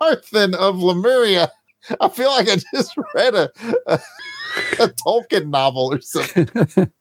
Karthon 0.00 0.54
of 0.54 0.78
Lemuria. 0.78 1.50
I 2.00 2.08
feel 2.08 2.30
like 2.30 2.48
I 2.48 2.56
just 2.74 2.94
read 3.14 3.34
a, 3.34 3.50
a, 3.86 4.00
a 4.78 4.88
Tolkien 4.88 5.48
novel 5.48 5.92
or 5.92 6.00
something. 6.00 6.48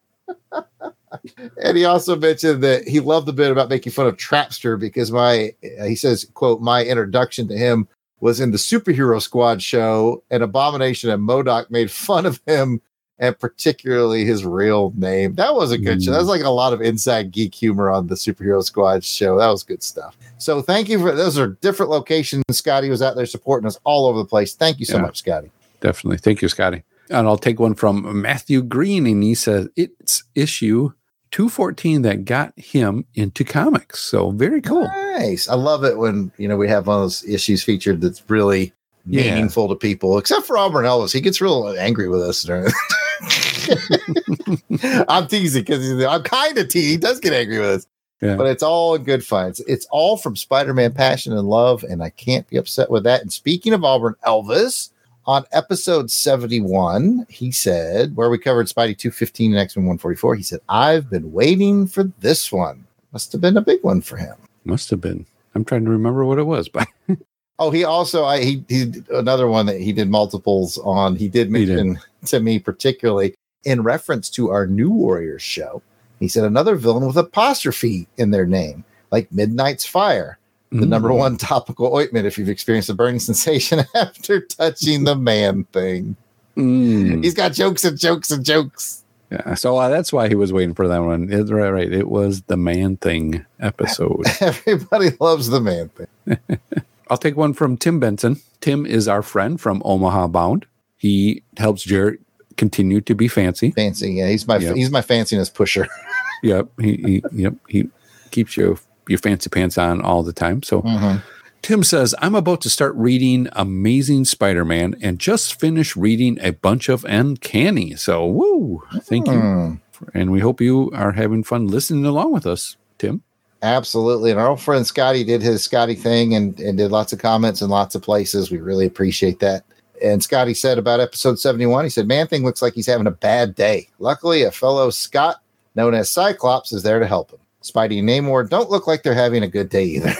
and 1.61 1.77
he 1.77 1.85
also 1.85 2.15
mentioned 2.15 2.63
that 2.63 2.87
he 2.87 2.99
loved 2.99 3.25
the 3.25 3.33
bit 3.33 3.51
about 3.51 3.69
making 3.69 3.91
fun 3.91 4.07
of 4.07 4.17
Trapster 4.17 4.79
because 4.79 5.11
my 5.11 5.53
uh, 5.79 5.85
he 5.85 5.95
says, 5.95 6.29
quote, 6.33 6.61
my 6.61 6.83
introduction 6.83 7.47
to 7.47 7.57
him 7.57 7.87
was 8.19 8.39
in 8.39 8.51
the 8.51 8.57
superhero 8.57 9.21
squad 9.21 9.61
show 9.61 10.23
and 10.29 10.43
Abomination 10.43 11.09
and 11.09 11.27
MODOK 11.27 11.71
made 11.71 11.89
fun 11.89 12.25
of 12.25 12.41
him 12.45 12.81
and 13.19 13.37
particularly 13.37 14.25
his 14.25 14.45
real 14.45 14.93
name. 14.95 15.35
That 15.35 15.53
was 15.53 15.71
a 15.71 15.77
good 15.77 15.99
mm. 15.99 16.05
show. 16.05 16.11
That 16.11 16.19
was 16.19 16.27
like 16.27 16.41
a 16.41 16.49
lot 16.49 16.73
of 16.73 16.81
inside 16.81 17.31
geek 17.31 17.53
humor 17.53 17.91
on 17.91 18.07
the 18.07 18.15
superhero 18.15 18.63
squad 18.63 19.03
show. 19.03 19.37
That 19.37 19.49
was 19.49 19.63
good 19.63 19.83
stuff. 19.83 20.17
So 20.37 20.61
thank 20.61 20.89
you 20.89 20.99
for 20.99 21.13
those 21.13 21.37
are 21.37 21.47
different 21.47 21.91
locations. 21.91 22.43
Scotty 22.51 22.89
was 22.89 23.01
out 23.01 23.15
there 23.15 23.25
supporting 23.25 23.67
us 23.67 23.77
all 23.83 24.07
over 24.07 24.19
the 24.19 24.25
place. 24.25 24.55
Thank 24.55 24.79
you 24.79 24.85
so 24.85 24.95
yeah, 24.95 25.01
much, 25.01 25.17
Scotty. 25.19 25.51
Definitely. 25.81 26.17
Thank 26.17 26.41
you, 26.41 26.47
Scotty. 26.47 26.83
And 27.09 27.27
I'll 27.27 27.37
take 27.37 27.59
one 27.59 27.73
from 27.73 28.21
Matthew 28.21 28.61
Green, 28.61 29.07
and 29.07 29.23
he 29.23 29.35
says 29.35 29.67
it's 29.75 30.23
issue 30.35 30.91
214 31.31 32.03
that 32.03 32.25
got 32.25 32.57
him 32.57 33.05
into 33.15 33.43
comics. 33.43 33.99
So 33.99 34.31
very 34.31 34.61
cool. 34.61 34.83
Nice. 34.83 35.49
I 35.49 35.55
love 35.55 35.83
it 35.83 35.97
when, 35.97 36.31
you 36.37 36.47
know, 36.47 36.57
we 36.57 36.67
have 36.67 36.87
one 36.87 36.97
of 36.97 37.03
those 37.03 37.23
issues 37.25 37.63
featured 37.63 38.01
that's 38.01 38.23
really 38.29 38.73
yeah. 39.05 39.33
meaningful 39.33 39.67
to 39.69 39.75
people, 39.75 40.17
except 40.17 40.45
for 40.45 40.57
Auburn 40.57 40.85
Elvis. 40.85 41.13
He 41.13 41.21
gets 41.21 41.41
real 41.41 41.75
angry 41.77 42.09
with 42.09 42.21
us. 42.21 42.47
I'm 45.07 45.27
teasing 45.27 45.63
because 45.63 46.03
I'm 46.03 46.23
kind 46.23 46.57
of 46.57 46.69
teasing. 46.69 46.91
He 46.91 46.97
does 46.97 47.19
get 47.19 47.33
angry 47.33 47.59
with 47.59 47.69
us. 47.69 47.87
Yeah. 48.21 48.35
But 48.35 48.47
it's 48.47 48.63
all 48.63 48.97
good 48.97 49.25
fun. 49.25 49.49
It's, 49.49 49.61
it's 49.61 49.87
all 49.91 50.17
from 50.17 50.35
Spider 50.35 50.73
Man 50.73 50.93
Passion 50.93 51.33
and 51.33 51.47
Love, 51.47 51.83
and 51.83 52.03
I 52.03 52.09
can't 52.09 52.47
be 52.49 52.57
upset 52.57 52.89
with 52.89 53.03
that. 53.05 53.21
And 53.21 53.31
speaking 53.31 53.73
of 53.73 53.85
Auburn 53.85 54.15
Elvis, 54.25 54.89
on 55.25 55.45
episode 55.51 56.09
71, 56.09 57.27
he 57.29 57.51
said, 57.51 58.15
where 58.15 58.31
we 58.31 58.39
covered 58.39 58.65
Spidey 58.65 58.97
215 58.97 59.51
and 59.51 59.59
X 59.59 59.77
Men 59.77 59.85
144, 59.85 60.35
he 60.35 60.43
said, 60.43 60.59
I've 60.67 61.09
been 61.09 61.31
waiting 61.31 61.85
for 61.85 62.05
this 62.19 62.51
one. 62.51 62.85
Must 63.11 63.31
have 63.31 63.41
been 63.41 63.55
a 63.55 63.61
big 63.61 63.83
one 63.83 64.01
for 64.01 64.17
him. 64.17 64.35
Must 64.65 64.89
have 64.89 65.01
been. 65.01 65.25
I'm 65.55 65.63
trying 65.63 65.85
to 65.85 65.91
remember 65.91 66.25
what 66.25 66.39
it 66.39 66.43
was, 66.43 66.67
but 66.67 66.87
oh, 67.59 67.69
he 67.69 67.83
also 67.83 68.25
I 68.25 68.43
he 68.43 68.63
he 68.67 68.91
another 69.11 69.47
one 69.47 69.65
that 69.67 69.79
he 69.79 69.91
did 69.93 70.09
multiples 70.09 70.77
on. 70.79 71.15
He 71.15 71.27
did 71.27 71.51
mention 71.51 71.99
he 72.21 72.27
to 72.27 72.39
me 72.39 72.59
particularly 72.59 73.35
in 73.63 73.83
reference 73.83 74.29
to 74.31 74.49
our 74.49 74.65
New 74.65 74.89
Warriors 74.89 75.41
show. 75.41 75.81
He 76.19 76.27
said 76.27 76.43
another 76.43 76.75
villain 76.75 77.05
with 77.05 77.17
apostrophe 77.17 78.07
in 78.17 78.31
their 78.31 78.45
name, 78.45 78.83
like 79.11 79.31
Midnight's 79.31 79.85
Fire 79.85 80.39
the 80.71 80.85
mm. 80.85 80.87
number 80.87 81.11
one 81.11 81.37
topical 81.37 81.95
ointment 81.95 82.27
if 82.27 82.37
you've 82.37 82.49
experienced 82.49 82.89
a 82.89 82.93
burning 82.93 83.19
sensation 83.19 83.81
after 83.95 84.41
touching 84.41 85.03
the 85.03 85.15
man 85.15 85.63
thing. 85.65 86.15
Mm. 86.55 87.23
He's 87.23 87.33
got 87.33 87.53
jokes 87.53 87.85
and 87.85 87.97
jokes 87.97 88.31
and 88.31 88.43
jokes. 88.45 89.03
Yeah, 89.31 89.53
so 89.53 89.77
uh, 89.77 89.89
that's 89.89 90.11
why 90.11 90.27
he 90.27 90.35
was 90.35 90.51
waiting 90.51 90.73
for 90.73 90.87
that 90.87 91.03
one. 91.03 91.31
It's 91.31 91.51
right, 91.51 91.69
right. 91.69 91.91
It 91.91 92.09
was 92.09 92.41
the 92.43 92.57
man 92.57 92.97
thing 92.97 93.45
episode. 93.59 94.25
Everybody 94.41 95.11
loves 95.19 95.49
the 95.49 95.61
man 95.61 95.89
thing. 95.89 96.59
I'll 97.09 97.17
take 97.17 97.35
one 97.35 97.53
from 97.53 97.77
Tim 97.77 97.99
Benson. 97.99 98.37
Tim 98.61 98.85
is 98.85 99.07
our 99.07 99.21
friend 99.21 99.59
from 99.59 99.81
Omaha 99.85 100.27
Bound. 100.27 100.65
He 100.97 101.43
helps 101.57 101.83
Jarrett 101.83 102.19
continue 102.57 103.01
to 103.01 103.15
be 103.15 103.27
fancy. 103.27 103.71
Fancy, 103.71 104.13
yeah. 104.13 104.27
He's 104.27 104.47
my 104.47 104.57
yep. 104.57 104.75
he's 104.75 104.91
my 104.91 105.01
fanciness 105.01 105.53
pusher. 105.53 105.87
yep. 106.43 106.67
He, 106.79 106.95
he 106.97 107.23
yep 107.31 107.53
he 107.67 107.89
keeps 108.31 108.57
you 108.57 108.77
your 109.07 109.19
fancy 109.19 109.49
pants 109.49 109.77
on 109.77 110.01
all 110.01 110.23
the 110.23 110.33
time. 110.33 110.61
So 110.63 110.81
mm-hmm. 110.81 111.17
Tim 111.61 111.83
says, 111.83 112.15
I'm 112.19 112.35
about 112.35 112.61
to 112.61 112.69
start 112.69 112.95
reading 112.95 113.49
Amazing 113.53 114.25
Spider 114.25 114.63
Man 114.63 114.95
and 115.01 115.19
just 115.19 115.59
finished 115.59 115.95
reading 115.95 116.37
a 116.41 116.51
bunch 116.51 116.87
of 116.87 117.03
Uncanny. 117.05 117.95
So, 117.95 118.25
woo, 118.25 118.83
thank 119.01 119.27
Hmm. 119.27 119.33
you. 119.33 119.79
And 120.13 120.31
we 120.31 120.39
hope 120.39 120.61
you 120.61 120.89
are 120.93 121.11
having 121.11 121.43
fun 121.43 121.67
listening 121.67 122.05
along 122.05 122.31
with 122.31 122.45
us, 122.47 122.77
Tim. 122.97 123.23
Absolutely. 123.61 124.31
And 124.31 124.39
our 124.39 124.49
old 124.49 124.61
friend 124.61 124.85
Scotty 124.87 125.23
did 125.23 125.41
his 125.41 125.63
Scotty 125.63 125.95
thing 125.95 126.33
and, 126.33 126.57
and 126.59 126.77
did 126.77 126.91
lots 126.91 127.11
of 127.11 127.19
comments 127.19 127.61
in 127.61 127.69
lots 127.69 127.93
of 127.95 128.01
places. 128.01 128.51
We 128.51 128.59
really 128.59 128.85
appreciate 128.85 129.39
that. 129.39 129.63
And 130.01 130.23
Scotty 130.23 130.53
said 130.53 130.77
about 130.77 131.01
episode 131.01 131.39
71, 131.39 131.83
he 131.83 131.89
said, 131.89 132.07
Man 132.07 132.27
Thing 132.27 132.43
looks 132.43 132.61
like 132.61 132.73
he's 132.73 132.87
having 132.87 133.07
a 133.07 133.11
bad 133.11 133.55
day. 133.55 133.89
Luckily, 133.99 134.43
a 134.43 134.51
fellow 134.51 134.89
Scott 134.89 135.41
known 135.75 135.93
as 135.93 136.09
Cyclops 136.09 136.71
is 136.71 136.83
there 136.83 136.99
to 136.99 137.07
help 137.07 137.31
him. 137.31 137.39
Spidey 137.61 137.99
and 137.99 138.07
Namor 138.07 138.49
don't 138.49 138.69
look 138.69 138.87
like 138.87 139.03
they're 139.03 139.13
having 139.13 139.43
a 139.43 139.47
good 139.47 139.67
day 139.67 139.83
either. 139.83 140.13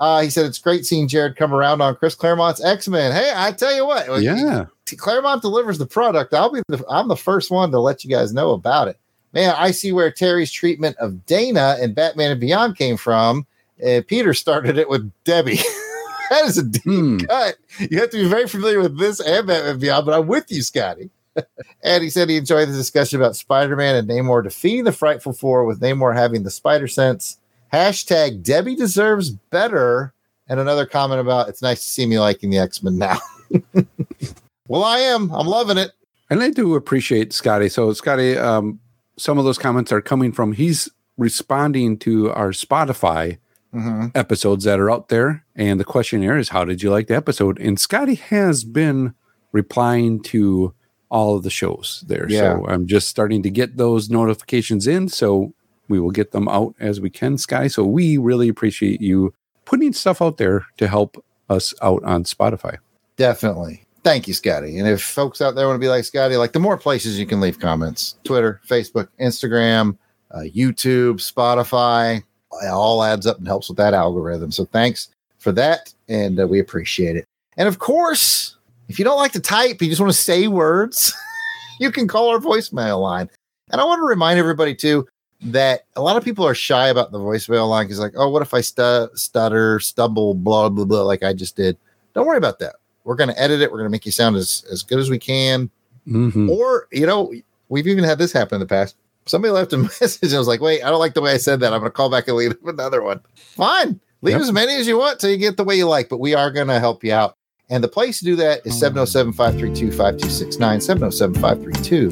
uh, 0.00 0.22
he 0.22 0.30
said, 0.30 0.46
It's 0.46 0.58
great 0.58 0.86
seeing 0.86 1.06
Jared 1.06 1.36
come 1.36 1.52
around 1.52 1.82
on 1.82 1.96
Chris 1.96 2.14
Claremont's 2.14 2.64
X 2.64 2.88
Men. 2.88 3.12
Hey, 3.12 3.30
I 3.34 3.52
tell 3.52 3.74
you 3.74 3.86
what, 3.86 4.22
Yeah. 4.22 4.66
Claremont 4.96 5.42
delivers 5.42 5.78
the 5.78 5.86
product. 5.86 6.32
I'll 6.32 6.50
be 6.50 6.62
the, 6.68 6.82
I'm 6.88 7.08
the 7.08 7.16
first 7.16 7.50
one 7.50 7.70
to 7.70 7.78
let 7.78 8.02
you 8.02 8.10
guys 8.10 8.32
know 8.32 8.50
about 8.52 8.88
it. 8.88 8.98
Man, 9.32 9.54
I 9.56 9.70
see 9.70 9.92
where 9.92 10.10
Terry's 10.10 10.50
treatment 10.50 10.96
of 10.96 11.24
Dana 11.26 11.76
and 11.80 11.94
Batman 11.94 12.32
and 12.32 12.40
Beyond 12.40 12.76
came 12.76 12.96
from. 12.96 13.46
Uh, 13.84 14.02
Peter 14.06 14.34
started 14.34 14.76
it 14.76 14.88
with 14.88 15.10
Debbie. 15.24 15.56
that 16.30 16.44
is 16.44 16.58
a 16.58 16.64
deep 16.64 17.28
cut. 17.28 17.56
You 17.78 18.00
have 18.00 18.10
to 18.10 18.16
be 18.16 18.28
very 18.28 18.48
familiar 18.48 18.80
with 18.80 18.98
this 18.98 19.20
and 19.20 19.46
Batman 19.46 19.70
and 19.70 19.80
Beyond, 19.80 20.06
but 20.06 20.18
I'm 20.18 20.26
with 20.26 20.50
you, 20.50 20.62
Scotty. 20.62 21.10
and 21.82 22.02
he 22.02 22.10
said 22.10 22.28
he 22.28 22.36
enjoyed 22.36 22.68
the 22.68 22.72
discussion 22.72 23.20
about 23.20 23.36
Spider-Man 23.36 23.96
and 23.96 24.08
Namor 24.08 24.42
defeating 24.42 24.84
the 24.84 24.92
Frightful 24.92 25.32
Four 25.32 25.64
with 25.64 25.80
Namor 25.80 26.14
having 26.14 26.42
the 26.42 26.50
spider 26.50 26.88
sense. 26.88 27.38
Hashtag 27.72 28.42
Debbie 28.42 28.74
deserves 28.74 29.30
better. 29.30 30.12
And 30.48 30.58
another 30.58 30.84
comment 30.84 31.20
about 31.20 31.48
it's 31.48 31.62
nice 31.62 31.78
to 31.80 31.88
see 31.88 32.06
me 32.06 32.18
liking 32.18 32.50
the 32.50 32.58
X-Men 32.58 32.98
now. 32.98 33.18
well, 34.66 34.82
I 34.82 34.98
am. 34.98 35.30
I'm 35.30 35.46
loving 35.46 35.78
it. 35.78 35.92
And 36.28 36.42
I 36.42 36.50
do 36.50 36.74
appreciate 36.74 37.32
Scotty. 37.32 37.68
So, 37.68 37.92
Scotty, 37.92 38.36
um, 38.36 38.80
some 39.20 39.38
of 39.38 39.44
those 39.44 39.58
comments 39.58 39.92
are 39.92 40.00
coming 40.00 40.32
from 40.32 40.52
he's 40.52 40.88
responding 41.18 41.98
to 41.98 42.30
our 42.32 42.50
Spotify 42.50 43.38
Mhm. 43.74 44.10
episodes 44.16 44.64
that 44.64 44.80
are 44.80 44.90
out 44.90 45.10
there. 45.10 45.44
And 45.54 45.78
the 45.78 45.84
questionnaire 45.84 46.38
is, 46.38 46.48
How 46.48 46.64
did 46.64 46.82
you 46.82 46.90
like 46.90 47.06
the 47.06 47.14
episode? 47.14 47.58
And 47.60 47.78
Scotty 47.78 48.14
has 48.16 48.64
been 48.64 49.14
replying 49.52 50.20
to 50.22 50.72
all 51.10 51.36
of 51.36 51.42
the 51.42 51.50
shows 51.50 52.02
there. 52.08 52.26
Yeah. 52.28 52.56
So, 52.56 52.66
I'm 52.68 52.86
just 52.86 53.08
starting 53.08 53.42
to 53.42 53.50
get 53.50 53.76
those 53.76 54.08
notifications 54.10 54.86
in. 54.86 55.08
So, 55.08 55.52
we 55.88 56.00
will 56.00 56.10
get 56.12 56.30
them 56.32 56.48
out 56.48 56.74
as 56.80 57.00
we 57.00 57.10
can, 57.10 57.36
Sky. 57.36 57.66
So, 57.68 57.84
we 57.84 58.16
really 58.16 58.48
appreciate 58.48 59.00
you 59.00 59.34
putting 59.66 59.92
stuff 59.92 60.22
out 60.22 60.36
there 60.38 60.66
to 60.78 60.88
help 60.88 61.22
us 61.48 61.74
out 61.82 62.02
on 62.04 62.24
Spotify. 62.24 62.78
Definitely. 63.16 63.84
Thank 64.02 64.26
you, 64.26 64.34
Scotty. 64.34 64.78
And 64.78 64.88
if 64.88 65.02
folks 65.02 65.42
out 65.42 65.54
there 65.54 65.66
want 65.66 65.76
to 65.76 65.84
be 65.84 65.88
like 65.88 66.04
Scotty, 66.04 66.36
like 66.36 66.52
the 66.52 66.58
more 66.58 66.78
places 66.78 67.18
you 67.18 67.26
can 67.26 67.40
leave 67.40 67.58
comments 67.58 68.16
Twitter, 68.24 68.60
Facebook, 68.66 69.08
Instagram, 69.20 69.96
uh, 70.30 70.40
YouTube, 70.40 71.16
Spotify, 71.16 72.22
all 72.70 73.02
adds 73.04 73.26
up 73.26 73.38
and 73.38 73.46
helps 73.46 73.68
with 73.68 73.76
that 73.78 73.94
algorithm. 73.94 74.50
So 74.50 74.64
thanks 74.64 75.10
for 75.38 75.52
that. 75.52 75.92
And 76.08 76.40
uh, 76.40 76.46
we 76.46 76.60
appreciate 76.60 77.16
it. 77.16 77.24
And 77.56 77.68
of 77.68 77.78
course, 77.78 78.56
if 78.88 78.98
you 78.98 79.04
don't 79.04 79.18
like 79.18 79.32
to 79.32 79.40
type, 79.40 79.80
you 79.82 79.88
just 79.88 80.00
want 80.00 80.12
to 80.12 80.18
say 80.18 80.48
words, 80.48 81.14
you 81.80 81.90
can 81.90 82.08
call 82.08 82.30
our 82.30 82.38
voicemail 82.38 83.00
line. 83.00 83.28
And 83.70 83.80
I 83.80 83.84
want 83.84 84.00
to 84.00 84.06
remind 84.06 84.38
everybody 84.38 84.74
too 84.74 85.06
that 85.42 85.86
a 85.96 86.02
lot 86.02 86.16
of 86.16 86.24
people 86.24 86.46
are 86.46 86.54
shy 86.54 86.88
about 86.88 87.12
the 87.12 87.18
voicemail 87.18 87.68
line 87.68 87.86
because, 87.86 87.98
like, 87.98 88.14
oh, 88.16 88.28
what 88.28 88.42
if 88.42 88.52
I 88.52 88.60
stu- 88.60 89.08
stutter, 89.14 89.78
stumble, 89.80 90.34
blah, 90.34 90.68
blah, 90.68 90.84
blah, 90.84 91.02
like 91.02 91.22
I 91.22 91.32
just 91.32 91.56
did? 91.56 91.78
Don't 92.14 92.26
worry 92.26 92.36
about 92.36 92.58
that. 92.58 92.76
We're 93.04 93.14
going 93.16 93.30
to 93.30 93.40
edit 93.40 93.60
it. 93.60 93.70
We're 93.70 93.78
going 93.78 93.88
to 93.88 93.92
make 93.92 94.06
you 94.06 94.12
sound 94.12 94.36
as, 94.36 94.64
as 94.70 94.82
good 94.82 94.98
as 94.98 95.08
we 95.10 95.18
can. 95.18 95.70
Mhm. 96.08 96.48
Or, 96.50 96.86
you 96.92 97.06
know, 97.06 97.32
we've 97.68 97.86
even 97.86 98.04
had 98.04 98.18
this 98.18 98.32
happen 98.32 98.56
in 98.56 98.60
the 98.60 98.66
past. 98.66 98.96
Somebody 99.26 99.52
left 99.52 99.72
a 99.72 99.78
message 100.00 100.22
and 100.22 100.34
I 100.34 100.38
was 100.38 100.48
like, 100.48 100.60
wait, 100.60 100.82
I 100.82 100.90
don't 100.90 100.98
like 100.98 101.14
the 101.14 101.20
way 101.20 101.32
I 101.32 101.36
said 101.36 101.60
that. 101.60 101.72
I'm 101.72 101.80
going 101.80 101.90
to 101.90 101.94
call 101.96 102.10
back 102.10 102.26
and 102.28 102.36
leave 102.36 102.56
another 102.66 103.02
one. 103.02 103.20
Fine. 103.36 104.00
Leave 104.22 104.34
Yep. 104.34 104.42
as 104.42 104.52
many 104.52 104.74
as 104.76 104.86
you 104.86 104.98
want 104.98 105.18
till 105.20 105.30
you 105.30 105.36
get 105.38 105.56
the 105.56 105.64
way 105.64 105.76
you 105.76 105.86
like, 105.88 106.08
but 106.08 106.18
we 106.20 106.34
are 106.34 106.50
going 106.50 106.68
to 106.68 106.78
help 106.78 107.02
you 107.04 107.12
out. 107.12 107.36
And 107.70 107.82
the 107.84 107.88
place 107.88 108.18
to 108.18 108.24
do 108.24 108.36
that 108.36 108.66
is 108.66 108.78
707 108.78 109.32
532 109.32 109.92
5269, 109.92 110.80
707 110.80 111.34
532 111.40 112.08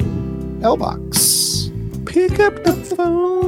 LBOX. 0.62 2.06
Pick 2.06 2.38
up 2.40 2.62
the 2.64 2.72
phone. 2.96 3.38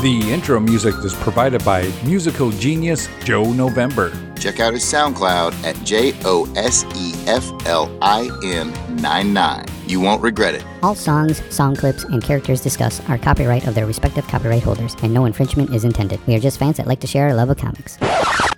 The 0.00 0.32
intro 0.32 0.58
music 0.58 0.94
is 1.04 1.12
provided 1.14 1.62
by 1.62 1.92
musical 2.04 2.50
genius 2.52 3.08
Joe 3.22 3.52
November. 3.52 4.29
Check 4.40 4.58
out 4.58 4.72
his 4.72 4.82
SoundCloud 4.82 5.52
at 5.64 5.76
J 5.84 6.14
O 6.24 6.50
S 6.56 6.84
E 6.96 7.12
F 7.28 7.44
L 7.66 7.94
I 8.00 8.30
N 8.42 8.72
99. 8.96 9.66
You 9.86 10.00
won't 10.00 10.22
regret 10.22 10.54
it. 10.54 10.64
All 10.82 10.94
songs, 10.94 11.42
song 11.54 11.76
clips, 11.76 12.04
and 12.04 12.22
characters 12.22 12.62
discussed 12.62 13.06
are 13.10 13.18
copyright 13.18 13.66
of 13.66 13.74
their 13.74 13.84
respective 13.84 14.26
copyright 14.28 14.62
holders, 14.62 14.96
and 15.02 15.12
no 15.12 15.26
infringement 15.26 15.74
is 15.74 15.84
intended. 15.84 16.26
We 16.26 16.34
are 16.36 16.40
just 16.40 16.58
fans 16.58 16.78
that 16.78 16.86
like 16.86 17.00
to 17.00 17.06
share 17.06 17.28
our 17.28 17.34
love 17.34 17.50
of 17.50 17.58
comics. 17.58 17.98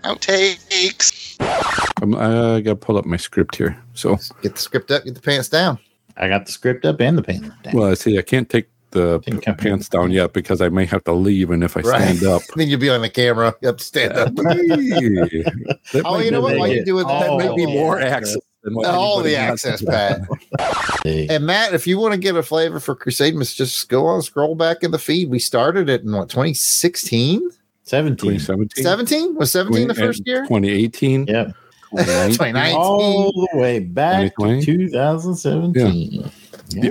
Outtakes. 0.05 1.37
I'm, 2.01 2.15
I 2.15 2.19
uh, 2.19 2.61
got 2.61 2.71
to 2.71 2.77
pull 2.77 2.97
up 2.97 3.05
my 3.05 3.17
script 3.17 3.57
here. 3.57 3.77
So 3.95 4.19
Get 4.41 4.55
the 4.55 4.61
script 4.61 4.91
up, 4.93 5.05
get 5.05 5.15
the 5.17 5.21
pants 5.21 5.49
down. 5.49 5.81
I 6.17 6.29
got 6.29 6.47
the 6.47 6.53
script 6.53 6.85
up 6.85 7.01
and 7.01 7.19
the 7.19 7.23
pants 7.23 7.49
down. 7.63 7.75
Well, 7.75 7.91
I 7.91 7.95
see. 7.95 8.19
I 8.19 8.23
can't 8.23 8.49
take 8.49 8.69
the 8.93 9.19
p- 9.21 9.33
pants 9.55 9.89
down 9.89 10.11
yet 10.13 10.33
because 10.33 10.61
I 10.61 10.69
may 10.69 10.85
have 10.87 11.03
to 11.05 11.13
leave, 11.13 11.51
and 11.51 11.65
if 11.65 11.77
I 11.77 11.83
stand 11.83 12.23
up, 12.25 12.43
then 12.57 12.69
you'll 12.69 12.79
be 12.81 12.89
on 12.91 13.03
the 13.03 13.11
camera. 13.11 13.55
You 13.61 13.67
have 13.69 13.77
to 13.79 13.85
stand 13.85 14.13
up. 14.13 14.33
That 15.93 16.03
oh, 16.07 16.19
you 16.21 16.31
know 16.31 16.41
what? 16.41 16.53
make 16.53 16.61
Why 16.61 16.69
it- 16.69 16.77
you 16.77 16.85
doing 16.85 17.07
that? 17.07 17.21
that 17.21 17.49
might 17.49 17.57
be 17.57 17.67
Oh, 17.67 17.71
more 17.73 18.01
access 18.01 18.37
than 18.63 18.75
what 18.75 18.87
all 18.87 19.21
the 19.23 19.35
access, 19.37 19.83
Pat. 19.83 20.21
and 21.05 21.45
Matt, 21.45 21.75
if 21.75 21.87
you 21.87 21.99
want 21.99 22.13
to 22.15 22.19
get 22.21 22.37
a 22.37 22.43
flavor 22.43 22.79
for 22.81 22.95
Crusade 22.95 23.35
Miss, 23.35 23.55
just 23.55 23.89
go 23.89 24.07
on, 24.07 24.23
scroll 24.23 24.55
back 24.55 24.83
in 24.83 24.91
the 24.93 24.99
feed. 24.99 25.29
We 25.29 25.39
started 25.41 25.89
it 25.89 26.03
in 26.03 26.13
what 26.13 26.29
2016, 26.31 27.51
17, 27.85 28.17
2017, 28.17 28.83
17 28.85 29.35
was 29.35 29.51
17 29.51 29.89
the 29.89 29.95
first 29.95 30.23
year. 30.27 30.43
2018, 30.43 31.27
Yep. 31.27 31.55
2019. 31.91 32.77
All 32.79 33.33
the 33.33 33.59
way 33.59 33.81
back 33.81 34.35
to 34.37 34.43
2020? 34.63 34.89
2017. 34.91 36.31
The 36.71 36.91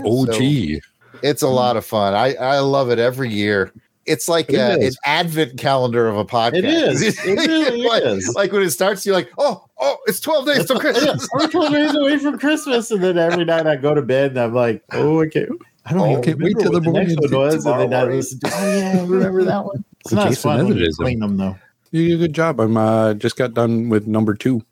OG. 0.80 0.82
It's 1.24 1.42
a 1.42 1.48
lot 1.48 1.78
of 1.78 1.86
fun. 1.86 2.14
I 2.14 2.34
I 2.36 2.60
love 2.60 2.90
it 2.90 3.00
every 3.00 3.30
year. 3.30 3.72
It's 4.08 4.28
like 4.28 4.50
It 4.50 4.58
uh, 4.60 4.78
an 4.84 4.92
advent 5.06 5.60
calendar 5.60 6.08
of 6.08 6.18
a 6.18 6.26
podcast. 6.26 6.54
It 6.56 6.66
is. 6.66 7.02
It 7.24 7.38
really 7.48 7.84
like, 7.84 8.04
is. 8.04 8.34
Like 8.36 8.52
when 8.52 8.64
it 8.64 8.72
starts, 8.72 9.06
you're 9.06 9.14
like, 9.16 9.30
oh, 9.38 9.64
oh, 9.80 9.98
it's 10.08 10.20
12 10.20 10.46
days 10.48 10.66
till 10.66 10.78
Yeah, 10.78 10.82
Christmas. 10.82 11.30
we're 11.34 11.48
12 11.48 11.72
days 11.72 11.96
away 11.96 12.18
from 12.18 12.40
Christmas, 12.40 12.90
and 12.90 13.04
then 13.04 13.18
every 13.20 13.46
night 13.46 13.68
I 13.68 13.76
go 13.76 13.94
to 13.94 14.02
bed 14.02 14.32
and 14.32 14.40
I'm 14.40 14.54
like, 14.56 14.84
oh, 14.94 15.22
I 15.22 15.28
can't. 15.28 15.50
I 15.86 15.94
don't 15.94 16.02
Oh, 16.02 16.12
even 16.12 16.24
can't 16.24 16.40
wait 16.40 16.56
remember 16.56 16.62
till 16.64 16.72
what 16.74 16.84
the 16.84 16.90
morning 16.92 17.08
next 17.10 17.22
one 17.22 17.30
to 17.30 17.38
was, 17.38 17.66
and 17.66 17.80
then 17.80 17.94
I 17.94 18.04
listen 18.04 18.40
to. 18.40 18.52
Oh 18.54 18.78
yeah, 18.78 18.92
I 18.98 19.06
remember 19.06 19.44
that 19.52 19.66
one. 19.66 19.86
It's 20.02 20.10
The 20.10 20.16
not 20.16 20.28
as 20.28 20.36
Jason 20.36 20.50
fun 20.50 20.68
when 20.68 20.78
you 20.78 20.92
clean 20.98 21.20
them 21.20 21.38
though. 21.38 21.56
You 21.92 22.08
did 22.10 22.16
a 22.16 22.18
good 22.28 22.34
job. 22.34 22.60
I'm 22.60 22.78
uh, 22.78 23.14
just 23.16 23.36
got 23.36 23.54
done 23.54 23.90
with 23.90 24.08
number 24.08 24.34
two. 24.34 24.64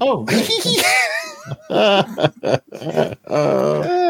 Oh. 0.00 0.24
uh, 1.70 2.02
Uh, 3.26 4.07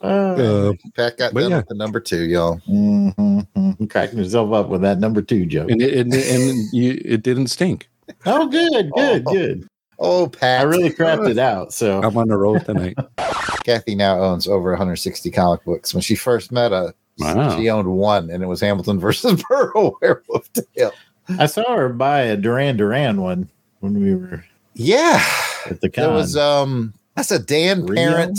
Pat 0.00 1.16
got 1.18 1.34
done 1.34 1.50
yeah. 1.50 1.56
with 1.58 1.68
the 1.68 1.74
number 1.74 2.00
two, 2.00 2.24
y'all. 2.24 2.60
mhm. 2.68 3.90
Cracking 3.90 4.18
yourself 4.18 4.52
up 4.52 4.68
with 4.68 4.82
that 4.82 4.98
number 4.98 5.22
two 5.22 5.46
joke. 5.46 5.70
and 5.70 5.80
it, 5.82 5.94
and, 5.94 6.14
and 6.14 6.72
you, 6.72 7.00
it 7.04 7.22
didn't 7.22 7.48
stink. 7.48 7.88
Oh, 8.26 8.46
good, 8.46 8.90
good, 8.94 9.24
good. 9.24 9.68
Oh, 9.98 10.28
Pat. 10.28 10.60
I 10.60 10.62
really 10.64 10.90
crapped 10.90 11.28
it 11.28 11.38
out. 11.38 11.72
So 11.72 12.00
I'm 12.02 12.16
on 12.16 12.28
the 12.28 12.36
road 12.36 12.64
tonight. 12.64 12.96
Kathy 13.64 13.94
now 13.94 14.20
owns 14.20 14.46
over 14.46 14.70
160 14.70 15.30
comic 15.30 15.64
books. 15.64 15.92
When 15.92 16.00
she 16.00 16.14
first 16.14 16.52
met 16.52 16.72
us, 16.72 16.92
Wow. 17.18 17.56
she 17.58 17.68
owned 17.68 17.88
one, 17.88 18.30
and 18.30 18.44
it 18.44 18.46
was 18.46 18.60
Hamilton 18.60 19.00
versus 19.00 19.42
Burrow 19.50 19.98
Werewolf 20.00 20.48
Tale. 20.52 20.92
I 21.36 21.46
saw 21.46 21.74
her 21.74 21.88
buy 21.88 22.20
a 22.20 22.36
Duran 22.36 22.76
Duran 22.76 23.20
one 23.20 23.48
when 23.80 24.00
we 24.00 24.14
were 24.14 24.44
Yeah, 24.74 25.20
at 25.66 25.80
the 25.80 25.88
it 25.88 25.96
was 26.12 26.36
um 26.36 26.94
that's 27.16 27.32
a 27.32 27.38
Dan 27.40 27.84
Rio? 27.86 27.96
Parent 28.10 28.38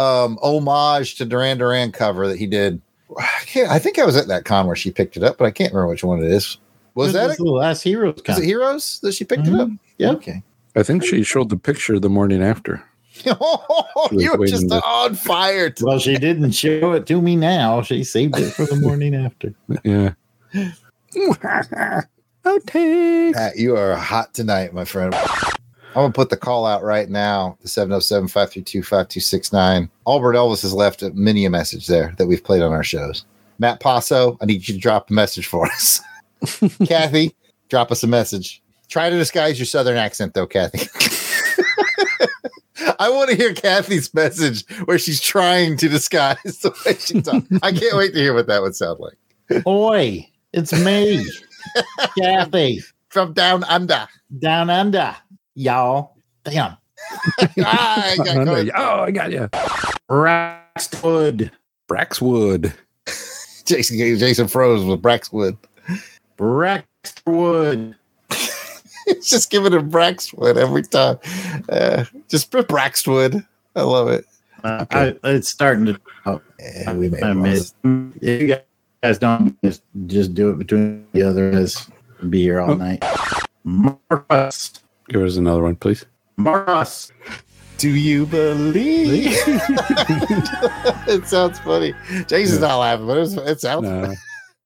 um 0.00 0.38
homage 0.42 1.16
to 1.16 1.24
Duran 1.24 1.58
Duran 1.58 1.92
cover 1.92 2.26
that 2.28 2.38
he 2.38 2.46
did. 2.46 2.80
I 3.18 3.42
can't. 3.46 3.70
I 3.70 3.78
think 3.78 3.98
I 3.98 4.04
was 4.06 4.16
at 4.16 4.28
that 4.28 4.44
con 4.44 4.66
where 4.66 4.76
she 4.76 4.90
picked 4.90 5.16
it 5.16 5.22
up, 5.22 5.38
but 5.38 5.44
I 5.44 5.50
can't 5.50 5.72
remember 5.72 5.90
which 5.90 6.04
one 6.04 6.22
it 6.22 6.30
is. 6.30 6.56
Was 6.94 7.10
It 7.10 7.14
that 7.14 7.26
was 7.28 7.40
it? 7.40 7.44
the 7.44 7.50
last 7.50 7.82
Heroes 7.82 8.14
Was 8.14 8.22
con? 8.22 8.42
it 8.42 8.44
Heroes 8.44 9.00
that 9.02 9.12
she 9.14 9.24
picked 9.24 9.46
it 9.46 9.54
up? 9.54 9.68
Yeah. 9.98 10.10
Okay. 10.12 10.42
I 10.76 10.82
think 10.84 11.04
she 11.04 11.22
showed 11.24 11.48
the 11.48 11.56
picture 11.56 11.98
the 11.98 12.08
morning 12.08 12.42
after. 12.42 12.82
oh, 13.26 14.08
you 14.12 14.30
were 14.30 14.38
waiting 14.38 14.54
just 14.56 14.68
to- 14.70 14.82
on 14.84 15.14
fire. 15.14 15.70
today. 15.70 15.84
Well, 15.88 15.98
she 15.98 16.16
didn't 16.16 16.52
show 16.52 16.92
it 16.92 17.06
to 17.08 17.20
me 17.20 17.36
now. 17.36 17.82
She 17.82 18.02
saved 18.04 18.38
it 18.38 18.50
for 18.52 18.64
the 18.64 18.76
morning 18.80 19.14
after. 19.14 19.52
Yeah. 19.84 20.12
Outtakes. 22.44 23.34
Pat, 23.34 23.56
you 23.56 23.76
are 23.76 23.94
hot 23.96 24.32
tonight, 24.32 24.72
my 24.72 24.84
friend. 24.84 25.14
I'm 25.90 25.94
gonna 26.02 26.12
put 26.12 26.30
the 26.30 26.36
call 26.36 26.66
out 26.66 26.82
right 26.84 27.08
now. 27.10 27.58
The 27.62 27.68
707-532-5269. 27.68 29.88
Albert 30.06 30.34
Elvis 30.34 30.62
has 30.62 30.72
left 30.72 31.02
a 31.02 31.10
mini 31.10 31.44
a 31.46 31.50
message 31.50 31.88
there 31.88 32.14
that 32.18 32.26
we've 32.26 32.44
played 32.44 32.62
on 32.62 32.72
our 32.72 32.84
shows. 32.84 33.24
Matt 33.58 33.80
Paso, 33.80 34.38
I 34.40 34.44
need 34.46 34.66
you 34.68 34.74
to 34.74 34.80
drop 34.80 35.10
a 35.10 35.12
message 35.12 35.46
for 35.46 35.66
us. 35.66 36.00
Kathy, 36.86 37.34
drop 37.68 37.90
us 37.90 38.04
a 38.04 38.06
message. 38.06 38.62
Try 38.88 39.10
to 39.10 39.16
disguise 39.18 39.58
your 39.58 39.66
southern 39.66 39.96
accent 39.96 40.34
though, 40.34 40.46
Kathy. 40.46 40.88
I 42.98 43.10
want 43.10 43.28
to 43.30 43.36
hear 43.36 43.52
Kathy's 43.54 44.12
message 44.14 44.64
where 44.84 44.98
she's 44.98 45.20
trying 45.20 45.76
to 45.78 45.88
disguise 45.88 46.38
the 46.62 46.70
way 46.86 46.94
she 46.98 47.20
talks. 47.20 47.46
I 47.62 47.72
can't 47.72 47.96
wait 47.96 48.12
to 48.14 48.18
hear 48.18 48.32
what 48.34 48.46
that 48.46 48.62
would 48.62 48.74
sound 48.76 49.00
like. 49.00 49.16
Oi, 49.66 50.26
it's 50.52 50.72
me, 50.72 51.24
Kathy, 52.18 52.80
From 53.08 53.32
down 53.32 53.64
under. 53.64 54.06
down 54.38 54.70
under, 54.70 55.14
y'all. 55.60 56.16
Damn. 56.44 56.76
Ah, 57.64 58.10
I 58.10 58.16
got 58.18 58.46
caught. 58.46 58.70
oh, 58.76 59.00
I 59.04 59.10
got 59.10 59.32
you. 59.32 59.48
Braxwood. 60.06 61.50
Braxwood. 61.88 62.72
Jason 63.64 63.96
Jason 64.18 64.48
froze 64.48 64.84
with 64.84 65.00
Braxwood. 65.02 65.56
Braxwood. 66.36 67.96
It's 69.06 69.30
just 69.30 69.50
giving 69.50 69.72
him 69.72 69.88
Braxwood 69.88 70.56
every 70.56 70.82
time. 70.82 71.18
Uh, 71.68 72.04
just 72.28 72.50
put 72.50 72.68
Braxwood. 72.68 73.44
I 73.74 73.82
love 73.82 74.08
it. 74.08 74.24
Uh, 74.62 74.84
I, 74.90 75.16
it's 75.24 75.48
starting 75.48 75.86
to. 75.86 76.00
Oh, 76.26 76.40
Yeah, 76.60 76.92
we 76.92 77.08
made 77.08 77.22
I 77.22 77.32
miss. 77.32 77.74
If 77.84 78.42
you 78.42 78.56
guys 79.02 79.18
don't 79.18 79.56
just, 79.64 79.82
just 80.06 80.34
do 80.34 80.50
it 80.50 80.58
between 80.58 81.06
the 81.12 81.22
others. 81.22 81.88
Be 82.28 82.42
here 82.42 82.60
all 82.60 82.76
night. 82.76 83.02
Marcus. 83.64 84.80
Give 85.10 85.22
us 85.22 85.36
another 85.36 85.62
one, 85.62 85.74
please. 85.74 86.06
Marcus. 86.36 87.10
Do 87.78 87.90
you 87.90 88.26
believe? 88.26 89.26
it 91.08 91.26
sounds 91.26 91.58
funny. 91.58 91.94
Jason's 92.28 92.60
not 92.60 92.78
laughing, 92.78 93.06
but 93.08 93.18
it's, 93.18 93.32
it 93.32 93.60
sounds 93.60 93.82
No. 93.82 94.14